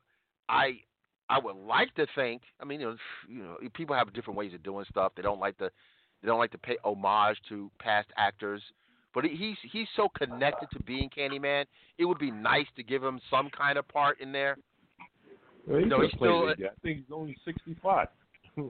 I 0.49 0.81
I 1.29 1.39
would 1.39 1.57
like 1.57 1.95
to 1.95 2.07
think. 2.17 2.43
I 2.61 2.65
mean, 2.65 2.81
you 2.81 2.87
know, 2.87 2.97
you 3.29 3.43
know, 3.43 3.57
people 3.75 3.95
have 3.95 4.13
different 4.13 4.39
ways 4.39 4.55
of 4.55 4.63
doing 4.63 4.85
stuff. 4.91 5.13
They 5.17 5.23
don't 5.23 5.41
like 5.41 5.57
to 5.59 5.71
they 6.23 6.29
don't 6.29 6.39
like 6.39 6.53
to 6.53 6.59
pay 6.59 6.77
homage 6.85 7.37
to 7.49 7.71
past 7.79 8.09
actors. 8.17 8.63
But 9.15 9.25
he's 9.25 9.57
he's 9.71 9.89
so 9.97 10.09
connected 10.09 10.69
to 10.73 10.83
being 10.85 11.11
Candyman. 11.11 11.65
It 11.99 12.05
would 12.07 12.19
be 12.19 12.31
nice 12.31 12.67
to 12.77 12.83
give 12.83 13.03
him 13.03 13.21
some 13.31 13.51
kind 13.51 13.77
of 13.77 13.87
part 13.89 14.21
in 14.21 14.33
there. 14.33 14.57
Well, 15.67 15.81
he 15.81 15.85
No, 15.85 15.99
could 15.99 16.11
he's 16.11 16.19
still- 16.19 16.47
that. 16.47 16.57
I 16.61 16.69
think 16.83 16.99
he's 16.99 17.13
only 17.13 17.37
sixty-five. 17.45 18.09
Yeah. 18.57 18.69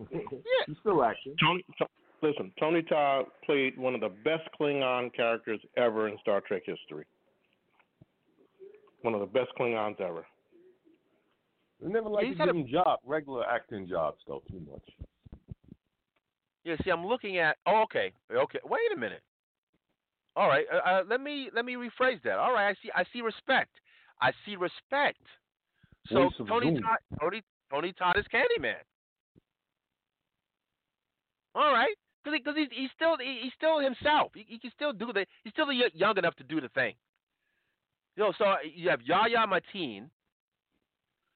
he's 0.66 0.76
still 0.80 1.02
acting. 1.04 1.34
Tony, 1.40 1.64
to, 1.78 1.86
listen, 2.22 2.52
Tony 2.60 2.82
Todd 2.82 3.26
played 3.44 3.76
one 3.76 3.94
of 3.96 4.00
the 4.00 4.10
best 4.24 4.48
Klingon 4.60 5.12
characters 5.14 5.60
ever 5.76 6.06
in 6.08 6.16
Star 6.20 6.40
Trek 6.40 6.62
history. 6.66 7.04
One 9.02 9.14
of 9.14 9.20
the 9.20 9.26
best 9.26 9.50
Klingons 9.58 10.00
ever. 10.00 10.24
They 11.80 11.88
never 11.88 12.08
like 12.08 12.26
He's 12.26 12.34
to 12.36 12.38
had 12.42 12.46
give 12.46 12.56
a- 12.56 12.58
him 12.60 12.68
job, 12.68 13.00
regular 13.04 13.44
acting 13.48 13.88
jobs 13.88 14.18
though, 14.28 14.42
too 14.48 14.60
much. 14.70 14.88
Yeah, 16.64 16.76
see, 16.84 16.90
I'm 16.90 17.06
looking 17.06 17.38
at. 17.38 17.56
Oh, 17.66 17.82
okay, 17.84 18.12
okay. 18.32 18.60
Wait 18.64 18.80
a 18.94 18.98
minute. 18.98 19.22
All 20.36 20.48
right, 20.48 20.64
uh, 20.72 20.88
uh, 20.88 21.02
let 21.08 21.20
me 21.20 21.50
let 21.54 21.64
me 21.64 21.74
rephrase 21.74 22.22
that. 22.24 22.38
All 22.38 22.52
right, 22.52 22.68
I 22.68 22.74
see. 22.82 22.90
I 22.94 23.04
see 23.12 23.20
respect. 23.20 23.70
I 24.20 24.32
see 24.46 24.56
respect. 24.56 25.20
So 26.08 26.30
Tony. 26.46 26.80
Todd, 26.80 26.98
Tony 27.20 27.42
Tony 27.70 27.92
Todd 27.92 28.16
is 28.18 28.24
Candyman. 28.32 28.80
All 31.54 31.72
right, 31.72 31.94
because 32.24 32.38
because 32.38 32.54
he's 32.56 32.68
he's 32.70 32.90
still 32.96 33.16
he, 33.18 33.40
he's 33.42 33.52
still 33.56 33.78
himself. 33.78 34.32
He, 34.34 34.46
he 34.48 34.58
can 34.58 34.70
still 34.74 34.92
do 34.92 35.12
the. 35.12 35.26
He's 35.44 35.52
still 35.52 35.70
young 35.72 36.16
enough 36.16 36.36
to 36.36 36.44
do 36.44 36.60
the 36.60 36.68
thing. 36.70 36.94
You 38.16 38.24
know, 38.24 38.32
so 38.38 38.44
you 38.74 38.88
have 38.88 39.00
Yahya 39.02 39.46
Mateen. 39.46 40.08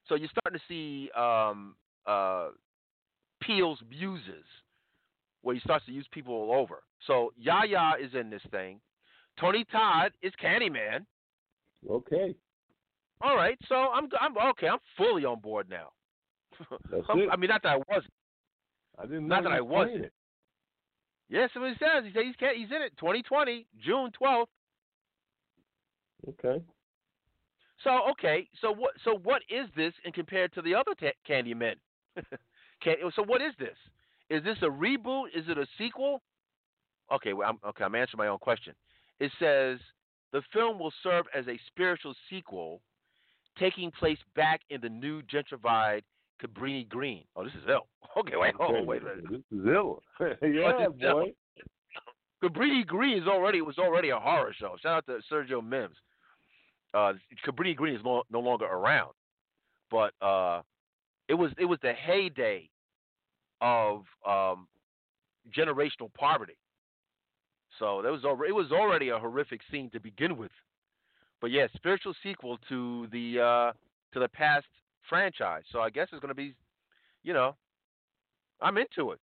So 0.07 0.15
you're 0.15 0.29
starting 0.29 0.59
to 0.59 0.65
see 0.67 1.11
um, 1.11 1.75
uh, 2.05 2.49
Peele's 3.41 3.79
muses, 3.89 4.45
where 5.47 5.55
he 5.55 5.61
starts 5.61 5.85
to 5.85 5.93
use 5.93 6.05
people 6.11 6.33
all 6.33 6.51
over. 6.59 6.83
So 7.07 7.31
Yahya 7.37 7.93
is 8.03 8.13
in 8.13 8.29
this 8.29 8.41
thing. 8.51 8.81
Tony 9.39 9.63
Todd 9.71 10.11
is 10.21 10.33
Candyman. 10.43 11.05
Okay, 11.89 12.35
All 13.21 13.37
right, 13.37 13.57
so 13.69 13.75
I'm 13.75 14.09
I'm 14.19 14.35
okay. 14.49 14.67
I'm 14.67 14.79
fully 14.97 15.23
on 15.23 15.39
board 15.39 15.69
now. 15.69 15.87
that's 16.91 17.03
I'm- 17.07 17.19
it. 17.19 17.29
I 17.31 17.37
mean, 17.37 17.49
not 17.49 17.63
that 17.63 17.69
I 17.69 17.77
wasn't. 17.77 18.13
I 18.99 19.03
didn't 19.03 19.27
not 19.27 19.43
know 19.43 19.49
that 19.51 19.55
I 19.55 19.61
was 19.61 19.87
wasn't. 19.87 20.05
it. 20.05 20.13
Yes, 21.29 21.49
that's 21.53 21.61
what 21.61 21.69
he 21.69 21.75
says. 21.79 22.03
He 22.03 22.11
says 22.11 22.23
he's 22.25 22.63
he's 22.67 22.75
in 22.75 22.81
it. 22.81 22.91
2020, 22.99 23.67
June 23.85 24.11
12th. 24.21 24.47
Okay. 26.29 26.61
So 27.83 27.91
okay, 28.11 28.49
so 28.59 28.73
what 28.73 28.91
so 29.05 29.17
what 29.23 29.43
is 29.49 29.69
this 29.77 29.93
in 30.03 30.11
compared 30.11 30.51
to 30.55 30.61
the 30.61 30.75
other 30.75 30.91
ta- 30.99 31.17
Candymen? 31.29 31.75
Can, 32.83 32.95
so 33.15 33.23
what 33.23 33.41
is 33.41 33.53
this? 33.59 33.77
Is 34.29 34.43
this 34.43 34.57
a 34.61 34.65
reboot? 34.65 35.27
Is 35.35 35.45
it 35.47 35.57
a 35.57 35.65
sequel? 35.77 36.21
Okay, 37.11 37.33
well, 37.33 37.49
I'm, 37.49 37.69
okay, 37.69 37.83
I'm 37.83 37.95
answering 37.95 38.19
my 38.19 38.27
own 38.27 38.39
question. 38.39 38.73
It 39.19 39.31
says 39.39 39.79
the 40.33 40.41
film 40.53 40.77
will 40.79 40.93
serve 41.01 41.25
as 41.33 41.47
a 41.47 41.59
spiritual 41.67 42.13
sequel, 42.29 42.81
taking 43.57 43.91
place 43.91 44.17
back 44.35 44.61
in 44.69 44.81
the 44.81 44.89
new 44.89 45.21
gentrified 45.23 46.01
Cabrini 46.43 46.87
Green. 46.87 47.23
Oh, 47.35 47.43
this 47.43 47.53
is 47.53 47.63
ill. 47.69 47.87
Okay, 48.17 48.35
wait, 48.35 48.55
on, 48.59 48.87
wait 48.87 49.03
a. 49.03 49.21
This 49.29 49.41
is 49.51 49.67
ill. 49.67 50.01
yeah, 50.19 50.33
this 50.41 50.95
is 50.95 51.01
ill. 51.03 51.13
boy. 51.13 51.33
Cabrini 52.43 52.83
Green 52.85 53.21
is 53.21 53.27
already 53.27 53.61
was 53.61 53.77
already 53.77 54.09
a 54.09 54.17
horror 54.17 54.55
show. 54.57 54.75
Shout 54.81 54.97
out 54.97 55.05
to 55.05 55.19
Sergio 55.31 55.63
Mims. 55.63 55.95
Uh, 56.95 57.13
Cabrini 57.45 57.75
Green 57.75 57.95
is 57.95 58.01
no, 58.03 58.23
no 58.31 58.39
longer 58.39 58.65
around, 58.65 59.11
but 59.91 60.13
uh, 60.19 60.61
it 61.27 61.35
was 61.35 61.51
it 61.59 61.65
was 61.65 61.77
the 61.83 61.93
heyday 61.93 62.67
of 63.61 64.03
um, 64.27 64.67
generational 65.55 66.13
poverty. 66.17 66.57
So 67.79 68.01
that 68.01 68.11
was 68.11 68.25
already, 68.25 68.49
it 68.49 68.55
was 68.55 68.71
already 68.71 69.09
a 69.09 69.19
horrific 69.19 69.61
scene 69.71 69.89
to 69.91 69.99
begin 69.99 70.37
with. 70.37 70.51
But 71.41 71.51
yeah, 71.51 71.67
spiritual 71.75 72.13
sequel 72.23 72.57
to 72.69 73.07
the 73.11 73.39
uh, 73.39 73.71
to 74.13 74.19
the 74.19 74.27
past 74.27 74.65
franchise. 75.07 75.63
So 75.71 75.79
I 75.79 75.89
guess 75.89 76.07
it's 76.11 76.19
going 76.19 76.29
to 76.29 76.35
be, 76.35 76.55
you 77.23 77.33
know, 77.33 77.55
I'm 78.61 78.77
into 78.77 79.11
it. 79.11 79.19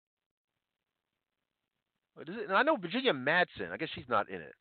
It? 2.18 2.50
I 2.50 2.62
know 2.62 2.76
Virginia 2.76 3.12
Madsen. 3.12 3.70
I 3.72 3.76
guess 3.76 3.88
she's 3.94 4.08
not 4.08 4.28
in 4.28 4.40
it. 4.40 4.54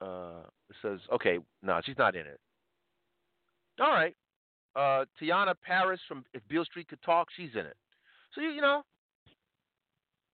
Uh, 0.00 0.42
it 0.68 0.76
says 0.82 0.98
okay. 1.12 1.38
No, 1.62 1.80
she's 1.84 1.98
not 1.98 2.16
in 2.16 2.22
it. 2.22 2.40
All 3.80 3.92
right. 3.92 4.16
Uh, 4.74 5.04
Teyonah 5.20 5.54
Parris 5.62 6.00
from 6.08 6.24
If 6.32 6.46
Beale 6.48 6.64
Street 6.64 6.88
Could 6.88 7.02
Talk, 7.02 7.28
she's 7.36 7.50
in 7.54 7.66
it. 7.66 7.76
So 8.34 8.40
you, 8.40 8.50
you 8.50 8.60
know, 8.62 8.82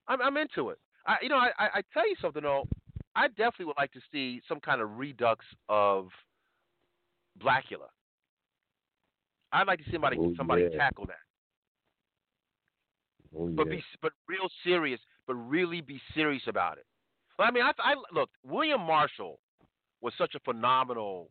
I'm 0.06 0.23
I'm 0.23 0.36
into 0.36 0.70
it. 0.70 0.78
I 1.06 1.16
you 1.23 1.28
know 1.28 1.36
I, 1.36 1.51
I 1.59 1.82
tell 1.93 2.09
you 2.09 2.16
something 2.20 2.43
though. 2.43 2.65
I 3.16 3.28
definitely 3.28 3.66
would 3.66 3.77
like 3.78 3.93
to 3.93 4.01
see 4.12 4.40
some 4.48 4.60
kind 4.60 4.81
of 4.81 4.97
redux 4.97 5.44
of 5.69 6.09
Blackula. 7.40 7.89
I'd 9.52 9.66
like 9.66 9.78
to 9.81 9.85
see 9.86 9.93
somebody 9.93 10.19
Oh, 10.20 10.35
somebody 10.36 10.69
yeah. 10.70 10.78
tackle 10.78 11.06
that. 11.06 11.16
Oh, 13.36 13.48
but 13.48 13.66
yeah. 13.66 13.77
be 13.77 13.85
but 14.01 14.12
real 14.28 14.48
serious, 14.65 15.01
but 15.27 15.35
really 15.35 15.81
be 15.81 16.01
serious 16.15 16.43
about 16.47 16.78
it. 16.78 16.86
Well, 17.39 17.48
I 17.48 17.51
mean, 17.51 17.62
I, 17.65 17.73
I 17.78 17.94
look. 18.12 18.31
William 18.44 18.81
Marshall 18.81 19.39
was 20.01 20.12
such 20.16 20.35
a 20.35 20.40
phenomenal 20.40 21.31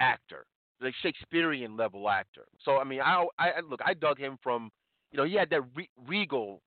actor, 0.00 0.46
like 0.80 0.94
Shakespearean 1.02 1.76
level 1.76 2.08
actor. 2.08 2.44
So 2.62 2.78
I 2.78 2.84
mean, 2.84 3.00
I 3.00 3.26
I- 3.38 3.60
look. 3.68 3.80
I 3.84 3.94
dug 3.94 4.18
him 4.18 4.38
from, 4.42 4.70
you 5.10 5.16
know, 5.18 5.24
he 5.24 5.34
had 5.34 5.50
that 5.50 5.62
re- 5.74 5.90
regal 6.06 6.62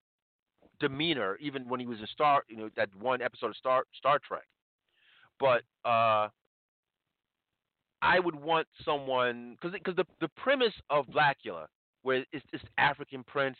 demeanor 0.80 1.38
even 1.41 1.68
when 1.68 1.80
he 1.80 1.86
was 1.86 1.99
in 1.99 2.07
Star, 2.07 2.44
you 2.48 2.57
know, 2.57 2.69
that 2.76 2.90
one 2.95 3.22
episode 3.22 3.48
of 3.48 3.56
Star 3.57 3.84
Star 3.98 4.19
Trek. 4.19 4.48
But 5.40 5.61
uh, 5.88 6.30
I 8.02 8.19
would 8.19 8.36
want 8.36 8.68
someone 8.86 9.57
because 9.60 9.73
because 9.73 9.95
the 9.95 10.06
the 10.22 10.30
premise 10.30 10.73
of 10.90 11.06
Blackula, 11.07 11.68
where 12.03 12.26
it's 12.31 12.45
this 12.52 12.61
African 12.77 13.23
prince, 13.23 13.57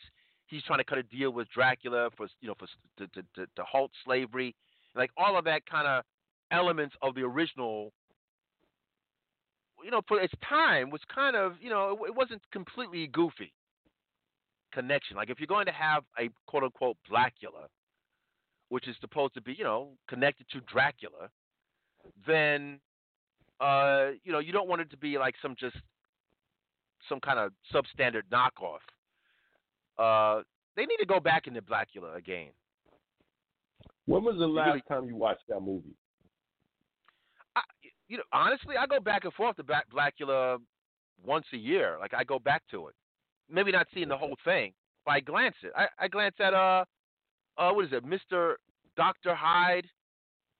he's 0.48 0.64
trying 0.64 0.80
to 0.80 0.84
cut 0.86 0.98
a 0.98 1.04
deal 1.04 1.32
with 1.32 1.48
Dracula 1.50 2.10
for 2.16 2.28
you 2.42 2.48
know 2.48 2.56
for 2.58 2.68
to 2.98 3.08
to, 3.14 3.22
to, 3.36 3.46
to 3.56 3.64
halt 3.64 3.92
slavery, 4.06 4.56
like 4.96 5.12
all 5.18 5.38
of 5.38 5.44
that 5.46 5.66
kind 5.66 5.88
of 5.88 6.04
elements 6.52 6.96
of 7.02 7.16
the 7.16 7.22
original. 7.22 7.92
You 9.84 9.92
know, 9.92 10.02
for 10.08 10.20
its 10.20 10.34
time 10.48 10.90
was 10.90 11.02
kind 11.14 11.36
of 11.36 11.54
you 11.62 11.70
know 11.70 11.98
it, 12.04 12.10
it 12.10 12.16
wasn't 12.16 12.42
completely 12.52 13.08
goofy 13.08 13.54
connection. 14.74 15.18
Like 15.18 15.30
if 15.30 15.40
you're 15.40 15.48
going 15.48 15.66
to 15.66 15.72
have 15.72 16.04
a 16.20 16.30
quote 16.48 16.64
unquote 16.64 16.98
Blackula, 17.10 17.68
which 18.70 18.88
is 18.88 18.96
supposed 19.02 19.34
to 19.36 19.42
be 19.42 19.54
you 19.54 19.64
know 19.64 19.90
connected 20.08 20.48
to 20.52 20.62
Dracula, 20.62 21.30
then 22.28 22.80
uh, 23.60 24.10
you 24.24 24.32
know 24.32 24.40
you 24.40 24.52
don't 24.52 24.68
want 24.68 24.82
it 24.82 24.90
to 24.92 24.98
be 24.98 25.18
like 25.18 25.36
some 25.42 25.56
just 25.60 25.78
some 27.08 27.20
kind 27.20 27.40
of 27.40 27.52
substandard 27.74 28.24
knockoff. 28.32 28.80
Uh, 29.98 30.44
they 30.76 30.86
need 30.86 30.98
to 30.98 31.06
go 31.06 31.20
back 31.20 31.48
into 31.48 31.62
Blackula 31.62 32.16
again. 32.18 32.50
When 34.06 34.24
was 34.24 34.38
the 34.38 34.48
last 34.48 34.68
really- 34.68 34.82
time 34.88 35.06
you 35.08 35.16
watched 35.16 35.48
that 35.50 35.62
movie? 35.62 35.96
You 38.10 38.18
know, 38.18 38.24
honestly, 38.34 38.76
I 38.76 38.88
go 38.88 39.00
back 39.00 39.24
and 39.24 39.34
forth 39.34 39.56
to 39.58 39.64
Black 39.64 39.86
Blackula 39.90 40.58
once 41.26 41.46
a 41.54 41.58
year. 41.58 41.98
Like 42.00 42.14
I 42.14 42.24
go 42.24 42.40
back 42.40 42.64
to 42.72 42.88
it. 42.88 42.96
Maybe 43.50 43.72
not 43.72 43.88
seeing 43.94 44.10
the 44.10 44.18
whole 44.18 44.36
thing, 44.44 44.74
but 45.06 45.12
I 45.12 45.20
glance 45.20 45.56
it. 45.62 45.72
I, 45.76 45.88
I 45.98 46.08
glance 46.08 46.36
at 46.40 46.54
uh, 46.54 46.86
uh, 47.58 47.72
what 47.72 47.86
is 47.86 47.94
it, 47.94 48.04
Mister 48.04 48.58
Doctor 48.98 49.36
Hyde, 49.36 49.86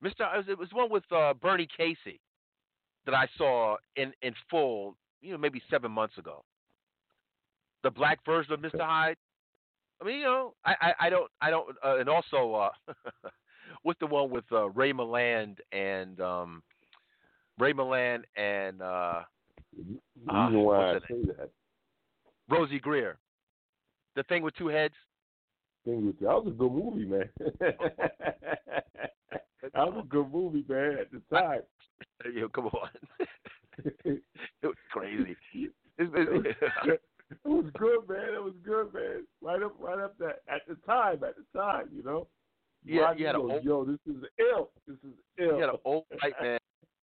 Mister? 0.02 0.28
It 0.48 0.58
was, 0.58 0.70
one 0.74 0.92
with 0.92 1.04
uh, 1.12 1.34
Bernie 1.34 1.68
Casey 1.76 2.20
that 3.06 3.16
I 3.16 3.28
saw 3.38 3.78
in 3.96 4.14
in 4.22 4.34
full. 4.50 4.96
You 5.22 5.34
know, 5.34 5.38
maybe 5.38 5.62
seven 5.70 5.92
months 5.92 6.18
ago. 6.18 6.44
The 7.84 7.90
black 7.90 8.24
version 8.26 8.54
of 8.54 8.62
Mister 8.62 8.84
Hyde. 8.84 9.18
I 10.02 10.06
mean, 10.06 10.20
you 10.20 10.26
know, 10.26 10.54
I 10.66 10.76
I, 10.82 10.94
I 11.08 11.10
don't 11.10 11.32
I 11.42 11.50
don't, 11.50 11.76
uh, 11.84 11.98
and 11.98 12.10
also 12.10 12.54
uh, 12.54 12.94
what's 13.84 14.00
the 14.00 14.08
one 14.08 14.30
with 14.30 14.46
uh, 14.52 14.70
Ray 14.70 14.94
Milland 14.94 15.58
and 15.72 16.20
um, 16.22 16.64
Ray 17.60 17.74
Milland 17.74 18.24
and 18.36 18.82
uh, 18.82 19.22
The 19.76 20.00
Ah, 20.30 20.48
reason 20.48 20.64
why 20.64 20.92
I 20.92 20.94
say 21.00 21.22
that 21.38 21.50
Rosey 22.50 22.82
Grier. 22.82 23.18
The 24.16 24.24
thing 24.24 24.42
with 24.44 24.56
two 24.56 24.68
heads. 24.68 24.96
thing 25.86 26.08
with 26.08 26.20
that 26.20 26.44
was 26.44 26.48
a 26.48 26.52
good 26.52 26.72
movie, 26.72 27.06
man. 27.06 27.30
that 29.62 29.74
was 29.76 30.04
a 30.04 30.08
good 30.08 30.32
movie, 30.32 30.66
man. 30.68 30.98
At 31.00 31.12
the 31.12 31.22
time, 31.36 31.62
know, 32.36 32.50
come 32.50 32.68
on. 32.68 32.90
it 34.06 34.22
was 34.64 34.76
crazy. 34.92 35.36
It's, 35.54 35.76
it, 35.98 36.56
it 36.86 37.02
was 37.46 37.66
good, 37.78 38.10
man. 38.10 38.34
It 38.34 38.44
was 38.44 38.54
good, 38.66 38.94
man. 38.94 39.26
Right 39.42 39.62
up, 39.62 39.76
right 39.80 40.00
up 40.00 40.18
that 40.18 40.42
at 40.48 40.62
the 40.68 40.76
time, 40.86 41.24
at 41.24 41.36
the 41.36 41.60
time, 41.60 41.90
you 41.94 42.04
know. 42.04 42.28
Yeah, 42.86 43.14
you 43.14 43.26
had 43.26 43.36
old, 43.36 43.64
yo, 43.64 43.84
This 43.86 44.00
is 44.08 44.24
ill. 44.40 44.70
You 45.38 45.60
had 45.60 45.70
an 45.70 45.76
old 45.84 46.06
white 46.22 46.34
man, 46.42 46.58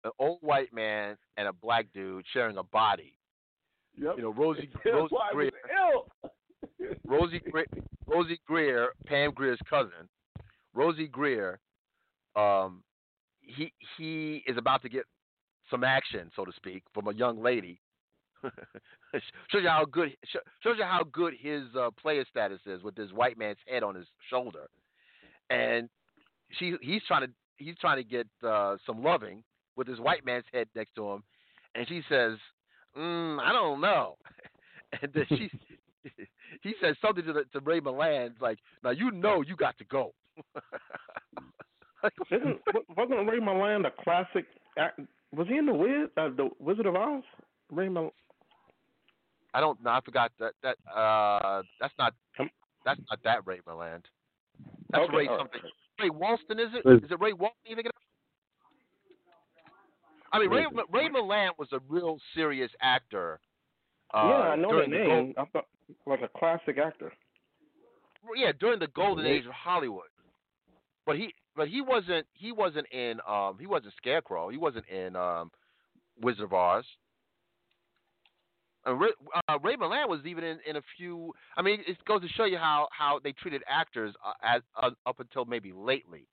an 0.05 0.11
old 0.17 0.39
white 0.41 0.73
man, 0.73 1.17
and 1.35 1.47
a 1.49 1.53
black 1.77 1.93
dude 1.93 2.25
sharing 2.33 2.57
a 2.57 2.63
body. 2.63 3.13
Yep. 3.99 4.13
You 4.17 4.23
know, 4.23 4.33
Rosie, 4.33 4.69
Rosey 4.85 5.09
Grier. 5.31 5.51
Rosie, 7.05 7.41
Gre- 7.51 7.79
Rosey 8.07 8.39
Grier, 8.45 8.89
Pam 9.05 9.31
Grier's 9.31 9.59
cousin, 9.69 10.07
Rosey 10.75 11.07
Grier. 11.07 11.59
Um, 12.35 12.83
he 13.41 13.71
he 13.97 14.43
is 14.47 14.57
about 14.57 14.81
to 14.83 14.89
get 14.89 15.03
some 15.71 15.83
action, 15.83 16.29
so 16.35 16.45
to 16.45 16.51
speak, 16.55 16.83
from 16.93 17.07
a 17.07 17.13
young 17.13 17.41
lady. 17.41 17.79
shows 18.43 19.63
you 19.63 19.69
how 19.69 19.85
good 19.85 20.15
shows 20.61 20.75
you 20.77 20.83
how 20.83 21.03
good 21.11 21.33
his 21.39 21.63
uh, 21.77 21.89
player 21.99 22.23
status 22.29 22.59
is 22.67 22.83
with 22.83 22.95
this 22.95 23.11
white 23.11 23.37
man's 23.37 23.57
head 23.67 23.81
on 23.81 23.95
his 23.95 24.05
shoulder, 24.29 24.67
and 25.49 25.89
she 26.59 26.75
he's 26.81 27.01
trying 27.07 27.25
to 27.25 27.33
he's 27.57 27.75
trying 27.81 27.97
to 27.97 28.03
get 28.03 28.27
uh, 28.47 28.77
some 28.85 29.01
loving 29.01 29.43
with 29.75 29.87
his 29.87 29.99
white 29.99 30.23
man's 30.25 30.45
head 30.53 30.67
next 30.75 30.93
to 30.95 31.09
him, 31.09 31.23
and 31.77 31.87
she 31.87 32.01
says, 32.09 32.33
mm, 32.97 33.39
"I 33.39 33.51
don't 33.53 33.79
know," 33.81 34.17
and 35.01 35.11
then 35.13 35.25
she 35.29 35.49
he 36.61 36.73
says 36.81 36.95
something 37.01 37.23
to 37.25 37.33
the, 37.33 37.43
to 37.53 37.59
Ray 37.59 37.79
Milland 37.81 38.39
like, 38.41 38.59
"Now 38.83 38.91
you 38.91 39.11
know 39.11 39.41
you 39.41 39.55
got 39.55 39.77
to 39.77 39.85
go." 39.85 40.13
Isn't 42.31 42.59
wasn't 42.95 43.27
Ray 43.27 43.39
Milland 43.39 43.85
a 43.85 43.91
classic? 44.03 44.45
Act, 44.77 44.99
was 45.35 45.47
he 45.47 45.57
in 45.57 45.65
the 45.65 45.73
Wiz, 45.73 46.09
uh, 46.15 46.29
the 46.29 46.49
Wizard 46.59 46.85
of 46.85 46.95
Oz? 46.95 47.23
Ray 47.71 47.87
Milland. 47.87 48.11
I 49.53 49.59
don't 49.59 49.81
know. 49.83 49.89
I 49.91 50.01
forgot 50.01 50.31
that 50.39 50.53
that 50.63 50.77
uh 50.91 51.63
that's 51.81 51.93
not 51.97 52.13
that's 52.85 52.99
not 53.09 53.19
that 53.23 53.45
Ray 53.45 53.59
Milland. 53.67 54.03
That's 54.91 55.03
Okay, 55.05 55.17
Ray 55.17 55.27
all 55.27 55.37
right. 55.37 55.47
something. 55.51 55.61
Ray 55.99 56.09
Walston 56.09 56.59
is 56.63 56.73
it? 56.73 56.87
Is- 56.89 57.03
Is 57.05 57.11
it 57.11 57.19
Ray 57.19 57.31
Walston? 57.33 57.65
You 57.65 57.75
thinking 57.75 57.87
of? 57.95 58.06
I 60.33 60.39
mean, 60.39 60.49
Ray? 60.49 60.65
Ray 60.91 61.09
Milland 61.09 61.51
was 61.57 61.69
a 61.71 61.79
real 61.87 62.17
serious 62.35 62.71
actor. 62.81 63.39
Uh, 64.13 64.27
yeah, 64.29 64.35
I 64.35 64.55
know 64.55 64.69
the 64.69 64.87
gold- 64.87 64.89
name. 64.89 65.33
I 65.37 65.45
thought 65.45 65.65
like 66.05 66.21
a 66.21 66.29
classic 66.37 66.77
actor. 66.77 67.11
yeah, 68.35 68.51
during 68.59 68.79
the 68.79 68.87
golden 68.87 69.25
age 69.25 69.45
of 69.45 69.51
Hollywood. 69.51 70.07
But 71.05 71.15
he 71.17 71.33
but 71.55 71.69
he 71.69 71.81
wasn't 71.81 72.25
he 72.33 72.51
wasn't 72.51 72.87
in 72.91 73.19
um 73.27 73.57
he 73.59 73.65
wasn't 73.65 73.93
Scarecrow. 73.97 74.49
He 74.49 74.57
wasn't 74.57 74.87
in 74.87 75.15
um 75.15 75.51
Wizard 76.21 76.43
of 76.45 76.53
Oz. 76.53 76.85
And 78.85 78.99
Ray, 79.01 79.09
uh, 79.49 79.59
Ray 79.59 79.75
Milland 79.75 80.07
was 80.07 80.21
even 80.25 80.43
in, 80.43 80.59
in 80.67 80.77
a 80.77 80.81
few. 80.95 81.33
I 81.57 81.61
mean, 81.61 81.81
it 81.87 81.97
goes 82.05 82.21
to 82.21 82.27
show 82.29 82.45
you 82.45 82.57
how 82.57 82.87
how 82.91 83.19
they 83.23 83.31
treated 83.33 83.61
actors 83.67 84.13
uh, 84.25 84.33
as 84.43 84.61
uh, 84.81 84.91
up 85.05 85.19
until 85.19 85.45
maybe 85.45 85.73
lately. 85.73 86.27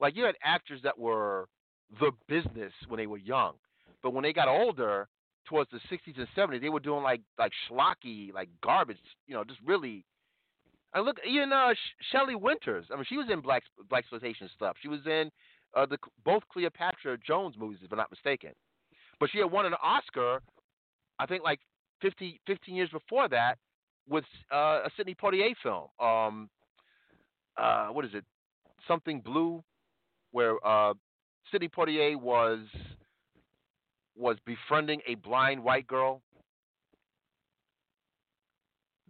Like 0.00 0.16
you 0.16 0.24
had 0.24 0.34
actors 0.42 0.80
that 0.82 0.98
were 0.98 1.48
the 2.00 2.12
business 2.28 2.72
when 2.88 2.98
they 2.98 3.06
were 3.06 3.18
young, 3.18 3.54
but 4.02 4.12
when 4.12 4.22
they 4.22 4.32
got 4.32 4.48
older, 4.48 5.08
towards 5.46 5.70
the 5.70 5.78
60s 5.94 6.18
and 6.18 6.28
70s, 6.36 6.60
they 6.60 6.68
were 6.68 6.80
doing 6.80 7.02
like 7.02 7.20
like 7.38 7.52
schlocky, 7.68 8.32
like 8.32 8.48
garbage. 8.62 8.98
You 9.26 9.34
know, 9.34 9.44
just 9.44 9.60
really 9.64 10.04
and 10.94 11.04
look, 11.04 11.18
even 11.28 11.52
uh, 11.52 11.74
Sh- 11.74 12.04
Shelley 12.12 12.36
Winters. 12.36 12.86
I 12.92 12.96
mean, 12.96 13.04
she 13.08 13.16
was 13.16 13.26
in 13.30 13.40
black 13.40 13.62
black 13.88 14.00
exploitation 14.00 14.48
stuff. 14.54 14.76
She 14.80 14.88
was 14.88 15.00
in 15.06 15.30
uh, 15.74 15.86
the 15.86 15.98
both 16.24 16.42
Cleopatra 16.52 17.18
Jones 17.26 17.56
movies, 17.58 17.80
if 17.82 17.92
I'm 17.92 17.98
not 17.98 18.10
mistaken. 18.10 18.50
But 19.18 19.30
she 19.30 19.38
had 19.38 19.50
won 19.50 19.66
an 19.66 19.74
Oscar, 19.82 20.40
I 21.18 21.26
think, 21.26 21.42
like 21.42 21.60
50, 22.02 22.40
15 22.46 22.74
years 22.74 22.90
before 22.90 23.28
that, 23.28 23.58
with 24.08 24.24
uh, 24.52 24.82
a 24.84 24.90
Sidney 24.96 25.14
Poitier 25.14 25.54
film. 25.62 25.88
Um, 26.00 26.48
uh, 27.56 27.88
what 27.88 28.04
is 28.04 28.10
it? 28.14 28.24
Something 28.86 29.20
Blue, 29.20 29.62
where 30.32 30.54
uh, 30.66 30.94
Sidney 31.50 31.68
Poitier 31.68 32.16
was 32.16 32.60
was 34.16 34.36
befriending 34.46 35.00
a 35.08 35.16
blind 35.16 35.62
white 35.62 35.86
girl 35.86 36.22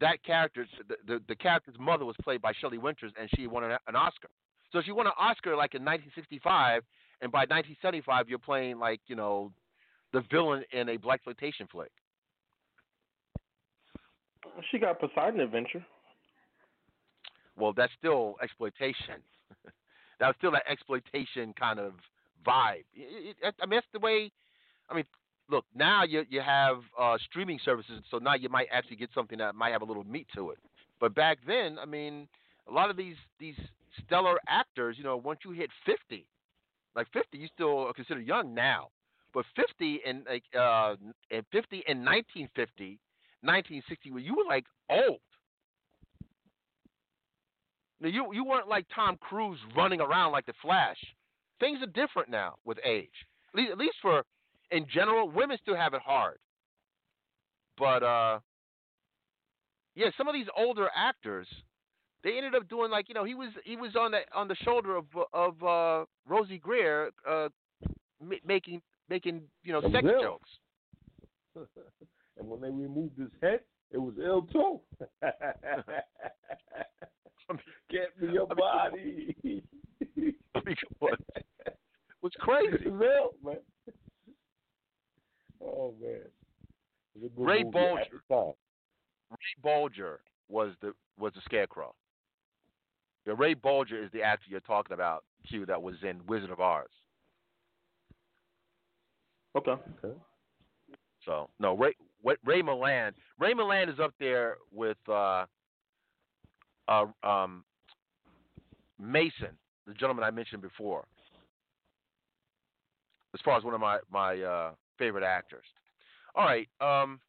that 0.01 0.23
character, 0.25 0.67
the, 0.89 0.97
the, 1.07 1.23
the 1.29 1.35
character's 1.35 1.77
mother 1.79 2.05
was 2.05 2.17
played 2.23 2.43
by 2.43 2.53
Shelley 2.61 2.79
Winters, 2.79 3.13
and 3.19 3.29
she 3.37 3.47
won 3.47 3.65
an, 3.65 3.79
an 3.87 3.97
Oscar. 3.97 4.29
So 4.73 4.83
she 4.83 4.93
won 4.93 5.07
an 5.07 5.13
Oscar 5.19 5.57
like 5.57 5.75
in 5.75 5.83
1965, 5.83 6.83
and 7.21 7.31
by 7.31 7.41
1975, 7.41 8.29
you're 8.29 8.39
playing 8.39 8.79
like 8.79 9.01
you 9.07 9.17
know, 9.17 9.53
the 10.13 10.23
villain 10.31 10.65
in 10.73 10.89
a 10.89 10.97
black 10.97 11.17
exploitation 11.17 11.69
flick. 11.71 11.91
She 14.71 14.79
got 14.79 15.01
Poseidon 15.01 15.41
Adventure. 15.41 15.85
Well, 17.57 17.73
that's 17.73 17.93
still 17.99 18.35
exploitation. 18.43 19.23
that 20.21 20.27
was 20.27 20.35
still 20.39 20.51
that 20.53 20.65
exploitation 20.69 21.55
kind 21.59 21.79
of 21.79 21.93
vibe. 22.47 22.85
It- 22.95 23.37
it- 23.43 23.55
I 23.61 23.67
mean, 23.67 23.77
that's 23.79 23.87
the 23.93 23.99
way. 24.01 24.31
I 24.91 24.95
mean, 24.95 25.05
look, 25.49 25.65
now 25.75 26.05
you 26.05 26.25
you 26.29 26.41
have 26.41 26.83
uh, 26.99 27.19
streaming 27.19 27.59
services, 27.65 28.03
so 28.11 28.19
now 28.19 28.35
you 28.35 28.49
might 28.49 28.69
actually 28.71 28.97
get 28.97 29.11
something 29.15 29.39
that 29.39 29.55
might 29.55 29.71
have 29.73 29.83
a 29.83 29.85
little 29.87 30.05
meat 30.05 30.29
to 30.35 30.51
it. 30.51 30.59
But 31.01 31.15
back 31.15 31.39
then, 31.47 31.79
I 31.79 31.87
mean, 31.87 32.29
a 32.69 32.73
lot 32.73 32.91
of 32.91 32.97
these 32.97 33.17
these 33.39 33.57
stellar 34.07 34.39
actors, 34.49 34.97
you 34.99 35.05
know, 35.05 35.17
once 35.17 35.41
you 35.45 35.53
hit 35.53 35.71
fifty, 35.85 36.27
like 36.95 37.09
fifty, 37.13 37.39
you 37.39 37.49
still 37.55 37.87
are 37.87 37.93
considered 37.93 38.27
young 38.27 38.55
now. 38.55 38.91
But 39.33 39.47
fifty 39.57 40.01
and 40.07 40.25
like 40.29 40.45
uh, 40.59 40.97
and 41.31 41.45
fifty 41.51 41.83
in 41.89 42.05
1950, 42.05 43.01
1960, 43.43 44.11
where 44.13 44.21
you 44.23 44.35
were 44.37 44.45
like 44.49 44.65
old. 44.89 45.21
Now, 48.01 48.09
you 48.09 48.33
you 48.33 48.45
weren't 48.45 48.69
like 48.69 48.87
Tom 48.95 49.17
Cruise 49.17 49.59
running 49.77 50.01
around 50.01 50.33
like 50.33 50.47
the 50.47 50.53
Flash. 50.63 50.99
Things 51.65 51.81
are 51.81 51.87
different 51.87 52.29
now 52.29 52.57
with 52.67 52.77
age. 52.85 53.09
At 53.57 53.79
least, 53.79 53.95
for 54.03 54.23
in 54.71 54.87
general, 54.93 55.31
women 55.31 55.57
still 55.63 55.77
have 55.77 55.95
it 55.95 56.03
hard. 56.03 56.37
But 57.79 58.03
uh 58.03 58.41
yeah, 59.95 60.11
some 60.19 60.29
of 60.29 60.35
these 60.35 60.49
older 60.59 60.91
actors, 60.95 61.49
they 62.23 62.37
ended 62.37 62.55
up 62.55 62.69
doing 62.69 62.91
like 62.91 63.09
you 63.09 63.15
know 63.15 63.25
he 63.25 63.35
was 63.35 63.49
he 63.65 63.77
was 63.77 63.97
on 63.97 64.11
the 64.11 64.19
on 64.35 64.47
the 64.47 64.57
shoulder 64.57 64.95
of 64.95 65.07
of 65.33 65.63
uh 65.63 66.05
Rosey 66.29 66.61
Grier 66.61 67.09
uh 67.27 67.49
ma- 68.23 68.37
making 68.47 68.83
making 69.09 69.41
you 69.63 69.73
know 69.73 69.81
sex 69.91 70.05
ill. 70.05 70.21
jokes. 70.21 70.51
and 72.37 72.47
when 72.47 72.61
they 72.61 72.69
removed 72.69 73.19
his 73.19 73.31
head, 73.41 73.61
it 73.91 73.97
was 73.97 74.17
ill 74.23 74.43
too. 74.43 74.81
Get 77.91 78.21
me 78.21 78.35
your 78.35 78.49
body. 78.49 78.93
I 78.93 79.47
mean, 79.47 79.63
what? 80.99 81.19
What's 82.21 82.37
crazy? 82.37 82.75
It's 82.75 82.85
ill, 82.87 83.35
man. 83.45 83.57
Oh 85.63 85.95
man. 86.01 86.21
It 87.15 87.23
was 87.23 87.31
a 87.33 87.37
good 87.37 87.47
Ray 87.47 87.65
movie 87.65 87.79
at 87.79 88.09
the 88.11 88.35
time. 88.35 88.53
Ray 89.31 89.65
Bolger 89.65 90.17
was 90.49 90.73
the 90.81 90.93
was 91.19 91.33
the 91.35 91.41
Scarecrow. 91.45 91.95
The 93.27 93.35
Ray 93.35 93.55
Bolger 93.55 94.05
is 94.05 94.11
the 94.13 94.23
actor 94.23 94.45
you're 94.49 94.61
talking 94.61 94.93
about, 94.93 95.25
Q, 95.49 95.65
that 95.67 95.81
was 95.81 95.95
in 96.03 96.21
Wizard 96.27 96.51
of 96.51 96.61
Oz. 96.61 96.87
Okay. 99.57 99.71
Okay. 99.71 100.15
So 101.25 101.49
no, 101.59 101.77
Ray 101.77 101.95
what 102.23 102.39
Ray 102.45 102.63
Milland. 102.63 103.13
Ray 103.39 103.55
Milland 103.55 103.93
is 103.93 104.01
up 104.01 104.13
there 104.19 104.57
with 104.73 104.97
uh, 105.09 105.45
uh, 106.89 107.07
um, 107.23 107.65
Mason, 108.99 109.57
the 109.87 109.95
gentleman 109.95 110.25
I 110.25 110.31
mentioned 110.31 110.63
before, 110.63 111.05
as 113.35 113.41
far 113.45 113.57
as 113.59 113.65
one 113.65 113.75
of 113.75 113.81
my 113.81 113.99
my 114.11 114.41
uh, 114.41 114.71
favorite 114.99 115.25
actors. 115.25 115.65
All 116.35 116.45
right, 116.45 116.69
um, 116.81 117.21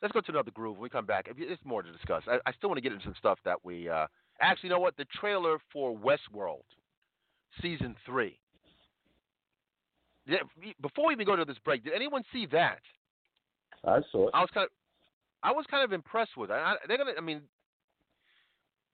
let's 0.00 0.12
go 0.12 0.20
to 0.20 0.30
another 0.30 0.50
groove. 0.50 0.76
When 0.76 0.82
we 0.82 0.88
come 0.88 1.06
back, 1.06 1.28
there's 1.36 1.58
more 1.64 1.82
to 1.82 1.92
discuss. 1.92 2.22
I, 2.26 2.38
I 2.46 2.52
still 2.52 2.70
want 2.70 2.78
to 2.78 2.82
get 2.82 2.92
into 2.92 3.04
some 3.04 3.14
stuff 3.18 3.38
that 3.44 3.64
we 3.64 3.88
uh, 3.88 4.06
actually, 4.40 4.68
you 4.68 4.74
know 4.74 4.80
what? 4.80 4.96
The 4.96 5.06
trailer 5.20 5.58
for 5.72 5.96
Westworld 5.96 6.64
season 7.60 7.94
three. 8.06 8.38
Before 10.80 11.08
we 11.08 11.14
even 11.14 11.26
go 11.26 11.36
to 11.36 11.44
this 11.44 11.58
break, 11.64 11.84
did 11.84 11.92
anyone 11.92 12.22
see 12.32 12.46
that? 12.52 12.80
I 13.84 14.00
saw 14.10 14.28
it. 14.28 14.30
I 14.32 14.40
was 14.40 14.48
kind 14.54 14.64
of, 14.64 14.70
I 15.42 15.52
was 15.52 15.66
kind 15.70 15.84
of 15.84 15.92
impressed 15.92 16.36
with 16.36 16.50
it. 16.50 16.54
I, 16.54 16.76
they're 16.88 16.96
gonna, 16.96 17.12
I 17.18 17.20
mean, 17.20 17.42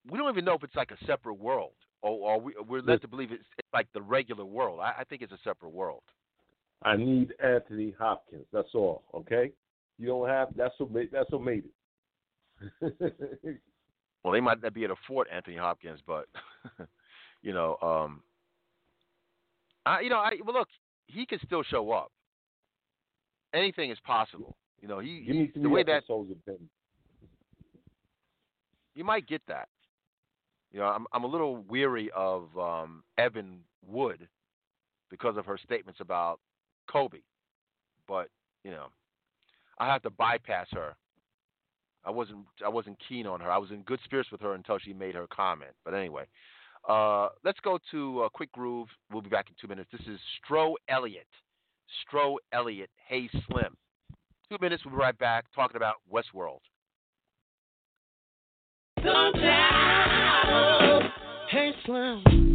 we 0.09 0.17
don't 0.17 0.29
even 0.29 0.43
know 0.43 0.55
if 0.55 0.63
it's 0.63 0.75
like 0.75 0.91
a 0.91 1.05
separate 1.05 1.35
world, 1.35 1.71
or, 2.01 2.31
or 2.31 2.41
we, 2.41 2.53
we're 2.67 2.81
led 2.81 3.01
to 3.01 3.07
believe 3.07 3.31
it's, 3.31 3.43
it's 3.57 3.67
like 3.73 3.87
the 3.93 4.01
regular 4.01 4.45
world. 4.45 4.79
I, 4.81 5.01
I 5.01 5.03
think 5.03 5.21
it's 5.21 5.31
a 5.31 5.39
separate 5.43 5.71
world. 5.71 6.03
I 6.83 6.97
need 6.97 7.33
Anthony 7.43 7.93
Hopkins. 7.99 8.45
That's 8.51 8.69
all. 8.73 9.03
Okay. 9.13 9.51
You 9.99 10.07
don't 10.07 10.27
have. 10.27 10.49
That's 10.55 10.73
what 10.79 10.91
made. 10.91 11.09
That's 11.11 11.29
what 11.29 11.43
made 11.43 11.63
it. 12.81 13.61
Well, 14.23 14.33
they 14.33 14.39
might 14.39 14.61
not 14.61 14.73
be 14.73 14.83
able 14.83 14.95
to 14.95 15.01
afford 15.03 15.27
Anthony 15.33 15.57
Hopkins, 15.57 15.99
but 16.05 16.25
you 17.41 17.53
know, 17.53 17.77
um, 17.81 18.21
I, 19.85 20.01
you 20.01 20.09
know, 20.09 20.17
I 20.17 20.33
well, 20.45 20.55
look, 20.55 20.67
he 21.07 21.25
can 21.25 21.39
still 21.45 21.63
show 21.63 21.91
up. 21.91 22.11
anything 23.53 23.89
is 23.89 23.97
possible. 24.05 24.55
You 24.81 24.87
know, 24.87 24.99
he, 24.99 25.49
he 25.53 25.59
the 25.59 25.69
way 25.69 25.83
that 25.83 25.91
episodes 25.97 26.31
of 26.31 26.37
him. 26.53 26.69
you 28.95 29.03
might 29.03 29.27
get 29.27 29.41
that. 29.47 29.69
You 30.71 30.79
know, 30.79 30.85
I'm 30.85 31.05
I'm 31.11 31.23
a 31.23 31.27
little 31.27 31.57
weary 31.67 32.09
of 32.15 32.57
um, 32.57 33.03
Evan 33.17 33.59
Wood 33.85 34.27
because 35.09 35.37
of 35.37 35.45
her 35.45 35.57
statements 35.57 35.99
about 35.99 36.39
Kobe, 36.89 37.19
but 38.07 38.29
you 38.63 38.71
know, 38.71 38.87
I 39.79 39.87
have 39.87 40.01
to 40.03 40.09
bypass 40.09 40.67
her. 40.71 40.95
I 42.05 42.11
wasn't 42.11 42.45
I 42.65 42.69
wasn't 42.69 42.97
keen 43.07 43.27
on 43.27 43.41
her. 43.41 43.51
I 43.51 43.57
was 43.57 43.71
in 43.71 43.81
good 43.81 43.99
spirits 44.05 44.31
with 44.31 44.41
her 44.41 44.53
until 44.53 44.79
she 44.79 44.93
made 44.93 45.15
her 45.15 45.27
comment. 45.27 45.71
But 45.83 45.93
anyway, 45.93 46.23
uh, 46.87 47.29
let's 47.43 47.59
go 47.59 47.77
to 47.91 48.23
a 48.23 48.29
quick 48.29 48.51
groove. 48.53 48.87
We'll 49.11 49.21
be 49.21 49.29
back 49.29 49.47
in 49.49 49.55
two 49.59 49.67
minutes. 49.67 49.89
This 49.91 50.07
is 50.07 50.19
Stro 50.39 50.75
Elliott. 50.87 51.27
Stro 52.09 52.37
Elliott. 52.53 52.89
Hey 53.07 53.29
Slim. 53.49 53.75
Two 54.49 54.57
minutes. 54.61 54.83
We'll 54.85 54.95
be 54.95 54.99
right 54.99 55.17
back 55.17 55.45
talking 55.53 55.77
about 55.77 55.95
Westworld. 56.11 56.59
Hey 61.51 61.73
Slim. 61.83 62.50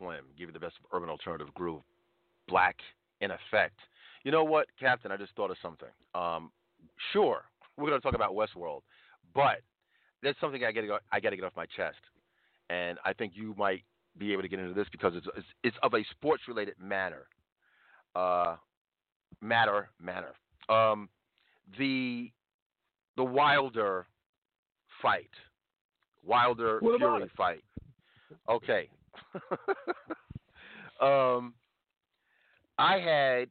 Slim, 0.00 0.24
give 0.36 0.48
you 0.48 0.52
the 0.52 0.58
best 0.58 0.74
of 0.82 0.96
urban 0.96 1.08
alternative 1.08 1.52
groove, 1.54 1.82
black 2.48 2.76
in 3.20 3.30
effect. 3.30 3.78
You 4.24 4.32
know 4.32 4.44
what, 4.44 4.66
Captain? 4.78 5.12
I 5.12 5.16
just 5.16 5.32
thought 5.36 5.50
of 5.50 5.56
something. 5.62 5.88
Um, 6.14 6.50
sure, 7.12 7.44
we're 7.76 7.88
going 7.88 8.00
to 8.00 8.02
talk 8.02 8.14
about 8.14 8.32
Westworld, 8.32 8.80
but 9.34 9.60
there's 10.22 10.36
something 10.40 10.64
I 10.64 10.72
got 10.72 10.80
to 10.80 10.98
I 11.12 11.20
got 11.20 11.30
to 11.30 11.36
get 11.36 11.44
off 11.44 11.52
my 11.56 11.66
chest, 11.76 12.00
and 12.68 12.98
I 13.04 13.12
think 13.12 13.34
you 13.36 13.54
might 13.56 13.84
be 14.18 14.32
able 14.32 14.42
to 14.42 14.48
get 14.48 14.58
into 14.58 14.74
this 14.74 14.88
because 14.90 15.12
it's 15.14 15.26
it's, 15.36 15.46
it's 15.62 15.76
of 15.82 15.94
a 15.94 16.02
sports 16.10 16.42
related 16.48 16.74
manner. 16.80 17.26
Uh, 18.16 18.56
matter 19.40 19.88
manner. 20.02 20.34
Um, 20.68 21.08
the 21.78 22.30
the 23.16 23.24
Wilder 23.24 24.06
fight, 25.00 25.30
Wilder 26.24 26.80
Fury 26.80 27.22
it? 27.22 27.30
fight. 27.36 27.64
Okay. 28.48 28.88
um, 31.00 31.54
I 32.78 32.98
had 32.98 33.48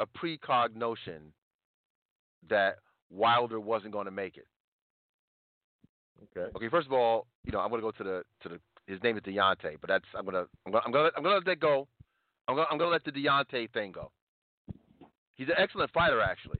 a 0.00 0.06
precognition 0.06 1.32
that 2.48 2.76
Wilder 3.10 3.60
wasn't 3.60 3.92
going 3.92 4.06
to 4.06 4.10
make 4.10 4.36
it. 4.36 4.46
Okay. 6.36 6.50
Okay, 6.56 6.68
first 6.68 6.86
of 6.86 6.92
all, 6.92 7.26
you 7.44 7.52
know 7.52 7.60
I'm 7.60 7.70
going 7.70 7.80
to 7.80 7.86
go 7.86 7.92
to 7.92 8.04
the 8.04 8.22
to 8.42 8.48
the 8.50 8.60
his 8.86 9.02
name 9.02 9.16
is 9.16 9.22
Deontay, 9.22 9.76
but 9.80 9.88
that's 9.88 10.04
I'm 10.16 10.24
gonna 10.24 10.44
I'm 10.66 10.72
gonna 10.72 10.84
I'm 10.84 10.92
gonna, 10.92 11.10
I'm 11.16 11.22
gonna 11.22 11.36
let 11.36 11.44
that 11.46 11.60
go. 11.60 11.86
I'm 12.48 12.56
gonna 12.56 12.66
I'm 12.70 12.78
gonna 12.78 12.90
let 12.90 13.04
the 13.04 13.12
Deontay 13.12 13.72
thing 13.72 13.92
go. 13.92 14.10
He's 15.34 15.48
an 15.48 15.54
excellent 15.56 15.90
fighter, 15.92 16.20
actually. 16.20 16.58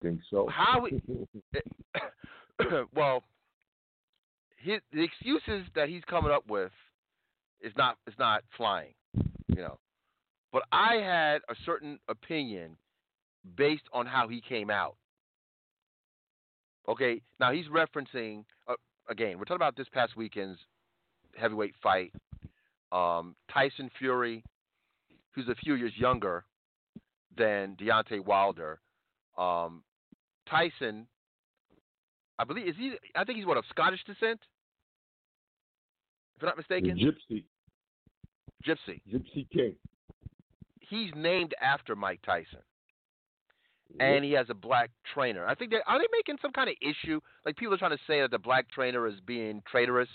Think 0.00 0.20
so? 0.30 0.48
How 0.48 0.80
we- 0.80 1.02
well, 2.94 3.24
his, 4.56 4.80
the 4.90 5.02
excuses 5.02 5.66
that 5.74 5.90
he's 5.90 6.02
coming 6.08 6.30
up 6.30 6.48
with 6.48 6.72
is 7.60 7.72
not 7.76 7.96
is 8.06 8.14
not 8.18 8.42
flying, 8.56 8.94
you 9.14 9.56
know. 9.56 9.78
But 10.52 10.64
I 10.72 10.96
had 10.96 11.42
a 11.48 11.54
certain 11.64 11.98
opinion 12.08 12.76
based 13.56 13.82
on 13.92 14.06
how 14.06 14.28
he 14.28 14.40
came 14.40 14.70
out. 14.70 14.96
Okay, 16.88 17.20
now 17.40 17.52
he's 17.52 17.66
referencing 17.66 18.44
uh, 18.68 18.74
again. 19.08 19.38
We're 19.38 19.44
talking 19.44 19.56
about 19.56 19.76
this 19.76 19.88
past 19.92 20.16
weekend's 20.16 20.58
heavyweight 21.36 21.74
fight. 21.82 22.12
Um, 22.92 23.34
Tyson 23.52 23.90
Fury, 23.98 24.44
who's 25.32 25.48
a 25.48 25.54
few 25.56 25.74
years 25.74 25.92
younger 25.96 26.44
than 27.36 27.76
Deontay 27.76 28.24
Wilder. 28.24 28.80
Um, 29.36 29.82
Tyson, 30.48 31.06
I 32.38 32.44
believe, 32.44 32.68
is 32.68 32.76
he? 32.78 32.94
I 33.14 33.24
think 33.24 33.38
he's 33.38 33.46
what 33.46 33.56
of 33.56 33.64
Scottish 33.70 34.04
descent. 34.04 34.40
If 36.36 36.42
I'm 36.42 36.46
not 36.48 36.56
The 36.56 36.62
mistaken. 36.68 36.98
Gypsy, 36.98 37.44
Gypsy. 38.66 39.00
Gypsy 39.12 39.48
King. 39.50 39.74
He's 40.80 41.10
named 41.16 41.54
after 41.60 41.96
Mike 41.96 42.20
Tyson. 42.24 42.60
and 44.00 44.24
he 44.24 44.32
has 44.32 44.46
a 44.50 44.54
black 44.54 44.90
trainer. 45.14 45.46
I 45.46 45.54
think 45.54 45.70
they 45.70 45.78
are 45.86 45.98
they 45.98 46.06
making 46.12 46.36
some 46.42 46.52
kind 46.52 46.68
of 46.68 46.76
issue. 46.80 47.20
Like 47.44 47.56
people 47.56 47.74
are 47.74 47.78
trying 47.78 47.96
to 47.96 48.02
say 48.06 48.20
that 48.20 48.30
the 48.30 48.38
black 48.38 48.70
trainer 48.70 49.06
is 49.06 49.14
being 49.26 49.62
traitorous. 49.70 50.08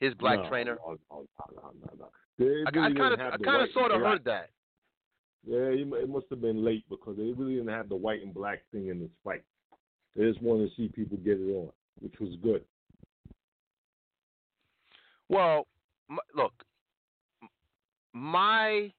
His 0.00 0.14
black 0.14 0.38
no, 0.40 0.48
trainer. 0.48 0.78
No, 0.86 0.96
no, 1.10 1.26
no, 1.38 1.72
no, 1.98 2.06
no. 2.38 2.64
I 2.66 2.70
kind 2.70 2.98
of 2.98 3.20
I 3.20 3.36
kind 3.38 3.62
of 3.62 3.68
sort 3.72 3.92
of 3.92 4.00
heard 4.00 4.24
that. 4.24 4.50
Yeah, 5.46 5.68
it 5.70 6.08
must 6.08 6.26
have 6.30 6.40
been 6.40 6.64
late 6.64 6.84
because 6.90 7.16
they 7.16 7.32
really 7.32 7.54
didn't 7.54 7.68
have 7.68 7.88
the 7.88 7.96
white 7.96 8.22
and 8.22 8.34
black 8.34 8.62
thing 8.72 8.88
in 8.88 9.00
this 9.00 9.10
fight. 9.24 9.42
They 10.16 10.24
just 10.24 10.42
wanted 10.42 10.68
to 10.70 10.76
see 10.76 10.88
people 10.88 11.18
get 11.18 11.38
it 11.38 11.52
on, 11.52 11.70
which 12.00 12.14
was 12.20 12.30
good. 12.42 12.62
Well, 15.28 15.66
m- 16.10 16.18
look, 16.34 16.52
my 18.12 18.92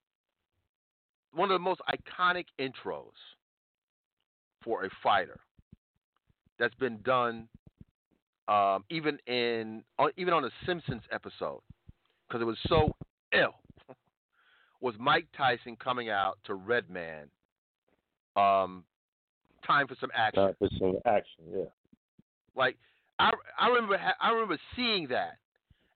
one 1.34 1.52
of 1.52 1.56
the 1.56 1.60
most 1.60 1.82
iconic 1.90 2.46
intros 2.60 3.12
for 4.64 4.86
a 4.86 4.90
fighter 5.04 5.40
that's 6.60 6.74
been 6.76 6.98
done, 7.04 7.48
um, 8.48 8.84
even 8.90 9.18
in 9.28 9.84
on, 10.00 10.12
even 10.18 10.34
on 10.34 10.46
a 10.46 10.50
Simpsons 10.66 11.04
episode, 11.12 11.62
because 12.28 12.42
it 12.42 12.46
was 12.46 12.58
so 12.68 12.90
ill, 13.34 13.56
was 14.82 14.96
Mike 15.00 15.28
Tyson 15.36 15.76
coming 15.76 16.10
out 16.10 16.38
to 16.46 16.56
Redman. 16.56 17.30
Um, 18.36 18.84
time 19.66 19.88
for 19.88 19.96
some 20.00 20.12
action. 20.14 20.44
Time 20.44 20.56
for 20.60 20.70
some 20.80 20.98
action, 21.06 21.44
yeah. 21.52 21.64
Like 22.56 22.78
I, 23.20 23.32
I 23.60 23.68
remember, 23.70 23.98
ha- 23.98 24.16
I 24.22 24.32
remember 24.32 24.58
seeing 24.76 25.08
that, 25.10 25.38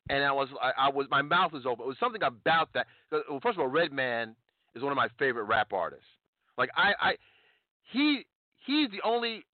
and 0.10 0.24
I 0.24 0.32
was, 0.32 0.50
I, 0.62 0.72
I 0.78 0.90
was, 0.90 1.08
my 1.10 1.22
mouth 1.22 1.54
was 1.54 1.66
open. 1.66 1.86
It 1.86 1.88
was 1.88 2.00
something 2.00 2.24
about 2.24 2.70
that. 2.74 2.88
Well, 3.12 3.40
first 3.42 3.58
of 3.58 3.62
all, 3.62 3.68
Redman 3.68 4.36
is 4.76 4.82
one 4.82 4.92
of 4.92 4.96
my 4.96 5.08
favorite 5.20 5.46
rap 5.46 5.74
artists. 5.74 6.06
Like 6.58 6.70
I, 6.76 6.94
I, 7.00 7.14
he, 7.92 8.26
he's 8.66 8.90
the 8.92 9.02
only 9.04 9.46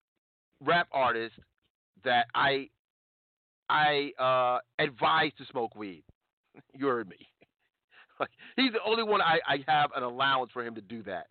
rap 0.61 0.89
artist 0.93 1.35
that 2.05 2.27
I, 2.35 2.69
I 3.69 4.13
uh, 4.19 4.59
advise 4.83 5.33
to 5.39 5.45
smoke 5.51 5.75
weed. 5.75 6.05
you 6.75 6.87
heard 6.87 7.09
me. 7.09 7.17
Like 8.19 8.31
he's 8.57 8.73
the 8.73 8.79
only 8.83 9.03
one 9.03 9.21
I, 9.21 9.41
I 9.47 9.59
have 9.67 9.91
an 9.95 10.03
allowance 10.03 10.51
for 10.51 10.65
him 10.65 10.75
to 10.77 10.81
do 10.81 11.03
that 11.03 11.27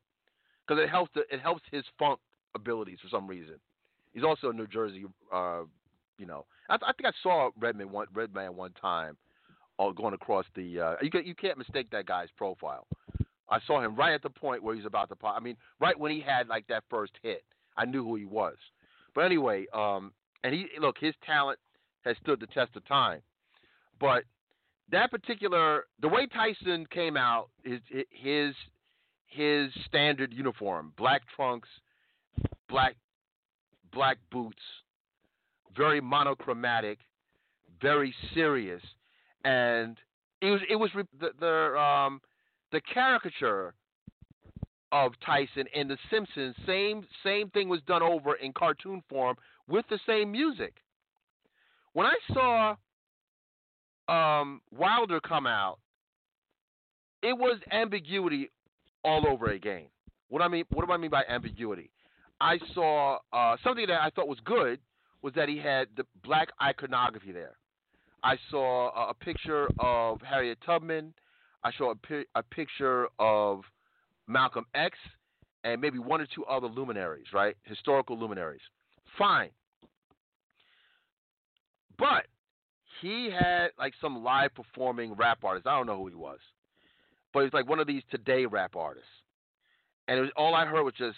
because 0.62 0.80
it 0.84 0.88
helps, 0.88 1.10
the, 1.16 1.22
it 1.32 1.42
helps 1.42 1.64
his 1.72 1.84
funk 1.98 2.20
abilities 2.54 3.00
for 3.02 3.10
some 3.10 3.26
reason. 3.26 3.56
He's 4.14 4.24
also 4.24 4.52
a 4.52 4.54
New 4.54 4.68
Jersey, 4.68 5.04
uh, 5.34 5.62
you 6.18 6.26
know. 6.26 6.46
I, 6.70 6.76
I 6.76 6.94
think 6.94 7.06
I 7.06 7.12
saw 7.24 7.50
Redman 7.60 7.92
one 7.92 8.08
Redman 8.14 8.56
one 8.56 8.72
time, 8.74 9.18
uh, 9.80 9.92
going 9.92 10.14
across 10.14 10.46
the. 10.56 10.80
Uh, 10.80 10.96
you 11.02 11.10
can, 11.10 11.26
you 11.26 11.36
can't 11.36 11.58
mistake 11.58 11.90
that 11.92 12.06
guy's 12.06 12.30
profile. 12.38 12.88
I 13.50 13.60
saw 13.68 13.82
him 13.82 13.96
right 13.96 14.14
at 14.14 14.24
the 14.24 14.30
point 14.30 14.64
where 14.64 14.76
he's 14.76 14.86
about 14.86 15.10
to 15.10 15.16
pop. 15.16 15.36
I 15.38 15.40
mean, 15.40 15.56
right 15.80 15.98
when 15.98 16.12
he 16.12 16.20
had 16.20 16.48
like 16.48 16.66
that 16.68 16.84
first 16.90 17.14
hit, 17.22 17.44
I 17.78 17.86
knew 17.86 18.04
who 18.04 18.16
he 18.16 18.26
was. 18.26 18.56
But 19.14 19.22
anyway, 19.22 19.66
um, 19.74 20.12
and 20.44 20.54
he 20.54 20.68
look 20.80 20.98
his 21.00 21.14
talent 21.26 21.60
has 22.04 22.16
stood 22.22 22.40
the 22.40 22.48
test 22.48 22.76
of 22.76 22.86
time. 22.88 23.22
But 24.00 24.24
that 24.92 25.12
particular 25.12 25.86
the 26.02 26.08
way 26.08 26.28
Tyson 26.28 26.86
came 26.92 27.18
out, 27.18 27.50
his 27.64 27.80
his 28.10 28.54
his 29.28 29.72
standard 29.86 30.34
uniform, 30.34 30.94
black 30.98 31.22
trunks, 31.36 31.70
black 32.70 32.96
black 33.94 34.18
boots, 34.32 34.62
very 35.76 36.02
monochromatic, 36.02 37.00
very 37.82 38.14
serious, 38.34 38.82
and 39.44 39.98
it 40.42 40.52
was 40.52 40.62
it 40.70 40.76
was 40.76 40.90
the 41.20 41.30
the 41.40 41.80
um 41.80 42.22
the 42.72 42.82
caricature 42.82 43.74
of 44.92 45.14
Tyson 45.26 45.66
in 45.74 45.88
The 45.88 45.98
Simpsons. 46.10 46.56
Same 46.66 47.06
same 47.24 47.50
thing 47.50 47.70
was 47.70 47.82
done 47.88 48.02
over 48.02 48.36
in 48.36 48.54
cartoon 48.54 49.04
form 49.10 49.36
with 49.68 49.86
the 49.90 50.00
same 50.08 50.32
music. 50.32 50.76
When 51.94 52.06
I 52.06 52.16
saw 52.34 52.76
um, 54.08 54.62
Wilder 54.72 55.20
come 55.20 55.48
out, 55.48 55.80
it 57.24 57.34
was 57.34 57.60
ambiguity 57.72 58.50
all 59.04 59.28
over 59.28 59.48
again. 59.52 59.86
What 60.30 60.42
I 60.42 60.48
mean, 60.48 60.66
what 60.72 60.86
do 60.86 60.92
I 60.92 60.98
mean 60.98 61.12
by 61.12 61.24
ambiguity? 61.30 61.90
I 62.42 62.60
saw 62.74 63.20
uh, 63.32 63.56
something 63.64 63.88
that 63.88 64.02
I 64.02 64.10
thought 64.10 64.28
was 64.28 64.40
good 64.44 64.80
was 65.22 65.34
that 65.36 65.50
he 65.50 65.58
had 65.58 65.88
the 65.98 66.06
black 66.24 66.50
iconography 66.62 67.32
there. 67.32 67.58
I 68.24 68.38
saw 68.50 68.90
a, 68.90 69.10
a 69.10 69.14
picture 69.14 69.68
of 69.80 70.22
Harriet 70.22 70.58
Tubman. 70.66 71.14
I 71.64 71.72
saw 71.78 71.92
a, 71.92 71.96
pi- 71.96 72.26
a 72.36 72.44
picture 72.44 73.08
of 73.20 73.62
Malcolm 74.28 74.66
X 74.74 74.98
and 75.64 75.82
maybe 75.82 76.00
one 76.00 76.22
or 76.22 76.28
two 76.34 76.46
other 76.46 76.68
luminaries, 76.68 77.26
right? 77.34 77.56
Historical 77.64 78.18
luminaries. 78.20 78.62
Fine. 79.18 79.50
But 81.98 82.28
he 83.02 83.30
had 83.32 83.70
like 83.78 83.94
some 84.02 84.24
live 84.24 84.54
performing 84.54 85.14
rap 85.14 85.44
artist. 85.44 85.68
I 85.68 85.78
don't 85.78 85.88
know 85.88 85.98
who 85.98 86.08
he 86.08 86.16
was. 86.16 86.40
But 87.34 87.44
he's 87.44 87.54
like 87.54 87.68
one 87.68 87.80
of 87.80 87.88
these 87.88 88.04
today 88.12 88.46
rap 88.46 88.76
artists. 88.76 89.10
And 90.08 90.20
it 90.20 90.22
was 90.22 90.32
all 90.36 90.54
I 90.56 90.66
heard 90.66 90.84
was 90.84 90.94
just 90.98 91.18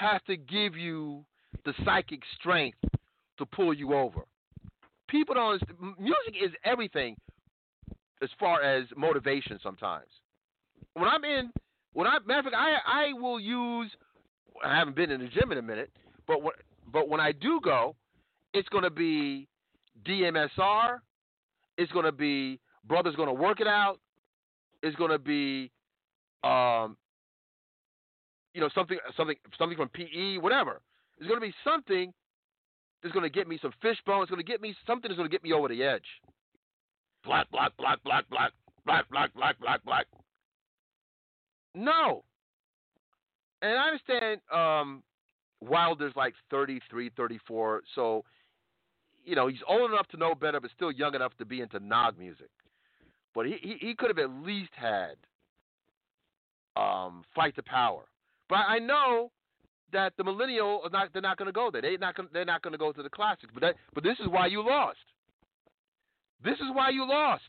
has 0.00 0.20
to 0.26 0.36
give 0.36 0.76
you 0.76 1.24
the 1.64 1.74
psychic 1.84 2.20
strength 2.38 2.78
to 3.38 3.46
pull 3.46 3.74
you 3.74 3.94
over. 3.94 4.20
People 5.08 5.34
don't. 5.34 5.62
Music 5.98 6.34
is 6.42 6.50
everything 6.64 7.16
as 8.22 8.30
far 8.38 8.62
as 8.62 8.86
motivation. 8.96 9.58
Sometimes 9.62 10.06
when 10.94 11.08
I'm 11.08 11.24
in, 11.24 11.52
when 11.92 12.06
I 12.06 12.18
matter 12.26 12.40
of 12.40 12.44
fact, 12.46 12.56
I 12.56 13.10
I 13.10 13.12
will 13.12 13.38
use. 13.38 13.90
I 14.64 14.76
haven't 14.76 14.96
been 14.96 15.10
in 15.10 15.20
the 15.20 15.28
gym 15.28 15.52
in 15.52 15.58
a 15.58 15.62
minute, 15.62 15.90
but 16.26 16.38
but 16.92 17.08
when 17.08 17.20
I 17.20 17.32
do 17.32 17.60
go, 17.62 17.94
it's 18.52 18.68
going 18.68 18.84
to 18.84 18.90
be 18.90 19.48
DMSR. 20.06 20.98
It's 21.78 21.90
going 21.92 22.04
to 22.04 22.12
be 22.12 22.60
brothers 22.86 23.16
going 23.16 23.28
to 23.28 23.34
work 23.34 23.60
it 23.60 23.66
out. 23.66 23.98
It's 24.82 24.96
going 24.96 25.10
to 25.10 25.18
be, 25.18 25.70
um, 26.42 26.96
you 28.54 28.60
know, 28.60 28.68
something 28.74 28.98
something 29.16 29.36
something 29.58 29.76
from 29.76 29.88
PE, 29.88 30.38
whatever. 30.38 30.80
It's 31.18 31.28
going 31.28 31.40
to 31.40 31.46
be 31.46 31.54
something 31.64 32.12
that's 33.02 33.12
going 33.12 33.24
to 33.24 33.30
get 33.30 33.48
me 33.48 33.58
some 33.60 33.72
fishbone. 33.82 34.22
It's 34.22 34.30
going 34.30 34.44
to 34.44 34.50
get 34.50 34.60
me 34.60 34.74
something 34.86 35.08
that's 35.08 35.16
going 35.16 35.28
to 35.28 35.32
get 35.32 35.42
me 35.42 35.52
over 35.52 35.68
the 35.68 35.82
edge. 35.82 36.06
Black, 37.24 37.50
black, 37.50 37.72
black, 37.76 38.02
black, 38.02 38.28
black, 38.30 38.52
black, 38.86 39.08
black, 39.10 39.34
black, 39.34 39.60
black, 39.60 39.84
black. 39.84 40.06
No. 41.74 42.24
And 43.62 43.78
I 43.78 43.88
understand 43.88 44.40
um, 44.52 45.02
Wilder's 45.60 46.14
like 46.16 46.34
33, 46.50 47.10
34, 47.16 47.82
so 47.94 48.24
you 49.24 49.36
know 49.36 49.48
he's 49.48 49.60
old 49.68 49.90
enough 49.90 50.08
to 50.08 50.16
know 50.16 50.34
better, 50.34 50.60
but 50.60 50.70
still 50.74 50.90
young 50.90 51.14
enough 51.14 51.36
to 51.38 51.44
be 51.44 51.60
into 51.60 51.78
nog 51.78 52.18
music. 52.18 52.48
But 53.34 53.46
he 53.46 53.58
he, 53.62 53.76
he 53.78 53.94
could 53.94 54.08
have 54.08 54.18
at 54.18 54.30
least 54.42 54.70
had 54.74 55.16
um, 56.74 57.22
fight 57.34 57.54
the 57.54 57.62
power. 57.62 58.04
But 58.50 58.66
I 58.68 58.80
know 58.80 59.30
that 59.92 60.12
the 60.18 60.24
millennial 60.24 60.82
are 60.84 60.90
not 60.90 61.08
they're 61.12 61.22
not 61.22 61.38
going 61.38 61.46
to 61.46 61.52
go 61.52 61.70
there. 61.70 61.80
They're 61.80 61.96
not 61.96 62.16
gonna, 62.16 62.28
they're 62.32 62.44
not 62.44 62.62
going 62.62 62.72
to 62.72 62.78
go 62.78 62.92
to 62.92 63.02
the 63.02 63.08
classics. 63.08 63.50
But 63.54 63.62
that 63.62 63.76
but 63.94 64.04
this 64.04 64.18
is 64.20 64.26
why 64.28 64.48
you 64.48 64.62
lost. 64.66 64.98
This 66.44 66.54
is 66.54 66.66
why 66.74 66.90
you 66.90 67.08
lost. 67.08 67.48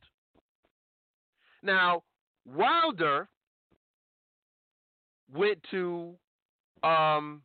Now 1.64 2.04
Wilder 2.46 3.28
went 5.34 5.60
to 5.72 6.14
um 6.84 7.42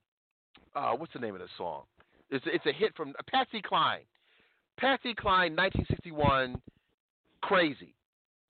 uh, 0.74 0.92
what's 0.92 1.12
the 1.14 1.18
name 1.18 1.34
of 1.34 1.40
the 1.40 1.48
song? 1.56 1.84
It's 2.30 2.44
a, 2.46 2.54
it's 2.54 2.66
a 2.66 2.72
hit 2.72 2.94
from 2.94 3.14
Patsy 3.30 3.62
Cline. 3.62 4.02
Patsy 4.78 5.14
Cline, 5.14 5.56
1961, 5.56 6.60
crazy. 7.40 7.94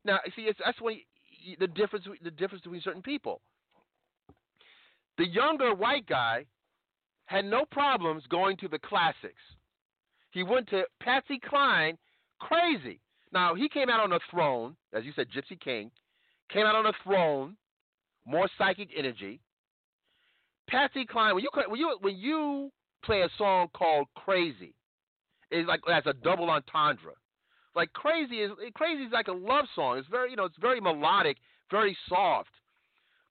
Now, 0.04 0.18
see, 0.34 0.48
that's 0.64 0.80
when 0.80 0.96
you, 1.44 1.56
the 1.60 1.68
difference 1.68 2.04
the 2.24 2.32
difference 2.32 2.62
between 2.62 2.80
certain 2.82 3.02
people. 3.02 3.40
The 5.18 5.26
younger 5.26 5.74
white 5.74 6.06
guy 6.06 6.46
had 7.26 7.44
no 7.44 7.64
problems 7.70 8.22
going 8.28 8.56
to 8.58 8.68
the 8.68 8.78
classics. 8.78 9.42
He 10.30 10.42
went 10.42 10.68
to 10.70 10.84
Patsy 11.00 11.40
Cline, 11.48 11.96
crazy. 12.40 13.00
Now 13.32 13.54
he 13.54 13.68
came 13.68 13.88
out 13.88 14.00
on 14.00 14.12
a 14.12 14.18
throne, 14.30 14.76
as 14.92 15.04
you 15.04 15.12
said, 15.16 15.28
Gypsy 15.30 15.58
King, 15.60 15.90
came 16.52 16.66
out 16.66 16.74
on 16.74 16.86
a 16.86 16.92
throne, 17.02 17.56
more 18.24 18.48
psychic 18.58 18.90
energy. 18.96 19.40
Patsy 20.68 21.06
Cline, 21.06 21.34
when 21.34 21.44
you 21.44 21.50
when 21.68 21.80
you 21.80 21.96
when 22.00 22.16
you 22.16 22.70
play 23.04 23.22
a 23.22 23.28
song 23.38 23.68
called 23.74 24.08
Crazy, 24.16 24.74
it's 25.50 25.68
like 25.68 25.80
that's 25.86 26.06
a 26.06 26.12
double 26.12 26.50
entendre. 26.50 27.14
Like 27.74 27.92
Crazy 27.92 28.36
is 28.40 28.50
Crazy 28.74 29.04
is 29.04 29.12
like 29.12 29.28
a 29.28 29.32
love 29.32 29.66
song. 29.74 29.98
It's 29.98 30.08
very 30.08 30.30
you 30.30 30.36
know 30.36 30.44
it's 30.44 30.58
very 30.60 30.80
melodic, 30.80 31.36
very 31.70 31.96
soft. 32.08 32.50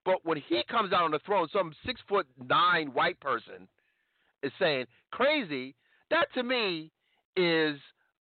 But 0.06 0.24
when 0.24 0.40
he 0.48 0.62
comes 0.70 0.92
out 0.92 1.02
on 1.02 1.10
the 1.10 1.18
throne, 1.26 1.48
some 1.52 1.74
six 1.84 2.00
foot 2.08 2.26
nine 2.48 2.88
white 2.94 3.20
person 3.20 3.68
is 4.42 4.52
saying 4.58 4.86
Crazy. 5.10 5.74
That 6.10 6.28
to 6.34 6.42
me 6.44 6.92
is 7.36 7.76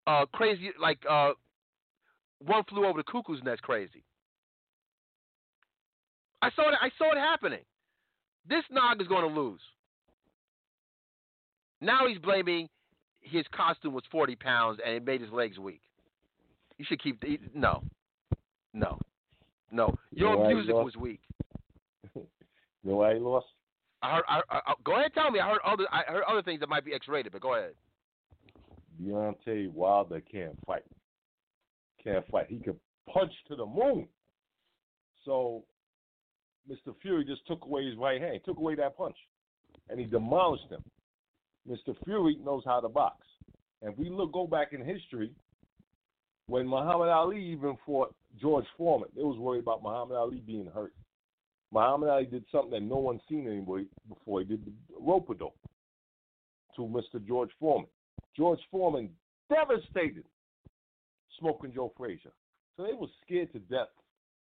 uh, 0.08 0.26
crazy, 0.34 0.72
like 0.82 0.98
uh, 1.10 1.32
one 2.40 2.64
flew 2.68 2.86
over 2.86 2.98
the 2.98 3.04
cuckoo's 3.04 3.42
nest. 3.44 3.62
Crazy. 3.62 4.04
I 6.42 6.50
saw 6.56 6.70
it. 6.70 6.76
I 6.82 6.90
saw 6.98 7.12
it 7.12 7.18
happening. 7.18 7.64
This 8.50 8.64
nog 8.72 9.02
is 9.02 9.08
going 9.08 9.28
to 9.28 9.40
lose. 9.40 9.62
Now 11.82 12.08
he's 12.08 12.18
blaming 12.18 12.68
his 13.22 13.46
costume 13.56 13.94
was 13.94 14.04
40 14.12 14.36
pounds 14.36 14.80
and 14.86 14.96
it 14.96 15.06
made 15.06 15.22
his 15.22 15.32
legs 15.32 15.58
weak. 15.58 15.82
You 16.78 16.86
should 16.88 17.02
keep 17.02 17.20
the, 17.22 17.40
no, 17.54 17.84
no, 18.74 19.00
no. 19.72 19.96
Your 20.12 20.36
know 20.36 20.54
music 20.54 20.74
was 20.76 20.96
weak. 20.96 21.22
You 22.86 22.92
know 22.92 22.98
why 22.98 23.16
he 23.16 23.20
lost? 23.20 23.48
I 24.02 24.16
heard. 24.16 24.24
I, 24.30 24.42
I, 24.52 24.74
go 24.84 24.96
ahead, 24.96 25.12
tell 25.16 25.32
me. 25.32 25.40
I 25.40 25.50
heard 25.50 25.60
other. 25.66 25.86
I 25.92 26.04
heard 26.08 26.24
other 26.30 26.44
things 26.44 26.60
that 26.60 26.70
might 26.70 26.86
be 26.86 26.94
X-rated, 26.94 27.32
but 27.32 27.42
go 27.42 27.56
ahead. 27.56 27.72
Deontay 29.02 29.72
Wilder 29.72 30.22
can't 30.32 30.58
fight. 30.66 30.84
Can't 32.04 32.26
fight. 32.28 32.46
He 32.48 32.60
can 32.60 32.76
punch 33.12 33.32
to 33.48 33.56
the 33.56 33.66
moon. 33.66 34.08
So 35.26 35.64
Mr. 36.70 36.94
Fury 37.02 37.26
just 37.26 37.46
took 37.48 37.66
away 37.66 37.86
his 37.88 37.98
right 37.98 38.22
hand, 38.22 38.40
took 38.46 38.58
away 38.58 38.76
that 38.76 38.96
punch, 38.96 39.18
and 39.90 40.00
he 40.00 40.06
demolished 40.06 40.70
him. 40.70 40.84
Mr. 41.68 41.96
Fury 42.06 42.38
knows 42.44 42.62
how 42.66 42.80
to 42.80 42.88
box. 42.88 43.26
And 43.82 43.94
if 43.94 43.98
we 43.98 44.10
look 44.10 44.32
go 44.32 44.46
back 44.46 44.74
in 44.74 44.86
history, 44.86 45.32
when 46.48 46.68
Muhammad 46.68 47.10
Ali 47.10 47.44
even 47.44 47.76
fought 47.86 48.14
George 48.40 48.66
Foreman, 48.78 49.10
they 49.16 49.24
was 49.24 49.40
worried 49.40 49.64
about 49.64 49.82
Muhammad 49.82 50.18
Ali 50.18 50.44
being 50.46 50.70
hurt. 50.74 50.94
Muhammad 51.72 52.10
Ali 52.10 52.26
did 52.26 52.46
something 52.52 52.72
that 52.72 52.82
no 52.82 52.98
one's 52.98 53.22
seen 53.28 53.48
anybody 53.48 53.88
before. 54.08 54.40
He 54.40 54.46
did 54.46 54.66
the 54.66 54.72
rope 55.00 55.28
to 56.76 56.82
Mr. 56.82 57.26
George 57.26 57.52
Foreman. 57.60 57.90
George 58.36 58.60
Foreman 58.72 59.10
devastated 59.50 60.24
Smoking 61.40 61.74
Joe 61.74 61.92
Frazier. 61.98 62.32
So 62.76 62.84
they 62.84 62.94
were 62.94 63.08
scared 63.26 63.52
to 63.54 63.60
death 63.60 63.90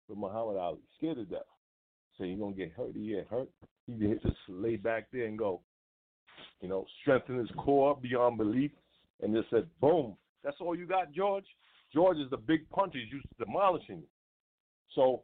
with 0.07 0.17
Muhammad 0.17 0.57
Ali, 0.57 0.79
scared 0.97 1.17
to 1.17 1.25
death. 1.25 1.41
So 2.17 2.23
you're 2.23 2.37
gonna 2.37 2.55
get 2.55 2.71
hurt, 2.73 2.91
he 2.95 3.09
get 3.09 3.27
hurt. 3.27 3.49
He 3.87 3.93
just 3.93 4.35
lay 4.47 4.75
back 4.75 5.07
there 5.11 5.25
and 5.25 5.37
go, 5.37 5.61
you 6.61 6.69
know, 6.69 6.85
strengthen 7.01 7.37
his 7.37 7.49
core 7.57 7.97
beyond 8.01 8.37
belief, 8.37 8.71
and 9.21 9.35
just 9.35 9.49
said, 9.49 9.67
boom. 9.81 10.15
That's 10.43 10.57
all 10.59 10.75
you 10.75 10.85
got, 10.85 11.11
George. 11.11 11.45
George 11.93 12.17
is 12.17 12.29
the 12.29 12.37
big 12.37 12.69
punches 12.69 13.03
used 13.11 13.27
to 13.29 13.45
demolishing 13.45 13.97
you. 13.97 14.07
So 14.95 15.23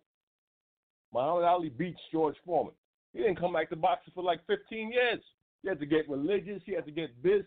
Muhammad 1.14 1.44
Ali 1.44 1.70
beats 1.70 2.00
George 2.12 2.36
Foreman. 2.46 2.74
He 3.14 3.20
didn't 3.20 3.40
come 3.40 3.54
back 3.54 3.70
to 3.70 3.76
boxing 3.76 4.14
for 4.14 4.24
like 4.24 4.46
15 4.48 4.92
years. 4.92 5.20
He 5.62 5.70
had 5.70 5.80
to 5.80 5.86
get 5.86 6.10
religious. 6.10 6.62
He 6.66 6.74
had 6.74 6.86
to 6.86 6.92
get 6.92 7.10
this 7.24 7.44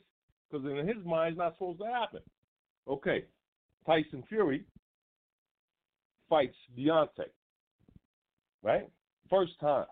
because 0.51 0.67
in 0.67 0.87
his 0.87 1.05
mind, 1.05 1.33
it's 1.33 1.39
not 1.39 1.55
supposed 1.55 1.81
to 1.81 1.87
happen. 1.87 2.21
Okay, 2.89 3.25
Tyson 3.87 4.25
Fury 4.29 4.65
fights 6.29 6.57
Deontay, 6.79 7.31
right? 8.63 8.89
First 9.31 9.53
time. 9.61 9.87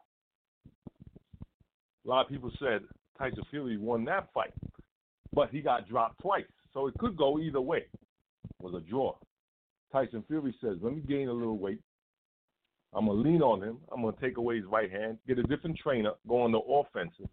A 2.05 2.09
lot 2.09 2.27
of 2.27 2.29
people 2.29 2.51
said 2.59 2.83
Tyson 3.19 3.45
Fury 3.51 3.77
won 3.77 4.05
that 4.07 4.33
fight, 4.35 4.53
but 5.33 5.51
he 5.51 5.61
got 5.61 5.89
dropped 5.89 6.21
twice, 6.21 6.45
so 6.75 6.89
it 6.89 6.95
could 6.99 7.17
go 7.17 7.39
either 7.39 7.61
way. 7.61 7.85
It 8.45 8.61
was 8.61 8.75
a 8.75 8.81
draw. 8.81 9.15
Tyson 9.93 10.25
Fury 10.27 10.55
says, 10.61 10.79
"Let 10.83 10.95
me 10.95 11.03
gain 11.03 11.29
a 11.29 11.33
little 11.33 11.59
weight. 11.59 11.81
I'm 12.93 13.07
gonna 13.07 13.21
lean 13.21 13.43
on 13.43 13.63
him. 13.63 13.79
I'm 13.93 14.03
gonna 14.03 14.17
take 14.21 14.37
away 14.37 14.57
his 14.57 14.67
right 14.67 14.91
hand, 14.91 15.19
get 15.27 15.39
a 15.39 15.43
different 15.45 15.79
trainer, 15.79 16.13
go 16.29 16.43
on 16.43 16.53
the 16.53 16.59
offensive. 16.59 17.29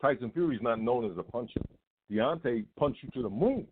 Tyson 0.00 0.30
Fury's 0.32 0.62
not 0.62 0.80
known 0.80 1.10
as 1.10 1.16
a 1.18 1.22
puncher. 1.22 1.60
Deontay 2.10 2.64
punch 2.78 2.96
you 3.02 3.10
to 3.10 3.22
the 3.22 3.30
moon 3.30 3.66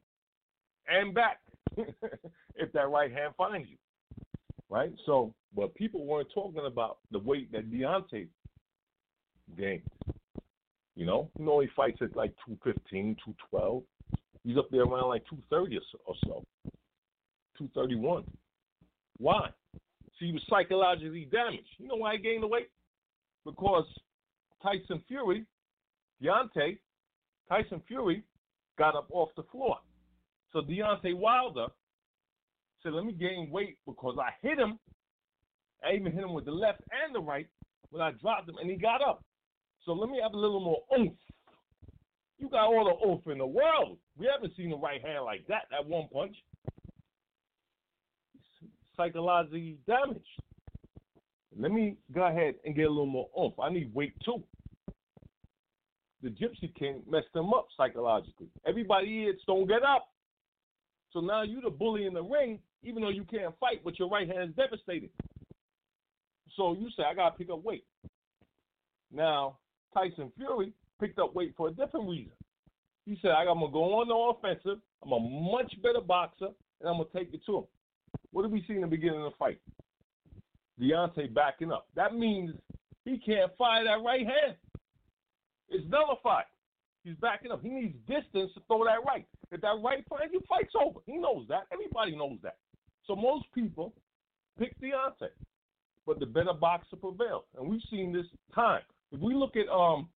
and 0.88 1.14
back 1.14 1.40
if 1.76 2.72
that 2.72 2.88
right 2.88 3.12
hand 3.12 3.34
finds 3.36 3.68
you. 3.68 3.76
Right? 4.68 4.92
So, 5.04 5.34
but 5.54 5.74
people 5.74 6.06
weren't 6.06 6.28
talking 6.32 6.64
about 6.66 6.98
the 7.10 7.18
weight 7.18 7.52
that 7.52 7.70
Deontay 7.70 8.28
gained. 9.58 9.82
You 10.94 11.06
know, 11.06 11.30
know 11.38 11.60
he 11.60 11.68
fights 11.74 11.98
at 12.02 12.16
like 12.16 12.34
215, 12.46 13.16
212. 13.24 13.82
He's 14.44 14.56
up 14.56 14.68
there 14.70 14.82
around 14.82 15.08
like 15.08 15.24
230 15.28 15.78
or 16.06 16.14
so, 16.24 16.44
231. 17.58 18.24
Why? 19.18 19.50
See, 20.22 20.28
he 20.28 20.32
was 20.32 20.42
psychologically 20.48 21.28
damaged. 21.32 21.66
You 21.78 21.88
know 21.88 21.96
why 21.96 22.12
he 22.16 22.22
gained 22.22 22.44
the 22.44 22.46
weight? 22.46 22.70
Because 23.44 23.84
Tyson 24.62 25.02
Fury, 25.08 25.44
Deontay, 26.22 26.78
Tyson 27.48 27.82
Fury 27.88 28.22
got 28.78 28.94
up 28.94 29.08
off 29.10 29.30
the 29.36 29.42
floor. 29.50 29.78
So 30.52 30.60
Deontay 30.60 31.16
Wilder 31.16 31.66
said, 32.82 32.92
let 32.92 33.04
me 33.04 33.12
gain 33.12 33.50
weight 33.50 33.78
because 33.84 34.16
I 34.20 34.30
hit 34.46 34.60
him. 34.60 34.78
I 35.84 35.94
even 35.94 36.12
hit 36.12 36.22
him 36.22 36.34
with 36.34 36.44
the 36.44 36.52
left 36.52 36.82
and 37.04 37.12
the 37.12 37.20
right 37.20 37.48
when 37.90 38.00
I 38.00 38.12
dropped 38.12 38.48
him, 38.48 38.58
and 38.60 38.70
he 38.70 38.76
got 38.76 39.02
up. 39.02 39.24
So 39.84 39.92
let 39.92 40.08
me 40.08 40.20
have 40.22 40.34
a 40.34 40.38
little 40.38 40.60
more 40.60 40.82
oomph. 40.96 41.18
You 42.38 42.48
got 42.48 42.66
all 42.66 42.84
the 42.84 43.08
oomph 43.08 43.26
in 43.26 43.38
the 43.38 43.46
world. 43.46 43.98
We 44.16 44.28
haven't 44.32 44.56
seen 44.56 44.72
a 44.72 44.76
right 44.76 45.02
hand 45.04 45.24
like 45.24 45.44
that, 45.48 45.62
that 45.72 45.84
one 45.84 46.06
punch. 46.12 46.36
Psychologically 48.96 49.78
damaged. 49.86 50.20
Let 51.58 51.70
me 51.72 51.96
go 52.14 52.26
ahead 52.26 52.54
and 52.64 52.74
get 52.74 52.86
a 52.86 52.88
little 52.88 53.06
more 53.06 53.28
oomph. 53.38 53.58
I 53.60 53.70
need 53.70 53.94
weight 53.94 54.14
too 54.24 54.42
the 56.22 56.30
Gypsy 56.30 56.72
King 56.78 57.02
messed 57.08 57.32
them 57.34 57.52
up 57.52 57.66
psychologically. 57.76 58.46
Everybody 58.66 59.24
hits 59.24 59.42
don't 59.46 59.66
get 59.66 59.82
up. 59.82 60.08
So 61.12 61.20
now 61.20 61.42
you 61.42 61.60
the 61.60 61.70
bully 61.70 62.06
in 62.06 62.14
the 62.14 62.22
ring, 62.22 62.60
even 62.82 63.02
though 63.02 63.10
you 63.10 63.24
can't 63.24 63.54
fight, 63.58 63.82
but 63.84 63.98
your 63.98 64.08
right 64.08 64.28
hand 64.28 64.50
is 64.50 64.56
devastated. 64.56 65.10
So 66.56 66.74
you 66.74 66.88
say, 66.96 67.02
I 67.02 67.14
gotta 67.14 67.36
pick 67.36 67.50
up 67.50 67.64
weight. 67.64 67.84
Now, 69.12 69.58
Tyson 69.92 70.32
Fury 70.36 70.72
picked 71.00 71.18
up 71.18 71.34
weight 71.34 71.54
for 71.56 71.68
a 71.68 71.72
different 71.72 72.08
reason. 72.08 72.32
He 73.04 73.18
said, 73.20 73.32
I'm 73.32 73.46
gonna 73.46 73.72
go 73.72 74.00
on 74.00 74.08
the 74.08 74.14
offensive, 74.14 74.78
I'm 75.02 75.12
a 75.12 75.18
much 75.18 75.74
better 75.82 76.00
boxer, 76.00 76.48
and 76.80 76.88
I'm 76.88 76.98
gonna 76.98 77.06
take 77.14 77.34
it 77.34 77.44
to 77.46 77.58
him. 77.58 77.64
What 78.32 78.42
did 78.42 78.52
we 78.52 78.64
see 78.66 78.74
in 78.74 78.80
the 78.80 78.86
beginning 78.86 79.22
of 79.22 79.32
the 79.32 79.36
fight? 79.38 79.60
Deontay 80.80 81.32
backing 81.34 81.70
up. 81.70 81.86
That 81.94 82.14
means 82.14 82.54
he 83.04 83.18
can't 83.18 83.52
fire 83.56 83.84
that 83.84 84.04
right 84.04 84.26
hand. 84.26 84.56
It's 85.68 85.84
nullified. 85.88 86.44
He's 87.04 87.16
backing 87.16 87.50
up. 87.50 87.62
He 87.62 87.68
needs 87.68 87.94
distance 88.06 88.52
to 88.54 88.60
throw 88.66 88.84
that 88.84 89.04
right. 89.06 89.26
If 89.50 89.60
that 89.60 89.76
right 89.82 90.04
finds 90.08 90.32
you, 90.32 90.40
fight's 90.48 90.72
over. 90.80 91.00
He 91.06 91.16
knows 91.16 91.46
that. 91.48 91.64
Everybody 91.72 92.16
knows 92.16 92.38
that. 92.42 92.56
So 93.06 93.16
most 93.16 93.46
people 93.54 93.92
pick 94.58 94.78
Deontay, 94.80 95.30
but 96.06 96.20
the 96.20 96.26
better 96.26 96.52
boxer 96.52 96.96
prevails, 96.96 97.44
and 97.58 97.68
we've 97.68 97.80
seen 97.90 98.12
this 98.12 98.26
time. 98.54 98.82
If 99.10 99.20
we 99.20 99.34
look 99.34 99.56
at 99.56 99.68
um, 99.68 100.08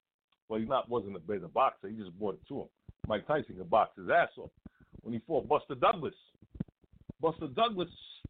well, 0.47 0.59
he 0.59 0.65
not 0.65 0.89
wasn't 0.89 1.15
a 1.15 1.19
better 1.19 1.47
boxer. 1.47 1.89
He 1.89 1.95
just 1.95 2.17
brought 2.17 2.35
it 2.35 2.47
to 2.47 2.61
him. 2.61 2.67
Mike 3.07 3.27
Tyson 3.27 3.55
could 3.57 3.69
box 3.69 3.91
his 3.97 4.09
ass 4.09 4.29
off 4.37 4.49
when 5.01 5.13
he 5.13 5.19
fought 5.27 5.47
Buster 5.47 5.75
Douglas. 5.75 6.13
Buster 7.21 7.47
Douglas 7.47 7.89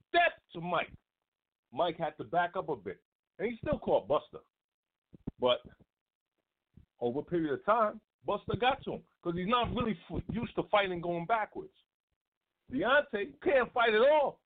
stepped 0.09 0.41
to 0.53 0.61
Mike. 0.61 0.91
Mike 1.73 1.97
had 1.97 2.17
to 2.17 2.23
back 2.23 2.51
up 2.55 2.69
a 2.69 2.75
bit, 2.75 2.99
and 3.39 3.49
he 3.49 3.57
still 3.57 3.79
caught 3.79 4.07
Buster. 4.07 4.39
But 5.39 5.59
over 6.99 7.19
a 7.19 7.23
period 7.23 7.53
of 7.53 7.65
time, 7.65 7.99
Buster 8.25 8.55
got 8.59 8.83
to 8.83 8.93
him 8.93 9.01
because 9.21 9.37
he's 9.37 9.47
not 9.47 9.73
really 9.75 9.97
used 10.31 10.55
to 10.55 10.63
fighting 10.71 11.01
going 11.01 11.25
backwards. 11.25 11.73
Deontay 12.73 13.33
can't 13.43 13.71
fight 13.73 13.93
at 13.93 14.01
all. 14.01 14.39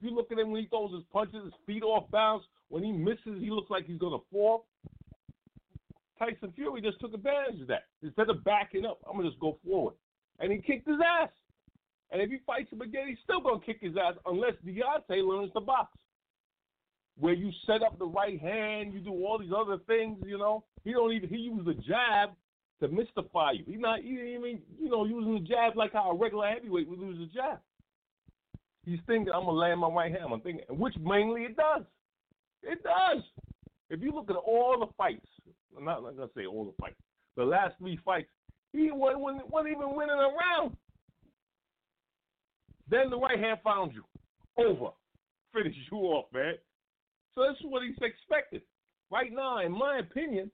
You 0.00 0.14
look 0.14 0.30
at 0.30 0.38
him 0.38 0.52
when 0.52 0.62
he 0.62 0.68
throws 0.68 0.92
his 0.92 1.04
punches, 1.12 1.44
his 1.44 1.54
feet 1.66 1.82
off 1.82 2.10
bounds. 2.10 2.44
When 2.68 2.82
he 2.82 2.92
misses, 2.92 3.40
he 3.40 3.50
looks 3.50 3.70
like 3.70 3.86
he's 3.86 3.98
going 3.98 4.18
to 4.18 4.24
fall. 4.30 4.66
Tyson 6.18 6.52
Fury 6.54 6.80
just 6.80 7.00
took 7.00 7.14
advantage 7.14 7.60
of 7.60 7.68
that. 7.68 7.84
Instead 8.02 8.30
of 8.30 8.44
backing 8.44 8.86
up, 8.86 8.98
I'm 9.06 9.14
going 9.16 9.24
to 9.24 9.30
just 9.30 9.40
go 9.40 9.58
forward. 9.64 9.94
And 10.38 10.52
he 10.52 10.58
kicked 10.58 10.88
his 10.88 10.98
ass. 11.04 11.30
And 12.10 12.22
if 12.22 12.30
he 12.30 12.38
fights 12.46 12.72
him 12.72 12.80
again, 12.80 13.08
he's 13.08 13.18
still 13.24 13.40
to 13.40 13.60
kick 13.64 13.78
his 13.80 13.96
ass 13.96 14.14
unless 14.26 14.52
Deontay 14.64 15.26
learns 15.26 15.52
to 15.54 15.60
box 15.60 15.90
where 17.18 17.34
you 17.34 17.50
set 17.66 17.82
up 17.82 17.98
the 17.98 18.06
right 18.06 18.40
hand, 18.40 18.92
you 18.92 19.00
do 19.00 19.10
all 19.10 19.38
these 19.38 19.52
other 19.56 19.78
things, 19.86 20.18
you 20.26 20.38
know. 20.38 20.64
He 20.84 20.92
don't 20.92 21.12
even 21.12 21.28
he 21.28 21.36
used 21.36 21.66
a 21.66 21.74
jab 21.74 22.30
to 22.80 22.88
mystify 22.88 23.52
you. 23.52 23.64
He's 23.66 23.80
not 23.80 24.00
even 24.00 24.60
you 24.78 24.90
know 24.90 25.04
using 25.04 25.34
the 25.34 25.40
jab 25.40 25.76
like 25.76 25.92
how 25.92 26.10
a 26.10 26.14
regular 26.14 26.48
heavyweight 26.48 26.88
would 26.88 27.00
use 27.00 27.28
a 27.30 27.34
jab. 27.34 27.58
He's 28.84 29.00
thinking 29.06 29.32
I'm 29.34 29.46
gonna 29.46 29.58
land 29.58 29.80
my 29.80 29.88
right 29.88 30.12
hand. 30.12 30.24
I'm 30.30 30.40
thinking, 30.40 30.64
which 30.68 30.94
mainly 30.98 31.42
it 31.42 31.56
does. 31.56 31.82
It 32.62 32.82
does. 32.82 33.22
If 33.88 34.02
you 34.02 34.12
look 34.12 34.30
at 34.30 34.36
all 34.36 34.78
the 34.78 34.92
fights, 34.96 35.26
I'm 35.76 35.84
not, 35.84 35.98
I'm 35.98 36.04
not 36.04 36.16
gonna 36.16 36.30
say 36.36 36.46
all 36.46 36.64
the 36.64 36.74
fights. 36.80 37.00
The 37.36 37.44
last 37.44 37.74
three 37.78 37.98
fights, 38.04 38.28
he 38.72 38.90
wasn't, 38.90 39.48
wasn't 39.50 39.76
even 39.76 39.94
winning 39.94 40.16
a 40.16 40.30
round. 40.60 40.76
Then 42.88 43.10
the 43.10 43.18
right 43.18 43.38
hand 43.38 43.58
found 43.64 43.92
you. 43.92 44.04
Over. 44.58 44.90
Finish 45.52 45.74
you 45.90 45.98
off, 45.98 46.26
man. 46.32 46.54
So 47.34 47.42
that's 47.46 47.58
what 47.62 47.82
he's 47.82 47.96
expected. 48.00 48.62
Right 49.10 49.32
now, 49.32 49.60
in 49.60 49.72
my 49.72 49.98
opinion, 49.98 50.50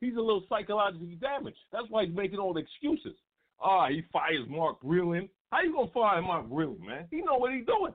he's 0.00 0.14
a 0.14 0.20
little 0.20 0.44
psychologically 0.48 1.18
damaged. 1.20 1.58
That's 1.72 1.86
why 1.88 2.04
he's 2.06 2.14
making 2.14 2.38
all 2.38 2.54
the 2.54 2.60
excuses. 2.60 3.16
Ah, 3.60 3.88
he 3.88 4.02
fires 4.12 4.46
Mark 4.48 4.80
Breland. 4.82 5.28
How 5.50 5.62
you 5.62 5.72
gonna 5.72 5.90
fire 5.92 6.22
Mark 6.22 6.48
Breland, 6.48 6.80
man? 6.80 7.06
He 7.10 7.18
know 7.18 7.36
what 7.36 7.52
he's 7.52 7.66
doing. 7.66 7.92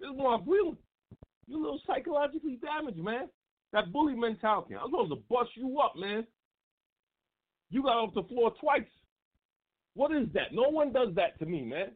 This 0.00 0.10
is 0.10 0.16
Mark 0.16 0.44
Breland. 0.44 0.76
You 1.46 1.56
a 1.56 1.62
little 1.62 1.80
psychologically 1.86 2.58
damaged, 2.62 2.98
man. 2.98 3.28
That 3.72 3.92
bully 3.92 4.14
mentality. 4.14 4.74
I'm 4.74 4.90
supposed 4.90 5.10
to 5.10 5.22
bust 5.28 5.50
you 5.54 5.78
up, 5.80 5.94
man. 5.96 6.26
You 7.70 7.82
got 7.82 7.96
off 7.96 8.14
the 8.14 8.22
floor 8.22 8.52
twice. 8.60 8.82
What 9.94 10.12
is 10.12 10.28
that? 10.34 10.52
No 10.52 10.68
one 10.70 10.92
does 10.92 11.14
that 11.16 11.38
to 11.38 11.46
me, 11.46 11.62
man. 11.62 11.90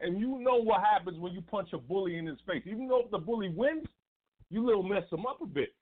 And 0.00 0.18
you 0.18 0.38
know 0.38 0.56
what 0.56 0.80
happens 0.80 1.18
when 1.18 1.32
you 1.32 1.42
punch 1.42 1.70
a 1.72 1.78
bully 1.78 2.16
in 2.16 2.26
his 2.26 2.38
face. 2.46 2.62
Even 2.66 2.88
though 2.88 3.02
if 3.04 3.10
the 3.10 3.18
bully 3.18 3.50
wins, 3.50 3.86
you 4.48 4.64
little 4.64 4.82
mess 4.82 5.04
him 5.12 5.26
up 5.26 5.40
a 5.42 5.46
bit. 5.46 5.74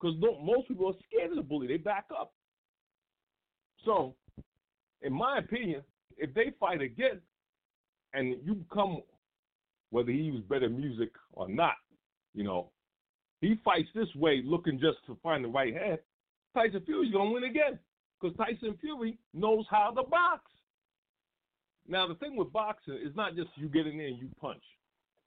Because 0.00 0.16
most 0.42 0.68
people 0.68 0.88
are 0.88 0.94
scared 1.06 1.30
of 1.30 1.36
the 1.36 1.42
bully. 1.42 1.66
They 1.66 1.76
back 1.76 2.06
up. 2.18 2.32
So, 3.84 4.14
in 5.02 5.12
my 5.12 5.38
opinion, 5.38 5.82
if 6.16 6.32
they 6.34 6.52
fight 6.58 6.80
again 6.80 7.20
and 8.14 8.36
you 8.44 8.64
come, 8.72 9.02
whether 9.90 10.10
he 10.10 10.30
was 10.30 10.42
better 10.42 10.68
music 10.68 11.10
or 11.32 11.48
not, 11.48 11.74
you 12.34 12.44
know, 12.44 12.70
he 13.40 13.60
fights 13.64 13.88
this 13.94 14.12
way 14.16 14.42
looking 14.44 14.80
just 14.80 14.98
to 15.06 15.16
find 15.22 15.44
the 15.44 15.48
right 15.48 15.74
hand, 15.74 15.98
Tyson 16.54 16.82
Fury's 16.84 17.12
going 17.12 17.28
to 17.28 17.34
win 17.34 17.44
again 17.44 17.78
because 18.20 18.36
Tyson 18.36 18.76
Fury 18.80 19.18
knows 19.34 19.66
how 19.70 19.90
to 19.90 20.02
box. 20.02 20.50
Now, 21.88 22.08
the 22.08 22.14
thing 22.16 22.36
with 22.36 22.52
boxing 22.52 22.94
is 22.94 23.14
not 23.14 23.36
just 23.36 23.48
you 23.56 23.68
get 23.68 23.86
in 23.86 23.98
there 23.98 24.08
and 24.08 24.18
you 24.18 24.28
punch. 24.40 24.62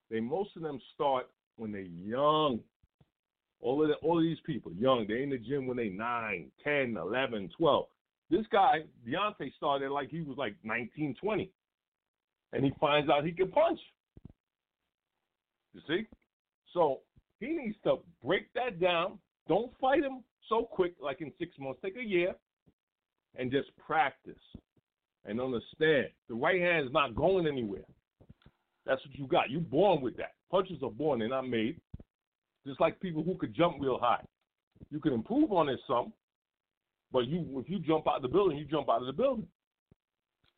They 0.10 0.19
most 0.19 0.56
of 0.56 0.61
them 0.61 0.80
start 0.94 1.27
when 1.57 1.72
they're 1.72 1.81
young. 1.81 2.60
All 3.61 3.81
of 3.81 3.90
the, 3.90 3.95
all 3.95 4.18
of 4.18 4.23
these 4.23 4.40
people 4.45 4.72
young. 4.73 5.06
They 5.07 5.22
in 5.23 5.30
the 5.30 5.38
gym 5.38 5.68
when 5.68 5.77
they 5.77 5.90
9, 5.90 6.52
10, 6.64 6.98
11, 6.98 7.49
12. 7.57 7.86
This 8.30 8.45
guy, 8.52 8.80
Deontay, 9.07 9.53
started 9.56 9.91
like 9.91 10.10
he 10.10 10.22
was 10.22 10.38
like 10.38 10.56
19, 10.64 11.15
20. 11.22 11.52
And 12.53 12.64
he 12.64 12.72
finds 12.80 13.10
out 13.10 13.26
he 13.26 13.31
can 13.31 13.52
punch. 13.52 13.80
You 15.73 15.81
see? 15.88 16.07
So 16.73 16.99
he 17.40 17.48
needs 17.48 17.76
to 17.84 17.98
break 18.23 18.52
that 18.53 18.80
down. 18.80 19.19
Don't 19.48 19.72
fight 19.80 20.03
him 20.03 20.23
so 20.48 20.64
quick, 20.64 20.94
like 21.02 21.22
in 21.22 21.31
six 21.40 21.52
months. 21.60 21.80
Take 21.84 21.98
a 21.98 22.06
year 22.06 22.36
and 23.38 23.52
just 23.52 23.69
practice 23.77 24.36
and 25.30 25.39
understand 25.39 26.07
the 26.27 26.34
right 26.34 26.60
hand 26.60 26.88
is 26.88 26.91
not 26.91 27.15
going 27.15 27.47
anywhere. 27.47 27.85
That's 28.85 29.06
what 29.06 29.15
you 29.18 29.27
got. 29.27 29.51
You're 29.51 29.61
born 29.61 30.01
with 30.01 30.18
that. 30.18 30.34
Punches 30.49 30.81
are 30.84 30.89
born, 30.89 31.19
they're 31.19 31.30
not 31.30 31.47
made. 31.47 31.80
Just 32.65 32.81
like 32.81 32.99
people 32.99 33.23
who 33.23 33.35
could 33.35 33.56
jump 33.56 33.77
real 33.80 33.99
high. 33.99 34.23
You 34.89 34.99
can 34.99 35.14
improve 35.14 35.51
on 35.51 35.69
it 35.69 35.80
some, 35.88 36.11
but 37.11 37.27
you 37.27 37.45
if 37.64 37.69
you 37.69 37.80
jump 37.80 38.07
out 38.07 38.18
of 38.18 38.22
the 38.23 38.27
building, 38.27 38.57
you 38.57 38.65
jump 38.65 38.89
out 38.89 39.01
of 39.01 39.07
the 39.07 39.14
building. 39.14 39.47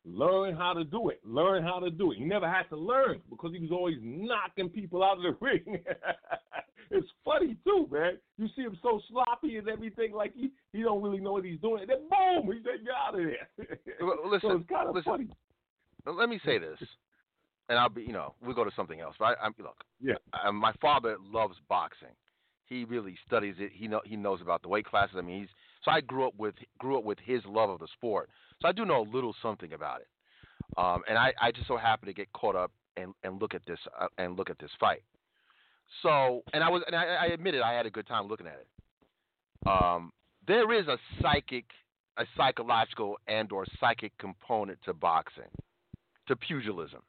Learn 0.04 0.56
how 0.56 0.72
to 0.72 0.82
do 0.84 1.10
it. 1.10 1.20
Learn 1.24 1.62
how 1.62 1.78
to 1.78 1.90
do 1.90 2.10
it. 2.12 2.18
He 2.18 2.24
never 2.24 2.48
had 2.48 2.64
to 2.70 2.76
learn 2.76 3.20
because 3.30 3.52
he 3.52 3.60
was 3.60 3.70
always 3.70 3.96
knocking 4.02 4.68
people 4.68 5.02
out 5.04 5.16
of 5.18 5.22
the 5.22 5.36
ring. 5.40 5.78
it's 6.90 7.06
funny 7.24 7.56
too, 7.64 7.86
man. 7.90 8.18
You 8.36 8.48
see 8.56 8.62
him 8.62 8.76
so 8.82 9.00
sloppy 9.08 9.58
and 9.58 9.68
everything, 9.68 10.12
like 10.12 10.34
he 10.34 10.50
he 10.72 10.82
don't 10.82 11.02
really 11.02 11.20
know 11.20 11.32
what 11.32 11.44
he's 11.44 11.60
doing. 11.60 11.82
And 11.82 11.90
then 11.90 12.08
boom, 12.10 12.52
he 12.52 12.60
said, 12.64 12.84
"Get 12.84 12.94
out 12.94 13.14
of 13.14 13.20
there." 13.24 13.78
Well, 14.00 14.16
listen, 14.30 14.50
so 14.50 14.56
it's 14.56 14.68
kind 14.68 14.88
of 14.88 14.94
listen. 14.96 15.12
funny. 15.12 15.28
Let 16.04 16.28
me 16.28 16.40
say 16.44 16.58
this, 16.58 16.78
and 17.68 17.78
I'll 17.78 17.88
be, 17.88 18.02
you 18.02 18.12
know, 18.12 18.34
we'll 18.44 18.56
go 18.56 18.64
to 18.64 18.72
something 18.74 18.98
else. 18.98 19.14
But 19.20 19.38
I, 19.40 19.46
I'm, 19.46 19.54
look, 19.60 19.84
Yeah. 20.00 20.14
I, 20.32 20.50
my 20.50 20.72
father 20.80 21.16
loves 21.24 21.54
boxing. 21.68 22.08
He 22.66 22.84
really 22.84 23.16
studies 23.24 23.54
it. 23.58 23.70
He 23.72 23.86
know 23.86 24.00
he 24.04 24.16
knows 24.16 24.40
about 24.40 24.62
the 24.62 24.68
weight 24.68 24.84
classes. 24.86 25.14
I 25.16 25.20
mean, 25.20 25.42
he's 25.42 25.48
so 25.84 25.90
I 25.90 26.00
grew 26.00 26.26
up 26.26 26.34
with 26.38 26.54
grew 26.78 26.98
up 26.98 27.04
with 27.04 27.18
his 27.24 27.42
love 27.46 27.70
of 27.70 27.80
the 27.80 27.88
sport. 27.92 28.30
So 28.60 28.68
I 28.68 28.72
do 28.72 28.84
know 28.84 29.02
a 29.02 29.08
little 29.10 29.34
something 29.42 29.72
about 29.72 30.00
it. 30.00 30.08
Um, 30.76 31.02
and 31.08 31.18
I, 31.18 31.32
I 31.40 31.50
just 31.52 31.66
so 31.66 31.76
happen 31.76 32.06
to 32.06 32.14
get 32.14 32.32
caught 32.32 32.56
up 32.56 32.70
and, 32.96 33.14
and 33.24 33.40
look 33.40 33.54
at 33.54 33.62
this 33.66 33.78
uh, 34.00 34.06
and 34.18 34.36
look 34.36 34.50
at 34.50 34.58
this 34.58 34.70
fight. 34.78 35.02
So 36.02 36.42
and 36.52 36.62
I 36.64 36.70
was 36.70 36.82
and 36.86 36.96
I, 36.96 37.04
I 37.04 37.26
admitted 37.26 37.62
I 37.62 37.72
had 37.74 37.86
a 37.86 37.90
good 37.90 38.06
time 38.06 38.28
looking 38.28 38.46
at 38.46 38.54
it. 38.60 39.68
Um, 39.68 40.12
there 40.46 40.72
is 40.72 40.88
a 40.88 40.98
psychic, 41.20 41.64
a 42.16 42.24
psychological 42.36 43.16
and 43.28 43.52
or 43.52 43.64
psychic 43.78 44.16
component 44.18 44.78
to 44.84 44.92
boxing, 44.92 45.50
to 46.28 46.36
pugilism. 46.36 47.00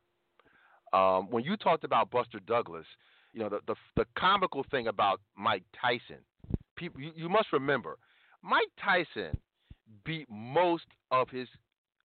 Um, 0.92 1.30
when 1.32 1.44
you 1.44 1.58
talked 1.58 1.84
about 1.84 2.12
Buster 2.12 2.40
Douglas, 2.46 2.86
you 3.34 3.40
know 3.40 3.50
the, 3.50 3.60
the 3.68 3.76
the 3.96 4.06
comical 4.18 4.66
thing 4.70 4.88
about 4.88 5.22
Mike 5.38 5.64
Tyson. 5.80 6.22
People, 6.76 7.02
you, 7.02 7.12
you 7.16 7.30
must 7.30 7.54
remember, 7.54 7.98
Mike 8.44 8.70
Tyson 8.84 9.38
beat 10.06 10.28
most 10.30 10.86
of 11.12 11.30
his 11.30 11.48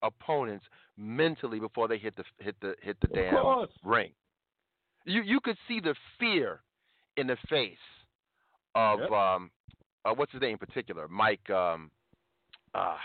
opponents 0.03 0.65
mentally 0.97 1.59
before 1.59 1.89
they 1.89 1.99
hit 1.99 2.15
the 2.17 2.25
hit 2.39 2.55
the 2.61 2.75
hit 2.83 2.97
the 3.01 3.09
damn 3.09 3.67
ring. 3.85 4.13
You 5.05 5.23
you 5.23 5.41
could 5.41 5.57
see 5.67 5.81
the 5.81 5.95
fear 6.19 6.61
in 7.17 7.27
the 7.27 7.37
face 7.49 7.77
of 8.75 9.01
Yep. 9.01 9.11
um 9.11 9.51
uh, 10.05 10.15
what's 10.15 10.31
his 10.33 10.41
name 10.41 10.53
in 10.53 10.59
particular, 10.59 11.09
Mike 11.09 11.49
um 11.51 11.91
uh 12.75 12.97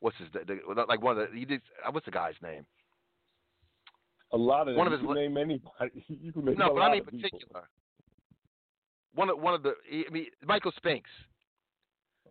what's 0.00 0.16
his 0.16 0.28
the, 0.32 0.40
the, 0.74 0.84
like 0.88 1.02
one 1.02 1.18
of 1.18 1.30
the 1.30 1.38
he 1.38 1.44
did 1.44 1.60
uh, 1.86 1.90
what's 1.92 2.06
the 2.06 2.12
guy's 2.12 2.34
name? 2.42 2.64
A 4.32 4.36
lot 4.36 4.60
of 4.62 4.68
them. 4.68 4.76
One 4.76 4.86
of 4.86 4.92
you 4.94 5.06
his 5.08 5.14
li- 5.16 5.22
name 5.28 5.36
anybody. 5.36 6.04
You 6.08 6.32
can 6.32 6.44
name 6.46 6.54
No, 6.56 6.66
a 6.66 6.68
but 6.68 6.74
lot 6.80 6.88
I 6.90 6.92
mean 6.92 7.02
of 7.02 7.08
people. 7.10 7.38
One 9.14 9.28
of 9.28 9.38
one 9.38 9.52
of 9.52 9.62
the 9.62 9.74
I 9.92 10.04
mean 10.10 10.26
Michael 10.46 10.72
Spinks. 10.76 11.10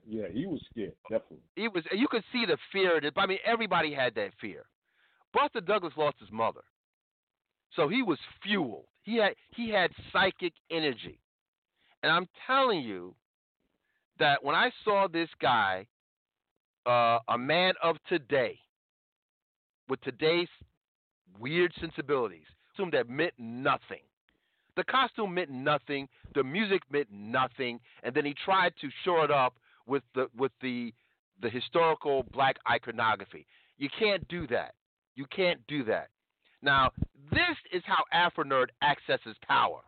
Yeah, 0.07 0.27
he 0.31 0.45
was 0.45 0.61
scared, 0.71 0.93
definitely. 1.03 1.37
He 1.55 1.67
was 1.67 1.83
you 1.91 2.07
could 2.07 2.23
see 2.31 2.45
the 2.45 2.57
fear 2.71 2.97
it. 2.97 3.13
I 3.15 3.25
mean 3.25 3.39
everybody 3.45 3.93
had 3.93 4.15
that 4.15 4.31
fear. 4.39 4.63
Buster 5.33 5.61
Douglas 5.61 5.93
lost 5.97 6.17
his 6.19 6.31
mother. 6.31 6.61
So 7.75 7.87
he 7.87 8.01
was 8.01 8.19
fueled. 8.43 8.85
He 9.03 9.17
had 9.17 9.33
he 9.55 9.69
had 9.69 9.91
psychic 10.11 10.53
energy. 10.69 11.19
And 12.03 12.11
I'm 12.11 12.27
telling 12.47 12.81
you 12.81 13.15
that 14.19 14.43
when 14.43 14.55
I 14.55 14.71
saw 14.83 15.07
this 15.07 15.29
guy, 15.41 15.85
uh, 16.85 17.19
a 17.29 17.37
man 17.37 17.73
of 17.83 17.97
today, 18.09 18.57
with 19.87 20.01
today's 20.01 20.47
weird 21.39 21.71
sensibilities, 21.79 22.47
costume 22.81 22.91
that 22.91 23.09
meant 23.09 23.33
nothing. 23.37 24.01
The 24.75 24.83
costume 24.85 25.33
meant 25.33 25.49
nothing. 25.49 26.07
The 26.33 26.43
music 26.43 26.81
meant 26.91 27.07
nothing. 27.11 27.79
And 28.03 28.13
then 28.15 28.25
he 28.25 28.33
tried 28.45 28.73
to 28.81 28.89
shore 29.03 29.25
it 29.25 29.31
up 29.31 29.53
with 29.87 30.03
the 30.15 30.27
with 30.37 30.51
the 30.61 30.93
the 31.41 31.49
historical 31.49 32.23
black 32.31 32.57
iconography. 32.69 33.47
You 33.77 33.89
can't 33.97 34.27
do 34.27 34.47
that. 34.47 34.75
You 35.15 35.25
can't 35.35 35.59
do 35.67 35.83
that. 35.85 36.09
Now, 36.61 36.91
this 37.31 37.57
is 37.73 37.81
how 37.85 38.03
Afro 38.11 38.43
Nerd 38.43 38.67
accesses 38.83 39.35
power. 39.47 39.81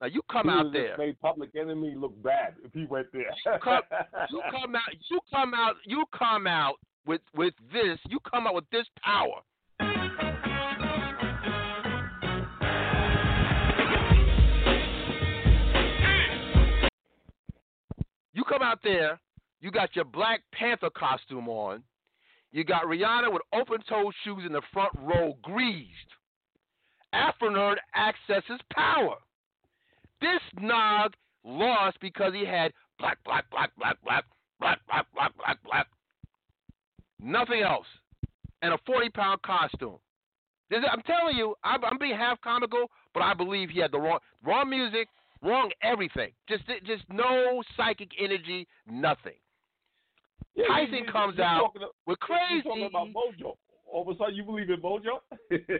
Now 0.00 0.08
you 0.08 0.20
come 0.30 0.50
out 0.50 0.72
there. 0.72 0.96
Made 0.98 1.18
Public 1.20 1.56
Enemy 1.58 1.94
look 1.96 2.22
bad 2.22 2.54
if 2.62 2.72
he 2.74 2.84
went 2.84 3.06
there. 3.12 3.30
You 3.46 3.58
come, 3.62 3.82
you 4.30 4.42
come 4.50 4.74
out. 4.74 4.82
You 5.10 5.20
come 5.32 5.54
out. 5.54 5.76
You 5.86 6.04
come 6.16 6.46
out 6.46 6.74
with 7.06 7.22
with 7.34 7.54
this. 7.72 7.98
You 8.08 8.18
come 8.30 8.46
out 8.46 8.54
with 8.54 8.68
this 8.70 8.86
power. 9.02 9.40
You 18.34 18.44
come 18.44 18.62
out 18.62 18.80
there. 18.84 19.18
You 19.62 19.70
got 19.70 19.96
your 19.96 20.04
Black 20.04 20.42
Panther 20.52 20.90
costume 20.90 21.48
on. 21.48 21.82
You 22.52 22.64
got 22.64 22.84
Rihanna 22.84 23.32
with 23.32 23.42
open-toed 23.52 24.14
shoes 24.22 24.42
in 24.46 24.52
the 24.52 24.62
front 24.72 24.92
row, 25.00 25.36
greased. 25.42 25.88
Afro 27.14 27.48
Nerd 27.50 27.76
accesses 27.96 28.60
power. 28.72 29.16
This 30.20 30.40
nog 30.60 31.12
lost 31.44 31.98
because 32.00 32.32
he 32.34 32.44
had 32.44 32.72
black, 32.98 33.18
black, 33.24 33.44
black, 33.50 33.70
black, 33.78 33.96
black, 34.04 34.24
black, 34.60 34.78
black, 34.88 35.06
black, 35.14 35.36
black, 35.36 35.58
black. 35.64 35.86
Nothing 37.20 37.62
else. 37.62 37.86
And 38.62 38.72
a 38.72 38.78
40 38.86 39.10
pound 39.10 39.42
costume. 39.42 39.98
This 40.70 40.80
I'm 40.90 41.02
telling 41.02 41.36
you, 41.36 41.54
I'm, 41.62 41.84
I'm 41.84 41.98
being 41.98 42.16
half 42.16 42.40
comical, 42.40 42.90
but 43.14 43.22
I 43.22 43.34
believe 43.34 43.70
he 43.70 43.78
had 43.80 43.92
the 43.92 44.00
wrong 44.00 44.18
wrong 44.44 44.68
music, 44.68 45.08
wrong 45.42 45.70
everything. 45.82 46.32
Just 46.48 46.64
just 46.84 47.04
no 47.12 47.62
psychic 47.76 48.10
energy, 48.18 48.66
nothing. 48.90 49.34
Yeah, 50.56 50.64
Tyson 50.68 51.04
you- 51.06 51.12
comes 51.12 51.38
out 51.38 51.72
to- 51.74 51.88
with 52.06 52.18
crazy. 52.18 52.62
talking 52.62 52.86
about 52.86 53.08
Mojo. 53.08 53.56
All 53.92 54.02
of 54.02 54.08
a 54.08 54.18
sudden, 54.18 54.34
you 54.34 54.42
believe 54.42 54.68
in 54.70 54.80
Mojo? 54.80 55.20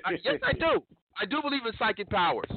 I, 0.05 0.13
yes, 0.23 0.39
I 0.45 0.53
do. 0.53 0.83
I 1.21 1.25
do 1.25 1.43
believe 1.43 1.67
in 1.67 1.73
psychic 1.79 2.09
powers. 2.09 2.49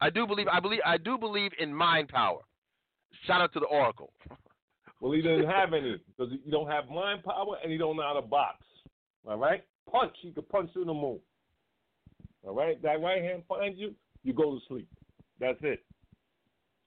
I 0.00 0.10
do 0.10 0.26
believe. 0.26 0.48
I 0.48 0.60
believe. 0.60 0.80
I 0.84 0.96
do 0.96 1.18
believe 1.18 1.52
in 1.58 1.74
mind 1.74 2.08
power. 2.08 2.40
Shout 3.26 3.40
out 3.40 3.52
to 3.52 3.60
the 3.60 3.66
Oracle. 3.66 4.12
Well, 5.00 5.12
he 5.12 5.22
doesn't 5.22 5.46
have 5.46 5.72
any 5.72 5.96
because 6.16 6.32
you 6.44 6.50
don't 6.50 6.68
have 6.68 6.88
mind 6.88 7.24
power 7.24 7.56
and 7.62 7.72
you 7.72 7.78
don't 7.78 7.96
know 7.96 8.02
how 8.02 8.14
to 8.14 8.22
box. 8.22 8.64
All 9.26 9.38
right? 9.38 9.64
Punch, 9.90 10.14
he 10.20 10.30
could 10.30 10.48
punch 10.48 10.72
through 10.72 10.84
the 10.84 10.94
moon. 10.94 11.18
All 12.42 12.54
right? 12.54 12.80
That 12.82 13.00
right 13.00 13.22
hand 13.22 13.42
finds 13.48 13.78
you, 13.78 13.94
you 14.22 14.32
go 14.32 14.54
to 14.54 14.60
sleep. 14.68 14.88
That's 15.38 15.58
it. 15.62 15.82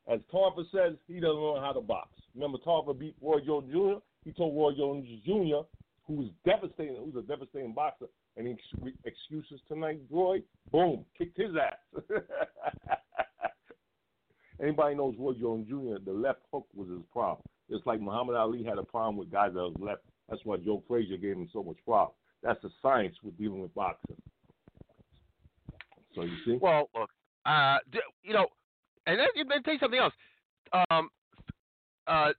As 0.07 0.19
Tarver 0.31 0.63
says, 0.71 0.93
he 1.07 1.19
doesn't 1.19 1.39
know 1.39 1.59
how 1.59 1.71
to 1.71 1.81
box. 1.81 2.09
Remember, 2.35 2.57
Tarver 2.63 2.93
beat 2.93 3.15
Roy 3.21 3.39
Jones 3.45 3.71
Jr. 3.71 3.99
He 4.25 4.31
told 4.31 4.55
Roy 4.55 4.75
Jones 4.75 5.07
Jr., 5.25 5.65
who 6.05 6.13
was 6.15 6.27
devastating, 6.45 6.97
who's 6.97 7.15
a 7.15 7.25
devastating 7.27 7.73
boxer, 7.73 8.07
and 8.35 8.47
he 8.47 8.53
ex- 8.53 8.95
excuses 9.05 9.59
tonight, 9.67 9.99
Roy, 10.09 10.41
boom, 10.71 11.05
kicked 11.17 11.37
his 11.37 11.51
ass. 11.55 12.03
Anybody 14.61 14.95
knows 14.95 15.15
Roy 15.17 15.33
Jones 15.33 15.67
Jr., 15.67 16.03
the 16.05 16.11
left 16.11 16.41
hook 16.51 16.67
was 16.75 16.89
his 16.89 17.01
problem. 17.11 17.41
It's 17.69 17.85
like 17.85 18.01
Muhammad 18.01 18.35
Ali 18.35 18.63
had 18.63 18.77
a 18.77 18.83
problem 18.83 19.17
with 19.17 19.31
guys 19.31 19.51
that 19.53 19.59
was 19.59 19.75
left. 19.79 20.01
That's 20.29 20.41
why 20.45 20.57
Joe 20.57 20.83
Frazier 20.87 21.17
gave 21.17 21.35
him 21.35 21.49
so 21.51 21.63
much 21.63 21.77
problem. 21.85 22.15
That's 22.43 22.61
the 22.61 22.69
science 22.81 23.15
with 23.23 23.37
dealing 23.37 23.61
with 23.61 23.73
boxing. 23.73 24.17
So 26.15 26.23
you 26.23 26.37
see? 26.45 26.57
Well, 26.61 26.89
look, 26.95 27.09
uh, 27.45 27.77
you 28.23 28.33
know, 28.33 28.47
and 29.07 29.19
then, 29.19 29.27
me 29.35 29.55
tell 29.63 29.73
you 29.73 29.79
something 29.79 29.99
else. 29.99 30.13
Um, 30.89 31.09
uh, 32.07 32.31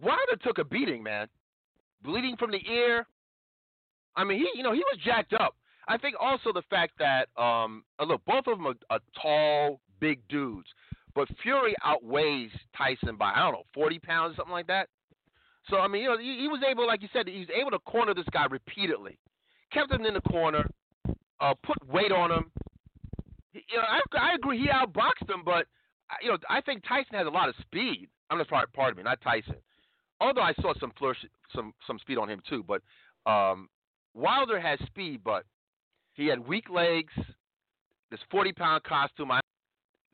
Wilder 0.00 0.36
took 0.42 0.58
a 0.58 0.64
beating, 0.64 1.02
man, 1.02 1.28
bleeding 2.02 2.36
from 2.36 2.50
the 2.50 2.60
ear. 2.70 3.06
I 4.16 4.24
mean, 4.24 4.38
he, 4.38 4.48
you 4.54 4.62
know, 4.62 4.72
he 4.72 4.80
was 4.80 4.98
jacked 5.04 5.32
up. 5.34 5.54
I 5.86 5.98
think 5.98 6.16
also 6.18 6.52
the 6.52 6.62
fact 6.70 6.94
that, 6.98 7.28
um, 7.40 7.84
look, 8.04 8.24
both 8.24 8.46
of 8.46 8.58
them 8.58 8.66
are, 8.66 8.74
are 8.90 9.00
tall, 9.20 9.80
big 10.04 10.20
dudes, 10.28 10.68
but 11.14 11.28
Fury 11.42 11.74
outweighs 11.82 12.50
Tyson 12.76 13.16
by 13.16 13.32
I 13.34 13.40
don't 13.40 13.52
know, 13.52 13.62
forty 13.72 13.98
pounds, 13.98 14.34
or 14.34 14.36
something 14.36 14.52
like 14.52 14.66
that. 14.66 14.88
So 15.70 15.78
I 15.78 15.88
mean, 15.88 16.02
you 16.02 16.08
know, 16.08 16.18
he, 16.18 16.40
he 16.40 16.48
was 16.48 16.60
able, 16.68 16.86
like 16.86 17.00
you 17.00 17.08
said, 17.10 17.26
he 17.26 17.38
was 17.38 17.48
able 17.58 17.70
to 17.70 17.78
corner 17.78 18.12
this 18.12 18.26
guy 18.30 18.44
repeatedly, 18.50 19.18
kept 19.72 19.90
him 19.90 20.04
in 20.04 20.12
the 20.12 20.20
corner, 20.20 20.68
uh, 21.40 21.54
put 21.62 21.78
weight 21.88 22.12
on 22.12 22.30
him. 22.30 22.50
You 23.54 23.78
know, 23.78 23.84
I, 23.88 24.00
I 24.18 24.34
agree 24.34 24.58
he 24.58 24.68
outboxed 24.68 25.30
him, 25.30 25.42
but 25.42 25.66
you 26.20 26.28
know, 26.28 26.36
I 26.50 26.60
think 26.60 26.82
Tyson 26.86 27.14
has 27.14 27.26
a 27.26 27.30
lot 27.30 27.48
of 27.48 27.54
speed. 27.62 28.08
I'm 28.28 28.38
just 28.38 28.50
part, 28.50 28.70
pardon 28.74 28.98
me, 28.98 29.04
not 29.04 29.22
Tyson. 29.22 29.56
Although 30.20 30.42
I 30.42 30.52
saw 30.60 30.74
some 30.78 30.92
flourish, 30.98 31.24
some 31.54 31.72
some 31.86 31.98
speed 31.98 32.18
on 32.18 32.28
him 32.28 32.42
too, 32.46 32.62
but 32.62 32.82
um, 33.30 33.68
Wilder 34.12 34.60
has 34.60 34.78
speed, 34.86 35.22
but 35.24 35.44
he 36.12 36.26
had 36.26 36.46
weak 36.46 36.68
legs. 36.68 37.12
This 38.10 38.20
40 38.30 38.52
pound 38.52 38.84
costume, 38.84 39.30
I 39.32 39.40